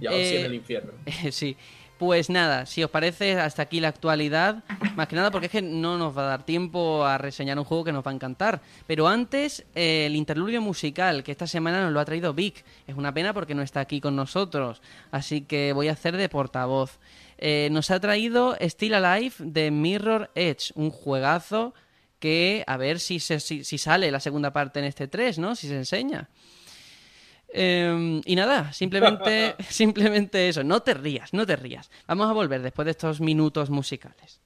Ya 0.00 0.10
os 0.10 0.16
Eh, 0.16 0.40
en 0.40 0.44
el 0.46 0.54
infierno. 0.54 0.92
sí. 1.30 1.56
Pues 1.98 2.28
nada, 2.28 2.66
si 2.66 2.84
os 2.84 2.90
parece, 2.90 3.40
hasta 3.40 3.62
aquí 3.62 3.80
la 3.80 3.88
actualidad. 3.88 4.62
Más 4.96 5.08
que 5.08 5.16
nada 5.16 5.30
porque 5.30 5.46
es 5.46 5.52
que 5.52 5.62
no 5.62 5.96
nos 5.96 6.16
va 6.16 6.24
a 6.24 6.28
dar 6.28 6.42
tiempo 6.44 7.06
a 7.06 7.16
reseñar 7.16 7.58
un 7.58 7.64
juego 7.64 7.84
que 7.84 7.92
nos 7.92 8.06
va 8.06 8.10
a 8.10 8.14
encantar. 8.14 8.60
Pero 8.86 9.08
antes, 9.08 9.64
eh, 9.74 10.04
el 10.06 10.14
interludio 10.14 10.60
musical, 10.60 11.22
que 11.24 11.32
esta 11.32 11.46
semana 11.46 11.82
nos 11.82 11.92
lo 11.92 12.00
ha 12.00 12.04
traído 12.04 12.34
Vic. 12.34 12.64
Es 12.86 12.96
una 12.96 13.14
pena 13.14 13.32
porque 13.32 13.54
no 13.54 13.62
está 13.62 13.80
aquí 13.80 14.02
con 14.02 14.14
nosotros. 14.14 14.82
Así 15.10 15.40
que 15.42 15.72
voy 15.72 15.88
a 15.88 15.92
hacer 15.92 16.18
de 16.18 16.28
portavoz. 16.28 16.98
Eh, 17.38 17.68
nos 17.72 17.90
ha 17.90 17.98
traído 17.98 18.56
Still 18.60 18.94
Alive 18.94 19.34
de 19.38 19.70
Mirror 19.70 20.30
Edge, 20.34 20.72
un 20.74 20.90
juegazo 20.90 21.72
que 22.18 22.62
a 22.66 22.76
ver 22.76 23.00
si, 23.00 23.20
se- 23.20 23.40
si, 23.40 23.64
si 23.64 23.78
sale 23.78 24.10
la 24.10 24.20
segunda 24.20 24.52
parte 24.52 24.80
en 24.80 24.84
este 24.86 25.08
3, 25.08 25.38
¿no? 25.38 25.54
Si 25.54 25.66
se 25.68 25.76
enseña. 25.76 26.28
Eh, 27.58 28.20
y 28.24 28.36
nada, 28.36 28.72
simplemente, 28.72 29.56
simplemente 29.68 30.48
eso. 30.48 30.62
No 30.62 30.80
te 30.80 30.94
rías, 30.94 31.32
no 31.32 31.46
te 31.46 31.56
rías. 31.56 31.90
Vamos 32.06 32.28
a 32.28 32.32
volver 32.32 32.62
después 32.62 32.84
de 32.84 32.92
estos 32.92 33.20
minutos 33.20 33.70
musicales. 33.70 34.40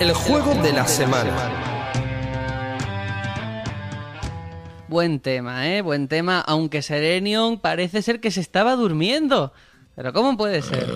El 0.00 0.14
juego 0.14 0.54
de 0.62 0.72
la 0.72 0.86
semana. 0.86 1.92
Buen 4.88 5.20
tema, 5.20 5.68
¿eh? 5.68 5.82
Buen 5.82 6.08
tema, 6.08 6.40
aunque 6.40 6.80
Serenion 6.80 7.58
parece 7.60 8.00
ser 8.00 8.18
que 8.18 8.30
se 8.30 8.40
estaba 8.40 8.76
durmiendo. 8.76 9.52
Pero 9.94 10.14
¿cómo 10.14 10.38
puede 10.38 10.62
ser? 10.62 10.86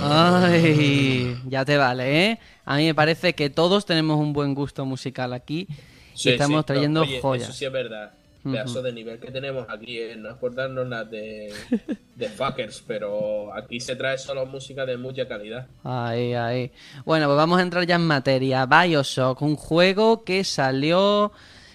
Ay, 0.00 1.36
ya 1.48 1.64
te 1.64 1.76
vale, 1.76 2.30
¿eh? 2.30 2.40
A 2.64 2.76
mí 2.76 2.84
me 2.84 2.94
parece 2.94 3.34
que 3.34 3.50
todos 3.50 3.84
tenemos 3.84 4.20
un 4.20 4.32
buen 4.32 4.54
gusto 4.54 4.86
musical 4.86 5.32
aquí 5.32 5.66
y 5.68 6.18
Sí, 6.18 6.30
estamos 6.30 6.60
sí, 6.60 6.66
trayendo 6.66 7.00
no, 7.00 7.06
oye, 7.06 7.20
joyas. 7.20 7.48
Eso 7.48 7.58
sí 7.58 7.64
es 7.64 7.72
verdad. 7.72 8.12
Pedazo 8.44 8.82
de 8.82 8.92
nivel 8.92 9.18
que 9.18 9.30
tenemos 9.30 9.66
aquí, 9.68 9.98
eh, 9.98 10.16
no 10.16 10.30
es 10.30 10.36
por 10.36 10.54
darnos 10.54 10.86
las 10.88 11.10
de, 11.10 11.52
de 12.14 12.28
fuckers, 12.36 12.82
pero 12.86 13.54
aquí 13.54 13.80
se 13.80 13.96
trae 13.96 14.18
solo 14.18 14.44
música 14.46 14.84
de 14.86 14.96
mucha 14.96 15.26
calidad. 15.26 15.66
Ahí, 15.82 16.34
ahí. 16.34 16.70
Bueno, 17.04 17.26
pues 17.26 17.36
vamos 17.36 17.58
a 17.58 17.62
entrar 17.62 17.86
ya 17.86 17.96
en 17.96 18.06
materia. 18.06 18.66
Bioshock, 18.66 19.40
un 19.42 19.56
juego 19.56 20.24
que 20.24 20.44
salió... 20.44 21.32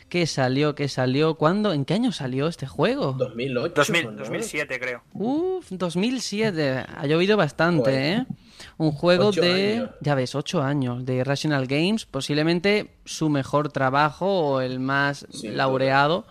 que 0.10 0.26
salió? 0.28 0.74
que 0.76 0.88
salió? 0.88 1.36
¿Cuándo? 1.36 1.74
¿En 1.74 1.86
qué 1.86 1.96
año 1.96 2.12
salió 2.12 2.48
este 2.48 2.66
juego? 2.68 3.14
2008. 3.18 3.74
2000, 3.76 4.04
¿no? 4.06 4.12
2007 4.12 4.80
creo. 4.80 5.04
Uf, 5.14 5.68
2007. 5.70 6.86
Ha 6.96 7.06
llovido 7.06 7.38
bastante. 7.38 8.14
¿eh? 8.14 8.26
Un 8.78 8.92
juego 8.92 9.32
de, 9.32 9.74
años. 9.78 9.90
ya 10.02 10.16
ves, 10.16 10.36
8 10.36 10.62
años, 10.62 11.06
de 11.06 11.16
Irrational 11.16 11.68
Games, 11.68 12.06
posiblemente 12.06 12.92
su 13.06 13.30
mejor 13.30 13.72
trabajo 13.72 14.26
o 14.28 14.62
el 14.62 14.80
más 14.80 15.26
Sí, 15.32 15.50
laureado. 15.50 16.26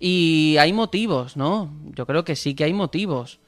Y 0.00 0.56
hay 0.58 0.72
motivos, 0.72 1.36
¿no? 1.36 1.70
Yo 1.94 2.06
creo 2.06 2.24
que 2.24 2.34
sí 2.34 2.54
que 2.54 2.64
hay 2.64 2.72
motivos. 2.72 3.38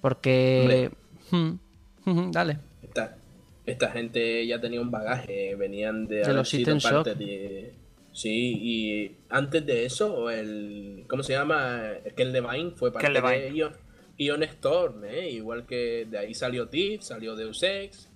Porque... 0.00 0.90
Hmm, 1.30 2.30
dale. 2.32 2.58
Esta, 2.82 3.16
esta 3.64 3.90
gente 3.92 4.46
ya 4.46 4.60
tenía 4.60 4.80
un 4.80 4.90
bagaje, 4.90 5.54
venían 5.54 6.06
de, 6.08 6.16
De 6.24 6.34
los 6.34 6.48
System 6.48 6.78
Shock. 6.78 7.06
de... 7.06 7.72
Sí, 8.12 8.58
y 8.60 9.16
antes 9.28 9.64
de 9.64 9.84
eso, 9.84 10.30
el... 10.30 11.04
¿Cómo 11.06 11.22
se 11.22 11.34
llama? 11.34 11.82
Ken 12.16 12.32
Levine 12.32 12.70
fue 12.72 12.92
parte 12.92 13.06
Ken 13.06 13.14
de 13.14 13.20
Levine. 13.20 13.56
Ion, 13.56 13.72
Ion 14.16 14.42
Storm, 14.42 15.04
¿eh? 15.04 15.30
Igual 15.30 15.66
que 15.66 16.06
de 16.10 16.18
ahí 16.18 16.34
salió 16.34 16.66
Thief, 16.68 17.02
salió 17.02 17.36
Deus 17.36 17.62
Ex, 17.62 18.08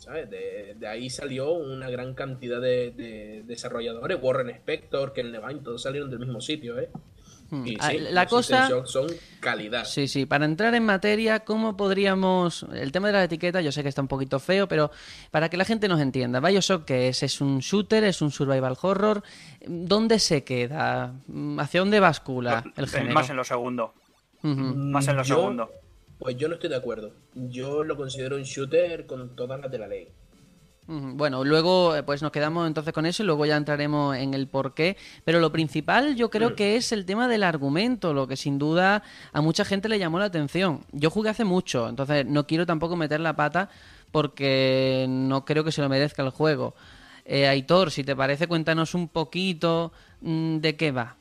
¿sabes? 0.00 0.28
De, 0.30 0.74
de 0.78 0.86
ahí 0.88 1.08
salió 1.10 1.52
una 1.52 1.88
gran 1.90 2.14
cantidad 2.14 2.60
de, 2.60 2.90
de 2.90 3.42
desarrolladores, 3.46 4.18
Warren 4.20 4.50
Spector, 4.50 5.12
Ken 5.12 5.30
Levine, 5.30 5.60
todos 5.60 5.82
salieron 5.82 6.10
del 6.10 6.18
mismo 6.18 6.40
sitio, 6.40 6.78
¿eh? 6.78 6.90
Hmm. 7.50 7.66
Y 7.66 7.76
Ah, 7.80 7.90
sí, 7.90 7.98
La 7.98 8.22
los 8.22 8.30
cosa... 8.30 8.68
Son 8.86 9.06
calidad. 9.40 9.84
Sí, 9.84 10.06
sí, 10.08 10.24
para 10.24 10.44
entrar 10.44 10.72
en 10.76 10.84
materia, 10.84 11.40
¿cómo 11.40 11.76
podríamos... 11.76 12.64
El 12.72 12.92
tema 12.92 13.08
de 13.08 13.12
la 13.14 13.24
etiqueta, 13.24 13.60
yo 13.60 13.72
sé 13.72 13.82
que 13.82 13.88
está 13.88 14.00
un 14.00 14.06
poquito 14.08 14.38
feo, 14.38 14.68
pero 14.68 14.90
para 15.32 15.48
que 15.48 15.56
la 15.56 15.64
gente 15.64 15.88
nos 15.88 16.00
entienda, 16.00 16.38
Bioshock, 16.40 16.84
¿qué 16.84 17.08
es? 17.08 17.22
¿Es 17.24 17.40
un 17.40 17.58
shooter? 17.58 18.04
¿Es 18.04 18.22
un 18.22 18.30
survival 18.30 18.76
horror? 18.80 19.22
¿Dónde 19.66 20.18
se 20.20 20.44
queda? 20.44 21.12
¿Hacia 21.58 21.80
dónde 21.80 21.98
bascula 22.00 22.64
el 22.76 22.84
Eh, 22.84 22.88
género? 22.88 23.14
Más 23.14 23.28
en 23.30 23.36
lo 23.36 23.44
segundo. 23.44 23.94
Más 24.42 25.08
en 25.08 25.16
lo 25.16 25.22
Yo- 25.24 25.34
segundo. 25.36 25.70
Pues 26.20 26.36
yo 26.36 26.48
no 26.48 26.54
estoy 26.54 26.68
de 26.68 26.76
acuerdo. 26.76 27.12
Yo 27.34 27.82
lo 27.82 27.96
considero 27.96 28.36
un 28.36 28.42
shooter 28.42 29.06
con 29.06 29.34
todas 29.34 29.58
las 29.58 29.70
de 29.70 29.78
la 29.78 29.88
ley. 29.88 30.08
Bueno, 30.86 31.44
luego 31.44 31.94
eh, 31.94 32.02
pues 32.02 32.20
nos 32.20 32.32
quedamos 32.32 32.66
entonces 32.66 32.92
con 32.92 33.06
eso 33.06 33.22
y 33.22 33.26
luego 33.26 33.46
ya 33.46 33.56
entraremos 33.56 34.16
en 34.16 34.34
el 34.34 34.48
por 34.48 34.74
qué. 34.74 34.96
Pero 35.24 35.40
lo 35.40 35.50
principal 35.50 36.16
yo 36.16 36.30
creo 36.30 36.54
que 36.56 36.76
es 36.76 36.92
el 36.92 37.06
tema 37.06 37.26
del 37.26 37.42
argumento, 37.42 38.12
lo 38.12 38.26
que 38.26 38.36
sin 38.36 38.58
duda 38.58 39.02
a 39.32 39.40
mucha 39.40 39.64
gente 39.64 39.88
le 39.88 39.98
llamó 39.98 40.18
la 40.18 40.26
atención. 40.26 40.84
Yo 40.92 41.08
jugué 41.10 41.30
hace 41.30 41.44
mucho, 41.44 41.88
entonces 41.88 42.26
no 42.26 42.46
quiero 42.46 42.66
tampoco 42.66 42.96
meter 42.96 43.20
la 43.20 43.36
pata 43.36 43.70
porque 44.10 45.06
no 45.08 45.44
creo 45.44 45.64
que 45.64 45.72
se 45.72 45.80
lo 45.80 45.88
merezca 45.88 46.22
el 46.22 46.30
juego. 46.30 46.74
Eh, 47.24 47.46
Aitor, 47.46 47.92
si 47.92 48.04
te 48.04 48.16
parece, 48.16 48.46
cuéntanos 48.46 48.94
un 48.94 49.08
poquito 49.08 49.92
mm, 50.20 50.56
de 50.58 50.76
qué 50.76 50.90
va. 50.90 51.16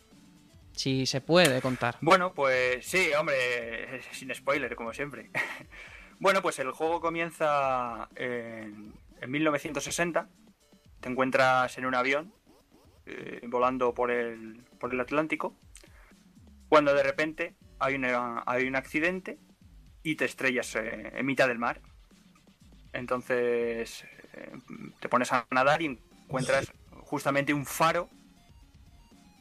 Si 0.79 1.05
se 1.05 1.19
puede 1.19 1.61
contar. 1.61 1.97
Bueno, 1.99 2.33
pues 2.33 2.85
sí, 2.87 3.09
hombre, 3.19 4.01
sin 4.13 4.33
spoiler, 4.33 4.77
como 4.77 4.93
siempre. 4.93 5.29
bueno, 6.21 6.41
pues 6.41 6.57
el 6.59 6.71
juego 6.71 7.01
comienza 7.01 8.07
en, 8.15 8.93
en 9.19 9.29
1960. 9.29 10.29
Te 11.01 11.09
encuentras 11.09 11.77
en 11.77 11.85
un 11.85 11.95
avión 11.95 12.33
eh, 13.05 13.41
volando 13.49 13.93
por 13.93 14.09
el, 14.09 14.63
por 14.79 14.93
el 14.93 15.01
Atlántico. 15.01 15.53
Cuando 16.69 16.93
de 16.93 17.03
repente 17.03 17.55
hay, 17.77 17.95
una- 17.95 18.43
hay 18.45 18.65
un 18.65 18.77
accidente 18.77 19.37
y 20.01 20.15
te 20.15 20.23
estrellas 20.23 20.73
eh, 20.77 21.11
en 21.13 21.25
mitad 21.25 21.49
del 21.49 21.59
mar. 21.59 21.81
Entonces 22.93 24.05
eh, 24.31 24.51
te 25.01 25.09
pones 25.09 25.33
a 25.33 25.45
nadar 25.51 25.81
y 25.81 25.99
encuentras 26.25 26.71
justamente 27.01 27.53
un 27.53 27.65
faro 27.65 28.07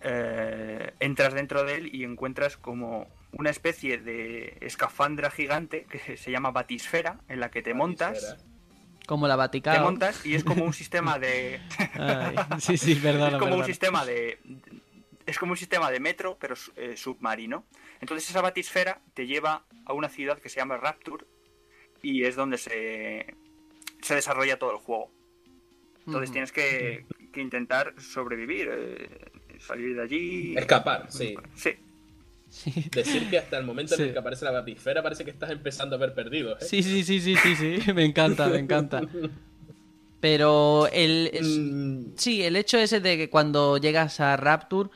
eh, 0.00 0.92
entras 1.00 1.34
dentro 1.34 1.64
de 1.64 1.74
él 1.74 1.94
y 1.94 2.04
encuentras 2.04 2.56
como 2.56 3.08
una 3.32 3.50
especie 3.50 3.98
de 3.98 4.56
escafandra 4.60 5.30
gigante 5.30 5.84
que 5.84 6.16
se 6.16 6.30
llama 6.30 6.50
batisfera 6.50 7.20
en 7.28 7.40
la 7.40 7.50
que 7.50 7.62
te 7.62 7.74
montas. 7.74 8.36
Como 9.06 9.26
la 9.26 9.34
te 9.34 9.38
Vaticano. 9.38 9.84
montas 9.84 10.24
y 10.26 10.34
es 10.34 10.44
como 10.44 10.64
un 10.64 10.74
sistema 10.74 11.18
de 11.18 11.60
Ay, 11.94 12.36
sí, 12.60 12.76
sí, 12.76 12.94
perdona, 13.02 13.36
es 13.36 13.42
como 13.42 13.56
un 13.56 13.64
sistema 13.64 14.04
de 14.04 14.38
es 15.24 15.38
como 15.38 15.52
un 15.52 15.58
sistema 15.58 15.90
de 15.90 16.00
metro 16.00 16.36
pero 16.38 16.54
eh, 16.76 16.96
submarino. 16.96 17.64
Entonces 18.00 18.28
esa 18.30 18.40
batisfera 18.40 19.00
te 19.14 19.26
lleva 19.26 19.64
a 19.86 19.92
una 19.94 20.08
ciudad 20.08 20.38
que 20.38 20.48
se 20.48 20.56
llama 20.56 20.76
Rapture 20.76 21.24
y 22.02 22.24
es 22.24 22.36
donde 22.36 22.58
se 22.58 23.34
se 24.02 24.14
desarrolla 24.14 24.58
todo 24.58 24.72
el 24.72 24.78
juego. 24.78 25.10
Entonces 26.06 26.30
tienes 26.30 26.52
que, 26.52 27.04
que 27.32 27.40
intentar 27.40 27.94
sobrevivir 28.00 28.68
eh, 28.70 29.30
salir 29.58 29.96
de 29.96 30.02
allí 30.02 30.56
Escapar, 30.56 31.06
sí. 31.10 31.34
sí 31.54 31.70
Sí. 32.50 32.72
Decir 32.94 33.28
que 33.28 33.38
hasta 33.38 33.58
el 33.58 33.64
momento 33.66 33.94
Sí. 33.94 34.00
en 34.02 34.08
el 34.08 34.12
que 34.14 34.18
aparece 34.20 34.44
la 34.46 34.52
batisfera 34.52 35.02
parece 35.02 35.22
que 35.24 35.30
estás 35.30 35.50
empezando 35.50 35.96
a 35.96 35.98
ver 35.98 36.14
perdido. 36.14 36.52
¿eh? 36.54 36.60
Sí, 36.60 36.82
sí, 36.82 37.04
sí, 37.04 37.20
sí, 37.20 37.36
sí, 37.36 37.54
sí, 37.56 37.92
me 37.92 38.04
encanta, 38.06 38.48
me 38.48 38.58
encanta. 38.58 39.02
Pero 40.20 40.88
el... 40.92 41.30
Mm, 41.42 42.16
Sí, 42.16 42.42
el 42.42 42.56
hecho 42.56 42.78
ese 42.78 43.00
de 43.00 43.16
que 43.16 43.30
cuando 43.30 43.76
llegas 43.78 44.18
a 44.20 44.36
Rapture, 44.36 44.88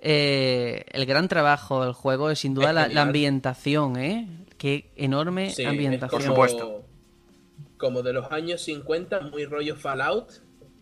eh, 0.00 0.84
el 0.90 1.06
gran 1.06 1.28
trabajo 1.28 1.82
del 1.84 1.92
juego 1.94 2.30
es 2.30 2.40
sin 2.40 2.54
duda 2.54 2.70
Es 2.86 2.92
la, 2.92 3.02
ambientación, 3.02 3.96
¿eh? 3.96 4.28
Qué 4.58 4.90
enorme 4.96 5.50
sí, 5.50 5.64
ambientación. 5.64 6.20
como, 6.22 6.34
Por 6.34 6.48
supuesto. 6.50 6.84
Como 7.78 8.02
de 8.02 8.12
los 8.12 8.30
años 8.32 8.62
50, 8.62 9.20
muy 9.20 9.44
rollo 9.46 9.76
Fallout. 9.76 10.28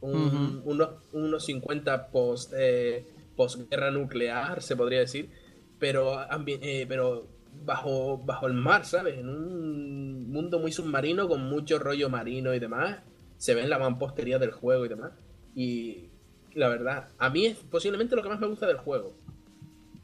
un- 0.00 0.60
unos, 0.64 0.88
unos 1.12 1.44
50 1.46 2.08
post, 2.08 2.52
eh, 2.56 3.06
postguerra 3.36 3.90
nuclear, 3.90 4.62
se 4.62 4.76
podría 4.76 5.00
decir. 5.00 5.30
Pero, 5.78 6.18
eh, 6.46 6.86
pero 6.88 7.26
bajo, 7.64 8.18
bajo 8.18 8.46
el 8.46 8.54
mar, 8.54 8.84
¿sabes? 8.84 9.18
En 9.18 9.28
un 9.28 10.30
mundo 10.30 10.58
muy 10.58 10.72
submarino 10.72 11.28
con 11.28 11.44
mucho 11.48 11.78
rollo 11.78 12.08
marino 12.08 12.54
y 12.54 12.58
demás. 12.58 12.98
Se 13.36 13.54
ve 13.54 13.62
en 13.62 13.70
la 13.70 13.78
mampostería 13.78 14.38
del 14.38 14.52
juego 14.52 14.84
y 14.86 14.88
demás. 14.88 15.12
Y 15.54 16.08
la 16.54 16.68
verdad, 16.68 17.08
a 17.18 17.30
mí 17.30 17.46
es 17.46 17.56
posiblemente 17.56 18.16
lo 18.16 18.22
que 18.22 18.28
más 18.28 18.40
me 18.40 18.46
gusta 18.46 18.66
del 18.66 18.78
juego. 18.78 19.14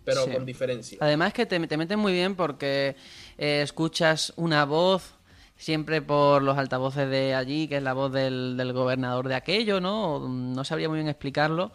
Pero 0.05 0.25
Sí. 0.25 0.31
con 0.33 0.45
diferencia. 0.47 0.99
Además 1.01 1.33
que 1.33 1.47
te, 1.47 1.59
te 1.67 1.77
meten 1.77 1.99
muy 1.99 2.13
bien 2.13 2.35
porque 2.35 2.97
eh, 3.39 3.63
escuchas 3.63 4.33
una 4.37 4.65
voz 4.65 5.15
siempre 5.57 6.01
por 6.01 6.43
los 6.43 6.57
altavoces 6.57 7.09
de 7.11 7.35
allí, 7.35 7.69
que 7.69 7.77
es 7.77 7.83
la 7.83 7.93
voz 7.93 8.11
del, 8.13 8.57
del 8.57 8.73
gobernador 8.73 9.29
de 9.29 9.35
aquello, 9.35 9.79
¿no? 9.81 10.27
No 10.27 10.65
sabría 10.65 10.89
muy 10.89 10.97
bien 10.97 11.09
explicarlo. 11.09 11.71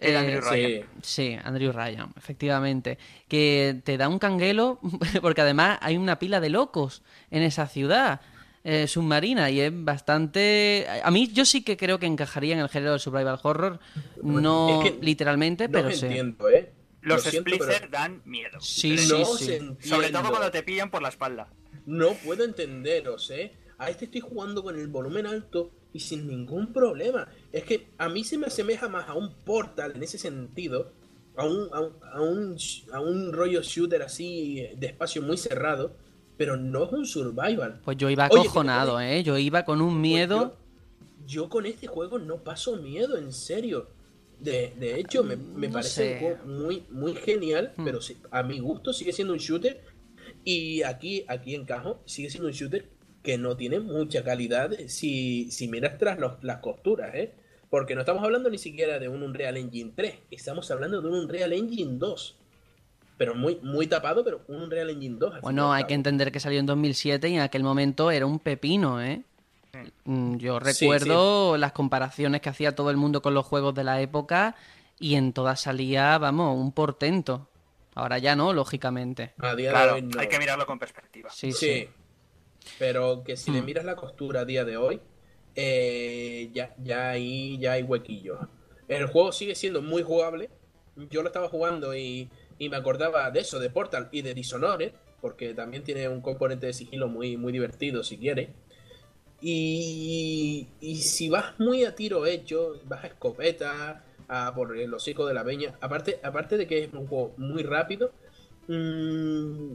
El 0.00 0.14
Eh, 0.14 0.16
Andrew 0.16 0.42
Sí. 0.42 0.48
Ryan. 0.50 0.86
Sí, 1.02 1.38
Andrew 1.44 1.72
Ryan, 1.72 2.12
efectivamente. 2.16 2.98
Que 3.28 3.80
te 3.84 3.96
da 3.98 4.08
un 4.08 4.18
canguelo, 4.18 4.80
porque 5.22 5.42
además 5.42 5.78
hay 5.82 5.96
una 5.96 6.18
pila 6.18 6.40
de 6.40 6.48
locos 6.50 7.02
en 7.30 7.42
esa 7.42 7.66
ciudad 7.68 8.20
eh, 8.64 8.86
submarina 8.88 9.50
y 9.50 9.60
es 9.60 9.72
bastante... 9.74 10.86
A 11.02 11.10
mí 11.10 11.28
yo 11.32 11.44
sí 11.46 11.62
que 11.62 11.76
creo 11.76 11.98
que 11.98 12.06
encajaría 12.06 12.54
en 12.54 12.60
el 12.60 12.68
género 12.68 12.90
del 12.92 13.00
survival 13.00 13.38
horror, 13.42 13.80
no 14.22 14.82
Es 14.82 14.90
que 14.92 14.98
literalmente, 15.02 15.66
No 15.68 15.72
pero 15.72 15.90
sí. 15.92 16.06
entiendo, 16.06 16.48
¿eh? 16.50 16.72
Los 17.02 17.24
Lo 17.24 17.30
siento, 17.30 17.50
pero 17.50 17.64
splitters 17.64 17.90
dan 17.90 18.20
miedo. 18.26 18.60
Sí, 18.60 18.96
no 19.08 19.24
sí, 19.24 19.46
sí. 19.80 19.88
Sobre 19.88 20.10
todo 20.10 20.28
cuando 20.28 20.50
te 20.50 20.62
pillan 20.62 20.90
por 20.90 21.00
la 21.00 21.08
espalda. 21.08 21.48
No 21.86 22.12
puedo 22.12 22.44
entenderos, 22.44 23.30
¿eh? 23.30 23.52
A 23.78 23.88
este 23.88 24.04
estoy 24.04 24.20
jugando 24.20 24.62
con 24.62 24.78
el 24.78 24.88
volumen 24.88 25.26
alto 25.26 25.70
y 25.92 26.00
sin 26.00 26.26
ningún 26.28 26.72
problema. 26.72 27.28
Es 27.52 27.64
que 27.64 27.88
a 27.98 28.08
mí 28.08 28.24
se 28.24 28.38
me 28.38 28.46
asemeja 28.46 28.88
más 28.88 29.08
a 29.08 29.14
un 29.14 29.32
portal 29.34 29.92
en 29.96 30.02
ese 30.02 30.18
sentido, 30.18 30.92
a 31.36 31.44
un, 31.46 31.68
a 31.72 31.80
un, 31.80 31.92
a 32.12 32.20
un, 32.20 32.54
sh- 32.56 32.84
a 32.92 33.00
un 33.00 33.32
rollo 33.32 33.62
shooter 33.62 34.02
así 34.02 34.66
de 34.76 34.86
espacio 34.88 35.22
muy 35.22 35.36
cerrado, 35.36 35.92
pero 36.36 36.56
no 36.56 36.84
es 36.84 36.92
un 36.92 37.06
survival. 37.06 37.80
Pues 37.84 37.96
yo 37.96 38.08
iba 38.10 38.24
acojonado, 38.26 39.00
¿eh? 39.00 39.22
Yo 39.22 39.36
iba 39.38 39.64
con 39.64 39.80
un 39.80 40.00
miedo... 40.00 40.40
Yo, 40.40 40.56
yo 41.26 41.48
con 41.48 41.66
este 41.66 41.86
juego 41.86 42.18
no 42.18 42.38
paso 42.38 42.76
miedo, 42.76 43.16
en 43.16 43.32
serio. 43.32 43.88
De, 44.40 44.72
de 44.80 44.98
hecho, 44.98 45.22
me, 45.22 45.36
me 45.36 45.66
No 45.68 45.74
parece 45.74 45.90
sé. 45.92 46.12
un 46.14 46.18
juego 46.20 46.44
muy, 46.64 46.84
muy 46.90 47.14
genial, 47.14 47.72
Hmm. 47.76 47.84
pero 47.84 47.98
a 48.30 48.42
mi 48.42 48.58
gusto 48.58 48.92
sigue 48.92 49.12
siendo 49.12 49.32
un 49.34 49.38
shooter. 49.38 49.80
Y 50.44 50.82
aquí, 50.82 51.24
aquí 51.28 51.54
encajo, 51.54 52.00
sigue 52.06 52.30
siendo 52.30 52.48
un 52.48 52.54
shooter 52.54 52.88
que 53.22 53.36
no 53.38 53.56
tiene 53.56 53.80
mucha 53.80 54.24
calidad 54.24 54.70
si, 54.88 55.50
si 55.50 55.68
miras 55.68 55.98
tras 55.98 56.18
los- 56.18 56.42
las 56.42 56.58
costuras, 56.58 57.14
¿eh? 57.14 57.32
Porque 57.68 57.94
no 57.94 58.00
estamos 58.00 58.24
hablando 58.24 58.50
ni 58.50 58.58
siquiera 58.58 58.98
de 58.98 59.08
un 59.08 59.22
Unreal 59.22 59.56
Engine 59.56 59.92
3, 59.94 60.14
estamos 60.30 60.70
hablando 60.70 61.00
de 61.00 61.08
un 61.08 61.14
Unreal 61.14 61.52
Engine 61.52 61.98
2. 61.98 62.36
Pero 63.18 63.34
muy, 63.34 63.56
muy 63.62 63.86
tapado, 63.86 64.24
pero 64.24 64.40
un 64.48 64.62
Unreal 64.62 64.88
Engine 64.90 65.16
2. 65.18 65.28
al 65.28 65.32
fin 65.34 65.40
y 65.40 65.42
Bueno, 65.42 65.72
hay 65.72 65.84
que 65.84 65.94
entender 65.94 66.32
que 66.32 66.40
salió 66.40 66.58
en 66.58 66.66
2007 66.66 67.28
y 67.28 67.34
en 67.34 67.40
aquel 67.42 67.62
momento 67.62 68.10
era 68.10 68.24
un 68.26 68.38
pepino, 68.38 69.02
¿eh? 69.02 69.22
Mm, 70.04 70.36
Yo 70.38 70.58
Sí, 70.60 70.64
recuerdo 70.86 71.56
las 71.58 71.72
comparaciones 71.72 72.40
que 72.40 72.48
hacía 72.48 72.74
todo 72.74 72.90
el 72.90 72.96
mundo 72.96 73.22
con 73.22 73.34
los 73.34 73.44
juegos 73.46 73.74
de 73.74 73.84
la 73.84 74.00
época 74.00 74.56
y 74.98 75.14
en 75.14 75.32
todas 75.32 75.60
salía, 75.60 76.16
vamos, 76.18 76.56
un 76.58 76.72
portento. 76.72 77.46
Ahora 77.94 78.18
ya 78.18 78.34
no, 78.34 78.52
lógicamente. 78.52 79.32
A 79.38 79.54
día 79.54 79.70
Claro, 79.70 79.94
de 79.94 80.00
hoy 80.00 80.02
no. 80.02 80.18
hay 80.20 80.28
que 80.28 80.38
mirarlo 80.38 80.66
con 80.66 80.78
perspectiva. 80.78 81.30
Sí, 81.30 81.52
Sí. 81.52 81.66
sí. 81.66 81.88
Pero 82.78 83.22
que 83.24 83.36
si 83.36 83.50
le 83.50 83.62
Mm. 83.62 83.64
miras 83.64 83.84
la 83.84 83.96
costura 83.96 84.40
a 84.40 84.44
día 84.44 84.64
de 84.64 84.76
hoy, 84.76 85.00
eh, 85.54 86.50
ya, 86.52 86.74
ya, 86.82 87.10
hay, 87.10 87.58
ya 87.58 87.72
hay 87.72 87.82
huequillos. 87.82 88.38
El 88.88 89.06
juego 89.06 89.32
sigue 89.32 89.54
siendo 89.54 89.82
muy 89.82 90.02
jugable. 90.02 90.50
Yo 91.10 91.22
lo 91.22 91.28
estaba 91.28 91.48
jugando 91.48 91.94
y, 91.96 92.28
y 92.58 92.68
me 92.68 92.76
acordaba 92.76 93.30
de 93.30 93.40
eso, 93.40 93.58
de 93.58 93.70
Portal 93.70 94.08
y 94.12 94.22
de 94.22 94.34
Dishonored, 94.34 94.92
porque 95.20 95.54
también 95.54 95.84
tiene 95.84 96.08
un 96.08 96.20
componente 96.20 96.66
de 96.66 96.72
sigilo 96.72 97.08
muy, 97.08 97.36
muy 97.36 97.52
divertido 97.52 98.02
si 98.02 98.16
quiere. 98.18 98.50
Y, 99.40 100.68
y 100.80 100.96
si 100.96 101.28
vas 101.30 101.58
muy 101.58 101.84
a 101.84 101.94
tiro 101.94 102.26
hecho, 102.26 102.74
vas 102.84 103.04
a 103.04 103.06
escopeta, 103.08 104.04
a 104.28 104.54
por 104.54 104.76
el 104.76 104.92
hocico 104.94 105.26
de 105.26 105.34
la 105.34 105.44
peña, 105.44 105.76
aparte, 105.80 106.20
aparte 106.22 106.56
de 106.56 106.66
que 106.66 106.84
es 106.84 106.92
un 106.92 107.06
juego 107.06 107.34
muy 107.36 107.62
rápido, 107.62 108.12
mm, 108.68 109.74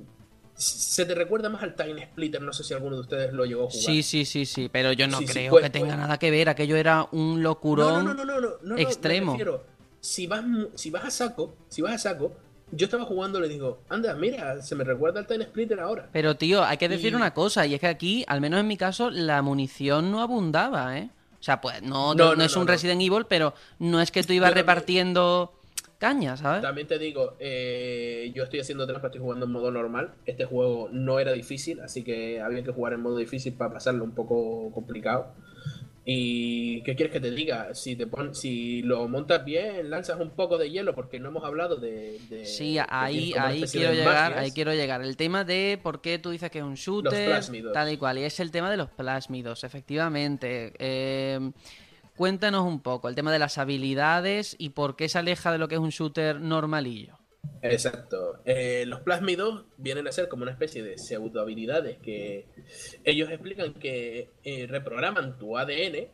se 0.56 1.06
te 1.06 1.14
recuerda 1.15 1.49
más 1.49 1.64
al 1.64 1.76
Time 1.76 2.06
Splitter, 2.06 2.41
no 2.41 2.53
sé 2.53 2.64
si 2.64 2.73
alguno 2.73 2.95
de 2.95 3.02
ustedes 3.02 3.34
lo 3.34 3.45
llegó 3.45 3.64
a 3.68 3.69
jugar. 3.72 3.86
Sí, 3.86 4.03
sí, 4.03 4.26
sí, 4.26 4.45
sí, 4.45 4.69
pero 4.72 4.94
yo 4.94 5.07
no 5.07 5.18
Sí, 5.19 5.27
sí, 5.27 5.34
creo 5.34 5.52
pues- 5.52 5.64
que 5.64 5.69
tenga 5.69 5.88
pues- 5.88 5.98
nada 5.98 6.18
que 6.18 6.32
ver. 6.32 6.49
Aquello 6.49 6.76
era 6.77 7.07
un 7.11 7.44
locurón. 7.44 8.06
no, 8.06 8.14
no, 8.14 8.26
no, 8.61 8.77
extremo. 8.77 9.34
me 9.34 9.38
refiero, 9.38 9.64
si 9.99 10.27
vas, 10.27 10.44
si 10.76 10.90
vas 10.91 11.03
a 11.06 11.11
saco, 11.11 11.56
si 11.68 11.82
vas 11.82 11.94
a 11.94 11.98
saco, 11.98 12.34
yo 12.72 12.86
estaba 12.86 13.03
jugando, 13.06 13.40
le 13.40 13.48
digo, 13.48 13.80
anda, 13.90 14.14
mira, 14.15 14.61
se 14.61 14.76
me 14.76 14.84
recuerda 14.84 15.19
al 15.19 15.27
Time 15.27 15.44
Splitter 15.45 15.80
ahora. 15.80 16.10
Pero 16.11 16.36
tío, 16.36 16.64
hay 16.64 16.77
que 16.77 16.90
decir 16.90 17.11
Y- 17.14 17.15
una 17.15 17.34
cosa, 17.34 17.65
y 17.65 17.73
es 17.73 17.80
que 17.80 17.88
aquí, 17.88 18.23
al 18.27 18.40
menos 18.41 18.60
en 18.60 18.68
mi 18.68 18.77
caso, 18.77 19.10
la 19.11 19.41
munición 19.41 20.11
no 20.11 20.22
abundaba, 20.22 20.98
¿eh? 20.98 21.10
O 21.40 21.44
sea, 21.45 21.61
pues 21.61 21.82
no, 21.84 22.15
No, 22.15 22.30
no, 22.30 22.36
no, 22.38 22.44
es 22.44 22.56
un. 22.56 22.65
Resident 22.68 23.02
Evil, 23.02 23.26
pero 23.30 23.53
no 23.77 24.02
es 24.02 24.10
que 24.10 24.23
tú 24.23 24.34
ibas 24.34 24.49
también- 24.49 24.65
repartiendo 24.65 25.53
caña, 25.98 26.38
¿sabes? 26.38 26.62
También 26.62 26.88
te 26.88 27.00
digo, 27.00 27.36
eh, 27.40 28.32
yo 28.36 28.44
estoy 28.44 28.60
haciendo 28.60 28.86
trampa, 28.88 29.08
estoy 29.08 29.22
jugando 29.22 29.46
en 29.46 29.52
modo 29.52 29.72
normal. 29.72 30.12
Este 30.26 30.46
juego 30.46 30.90
no 30.92 31.20
era 31.20 31.32
difícil, 31.34 31.80
así 31.82 32.04
que 32.04 32.42
había 32.42 32.64
que 32.64 32.72
jugar 32.72 32.94
en 32.94 33.02
modo 33.02 33.18
difícil 33.18 33.54
para 33.54 33.74
pasarlo 33.74 34.04
un 34.04 34.12
poco 34.16 34.72
complicado. 34.74 35.34
Y 36.08 36.84
¿qué 36.84 36.96
quieres 36.96 37.12
que 37.12 37.20
te 37.20 37.32
diga? 37.32 37.74
Si 37.74 37.96
te 37.96 38.06
pon, 38.06 38.36
si 38.36 38.84
lo 38.84 39.08
montas 39.08 39.44
bien, 39.44 39.90
lanzas 39.90 40.20
un 40.20 40.30
poco 40.30 40.60
de 40.60 40.70
hielo, 40.70 40.94
porque 40.94 41.20
no 41.20 41.30
hemos 41.30 41.44
hablado 41.44 41.78
de. 41.78 42.20
de- 42.30 42.46
Sí, 42.46 42.78
ahí, 42.90 43.34
ahí 43.36 43.64
quiero 43.64 43.92
llegar, 43.92 44.30
magias. 44.32 44.40
ahí 44.40 44.52
quiero 44.52 44.74
llegar. 44.76 45.02
El 45.02 45.18
tema 45.18 45.44
de 45.46 45.80
por 45.82 46.02
qué 46.02 46.20
tú 46.20 46.30
dices 46.30 46.52
que 46.52 46.60
es 46.60 46.64
un 46.64 46.76
shooter, 46.76 47.26
plásmidos. 47.26 47.74
tal 47.74 47.92
y 47.92 47.98
cual, 47.98 48.20
y 48.20 48.24
es 48.24 48.40
el 48.40 48.52
tema 48.52 48.70
de 48.70 48.78
los 48.78 48.90
plásmidos, 48.92 49.64
efectivamente. 49.64 50.74
Eh, 50.78 51.40
cuéntanos 52.16 52.66
un 52.66 52.82
poco 52.82 53.10
el 53.10 53.16
tema 53.16 53.32
de 53.32 53.40
las 53.40 53.58
habilidades 53.58 54.56
y 54.58 54.70
por 54.70 54.96
qué 54.96 55.10
se 55.10 55.20
aleja 55.20 55.52
de 55.52 55.58
lo 55.58 55.68
que 55.68 55.76
es 55.76 55.82
un 55.82 55.90
shooter 55.90 56.40
normalillo. 56.40 57.18
Exacto. 57.62 58.40
Eh, 58.46 58.86
los 58.88 59.02
plásmidos 59.02 59.66
vienen 59.78 60.08
a 60.08 60.12
ser 60.12 60.28
como 60.28 60.44
una 60.44 60.52
especie 60.52 60.84
de 60.84 60.98
pseudo 60.98 61.42
habilidades 61.42 61.98
que 61.98 62.48
ellos 63.04 63.30
explican 63.30 63.74
que 63.74 64.32
eh, 64.44 64.68
reprograman 64.68 65.38
tu 65.38 65.58
ADN, 65.58 66.08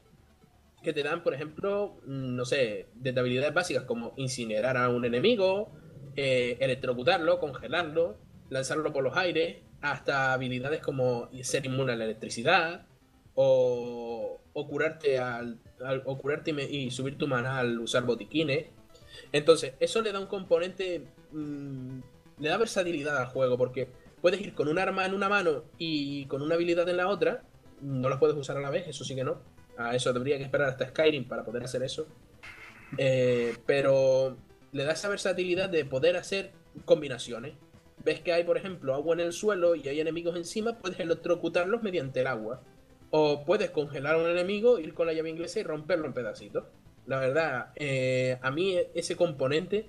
que 0.84 0.94
te 0.94 1.04
dan, 1.04 1.24
por 1.24 1.34
ejemplo, 1.34 2.00
mm, 2.06 2.36
no 2.36 2.46
sé, 2.46 2.88
desde 2.96 3.20
habilidades 3.20 3.54
básicas 3.54 3.84
como 3.84 4.14
incinerar 4.18 4.78
a 4.78 4.90
un 4.90 5.06
enemigo, 5.06 5.72
eh, 6.16 6.58
electrocutarlo, 6.60 7.40
congelarlo, 7.40 8.18
lanzarlo 8.50 8.92
por 8.92 9.04
los 9.04 9.16
aires, 9.16 9.58
hasta 9.82 10.34
habilidades 10.34 10.82
como 10.82 11.30
ser 11.42 11.66
inmune 11.66 11.94
a 11.94 11.96
la 11.96 12.06
electricidad 12.06 12.86
o, 13.36 14.41
o 14.54 14.68
curarte 14.68 15.20
al, 15.20 15.58
al- 15.84 16.04
o 16.06 16.18
curarte 16.18 16.52
y, 16.52 16.92
subir 16.92 17.18
tu 17.18 17.28
mana 17.28 17.60
al 17.60 17.80
usar 17.80 18.04
botiquines. 18.04 18.66
Entonces, 19.32 19.74
eso 19.80 20.02
le 20.02 20.12
da 20.12 20.20
un 20.20 20.28
componente. 20.28 21.06
mm, 21.32 22.00
le 22.40 22.50
da 22.50 22.58
versatilidad 22.58 23.18
al 23.18 23.28
juego, 23.28 23.58
porque 23.58 23.88
puedes 24.22 24.42
ir 24.42 24.54
con 24.54 24.68
un 24.68 24.80
arma 24.80 25.06
en 25.06 25.14
una 25.14 25.30
mano 25.30 25.64
y 25.78 26.26
con 26.26 26.42
una 26.42 26.56
habilidad 26.56 26.88
en 26.90 26.98
la 26.98 27.08
otra. 27.08 27.44
No 27.82 28.10
las 28.10 28.20
puedes 28.20 28.36
usar 28.36 28.58
a 28.58 28.62
la 28.62 28.70
vez, 28.70 28.88
eso 28.88 29.04
sí 29.04 29.16
que 29.16 29.24
no. 29.24 29.42
A 29.78 29.96
eso 29.96 30.12
debería 30.14 30.38
que 30.38 30.44
esperar 30.44 30.70
hasta 30.70 30.88
Skyrim 30.90 31.28
para 31.28 31.44
poder 31.44 31.64
hacer 31.64 31.84
eso. 31.84 32.08
Eh, 32.98 33.56
pero 33.66 34.38
le 34.72 34.84
da 34.84 34.94
esa 34.94 35.10
versatilidad 35.10 35.70
de 35.70 35.86
poder 35.86 36.18
hacer 36.18 36.52
combinaciones. 36.86 37.54
Ves 38.04 38.20
que 38.22 38.34
hay, 38.34 38.44
por 38.44 38.58
ejemplo, 38.58 38.94
agua 38.96 39.14
en 39.14 39.20
el 39.22 39.34
suelo 39.34 39.76
y 39.76 39.88
hay 39.88 40.00
enemigos 40.00 40.36
encima, 40.36 40.78
puedes 40.80 41.00
electrocutarlos 41.00 41.84
mediante 41.84 42.22
el 42.22 42.28
agua. 42.28 42.62
O 43.12 43.44
puedes 43.46 43.70
congelar 43.72 44.16
a 44.16 44.18
un 44.18 44.30
enemigo, 44.30 44.80
ir 44.80 44.94
con 44.94 45.06
la 45.06 45.14
llave 45.14 45.30
inglesa 45.30 45.60
y 45.60 45.64
romperlo 45.64 46.08
en 46.08 46.14
pedacitos. 46.14 46.64
La 47.08 47.20
verdad, 47.20 47.72
eh, 47.76 48.40
a 48.42 48.52
mí 48.52 48.78
ese 48.94 49.16
componente 49.16 49.88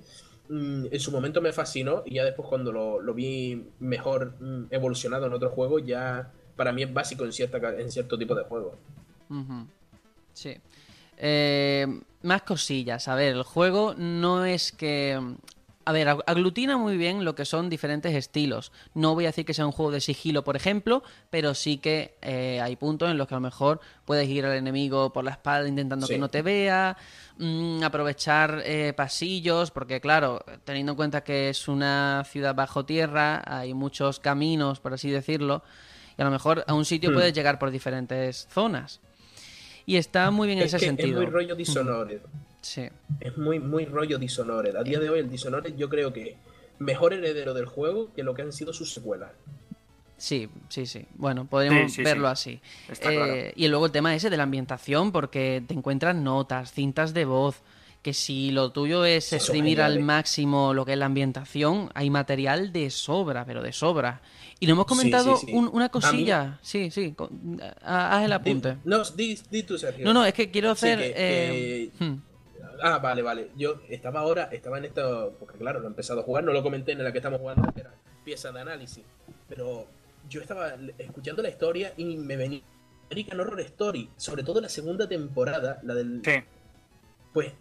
mm, 0.49 0.87
en 0.91 1.01
su 1.01 1.13
momento 1.13 1.41
me 1.41 1.53
fascinó 1.53 2.03
y 2.05 2.15
ya 2.15 2.25
después 2.25 2.49
cuando 2.49 2.73
lo, 2.73 3.15
vi 3.15 3.71
mejor 3.79 4.35
mm, 4.41 4.67
evolucionado 4.71 5.27
en 5.27 5.33
otro 5.33 5.51
juego, 5.51 5.79
ya 5.79 6.33
para 6.57 6.73
mí 6.73 6.83
es 6.83 6.93
básico 6.93 7.25
en, 7.25 7.33
cierta, 7.33 7.59
en 7.79 7.91
cierto 7.91 8.19
tipo 8.19 8.35
de 8.35 8.45
juegos. 8.45 8.75
Sí. 10.33 10.57
Eh, 11.17 11.87
más 12.23 12.43
cosillas. 12.43 13.09
A 13.09 13.15
ver, 13.15 13.37
el 13.37 13.43
juego 13.43 13.95
no 13.97 14.45
es 14.45 14.73
que... 14.73 15.21
A 15.85 15.91
ver, 15.93 16.07
ag- 16.09 16.23
aglutina 16.27 16.77
muy 16.77 16.97
bien 16.97 17.25
lo 17.25 17.35
que 17.35 17.45
son 17.45 17.69
diferentes 17.69 18.15
estilos. 18.15 18.71
No 18.95 19.15
voy 19.15 19.25
a 19.25 19.29
decir 19.29 19.45
que 19.45 19.53
sea 19.55 19.67
un 19.67 19.73
juego 19.73 19.91
de 19.91 20.01
sigilo, 20.01 20.45
por 20.45 20.55
ejemplo, 20.55 21.03
pero 21.29 21.55
sí 21.55 21.79
que 21.79 22.17
eh, 22.23 22.61
hay 22.63 22.77
puntos 22.77 23.11
en 23.11 23.19
los 23.19 23.27
que 23.27 23.35
a 23.35 23.39
lo 23.39 23.41
mejor 23.41 23.81
puedes 24.05 24.29
ir 24.29 24.45
al 24.47 24.53
enemigo 24.57 25.13
por 25.13 25.25
la 25.25 25.33
espalda 25.33 25.69
intentando 25.69 26.07
Sí. 26.07 26.13
que 26.15 26.19
no 26.21 26.29
te 26.29 26.43
vea, 26.43 26.97
mm, 27.39 27.83
aprovechar 27.83 28.63
eh, 28.65 28.93
pasillos, 28.97 29.73
porque 29.73 30.01
claro, 30.01 30.45
teniendo 30.65 30.93
en 30.93 30.97
cuenta 30.97 31.25
que 31.25 31.49
es 31.49 31.67
una 31.67 32.23
ciudad 32.31 32.55
bajo 32.55 32.85
tierra, 32.85 33.43
hay 33.45 33.75
muchos 33.75 34.21
caminos, 34.21 34.79
por 34.79 34.95
así 34.95 35.11
decirlo, 35.11 35.63
y 36.17 36.23
a 36.23 36.25
lo 36.25 36.31
mejor 36.31 36.65
a 36.69 36.75
un 36.75 36.85
sitio 36.85 37.11
Hmm. 37.11 37.15
puedes 37.15 37.33
llegar 37.33 37.59
por 37.59 37.73
diferentes 37.73 38.47
zonas. 38.53 39.01
Y 39.85 39.97
está 39.97 40.31
muy 40.31 40.47
bien 40.47 40.61
en 40.61 40.67
Es 40.67 40.75
ese 40.75 40.79
que 40.85 40.87
sentido. 40.87 41.23
es 41.23 41.29
muy 41.33 41.33
rollo. 41.33 41.57
Sí. 42.63 42.89
Es 43.21 43.37
muy, 43.37 43.59
muy 43.61 43.85
rollo 43.85 44.19
Dishonored. 44.19 44.77
A 44.77 44.83
día 44.83 44.99
de 45.01 45.11
hoy 45.11 45.19
el 45.21 45.29
Dishonored 45.31 45.75
yo 45.77 45.89
creo 45.89 46.13
que 46.13 46.37
mejor 46.79 47.13
heredero 47.13 47.55
del 47.55 47.67
juego 47.67 48.13
que 48.15 48.23
lo 48.23 48.35
que 48.35 48.43
han 48.43 48.53
sido 48.53 48.73
sus 48.73 48.93
secuelas. 48.93 49.31
Sí, 50.17 50.49
sí, 50.69 50.87
sí. 50.87 51.05
Bueno, 51.17 51.47
podríamos 51.47 51.91
Sí, 51.91 51.97
sí, 51.97 52.03
verlo 52.05 52.29
sí. 52.37 52.61
así. 52.87 52.93
Está 52.93 53.13
Eh, 53.13 53.17
claro. 53.17 53.35
Y 53.57 53.69
luego 53.69 53.87
el 53.87 53.93
tema 53.93 54.15
ese 54.15 54.31
de 54.31 54.37
la 54.37 54.45
ambientación, 54.45 55.11
porque 55.11 55.63
te 55.67 55.75
encuentras 55.75 56.15
notas, 56.15 56.73
cintas 56.73 57.13
de 57.13 57.25
voz, 57.25 57.57
que 58.03 58.13
si 58.15 58.51
lo 58.53 58.71
tuyo 58.73 59.05
es 59.05 59.33
exprimir 59.33 59.81
al 59.83 60.01
máximo 60.01 60.75
lo 60.75 60.85
que 60.85 60.93
es 60.93 60.99
la 60.99 61.07
ambientación, 61.07 61.91
hay 61.95 62.11
material 62.11 62.73
de 62.73 62.91
sobra, 62.91 63.45
pero 63.45 63.63
de 63.63 63.73
sobra. 63.73 64.23
Y 64.61 64.67
no 64.67 64.73
hemos 64.75 64.87
comentado 64.87 65.37
sí, 65.37 65.47
sí. 65.47 65.53
un- 65.53 65.69
una 65.73 65.85
mí- 65.87 65.91
cosilla. 65.91 66.59
Sí, 66.63 66.91
sí. 66.93 67.15
Haz 67.85 68.25
el 68.25 68.33
apunte. 68.33 68.75
Di- 68.75 68.79
no, 68.85 69.03
di, 69.05 69.39
di 69.51 69.63
tú, 69.65 69.77
Sergio. 69.79 70.05
No, 70.05 70.13
no, 70.13 70.25
es 70.25 70.35
que 70.35 70.51
quiero 70.53 70.75
Sí, 70.77 70.87
hacer... 70.87 70.99
que- 71.01 71.15
eh, 71.17 71.91
que- 71.99 72.05
hmm. 72.05 72.23
Ah, 72.83 72.99
vale, 72.99 73.23
vale. 73.23 73.51
Yo 73.57 73.81
estaba 73.89 74.21
ahora, 74.21 74.49
estaba 74.51 74.79
en 74.79 74.87
esto, 74.87 75.37
porque 75.39 75.57
claro, 75.57 75.79
lo 75.79 75.87
he 75.87 75.89
empezado 75.89 76.21
a 76.21 76.25
jugar, 76.25 76.43
no 76.43 76.53
lo 76.53 76.63
comenté 76.63 76.93
en 76.93 77.05
la 77.05 77.13
que 77.13 77.19
estamos 77.19 77.41
jugando, 77.41 77.73
que 77.73 77.81
era 77.81 77.95
pieza 78.25 78.51
de 78.51 78.61
análisis. 78.61 79.05
Pero 79.49 79.87
yo 80.29 80.41
estaba 80.41 80.75
escuchando 80.99 81.43
la 81.43 81.49
historia 81.49 81.95
y 81.97 82.17
me 82.17 82.37
venía 82.37 82.63
American 83.07 83.41
Horror 83.41 83.61
Story, 83.61 84.11
sobre 84.17 84.43
todo 84.43 84.61
la 84.61 84.69
segunda 84.69 85.09
temporada, 85.09 85.81
la 85.85 85.95
del... 85.95 86.23
Sí, 86.25 86.33
Pues 87.33 87.53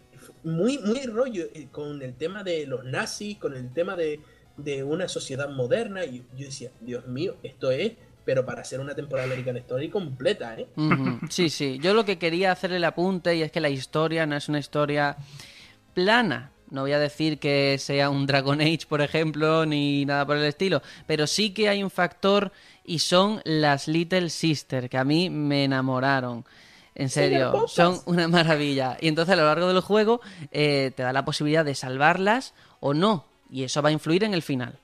muy, 0.42 0.78
muy 0.78 1.02
rollo 1.06 1.44
eh, 1.54 1.68
con 1.70 2.02
el 2.02 2.14
tema 2.14 2.42
de 2.42 2.66
los 2.66 2.84
nazis, 2.84 3.38
con 3.38 3.54
el 3.54 3.72
tema 3.72 3.94
de, 3.94 4.20
de 4.56 4.82
una 4.82 5.08
sociedad 5.08 5.48
moderna. 5.50 6.04
Y 6.04 6.24
yo 6.36 6.46
decía, 6.46 6.70
Dios 6.80 7.06
mío, 7.06 7.36
esto 7.42 7.70
es, 7.70 7.92
pero 8.24 8.44
para 8.44 8.62
hacer 8.62 8.80
una 8.80 8.94
temporada 8.94 9.28
de 9.28 9.34
American 9.34 9.56
Story 9.58 9.88
completa, 9.88 10.56
¿eh? 10.58 10.68
Sí, 11.28 11.50
sí. 11.50 11.78
Yo 11.80 11.94
lo 11.94 12.04
que 12.04 12.18
quería 12.18 12.52
hacer 12.52 12.72
el 12.72 12.84
apunte 12.84 13.36
y 13.36 13.42
es 13.42 13.52
que 13.52 13.60
la 13.60 13.68
historia 13.68 14.26
no 14.26 14.36
es 14.36 14.48
una 14.48 14.58
historia 14.58 15.16
plana. 15.94 16.50
No 16.70 16.82
voy 16.82 16.92
a 16.92 16.98
decir 16.98 17.38
que 17.38 17.76
sea 17.78 18.08
un 18.08 18.26
Dragon 18.26 18.60
Age, 18.60 18.86
por 18.88 19.02
ejemplo, 19.02 19.66
ni 19.66 20.06
nada 20.06 20.24
por 20.24 20.38
el 20.38 20.44
estilo, 20.44 20.80
pero 21.06 21.26
sí 21.26 21.50
que 21.52 21.68
hay 21.68 21.82
un 21.82 21.90
factor 21.90 22.50
y 22.84 23.00
son 23.00 23.42
las 23.44 23.88
Little 23.88 24.30
Sister, 24.30 24.88
que 24.88 24.96
a 24.96 25.04
mí 25.04 25.28
me 25.28 25.64
enamoraron. 25.64 26.44
En 26.94 27.08
serio, 27.08 27.66
son 27.68 28.00
una 28.06 28.28
maravilla. 28.28 28.96
Y 29.00 29.08
entonces 29.08 29.32
a 29.34 29.36
lo 29.36 29.44
largo 29.44 29.68
del 29.68 29.80
juego 29.80 30.20
eh, 30.50 30.92
te 30.94 31.02
da 31.02 31.12
la 31.12 31.24
posibilidad 31.24 31.64
de 31.64 31.74
salvarlas 31.74 32.54
o 32.80 32.94
no. 32.94 33.26
Y 33.50 33.64
eso 33.64 33.82
va 33.82 33.90
a 33.90 33.92
influir 33.92 34.24
en 34.24 34.34
el 34.34 34.42
final. 34.42 34.78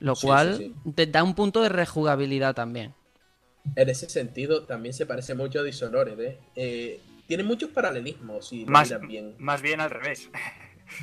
Lo 0.00 0.14
Sí, 0.16 0.26
cual 0.26 0.56
sí, 0.56 0.74
te 0.94 1.06
da 1.06 1.22
un 1.22 1.34
punto 1.34 1.62
de 1.62 1.68
rejugabilidad 1.68 2.54
también. 2.54 2.94
En 3.76 3.88
ese 3.88 4.08
sentido, 4.08 4.64
también 4.64 4.94
se 4.94 5.06
parece 5.06 5.34
mucho 5.34 5.60
a 5.60 5.62
Dishonored, 5.62 6.18
¿eh? 6.20 6.38
Eh, 6.56 7.00
tiene 7.26 7.42
muchos 7.44 7.70
paralelismos, 7.70 8.48
si 8.48 8.64
Más, 8.64 8.90
bien. 9.06 9.34
más 9.38 9.62
bien 9.62 9.80
al 9.80 9.90
revés. 9.90 10.28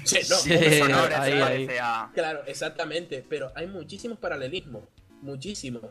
Sí, 0.04 0.20
no, 0.30 0.36
Dishonored 0.44 1.14
ahí, 1.14 1.32
se 1.32 1.38
ahí. 1.38 1.66
parece 1.66 1.80
a- 1.80 2.12
Claro, 2.14 2.42
exactamente, 2.46 3.24
pero 3.30 3.54
hay 3.56 3.68
muchísimos 3.68 4.18
paralelismos, 4.20 4.84
muchísimos. 5.22 5.82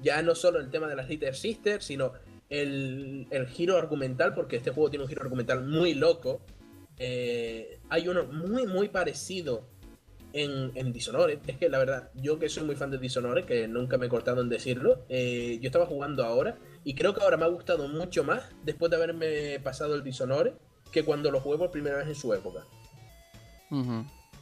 Ya 0.00 0.22
no 0.22 0.34
solo 0.34 0.60
el 0.60 0.70
tema 0.70 0.88
de 0.88 0.96
las 0.96 1.08
Little 1.10 1.34
Sisters, 1.34 1.84
sino 1.84 2.12
el, 2.48 3.26
el 3.30 3.46
giro 3.46 3.76
argumental, 3.76 4.32
porque 4.34 4.56
este 4.56 4.70
juego 4.70 4.88
tiene 4.88 5.04
un 5.04 5.08
giro 5.10 5.20
argumental 5.22 5.62
muy 5.62 5.92
loco. 5.92 6.40
Eh, 6.96 7.80
hay 7.90 8.08
uno 8.08 8.24
muy, 8.24 8.66
muy 8.66 8.88
parecido 8.88 9.68
en, 10.34 10.92
Dishonored. 10.92 11.38
Es 11.46 11.56
que 11.56 11.68
la 11.68 11.78
verdad, 11.78 12.10
yo 12.14 12.38
que 12.38 12.48
soy 12.48 12.64
muy 12.64 12.76
fan 12.76 12.90
de 12.90 12.98
Dishonored, 12.98 13.44
que 13.44 13.68
nunca 13.68 13.96
me 13.96 14.06
he 14.06 14.08
cortado 14.08 14.42
en 14.42 14.48
decirlo, 14.48 15.04
eh, 15.08 15.58
yo 15.62 15.68
estaba 15.68 15.86
jugando 15.86 16.24
ahora 16.24 16.58
y 16.82 16.94
creo 16.94 17.14
que 17.14 17.22
ahora 17.22 17.36
me 17.36 17.44
ha 17.44 17.48
gustado 17.48 17.88
mucho 17.88 18.24
más 18.24 18.42
después 18.64 18.90
de 18.90 18.96
haberme 18.96 19.60
pasado 19.60 19.94
el 19.94 20.02
Dishonored 20.02 20.54
que 20.90 21.04
cuando 21.04 21.30
lo 21.30 21.40
jugué 21.40 21.58
por 21.58 21.70
primera 21.70 21.98
vez 21.98 22.08
en 22.08 22.14
su 22.14 22.34
época. 22.34 22.64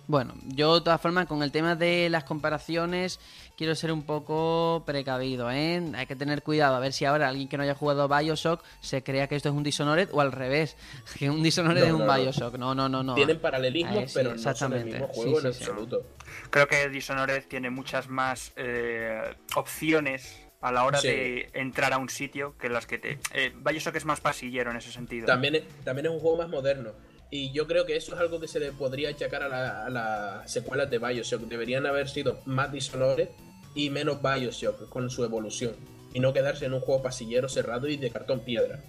Bueno, 0.09 0.35
yo 0.49 0.75
de 0.75 0.81
todas 0.83 1.01
formas 1.01 1.27
con 1.27 1.43
el 1.43 1.53
tema 1.53 1.77
de 1.77 2.11
las 2.11 2.25
comparaciones 2.25 3.21
quiero 3.63 3.77
ser 3.77 3.93
un 3.93 4.03
poco 4.03 4.83
precavido, 4.85 5.49
¿eh? 5.49 5.81
Hay 5.95 6.07
que 6.07 6.17
tener 6.17 6.43
cuidado 6.43 6.75
a 6.75 6.81
ver 6.81 6.93
si 6.93 7.05
ahora 7.05 7.29
alguien 7.29 7.47
que 7.47 7.57
no 7.57 7.63
haya 7.63 7.77
jugado 7.77 8.09
Bioshock 8.09 8.61
se 8.81 9.05
crea 9.05 9.29
que 9.29 9.37
esto 9.37 9.51
es 9.51 9.55
un 9.55 9.63
Dishonored 9.63 10.09
o 10.11 10.21
al 10.21 10.33
revés, 10.33 10.77
que 11.17 11.31
un 11.31 11.45
Dishonored 11.45 11.79
No, 11.79 11.87
es 11.87 11.93
un 11.93 12.05
no. 12.05 12.13
Bioshock. 12.13 12.55
No, 12.59 12.75
no, 12.75 12.89
no, 12.89 13.05
no. 13.05 13.15
Tienen 13.15 13.39
paralelismos, 13.39 14.11
sí, 14.11 14.15
pero 14.15 14.35
no 14.35 14.55
son 14.57 14.73
el 14.73 14.85
mismo 14.85 15.07
juego 15.07 15.41
sí, 15.41 15.47
en 15.47 15.53
sí. 15.55 15.63
absoluto. 15.63 16.03
Creo 16.51 16.67
que 16.67 16.89
Dishonored 16.89 17.45
tiene 17.47 17.71
muchas 17.71 18.09
más 18.09 18.53
eh, 18.57 19.23
opciones 19.55 20.45
a 20.61 20.73
la 20.73 20.85
hora 20.85 20.99
Sí. 20.99 21.07
de 21.07 21.51
entrar 21.55 21.93
a 21.93 21.99
un 21.99 22.09
sitio 22.09 22.57
que 22.59 22.69
las 22.69 22.87
que 22.87 22.99
te... 22.99 23.21
Eh, 23.33 23.53
Bioshock 23.65 23.95
es 23.95 24.05
más 24.05 24.21
pasillero 24.21 24.73
en 24.73 24.79
ese 24.79 24.91
sentido. 24.91 25.27
También 25.27 25.55
es, 25.55 25.63
también 25.85 26.07
es 26.07 26.13
un 26.13 26.19
juego 26.19 26.39
más 26.39 26.49
moderno. 26.49 26.91
Y 27.31 27.53
yo 27.53 27.69
creo 27.69 27.87
que 27.87 27.95
eso 27.95 28.13
es 28.17 28.21
algo 28.21 28.41
que 28.41 28.49
se 28.49 28.59
le 28.59 28.73
podría 28.73 29.11
achacar 29.11 29.45
a 29.45 29.49
la, 29.49 29.87
a 29.87 29.89
las 29.89 30.53
secuelas 30.53 30.91
de 30.91 30.99
Bioshock. 30.99 31.43
Deberían 31.43 31.87
haber 31.87 32.09
sido 32.09 32.41
más 32.45 32.73
Dishonored 32.73 33.29
y 33.75 33.91
menos 33.91 34.21
Bioshock 34.23 34.89
con 34.89 35.11
su 35.11 35.25
evolución. 35.25 35.75
Y 36.15 36.21
no 36.21 36.33
quedarse 36.33 36.67
en 36.67 36.75
un 36.75 36.81
juego 36.81 37.03
pasillero 37.03 37.49
cerrado 37.49 37.89
y 37.89 37.97
de 37.97 38.11
cartón 38.11 38.41
piedra. 38.41 38.81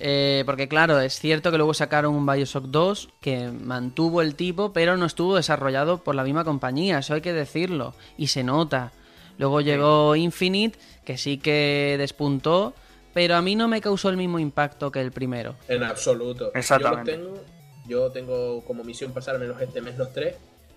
Eh, 0.00 0.42
porque 0.44 0.68
claro, 0.68 1.00
es 1.00 1.18
cierto 1.18 1.50
que 1.50 1.56
luego 1.56 1.72
sacaron 1.72 2.14
un 2.14 2.26
Bioshock 2.26 2.64
2 2.64 3.10
que 3.20 3.48
mantuvo 3.48 4.22
el 4.22 4.34
tipo, 4.34 4.72
pero 4.72 4.96
no 4.96 5.06
estuvo 5.06 5.36
desarrollado 5.36 5.98
por 6.02 6.14
la 6.14 6.24
misma 6.24 6.44
compañía, 6.44 6.98
eso 6.98 7.14
hay 7.14 7.20
que 7.20 7.32
decirlo, 7.32 7.94
y 8.16 8.26
se 8.26 8.42
nota. 8.42 8.92
Luego 9.38 9.60
llegó 9.60 10.16
Infinite, 10.16 10.78
que 11.04 11.16
sí 11.16 11.38
que 11.38 11.96
despuntó, 11.98 12.74
pero 13.12 13.36
a 13.36 13.42
mí 13.42 13.56
no 13.56 13.68
me 13.68 13.80
causó 13.80 14.08
el 14.10 14.16
mismo 14.16 14.38
impacto 14.38 14.90
que 14.90 15.00
el 15.00 15.12
primero. 15.12 15.56
En 15.68 15.82
absoluto. 15.82 16.50
Exactamente. 16.54 17.12
Yo, 17.12 17.18
tengo, 17.18 17.40
yo 17.86 18.10
tengo 18.10 18.64
como 18.64 18.84
misión 18.84 19.12
pasarme 19.12 19.46
los 19.46 19.60
este 19.60 19.80
mes 19.80 19.96
los 19.96 20.12
tres. 20.12 20.36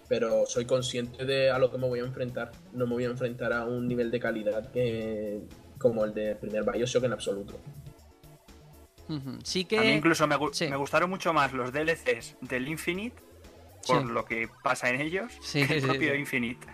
Pero 0.09 0.45
soy 0.45 0.65
consciente 0.65 1.25
de 1.25 1.49
a 1.51 1.59
lo 1.59 1.69
que 1.71 1.77
me 1.77 1.87
voy 1.87 1.99
a 1.99 2.03
enfrentar. 2.03 2.51
No 2.73 2.85
me 2.87 2.93
voy 2.93 3.03
a 3.03 3.07
enfrentar 3.07 3.51
a 3.53 3.65
un 3.65 3.87
nivel 3.87 4.09
de 4.11 4.19
calidad 4.19 4.71
que 4.71 5.41
como 5.77 6.05
el 6.05 6.13
del 6.13 6.37
primer 6.37 6.63
Bioshock 6.63 7.03
en 7.03 7.13
absoluto. 7.13 7.59
Sí 9.43 9.59
A 9.71 9.81
mí 9.81 9.87
que... 9.87 9.93
incluso 9.95 10.27
me, 10.27 10.35
gu- 10.35 10.53
sí. 10.53 10.67
me 10.67 10.75
gustaron 10.75 11.09
mucho 11.09 11.31
más 11.33 11.53
los 11.53 11.71
DLCs 11.71 12.35
del 12.41 12.67
Infinite 12.67 13.15
por 13.85 14.01
Sí. 14.01 14.07
lo 14.11 14.25
que 14.25 14.49
pasa 14.63 14.89
en 14.89 14.99
ellos 14.99 15.31
Sí, 15.41 15.65
que 15.65 15.77
el 15.77 15.81
propio 15.83 16.11
sí. 16.13 16.19
Infinite. 16.19 16.67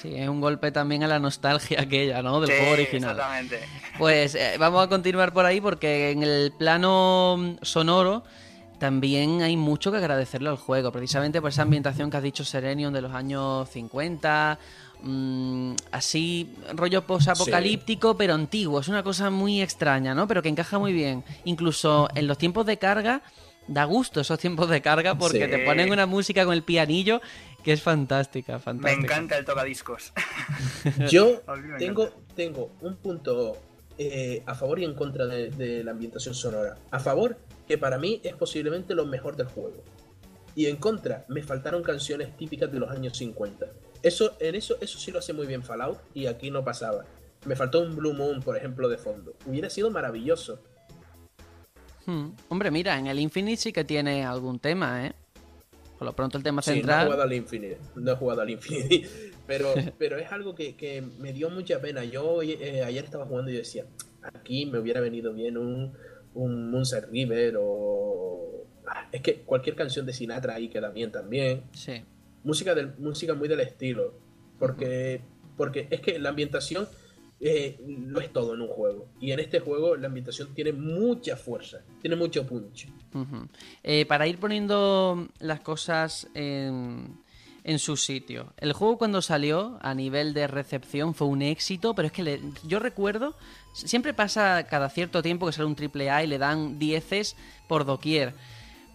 Sí, 0.00 0.14
es 0.14 0.28
un 0.28 0.40
golpe 0.40 0.70
también 0.72 1.02
a 1.04 1.08
la 1.08 1.18
nostalgia 1.18 1.80
aquella, 1.80 2.22
¿no? 2.22 2.40
Del 2.40 2.50
Sí, 2.50 2.56
juego 2.58 2.72
original. 2.74 3.10
Exactamente. 3.16 3.60
Pues 3.98 4.34
eh, 4.34 4.56
vamos 4.58 4.84
a 4.84 4.88
continuar 4.88 5.32
por 5.32 5.46
ahí 5.46 5.60
porque 5.60 6.10
en 6.10 6.22
el 6.22 6.52
plano 6.56 7.56
sonoro 7.62 8.24
también 8.78 9.42
hay 9.42 9.56
mucho 9.56 9.90
que 9.90 9.98
agradecerle 9.98 10.48
al 10.48 10.56
juego, 10.56 10.92
precisamente 10.92 11.40
por 11.40 11.50
esa 11.50 11.62
ambientación 11.62 12.10
que 12.10 12.16
has 12.16 12.22
dicho 12.22 12.44
Serenion 12.44 12.92
de 12.92 13.00
los 13.02 13.12
años 13.12 13.68
50, 13.70 14.58
mm, 15.02 15.72
así 15.92 16.54
rollo 16.74 17.06
posapocalíptico 17.06 18.16
pero 18.16 18.34
antiguo, 18.34 18.80
es 18.80 18.88
una 18.88 19.02
cosa 19.02 19.30
muy 19.30 19.60
extraña, 19.62 20.14
¿no? 20.14 20.26
Pero 20.28 20.42
que 20.42 20.48
encaja 20.48 20.78
muy 20.78 20.92
bien. 20.92 21.24
Incluso 21.44 22.08
en 22.14 22.26
los 22.26 22.38
tiempos 22.38 22.66
de 22.66 22.78
carga 22.78 23.22
da 23.66 23.84
gusto 23.84 24.20
esos 24.20 24.38
tiempos 24.38 24.68
de 24.70 24.80
carga 24.80 25.16
porque 25.18 25.44
Sí. 25.44 25.50
te 25.50 25.58
ponen 25.58 25.90
una 25.92 26.06
música 26.06 26.44
con 26.44 26.54
el 26.54 26.62
pianillo 26.62 27.20
que 27.62 27.72
es 27.72 27.82
fantástica, 27.82 28.54
Me 28.54 28.58
fantástica. 28.60 29.02
encanta 29.04 29.36
el 29.38 29.44
tocadiscos. 29.44 30.12
Yo 31.10 31.42
me 31.70 31.78
tengo, 31.78 32.08
tengo 32.34 32.70
un 32.80 32.96
punto 32.96 33.58
eh, 33.98 34.42
a 34.46 34.54
favor 34.54 34.78
y 34.78 34.84
en 34.84 34.94
contra 34.94 35.26
de, 35.26 35.50
de 35.50 35.82
la 35.84 35.90
ambientación 35.90 36.34
sonora. 36.34 36.76
A 36.90 36.98
favor, 37.00 37.36
que 37.68 37.78
para 37.78 37.98
mí 37.98 38.20
es 38.24 38.34
posiblemente 38.34 38.94
lo 38.94 39.06
mejor 39.06 39.36
del 39.36 39.46
juego. 39.46 39.84
Y 40.56 40.66
en 40.66 40.76
contra, 40.76 41.24
me 41.28 41.42
faltaron 41.42 41.82
canciones 41.82 42.36
típicas 42.36 42.72
de 42.72 42.80
los 42.80 42.90
años 42.90 43.16
50. 43.18 43.66
Eso, 44.02 44.36
en 44.40 44.54
eso, 44.54 44.76
eso 44.80 44.98
sí 44.98 45.12
lo 45.12 45.18
hace 45.18 45.32
muy 45.32 45.46
bien 45.46 45.62
Fallout 45.62 45.98
y 46.14 46.26
aquí 46.26 46.50
no 46.50 46.64
pasaba. 46.64 47.04
Me 47.46 47.54
faltó 47.54 47.80
un 47.80 47.94
Blue 47.94 48.14
Moon, 48.14 48.42
por 48.42 48.56
ejemplo, 48.56 48.88
de 48.88 48.96
fondo. 48.98 49.34
Hubiera 49.46 49.70
sido 49.70 49.90
maravilloso. 49.90 50.60
Hmm. 52.06 52.30
Hombre, 52.48 52.70
mira, 52.70 52.98
en 52.98 53.06
el 53.06 53.20
Infinite 53.20 53.58
sí 53.58 53.72
que 53.72 53.84
tiene 53.84 54.24
algún 54.24 54.58
tema, 54.58 55.06
¿eh? 55.06 55.12
Por 55.98 56.06
lo 56.06 56.12
pronto 56.14 56.38
el 56.38 56.44
tema 56.44 56.62
Sí, 56.62 56.70
no 56.70 56.74
he 56.74 56.78
central... 56.78 57.04
jugado 57.04 57.22
al 57.22 57.32
Infinite. 57.32 57.78
No 57.96 58.12
he 58.12 58.16
jugado 58.16 58.40
al 58.40 58.50
Infinite. 58.50 59.08
Pero, 59.46 59.72
pero 59.98 60.18
es 60.18 60.30
algo 60.30 60.54
que, 60.54 60.76
que 60.76 61.00
me 61.00 61.32
dio 61.32 61.48
mucha 61.48 61.80
pena. 61.80 62.04
Yo 62.04 62.42
eh, 62.42 62.82
ayer 62.84 63.02
estaba 63.02 63.24
jugando 63.24 63.50
y 63.50 63.54
decía, 63.54 63.86
aquí 64.22 64.66
me 64.66 64.78
hubiera 64.78 65.00
venido 65.00 65.32
bien 65.32 65.56
un, 65.56 65.94
un 66.34 66.70
Moonset 66.70 67.08
River 67.10 67.56
o... 67.58 68.66
Ah, 68.86 69.08
Es 69.12 69.20
que 69.20 69.40
cualquier 69.40 69.76
canción 69.76 70.06
de 70.06 70.12
Sinatra 70.12 70.54
ahí 70.54 70.68
queda 70.68 70.90
bien 70.90 71.12
también. 71.12 71.62
Sí. 71.72 72.02
Música, 72.44 72.74
del, 72.74 72.96
música 72.98 73.34
muy 73.34 73.48
del 73.48 73.60
estilo. 73.60 74.14
Porque, 74.58 75.20
porque 75.56 75.86
es 75.90 76.00
que 76.00 76.18
la 76.18 76.30
ambientación 76.30 76.88
eh, 77.40 77.78
lo 77.86 78.20
es 78.20 78.32
todo 78.32 78.54
en 78.54 78.62
un 78.62 78.68
juego. 78.68 79.08
Y 79.20 79.32
en 79.32 79.40
este 79.40 79.60
juego 79.60 79.96
la 79.96 80.08
ambientación 80.08 80.54
tiene 80.54 80.72
mucha 80.72 81.36
fuerza. 81.36 81.82
Tiene 82.00 82.16
mucho 82.16 82.46
punch. 82.46 82.88
Eh, 83.82 84.06
para 84.06 84.26
ir 84.26 84.38
poniendo 84.38 85.28
las 85.38 85.60
cosas 85.60 86.28
en, 86.34 87.18
en 87.68 87.78
su 87.78 87.96
sitio. 87.96 88.52
El 88.56 88.72
juego 88.72 88.96
cuando 88.98 89.20
salió 89.20 89.78
a 89.82 89.92
nivel 89.94 90.32
de 90.32 90.46
recepción 90.46 91.14
fue 91.14 91.26
un 91.26 91.42
éxito, 91.42 91.94
pero 91.94 92.06
es 92.06 92.12
que 92.12 92.22
le- 92.22 92.40
yo 92.66 92.78
recuerdo, 92.78 93.34
siempre 93.74 94.14
pasa 94.14 94.64
cada 94.68 94.88
cierto 94.88 95.22
tiempo 95.22 95.44
que 95.46 95.52
sale 95.52 95.66
un 95.66 95.76
triple 95.76 96.10
A 96.10 96.24
y 96.24 96.26
le 96.26 96.38
dan 96.38 96.78
dieces 96.78 97.36
por 97.68 97.84
doquier. 97.84 98.34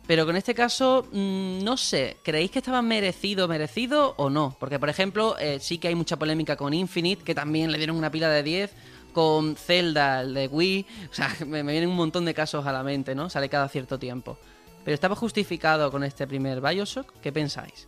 Pero 0.07 0.25
con 0.25 0.35
este 0.35 0.53
caso, 0.55 1.07
mm, 1.11 1.63
no 1.63 1.77
sé, 1.77 2.17
¿creéis 2.23 2.51
que 2.51 2.59
estaba 2.59 2.81
merecido, 2.81 3.47
merecido 3.47 4.15
o 4.17 4.29
no? 4.29 4.57
Porque, 4.59 4.79
por 4.79 4.89
ejemplo, 4.89 5.37
eh, 5.39 5.59
sí 5.61 5.77
que 5.77 5.87
hay 5.87 5.95
mucha 5.95 6.17
polémica 6.17 6.57
con 6.57 6.73
Infinite, 6.73 7.23
que 7.23 7.35
también 7.35 7.71
le 7.71 7.77
dieron 7.77 7.95
una 7.95 8.09
pila 8.11 8.27
de 8.29 8.43
10, 8.43 8.71
con 9.13 9.55
Zelda, 9.55 10.21
el 10.21 10.33
de 10.33 10.47
Wii, 10.47 10.85
o 11.11 11.13
sea, 11.13 11.29
me, 11.45 11.63
me 11.63 11.71
vienen 11.73 11.89
un 11.91 11.95
montón 11.95 12.25
de 12.25 12.33
casos 12.33 12.65
a 12.65 12.71
la 12.73 12.81
mente, 12.83 13.13
¿no? 13.13 13.29
Sale 13.29 13.47
cada 13.47 13.69
cierto 13.69 13.99
tiempo. 13.99 14.37
Pero 14.83 14.95
estaba 14.95 15.15
justificado 15.15 15.89
con 15.91 16.03
este 16.03 16.27
primer 16.27 16.59
Bioshock, 16.59 17.13
¿qué 17.21 17.31
pensáis? 17.31 17.87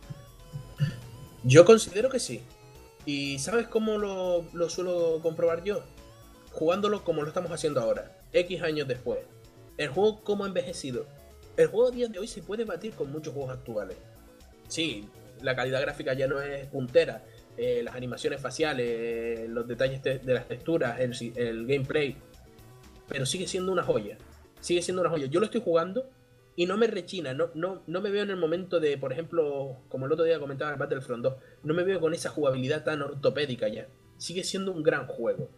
Yo 1.46 1.64
considero 1.64 2.10
que 2.10 2.18
sí. 2.18 2.42
¿Y 3.04 3.38
sabes 3.38 3.68
cómo 3.68 3.98
lo, 3.98 4.44
lo 4.52 4.68
suelo 4.68 5.20
comprobar 5.22 5.62
yo? 5.62 5.84
Jugándolo 6.50 7.04
como 7.04 7.22
lo 7.22 7.28
estamos 7.28 7.52
haciendo 7.52 7.80
ahora, 7.80 8.18
X 8.32 8.62
años 8.62 8.88
después. 8.88 9.20
El 9.76 9.90
juego 9.90 10.24
cómo 10.24 10.42
ha 10.42 10.48
envejecido. 10.48 11.06
El 11.56 11.68
juego 11.68 11.86
a 11.86 11.90
día 11.92 12.08
de 12.08 12.18
hoy 12.18 12.26
se 12.26 12.42
puede 12.42 12.64
batir 12.64 12.94
con 12.94 13.12
muchos 13.12 13.32
juegos 13.32 13.52
actuales. 13.52 13.96
Sí, 14.66 15.08
la 15.40 15.54
calidad 15.54 15.80
gráfica 15.82 16.14
ya 16.14 16.26
no 16.26 16.40
es 16.40 16.66
puntera. 16.66 17.24
eh, 17.56 17.80
las 17.84 17.94
animaciones 17.94 18.40
faciales, 18.40 18.86
eh, 18.88 19.46
los 19.48 19.68
detalles 19.68 20.02
de 20.02 20.34
las 20.34 20.48
texturas, 20.48 20.98
el, 20.98 21.14
el 21.36 21.64
gameplay. 21.66 22.16
Pero 23.06 23.24
sigue 23.24 23.46
siendo 23.46 23.70
una 23.70 23.84
joya. 23.84 24.18
Sigue 24.60 24.82
siendo 24.82 25.00
una 25.02 25.10
joya. 25.10 25.26
Yo 25.26 25.38
lo 25.38 25.46
estoy 25.46 25.60
jugando 25.64 26.10
y 26.56 26.64
no 26.64 26.78
me 26.78 26.86
rechina, 26.86 27.34
no, 27.34 27.50
no, 27.54 27.82
no 27.86 28.00
me 28.00 28.10
veo 28.10 28.22
en 28.22 28.30
el 28.30 28.38
momento 28.38 28.80
de, 28.80 28.96
por 28.96 29.12
ejemplo, 29.12 29.76
como 29.90 30.06
el 30.06 30.12
otro 30.12 30.24
día 30.24 30.40
comentaba 30.40 30.72
en 30.72 30.78
Battlefront 30.78 31.22
2, 31.22 31.34
no 31.62 31.74
me 31.74 31.84
veo 31.84 32.00
con 32.00 32.14
esa 32.14 32.30
jugabilidad 32.30 32.82
tan 32.82 33.02
ortopédica 33.02 33.68
ya. 33.68 33.86
Sigue 34.16 34.42
siendo 34.42 34.72
un 34.72 34.82
gran 34.82 35.06
juego. 35.06 35.50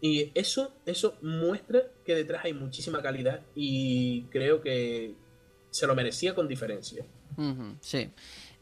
Y 0.00 0.32
eso, 0.34 0.72
eso 0.86 1.18
muestra 1.20 1.82
que 2.06 2.14
detrás 2.14 2.46
hay 2.46 2.54
muchísima 2.54 3.02
calidad 3.02 3.42
y 3.54 4.22
creo 4.30 4.62
que 4.62 5.14
se 5.68 5.86
lo 5.86 5.94
merecía 5.94 6.34
con 6.34 6.48
diferencia. 6.48 7.04
Sí. 7.80 8.10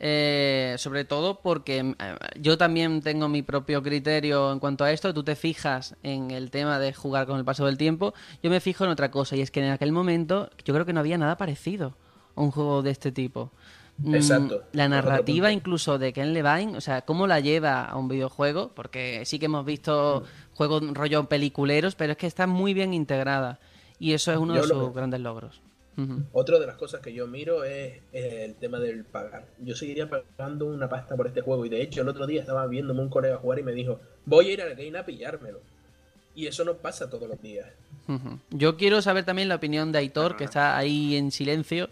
Eh, 0.00 0.76
sobre 0.78 1.04
todo 1.04 1.40
porque 1.40 1.78
eh, 1.78 2.16
yo 2.40 2.56
también 2.56 3.02
tengo 3.02 3.28
mi 3.28 3.42
propio 3.42 3.82
criterio 3.82 4.52
en 4.52 4.60
cuanto 4.60 4.84
a 4.84 4.92
esto. 4.92 5.12
Tú 5.12 5.24
te 5.24 5.34
fijas 5.34 5.96
en 6.04 6.30
el 6.30 6.50
tema 6.50 6.78
de 6.78 6.94
jugar 6.94 7.26
con 7.26 7.38
el 7.38 7.44
paso 7.44 7.66
del 7.66 7.76
tiempo. 7.76 8.14
Yo 8.42 8.50
me 8.50 8.60
fijo 8.60 8.84
en 8.84 8.90
otra 8.90 9.10
cosa 9.10 9.34
y 9.34 9.40
es 9.40 9.50
que 9.50 9.64
en 9.64 9.72
aquel 9.72 9.90
momento 9.90 10.50
yo 10.64 10.72
creo 10.72 10.86
que 10.86 10.92
no 10.92 11.00
había 11.00 11.18
nada 11.18 11.36
parecido 11.36 11.96
a 12.36 12.40
un 12.42 12.52
juego 12.52 12.82
de 12.82 12.90
este 12.90 13.10
tipo. 13.10 13.50
mm, 13.98 14.14
Exacto. 14.14 14.62
la 14.72 14.88
narrativa 14.88 15.50
incluso 15.50 15.98
de 15.98 16.12
Ken 16.12 16.32
Levine, 16.32 16.76
o 16.76 16.80
sea, 16.80 17.02
cómo 17.02 17.26
la 17.26 17.40
lleva 17.40 17.84
a 17.84 17.96
un 17.96 18.06
videojuego, 18.06 18.70
porque 18.76 19.24
sí 19.24 19.40
que 19.40 19.46
hemos 19.46 19.64
visto 19.64 20.22
juegos 20.54 20.82
rollo 20.94 21.28
peliculeros, 21.28 21.96
pero 21.96 22.12
es 22.12 22.18
que 22.18 22.28
está 22.28 22.46
muy 22.46 22.72
bien 22.72 22.94
integrada 22.94 23.58
y 23.98 24.12
eso 24.12 24.30
es 24.30 24.38
uno 24.38 24.54
Yo 24.54 24.62
de 24.62 24.68
sus 24.68 24.94
grandes 24.94 25.18
logros. 25.18 25.60
Otra 26.32 26.58
de 26.58 26.66
las 26.66 26.76
cosas 26.76 27.00
que 27.00 27.12
yo 27.12 27.26
miro 27.26 27.64
es 27.64 28.00
el 28.12 28.54
tema 28.54 28.78
del 28.78 29.04
pagar. 29.04 29.46
Yo 29.58 29.74
seguiría 29.74 30.08
pagando 30.08 30.66
una 30.66 30.88
pasta 30.88 31.16
por 31.16 31.26
este 31.26 31.40
juego 31.40 31.66
y 31.66 31.68
de 31.68 31.82
hecho 31.82 32.02
el 32.02 32.08
otro 32.08 32.26
día 32.26 32.40
estaba 32.40 32.66
viéndome 32.66 33.00
un 33.00 33.08
colega 33.08 33.38
jugar 33.38 33.58
y 33.58 33.62
me 33.64 33.72
dijo, 33.72 34.00
voy 34.24 34.50
a 34.50 34.52
ir 34.52 34.62
a 34.62 34.66
la 34.66 34.74
Game 34.74 34.96
a 34.96 35.04
pillármelo. 35.04 35.60
Y 36.34 36.46
eso 36.46 36.64
no 36.64 36.74
pasa 36.74 37.10
todos 37.10 37.28
los 37.28 37.42
días. 37.42 37.66
Yo 38.50 38.76
quiero 38.76 39.02
saber 39.02 39.24
también 39.24 39.48
la 39.48 39.56
opinión 39.56 39.90
de 39.90 39.98
Aitor, 39.98 40.36
que 40.36 40.44
está 40.44 40.76
ahí 40.76 41.16
en 41.16 41.32
silencio. 41.32 41.90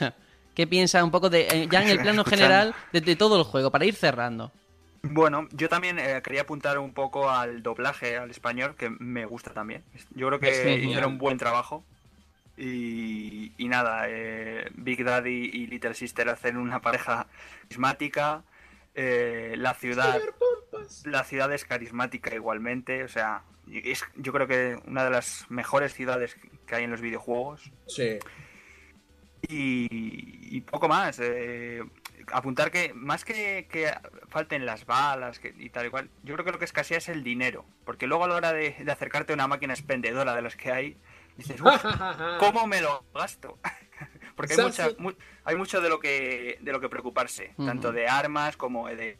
¿Qué 0.54 0.66
piensa 0.66 1.04
un 1.04 1.10
poco 1.10 1.30
de, 1.30 1.46
eh, 1.48 1.68
ya 1.70 1.82
en 1.82 1.90
el 1.90 2.00
plano 2.00 2.24
general, 2.24 2.74
de, 2.92 3.00
de 3.00 3.14
todo 3.14 3.38
el 3.38 3.44
juego, 3.44 3.70
para 3.70 3.84
ir 3.84 3.94
cerrando? 3.94 4.50
Bueno, 5.02 5.48
yo 5.52 5.68
también 5.68 5.98
eh, 5.98 6.20
quería 6.22 6.42
apuntar 6.42 6.78
un 6.78 6.92
poco 6.92 7.30
al 7.30 7.62
doblaje 7.62 8.16
al 8.16 8.30
español, 8.30 8.74
que 8.76 8.90
me 8.90 9.24
gusta 9.26 9.52
también. 9.52 9.84
Yo 10.14 10.26
creo 10.28 10.40
que 10.40 10.78
hicieron 10.78 11.12
un 11.12 11.18
buen 11.18 11.38
trabajo. 11.38 11.84
Y, 12.56 13.52
y 13.58 13.68
nada, 13.68 14.04
eh, 14.08 14.70
Big 14.74 15.04
Daddy 15.04 15.50
y 15.52 15.66
Little 15.66 15.94
Sister 15.94 16.28
hacen 16.28 16.56
una 16.56 16.80
pareja 16.80 17.26
carismática. 17.62 18.44
eh, 18.94 19.54
la 19.58 19.74
ciudad 19.74 20.18
la 21.04 21.24
ciudad 21.24 21.52
es 21.52 21.64
carismática 21.64 22.34
igualmente. 22.34 23.04
O 23.04 23.08
sea, 23.08 23.42
es 23.70 24.04
yo 24.16 24.32
creo 24.32 24.46
que 24.46 24.78
una 24.86 25.04
de 25.04 25.10
las 25.10 25.44
mejores 25.50 25.92
ciudades 25.92 26.36
que 26.66 26.74
hay 26.74 26.84
en 26.84 26.90
los 26.90 27.00
videojuegos. 27.02 27.70
Sí. 27.86 28.18
Y, 29.48 30.56
y 30.56 30.60
poco 30.62 30.88
más. 30.88 31.18
eh, 31.20 31.82
apuntar 32.32 32.70
que 32.70 32.92
más 32.94 33.24
que, 33.24 33.68
que 33.70 33.92
falten 34.28 34.66
las 34.66 34.86
balas 34.86 35.38
que, 35.38 35.54
y 35.58 35.70
tal 35.70 35.86
y 35.86 35.90
cual, 35.90 36.10
yo 36.24 36.34
creo 36.34 36.44
que 36.44 36.52
lo 36.52 36.58
que 36.58 36.64
escasea 36.64 36.98
es 36.98 37.08
el 37.08 37.22
dinero. 37.22 37.64
Porque 37.84 38.06
luego 38.06 38.24
a 38.24 38.28
la 38.28 38.34
hora 38.34 38.52
de, 38.52 38.76
de 38.82 38.92
acercarte 38.92 39.32
a 39.32 39.34
una 39.34 39.46
máquina 39.46 39.74
expendedora 39.74 40.34
de 40.34 40.42
las 40.42 40.56
que 40.56 40.72
hay, 40.72 40.96
dices, 41.36 41.60
"Uf, 41.60 41.84
¿cómo 42.38 42.66
me 42.66 42.80
lo 42.80 43.04
gasto? 43.14 43.58
Porque 44.36 44.54
hay, 44.54 44.60
mucha, 44.62 44.88
mu- 44.98 45.12
hay 45.44 45.56
mucho 45.56 45.80
de 45.80 45.88
lo 45.88 45.98
que 45.98 46.58
de 46.60 46.72
lo 46.72 46.80
que 46.80 46.88
preocuparse, 46.88 47.54
tanto 47.56 47.90
de 47.92 48.06
armas 48.08 48.56
como 48.56 48.86
de, 48.88 49.18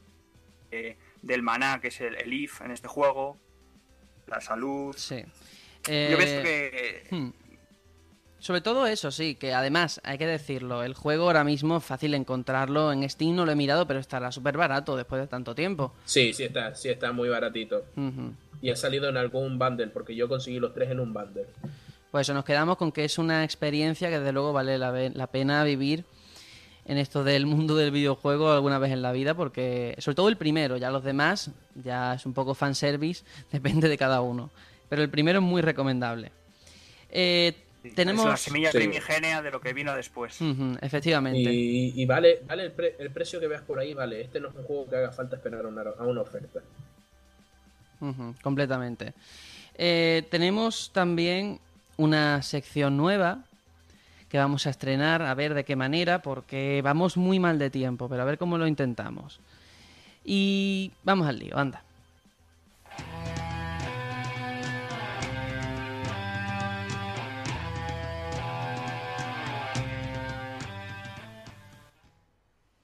de- 0.71 0.99
del 1.23 1.43
maná, 1.43 1.81
que 1.81 1.89
es 1.89 2.01
el, 2.01 2.15
el 2.17 2.33
IF 2.33 2.61
en 2.61 2.71
este 2.71 2.87
juego, 2.89 3.39
la 4.27 4.41
salud. 4.41 4.95
Sí. 4.99 5.25
Yo 5.87 5.93
Eh, 5.93 6.15
pienso 6.19 6.43
que 6.43 7.07
hmm. 7.11 7.31
Sobre 8.39 8.61
todo 8.61 8.87
eso, 8.87 9.11
sí, 9.11 9.35
que 9.35 9.55
además, 9.55 10.01
hay 10.05 10.19
que 10.19 10.27
decirlo, 10.27 10.83
el 10.85 10.95
juego 10.95 11.25
ahora 11.25 11.43
mismo 11.43 11.79
es 11.79 11.85
fácil 11.85 12.13
encontrarlo 12.15 12.93
en 12.93 13.09
Steam, 13.09 13.35
no 13.35 13.45
lo 13.47 13.51
he 13.53 13.57
mirado, 13.57 13.87
pero 13.87 13.99
estará 13.99 14.31
súper 14.31 14.57
barato 14.57 14.95
después 14.97 15.21
de 15.23 15.27
tanto 15.27 15.55
tiempo. 15.55 15.95
Sí, 16.05 16.33
sí 16.35 16.45
está, 16.45 16.75
sí 16.75 16.91
está 16.91 17.11
muy 17.13 17.29
baratito. 17.31 17.87
Y 18.61 18.71
ha 18.71 18.77
salido 18.77 19.09
en 19.09 19.17
algún 19.17 19.59
bundle, 19.59 19.89
porque 19.89 20.15
yo 20.15 20.29
conseguí 20.29 20.61
los 20.61 20.75
tres 20.75 20.91
en 20.91 21.01
un 21.01 21.13
bundle. 21.15 21.47
Pues 22.17 22.29
eso, 22.29 22.33
nos 22.33 22.47
quedamos 22.47 22.79
con 22.79 22.93
que 22.93 23.05
es 23.05 23.19
una 23.19 23.45
experiencia 23.45 24.09
que 24.09 24.19
desde 24.21 24.33
luego 24.33 24.51
vale 24.55 24.79
la, 24.79 25.27
pena 25.27 25.63
vivir 25.65 26.07
en 26.87 26.97
esto 26.97 27.23
del 27.25 27.45
mundo 27.45 27.77
del 27.77 27.91
videojuego 27.91 28.51
alguna 28.51 28.79
vez 28.79 28.91
en 28.93 29.03
la 29.03 29.13
vida, 29.13 29.35
porque 29.35 29.95
sobre 29.99 30.15
todo 30.15 30.31
el 30.31 30.39
primero, 30.39 30.79
ya 30.79 30.91
los 30.91 31.05
demás 31.05 31.51
ya 31.75 32.15
es 32.15 32.25
un 32.25 32.33
poco 32.33 32.55
fanservice, 32.55 33.23
depende 33.53 33.91
de 33.91 33.99
cada 33.99 34.23
uno. 34.23 34.49
Pero 34.89 35.03
el 35.03 35.11
primero 35.11 35.41
es 35.41 35.45
muy 35.45 35.61
recomendable. 35.61 36.33
Eh, 37.11 37.53
tenemos... 37.95 38.25
es 38.25 38.31
la 38.31 38.37
semilla 38.39 38.73
Sí. 38.73 38.79
primigenia 38.79 39.43
de 39.43 39.51
lo 39.51 39.61
que 39.61 39.75
vino 39.75 39.95
después. 39.95 40.39
Efectivamente. 40.81 41.53
Y, 41.53 41.93
y 42.01 42.07
vale, 42.07 42.41
vale 42.47 42.63
el, 42.65 42.73
pre- 42.73 42.97
el 42.99 43.11
precio 43.11 43.39
que 43.41 43.47
veas 43.47 43.61
por 43.61 43.79
ahí, 43.79 43.93
vale. 43.93 44.23
Este 44.23 44.41
no 44.41 44.49
es 44.49 44.55
un 44.55 44.63
juego 44.65 44.89
que 44.89 44.97
haga 44.97 45.13
falta 45.13 45.37
esperar 45.37 45.67
a 45.67 45.69
una, 45.69 45.83
a 45.83 46.03
una 46.05 46.23
oferta. 46.23 46.61
Completamente. 48.43 49.13
Eh, 49.79 50.27
tenemos 50.31 50.91
también 50.95 51.61
una 51.97 52.43
sección 52.43 52.97
nueva 52.97 53.45
que 54.29 54.39
vamos 54.39 54.67
a 54.67 54.71
estrenar, 54.71 55.23
a 55.23 55.35
ver 55.35 55.55
de 55.55 55.65
qué 55.65 55.77
manera, 55.77 56.21
porque 56.21 56.81
vamos 56.83 57.17
muy 57.17 57.39
mal 57.39 57.59
de 57.59 57.71
tiempo, 57.71 58.09
pero 58.09 58.23
a 58.23 58.25
ver 58.25 58.39
cómo 58.39 58.59
lo 58.59 58.67
intentamos. 58.67 59.41
Y 60.25 60.91
vamos 61.05 61.29
al 61.29 61.39
lío, 61.39 61.57
anda. 61.57 61.83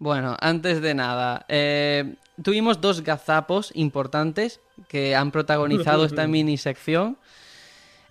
Bueno, 0.02 0.36
antes 0.40 0.82
de 0.82 0.94
nada, 0.94 1.46
eh, 1.48 2.16
tuvimos 2.42 2.80
dos 2.80 3.02
gazapos 3.02 3.70
importantes 3.76 4.60
que 4.88 5.14
han 5.14 5.30
protagonizado 5.30 6.04
esta 6.04 6.26
mini 6.28 6.56
sección. 6.56 7.18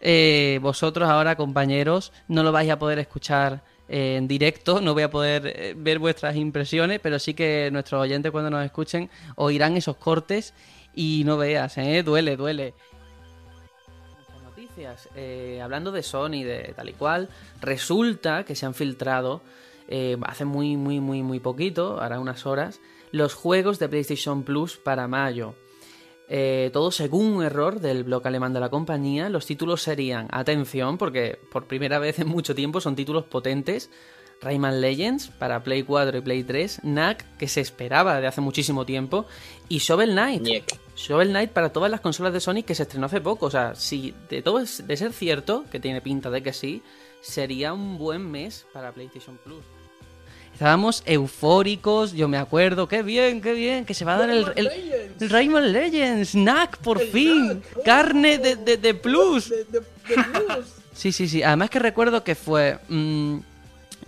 Eh, 0.01 0.59
vosotros 0.61 1.07
ahora, 1.07 1.35
compañeros, 1.35 2.11
no 2.27 2.41
lo 2.41 2.51
vais 2.51 2.69
a 2.71 2.79
poder 2.79 2.97
escuchar 2.97 3.63
eh, 3.87 4.15
en 4.17 4.27
directo, 4.27 4.81
no 4.81 4.93
voy 4.93 5.03
a 5.03 5.11
poder 5.11 5.45
eh, 5.45 5.73
ver 5.77 5.99
vuestras 5.99 6.35
impresiones, 6.35 6.99
pero 6.99 7.19
sí 7.19 7.35
que 7.35 7.69
nuestros 7.71 8.01
oyentes 8.01 8.31
cuando 8.31 8.49
nos 8.49 8.65
escuchen 8.65 9.11
oirán 9.35 9.77
esos 9.77 9.97
cortes 9.97 10.55
y 10.95 11.21
no 11.23 11.37
veas, 11.37 11.77
¿eh? 11.77 12.01
Duele, 12.01 12.35
duele. 12.35 12.73
Noticias. 14.43 15.07
Hablando 15.61 15.91
de 15.91 16.01
Sony, 16.01 16.43
de 16.43 16.73
tal 16.75 16.89
y 16.89 16.93
cual, 16.93 17.29
resulta 17.61 18.43
que 18.43 18.55
se 18.55 18.65
han 18.65 18.73
filtrado 18.73 19.41
hace 20.25 20.45
muy, 20.45 20.77
muy, 20.77 20.99
muy, 20.99 21.21
muy 21.21 21.39
poquito, 21.39 22.01
hará 22.01 22.19
unas 22.19 22.45
horas, 22.45 22.79
los 23.11 23.33
juegos 23.33 23.77
de 23.77 23.89
PlayStation 23.89 24.43
Plus 24.43 24.77
para 24.77 25.07
mayo. 25.07 25.53
Eh, 26.33 26.69
todo 26.71 26.91
según 26.91 27.25
un 27.25 27.43
error 27.43 27.81
del 27.81 28.05
blog 28.05 28.25
alemán 28.25 28.53
de 28.53 28.61
la 28.61 28.69
compañía. 28.69 29.27
Los 29.27 29.45
títulos 29.45 29.81
serían, 29.81 30.29
atención, 30.31 30.97
porque 30.97 31.37
por 31.51 31.67
primera 31.67 31.99
vez 31.99 32.19
en 32.19 32.29
mucho 32.29 32.55
tiempo 32.55 32.79
son 32.79 32.95
títulos 32.95 33.25
potentes. 33.25 33.89
Rayman 34.39 34.79
Legends 34.79 35.27
para 35.27 35.61
Play 35.61 35.83
4 35.83 36.17
y 36.17 36.21
Play 36.21 36.43
3, 36.45 36.79
Knack, 36.83 37.37
que 37.37 37.49
se 37.49 37.59
esperaba 37.59 38.21
de 38.21 38.27
hace 38.27 38.39
muchísimo 38.39 38.85
tiempo, 38.85 39.25
y 39.67 39.79
Shovel 39.79 40.11
Knight. 40.11 40.47
Shovel 40.95 41.31
Knight 41.31 41.51
para 41.51 41.73
todas 41.73 41.91
las 41.91 41.99
consolas 41.99 42.31
de 42.31 42.39
Sony 42.39 42.63
que 42.65 42.75
se 42.75 42.83
estrenó 42.83 43.07
hace 43.07 43.19
poco. 43.19 43.47
O 43.47 43.51
sea, 43.51 43.75
si 43.75 44.15
de 44.29 44.41
todo 44.41 44.59
es 44.59 44.87
de 44.87 44.95
ser 44.95 45.11
cierto, 45.11 45.65
que 45.69 45.81
tiene 45.81 45.99
pinta 45.99 46.29
de 46.29 46.41
que 46.41 46.53
sí, 46.53 46.81
sería 47.19 47.73
un 47.73 47.97
buen 47.97 48.31
mes 48.31 48.65
para 48.71 48.93
PlayStation 48.93 49.37
Plus. 49.43 49.65
Estábamos 50.61 51.01
eufóricos, 51.07 52.13
yo 52.13 52.27
me 52.27 52.37
acuerdo, 52.37 52.87
qué 52.87 53.01
bien, 53.01 53.41
qué 53.41 53.53
bien, 53.53 53.83
que 53.83 53.95
se 53.95 54.05
va 54.05 54.13
a 54.13 54.19
dar 54.19 54.29
el, 54.29 54.45
el, 54.55 54.69
el 55.19 55.29
Rayman 55.31 55.73
Legends, 55.73 56.29
Snack, 56.33 56.77
por 56.77 57.01
El 57.01 57.07
fin, 57.07 57.63
oh, 57.75 57.81
carne 57.83 58.37
de, 58.37 58.57
de, 58.57 58.77
de 58.77 58.93
Plus. 58.93 59.49
De, 59.49 59.63
de- 59.63 59.79
de 59.79 60.23
Plus. 60.23 60.65
Sí, 60.93 61.11
sí, 61.11 61.27
sí. 61.27 61.41
Además 61.41 61.71
que 61.71 61.79
recuerdo 61.79 62.23
que 62.23 62.35
fue... 62.35 62.77
mm, 62.89 63.37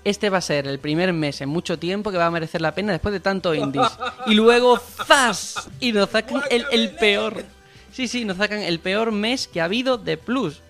este 0.03 0.29
va 0.29 0.37
a 0.37 0.41
ser 0.41 0.67
el 0.67 0.77
primer 0.77 1.11
mes 1.11 1.41
en 1.41 1.49
mucho 1.49 1.79
tiempo 1.79 2.11
que 2.11 2.17
va 2.19 2.27
a 2.27 2.29
merecer 2.31 2.61
la 2.61 2.75
pena 2.75 2.91
después 2.91 3.13
de 3.13 3.19
tanto 3.19 3.55
indies. 3.55 3.87
Y 4.27 4.35
luego 4.35 4.77
¡zas! 4.77 5.55
Y 5.79 5.91
nos 5.91 6.11
sacan 6.11 6.43
el, 6.51 6.67
el 6.71 6.91
peor. 6.91 7.43
Sí, 7.91 8.07
sí, 8.07 8.25
nos 8.25 8.37
sacan 8.37 8.59
el 8.59 8.77
peor 8.79 9.11
mes 9.11 9.47
que 9.47 9.59
ha 9.59 9.63
habido 9.65 9.97
de 9.97 10.17
Plus. 10.17 10.61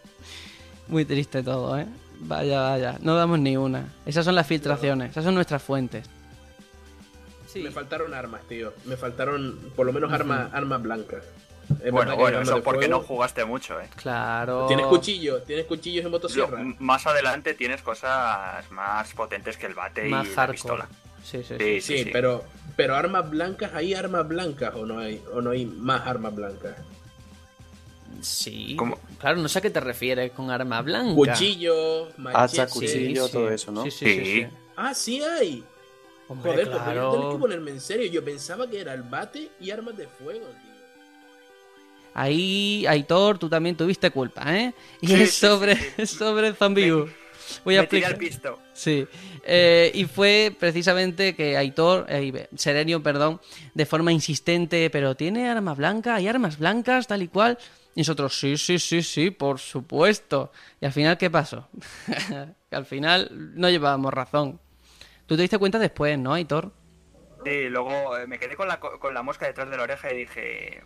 Muy 0.87 1.03
triste 1.03 1.43
todo, 1.43 1.77
¿eh? 1.77 1.87
Vaya, 2.25 2.61
vaya. 2.61 2.97
No 3.01 3.15
damos 3.15 3.39
ni 3.39 3.57
una. 3.57 3.93
Esas 4.05 4.25
son 4.25 4.35
las 4.35 4.47
filtraciones. 4.47 5.11
Esas 5.11 5.23
son 5.25 5.35
nuestras 5.35 5.61
fuentes. 5.61 6.09
Sí. 7.47 7.61
Me 7.61 7.71
faltaron 7.71 8.13
armas, 8.13 8.41
tío. 8.47 8.73
Me 8.85 8.97
faltaron 8.97 9.59
por 9.75 9.85
lo 9.85 9.93
menos 9.93 10.11
armas, 10.11 10.51
armas 10.53 10.81
blancas. 10.81 11.23
Es 11.83 11.91
Bueno, 11.91 12.15
bueno, 12.17 12.41
eso 12.41 12.61
porque 12.63 12.87
fuego- 12.87 12.99
no 13.01 13.07
jugaste 13.07 13.45
mucho, 13.45 13.79
eh. 13.79 13.87
Claro. 13.95 14.65
Tienes 14.67 14.85
cuchillos, 14.87 15.45
tienes 15.45 15.65
cuchillos 15.65 15.99
en 16.05 16.11
Lo- 16.11 16.17
motosierra. 16.17 16.59
más 16.79 17.07
adelante 17.07 17.53
tienes 17.53 17.81
cas 17.81 18.69
más 18.71 19.13
potentes 19.13 19.55
que 19.57 19.67
el 19.67 19.73
bate 19.73 20.09
Más 20.09 20.27
y 20.27 20.35
la 20.35 20.47
pistola. 20.47 20.87
Sí, 21.23 21.37
sí, 21.43 21.43
sí. 21.43 21.55
Sí, 21.57 21.81
Sí, 21.81 21.97
sí, 21.99 22.03
sí. 22.05 22.09
pero 22.11 22.43
pero 22.75 22.95
armas 22.95 23.29
blancas, 23.29 23.71
¿hay 23.75 23.93
armas 23.93 24.27
blancas 24.27 24.73
o 24.75 24.85
no 24.85 24.99
hay 24.99 25.23
o 25.33 25.41
no 25.41 25.51
hay 25.51 25.65
más 25.65 26.05
armas 26.07 26.35
blancas? 26.35 26.75
Sí. 28.21 28.75
¿Cómo? 28.77 28.97
Claro, 29.19 29.37
no 29.37 29.47
sé 29.49 29.59
a 29.59 29.61
qué 29.61 29.69
te 29.69 29.79
refieres 29.79 30.31
con 30.31 30.49
arma 30.51 30.81
blanca. 30.81 31.15
Cuchillos, 31.15 32.09
Hacha, 32.11 32.17
machetes. 32.65 32.71
cuchillo, 32.73 33.27
todo 33.29 33.49
eso, 33.49 33.71
¿no? 33.71 33.83
Sí, 33.83 33.91
sí, 33.91 34.05
sí. 34.05 34.15
Sí. 34.25 34.25
sí. 34.41 34.47
Ah, 34.75 34.93
sí 34.93 35.21
hay. 35.21 35.63
Hombre, 36.27 36.51
Joder, 36.51 36.65
pues 36.69 36.77
voy 36.79 36.81
a 36.81 36.85
tener 36.85 36.93
claro. 37.09 37.31
que 37.33 37.37
ponerme 37.37 37.71
en 37.71 37.81
serio. 37.81 38.09
Yo 38.11 38.23
pensaba 38.23 38.69
que 38.69 38.79
era 38.79 38.93
el 38.93 39.03
bate 39.03 39.49
y 39.59 39.71
armas 39.71 39.97
de 39.97 40.07
fuego, 40.07 40.45
tío. 40.47 40.73
Ahí, 42.15 42.85
Aitor, 42.87 43.39
tú 43.39 43.49
también 43.49 43.75
tuviste 43.75 44.11
culpa, 44.11 44.55
¿eh? 44.55 44.73
Y 45.01 45.07
Sí, 45.07 45.13
es 45.23 45.33
sobre, 45.33 45.75
sí, 45.75 45.85
sí. 45.97 46.05
sobre 46.07 46.53
Zombie 46.53 46.91
U. 46.91 47.09
Voy 47.65 47.75
a 47.75 47.79
Me 47.79 47.83
explicar. 47.85 48.17
pisto. 48.17 48.59
Sí. 48.73 49.05
Eh, 49.43 49.91
y 49.93 50.05
fue 50.05 50.55
precisamente 50.57 51.35
que 51.35 51.57
Aitor, 51.57 52.05
eh, 52.07 52.47
Serenio, 52.55 53.01
perdón, 53.03 53.41
de 53.73 53.85
forma 53.85 54.11
insistente, 54.13 54.89
pero 54.91 55.15
¿tiene 55.15 55.49
arma 55.49 55.73
blanca? 55.73 56.15
¿Hay 56.15 56.27
armas 56.27 56.57
blancas? 56.59 57.07
Tal 57.07 57.23
y 57.23 57.27
cual. 57.27 57.57
Y 57.95 58.01
nosotros, 58.01 58.37
sí, 58.39 58.57
sí, 58.57 58.79
sí, 58.79 59.03
sí, 59.03 59.29
por 59.31 59.59
supuesto. 59.59 60.51
Y 60.81 60.85
al 60.85 60.91
final, 60.93 61.17
¿qué 61.17 61.29
pasó? 61.29 61.67
que 62.69 62.75
al 62.75 62.85
final 62.85 63.29
no 63.55 63.69
llevábamos 63.69 64.13
razón. 64.13 64.59
Tú 65.27 65.35
te 65.35 65.43
diste 65.43 65.57
cuenta 65.59 65.77
después, 65.79 66.17
¿no, 66.17 66.33
Aitor? 66.33 66.71
Sí, 67.45 67.69
luego 67.69 68.17
eh, 68.17 68.25
me 68.25 68.39
quedé 68.39 68.55
con 68.55 68.67
la, 68.67 68.79
co- 68.79 68.99
con 68.99 69.13
la 69.13 69.21
mosca 69.21 69.45
detrás 69.45 69.69
de 69.69 69.77
la 69.77 69.83
oreja 69.83 70.11
y 70.13 70.17
dije, 70.19 70.81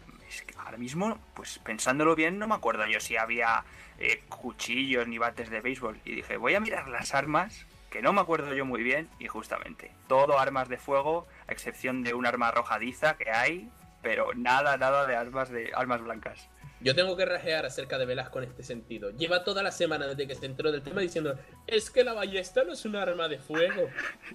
ahora 0.58 0.78
mismo, 0.78 1.20
pues 1.34 1.60
pensándolo 1.60 2.16
bien, 2.16 2.40
no 2.40 2.48
me 2.48 2.56
acuerdo 2.56 2.86
yo 2.88 3.00
si 3.00 3.16
había 3.16 3.64
eh, 4.00 4.24
cuchillos 4.28 5.08
ni 5.08 5.18
bates 5.18 5.50
de 5.50 5.62
béisbol. 5.62 6.00
Y 6.04 6.16
dije, 6.16 6.38
voy 6.38 6.56
a 6.56 6.60
mirar 6.60 6.88
las 6.90 7.14
armas, 7.14 7.66
que 7.90 8.02
no 8.02 8.12
me 8.12 8.22
acuerdo 8.22 8.54
yo 8.54 8.66
muy 8.66 8.84
bien, 8.84 9.08
y 9.20 9.28
justamente, 9.28 9.92
todo 10.08 10.40
armas 10.40 10.68
de 10.68 10.78
fuego, 10.78 11.28
a 11.48 11.52
excepción 11.54 12.04
de 12.04 12.14
un 12.14 12.26
arma 12.26 12.50
arrojadiza 12.50 13.16
que 13.18 13.30
hay, 13.32 13.70
pero 14.02 14.34
nada, 14.36 14.78
nada 14.78 15.06
de 15.06 15.16
armas 15.16 15.50
de 15.50 15.72
armas 15.76 16.02
blancas. 16.02 16.50
Yo 16.80 16.94
tengo 16.94 17.18
que 17.18 17.26
rajear 17.26 17.66
acerca 17.66 17.98
de 17.98 18.06
Velasco 18.06 18.40
en 18.40 18.50
este 18.50 18.62
sentido. 18.64 19.10
Lleva 19.12 19.44
toda 19.44 19.64
la 19.64 19.72
semana 19.72 20.06
desde 20.08 20.28
que 20.28 20.36
se 20.36 20.46
enteró 20.46 20.72
del 20.72 20.82
tema 20.84 21.02
diciendo 21.02 21.36
es 21.66 21.90
que 21.90 22.04
la 22.04 22.14
ballesta 22.14 22.64
no 22.64 22.74
es 22.74 22.86
un 22.86 22.96
arma 22.96 23.28
de 23.28 23.40
fuego. 23.40 23.90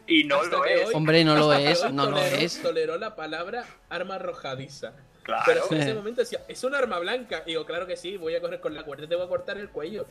Y 0.08 0.24
no 0.24 0.36
Hasta 0.40 0.56
lo 0.56 0.64
es. 0.64 0.86
hoy- 0.88 0.94
Hombre, 0.94 1.24
no 1.24 1.36
lo 1.36 1.52
es, 1.52 1.82
no 1.92 2.06
lo 2.10 2.16
toleró- 2.16 2.36
es. 2.38 2.60
Toleró 2.62 2.98
la 2.98 3.14
palabra 3.14 3.64
arma 3.88 4.16
arrojadiza. 4.16 4.92
Claro. 5.22 5.42
Pero 5.46 5.62
en 5.70 5.80
ese 5.82 5.94
momento 5.94 6.20
decía, 6.22 6.40
es 6.48 6.64
un 6.64 6.74
arma 6.74 6.98
blanca. 6.98 7.42
Y 7.46 7.50
digo, 7.50 7.64
claro 7.64 7.86
que 7.86 7.96
sí, 7.96 8.16
voy 8.16 8.34
a 8.34 8.40
correr 8.40 8.60
con 8.60 8.74
la 8.74 8.82
cuerda 8.82 9.04
y 9.04 9.08
te 9.08 9.14
voy 9.14 9.24
a 9.24 9.28
cortar 9.28 9.56
el 9.58 9.68
cuello. 9.68 10.06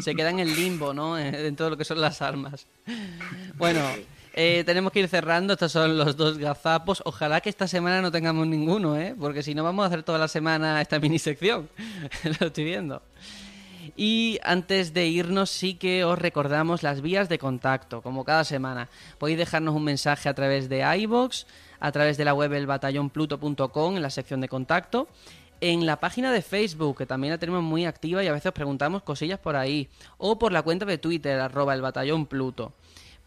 Se 0.00 0.14
queda 0.14 0.28
en 0.30 0.38
el 0.40 0.54
limbo, 0.54 0.92
¿no? 0.92 1.18
Eh, 1.18 1.30
Dentro 1.32 1.64
de 1.66 1.70
lo 1.70 1.76
que 1.78 1.84
son 1.86 2.00
las 2.00 2.20
armas. 2.20 2.66
Bueno, 3.54 3.80
eh, 4.38 4.64
tenemos 4.66 4.92
que 4.92 5.00
ir 5.00 5.08
cerrando. 5.08 5.54
Estos 5.54 5.72
son 5.72 5.96
los 5.96 6.14
dos 6.16 6.36
gazapos. 6.36 7.02
Ojalá 7.06 7.40
que 7.40 7.48
esta 7.48 7.66
semana 7.66 8.02
no 8.02 8.12
tengamos 8.12 8.46
ninguno, 8.46 8.94
¿eh? 8.96 9.14
Porque 9.18 9.42
si 9.42 9.54
no, 9.54 9.64
vamos 9.64 9.84
a 9.84 9.86
hacer 9.86 10.02
toda 10.02 10.18
la 10.18 10.28
semana 10.28 10.80
esta 10.82 11.00
minisección. 11.00 11.70
lo 12.40 12.46
estoy 12.46 12.64
viendo. 12.64 13.02
Y 13.96 14.38
antes 14.42 14.92
de 14.92 15.06
irnos, 15.06 15.48
sí 15.48 15.74
que 15.74 16.04
os 16.04 16.18
recordamos 16.18 16.82
las 16.82 17.00
vías 17.00 17.30
de 17.30 17.38
contacto, 17.38 18.02
como 18.02 18.24
cada 18.24 18.44
semana. 18.44 18.90
Podéis 19.16 19.38
dejarnos 19.38 19.74
un 19.74 19.84
mensaje 19.84 20.28
a 20.28 20.34
través 20.34 20.68
de 20.68 20.84
iBox, 20.98 21.46
a 21.80 21.90
través 21.92 22.18
de 22.18 22.26
la 22.26 22.34
web 22.34 22.52
elbatallonpluto.com 22.52 23.96
en 23.96 24.02
la 24.02 24.10
sección 24.10 24.42
de 24.42 24.48
contacto, 24.48 25.08
en 25.62 25.86
la 25.86 25.98
página 25.98 26.30
de 26.30 26.42
Facebook, 26.42 26.98
que 26.98 27.06
también 27.06 27.32
la 27.32 27.38
tenemos 27.38 27.62
muy 27.62 27.86
activa 27.86 28.22
y 28.22 28.26
a 28.26 28.32
veces 28.32 28.46
os 28.46 28.52
preguntamos 28.52 29.02
cosillas 29.02 29.38
por 29.38 29.56
ahí, 29.56 29.88
o 30.18 30.38
por 30.38 30.52
la 30.52 30.60
cuenta 30.60 30.84
de 30.84 30.98
Twitter, 30.98 31.40
arroba 31.40 31.72
el 31.72 31.80
batallón. 31.80 32.28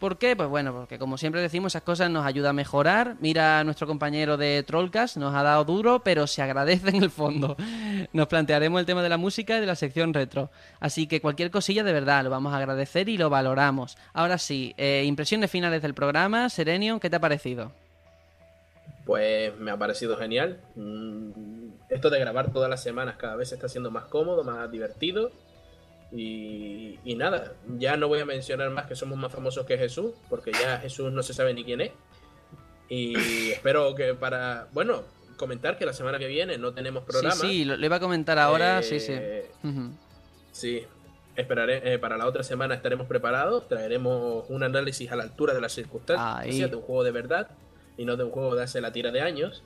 ¿Por 0.00 0.16
qué? 0.16 0.34
Pues 0.34 0.48
bueno, 0.48 0.72
porque 0.72 0.98
como 0.98 1.18
siempre 1.18 1.42
decimos, 1.42 1.72
esas 1.72 1.82
cosas 1.82 2.10
nos 2.10 2.24
ayudan 2.24 2.50
a 2.50 2.52
mejorar. 2.54 3.16
Mira, 3.20 3.62
nuestro 3.64 3.86
compañero 3.86 4.38
de 4.38 4.62
Trollcast 4.62 5.18
nos 5.18 5.34
ha 5.34 5.42
dado 5.42 5.62
duro, 5.66 6.00
pero 6.02 6.26
se 6.26 6.40
agradece 6.40 6.88
en 6.88 7.02
el 7.02 7.10
fondo. 7.10 7.54
Nos 8.14 8.26
plantearemos 8.26 8.80
el 8.80 8.86
tema 8.86 9.02
de 9.02 9.10
la 9.10 9.18
música 9.18 9.58
y 9.58 9.60
de 9.60 9.66
la 9.66 9.76
sección 9.76 10.14
retro. 10.14 10.50
Así 10.80 11.06
que 11.06 11.20
cualquier 11.20 11.50
cosilla 11.50 11.84
de 11.84 11.92
verdad 11.92 12.24
lo 12.24 12.30
vamos 12.30 12.54
a 12.54 12.56
agradecer 12.56 13.10
y 13.10 13.18
lo 13.18 13.28
valoramos. 13.28 13.98
Ahora 14.14 14.38
sí, 14.38 14.74
eh, 14.78 15.04
impresiones 15.06 15.50
finales 15.50 15.82
del 15.82 15.92
programa. 15.92 16.48
Serenion, 16.48 16.98
¿qué 16.98 17.10
te 17.10 17.16
ha 17.16 17.20
parecido? 17.20 17.70
Pues 19.04 19.54
me 19.58 19.70
ha 19.70 19.76
parecido 19.76 20.16
genial. 20.16 20.60
Mm, 20.76 21.30
Esto 21.90 22.08
de 22.08 22.18
grabar 22.20 22.52
todas 22.52 22.70
las 22.70 22.82
semanas 22.82 23.16
cada 23.18 23.36
vez 23.36 23.52
está 23.52 23.68
siendo 23.68 23.90
más 23.90 24.04
cómodo, 24.04 24.44
más 24.44 24.70
divertido. 24.72 25.30
Y, 26.12 26.98
y 27.04 27.14
nada, 27.14 27.54
ya 27.78 27.96
no 27.96 28.08
voy 28.08 28.18
a 28.20 28.24
mencionar 28.24 28.70
más 28.70 28.86
que 28.86 28.96
somos 28.96 29.16
más 29.18 29.32
famosos 29.32 29.64
que 29.66 29.78
Jesús, 29.78 30.12
porque 30.28 30.52
ya 30.52 30.78
Jesús 30.78 31.12
no 31.12 31.22
se 31.22 31.34
sabe 31.34 31.54
ni 31.54 31.64
quién 31.64 31.80
es. 31.80 31.92
Y 32.88 33.14
espero 33.52 33.94
que 33.94 34.14
para, 34.14 34.68
bueno, 34.72 35.02
comentar 35.36 35.78
que 35.78 35.86
la 35.86 35.92
semana 35.92 36.18
que 36.18 36.26
viene 36.26 36.58
no 36.58 36.72
tenemos 36.74 37.04
programa. 37.04 37.34
Sí, 37.34 37.48
sí, 37.48 37.64
lo, 37.64 37.76
lo 37.76 37.86
iba 37.86 37.96
a 37.96 38.00
comentar 38.00 38.38
ahora, 38.38 38.80
Eh, 38.80 38.82
sí, 38.82 39.00
sí. 39.00 39.14
Ujú. 39.62 39.90
Sí, 40.52 40.84
esperaré, 41.36 41.94
eh, 41.94 41.98
para 41.98 42.16
la 42.16 42.26
otra 42.26 42.42
semana 42.42 42.74
estaremos 42.74 43.06
preparados, 43.06 43.68
traeremos 43.68 44.44
un 44.48 44.62
análisis 44.62 45.10
a 45.12 45.16
la 45.16 45.22
altura 45.22 45.54
de 45.54 45.60
las 45.60 45.72
circunstancias 45.72 46.36
Ahí. 46.36 46.60
de 46.60 46.76
un 46.76 46.82
juego 46.82 47.04
de 47.04 47.12
verdad 47.12 47.48
y 47.96 48.04
no 48.04 48.16
de 48.16 48.24
un 48.24 48.30
juego 48.30 48.56
de 48.56 48.64
hace 48.64 48.80
la 48.80 48.92
tira 48.92 49.10
de 49.10 49.20
años. 49.20 49.62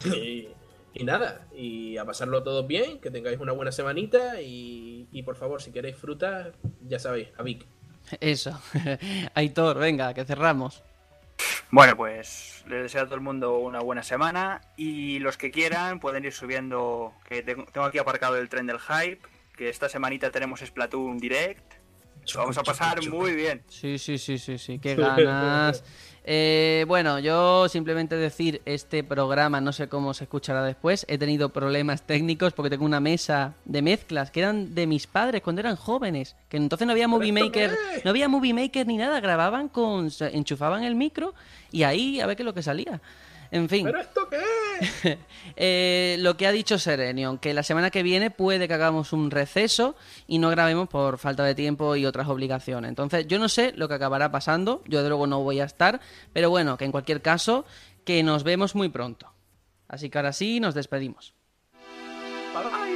Y, 0.04 0.48
y 0.94 1.04
nada, 1.04 1.46
y 1.54 1.96
a 1.96 2.04
pasarlo 2.04 2.42
todo 2.42 2.66
bien, 2.66 3.00
que 3.00 3.10
tengáis 3.10 3.38
una 3.38 3.52
buena 3.52 3.72
semanita 3.72 4.40
y, 4.40 5.08
y 5.12 5.22
por 5.22 5.36
favor, 5.36 5.62
si 5.62 5.70
queréis 5.70 5.96
fruta, 5.96 6.52
ya 6.86 6.98
sabéis, 6.98 7.28
a 7.36 7.42
Vic. 7.42 7.66
Eso. 8.20 8.60
Aitor, 9.34 9.78
venga, 9.78 10.14
que 10.14 10.24
cerramos. 10.24 10.82
Bueno, 11.70 11.96
pues 11.96 12.64
les 12.66 12.82
deseo 12.82 13.02
a 13.02 13.04
todo 13.04 13.16
el 13.16 13.20
mundo 13.20 13.58
una 13.58 13.80
buena 13.80 14.02
semana 14.02 14.62
y 14.76 15.18
los 15.18 15.36
que 15.36 15.50
quieran 15.50 16.00
pueden 16.00 16.24
ir 16.24 16.32
subiendo, 16.32 17.12
que 17.28 17.42
tengo 17.42 17.66
tengo 17.66 17.86
aquí 17.86 17.98
aparcado 17.98 18.36
el 18.38 18.48
tren 18.48 18.66
del 18.66 18.78
hype, 18.80 19.20
que 19.56 19.68
esta 19.68 19.88
semanita 19.88 20.30
tenemos 20.30 20.60
Splatoon 20.60 21.18
Direct. 21.18 21.74
Lo 22.34 22.40
vamos 22.40 22.58
a 22.58 22.62
pasar 22.62 23.06
muy 23.08 23.32
bien. 23.32 23.62
Sí, 23.68 23.98
sí, 23.98 24.18
sí, 24.18 24.38
sí, 24.38 24.58
sí, 24.58 24.78
qué 24.78 24.94
ganas. 24.96 25.84
Eh, 26.30 26.84
bueno, 26.86 27.18
yo 27.20 27.70
simplemente 27.70 28.14
decir, 28.14 28.60
este 28.66 29.02
programa, 29.02 29.62
no 29.62 29.72
sé 29.72 29.88
cómo 29.88 30.12
se 30.12 30.24
escuchará 30.24 30.62
después, 30.62 31.06
he 31.08 31.16
tenido 31.16 31.48
problemas 31.48 32.02
técnicos 32.02 32.52
porque 32.52 32.68
tengo 32.68 32.84
una 32.84 33.00
mesa 33.00 33.54
de 33.64 33.80
mezclas 33.80 34.30
que 34.30 34.40
eran 34.40 34.74
de 34.74 34.86
mis 34.86 35.06
padres 35.06 35.40
cuando 35.40 35.60
eran 35.60 35.76
jóvenes, 35.76 36.36
que 36.50 36.58
entonces 36.58 36.86
no 36.86 36.92
había 36.92 37.08
Movie 37.08 37.32
Maker, 37.32 37.74
no 38.04 38.10
había 38.10 38.28
Movie 38.28 38.52
Maker 38.52 38.86
ni 38.86 38.98
nada, 38.98 39.20
grababan 39.20 39.70
con, 39.70 40.10
enchufaban 40.20 40.84
el 40.84 40.96
micro 40.96 41.32
y 41.72 41.84
ahí 41.84 42.20
a 42.20 42.26
ver 42.26 42.36
qué 42.36 42.42
es 42.42 42.46
lo 42.46 42.52
que 42.52 42.62
salía. 42.62 43.00
En 43.50 43.68
fin. 43.68 43.86
¿Pero 43.86 44.00
esto 44.00 44.28
qué 44.28 44.36
es? 44.36 45.18
Eh, 45.60 46.16
lo 46.20 46.36
que 46.36 46.46
ha 46.46 46.52
dicho 46.52 46.78
Serenion, 46.78 47.38
que 47.38 47.52
la 47.52 47.64
semana 47.64 47.90
que 47.90 48.04
viene 48.04 48.30
puede 48.30 48.68
que 48.68 48.74
hagamos 48.74 49.12
un 49.12 49.28
receso 49.32 49.96
y 50.28 50.38
no 50.38 50.50
grabemos 50.50 50.88
por 50.88 51.18
falta 51.18 51.42
de 51.42 51.56
tiempo 51.56 51.96
y 51.96 52.06
otras 52.06 52.28
obligaciones. 52.28 52.88
Entonces, 52.88 53.26
yo 53.26 53.40
no 53.40 53.48
sé 53.48 53.72
lo 53.74 53.88
que 53.88 53.94
acabará 53.94 54.30
pasando, 54.30 54.84
yo 54.86 55.02
de 55.02 55.08
luego 55.08 55.26
no 55.26 55.42
voy 55.42 55.58
a 55.58 55.64
estar, 55.64 56.00
pero 56.32 56.50
bueno, 56.50 56.76
que 56.76 56.84
en 56.84 56.92
cualquier 56.92 57.22
caso, 57.22 57.64
que 58.04 58.22
nos 58.22 58.44
vemos 58.44 58.76
muy 58.76 58.88
pronto. 58.88 59.32
Así 59.88 60.10
que 60.10 60.18
ahora 60.18 60.32
sí, 60.32 60.60
nos 60.60 60.74
despedimos. 60.74 61.34
Bye 62.54 62.62
bye. 62.62 62.87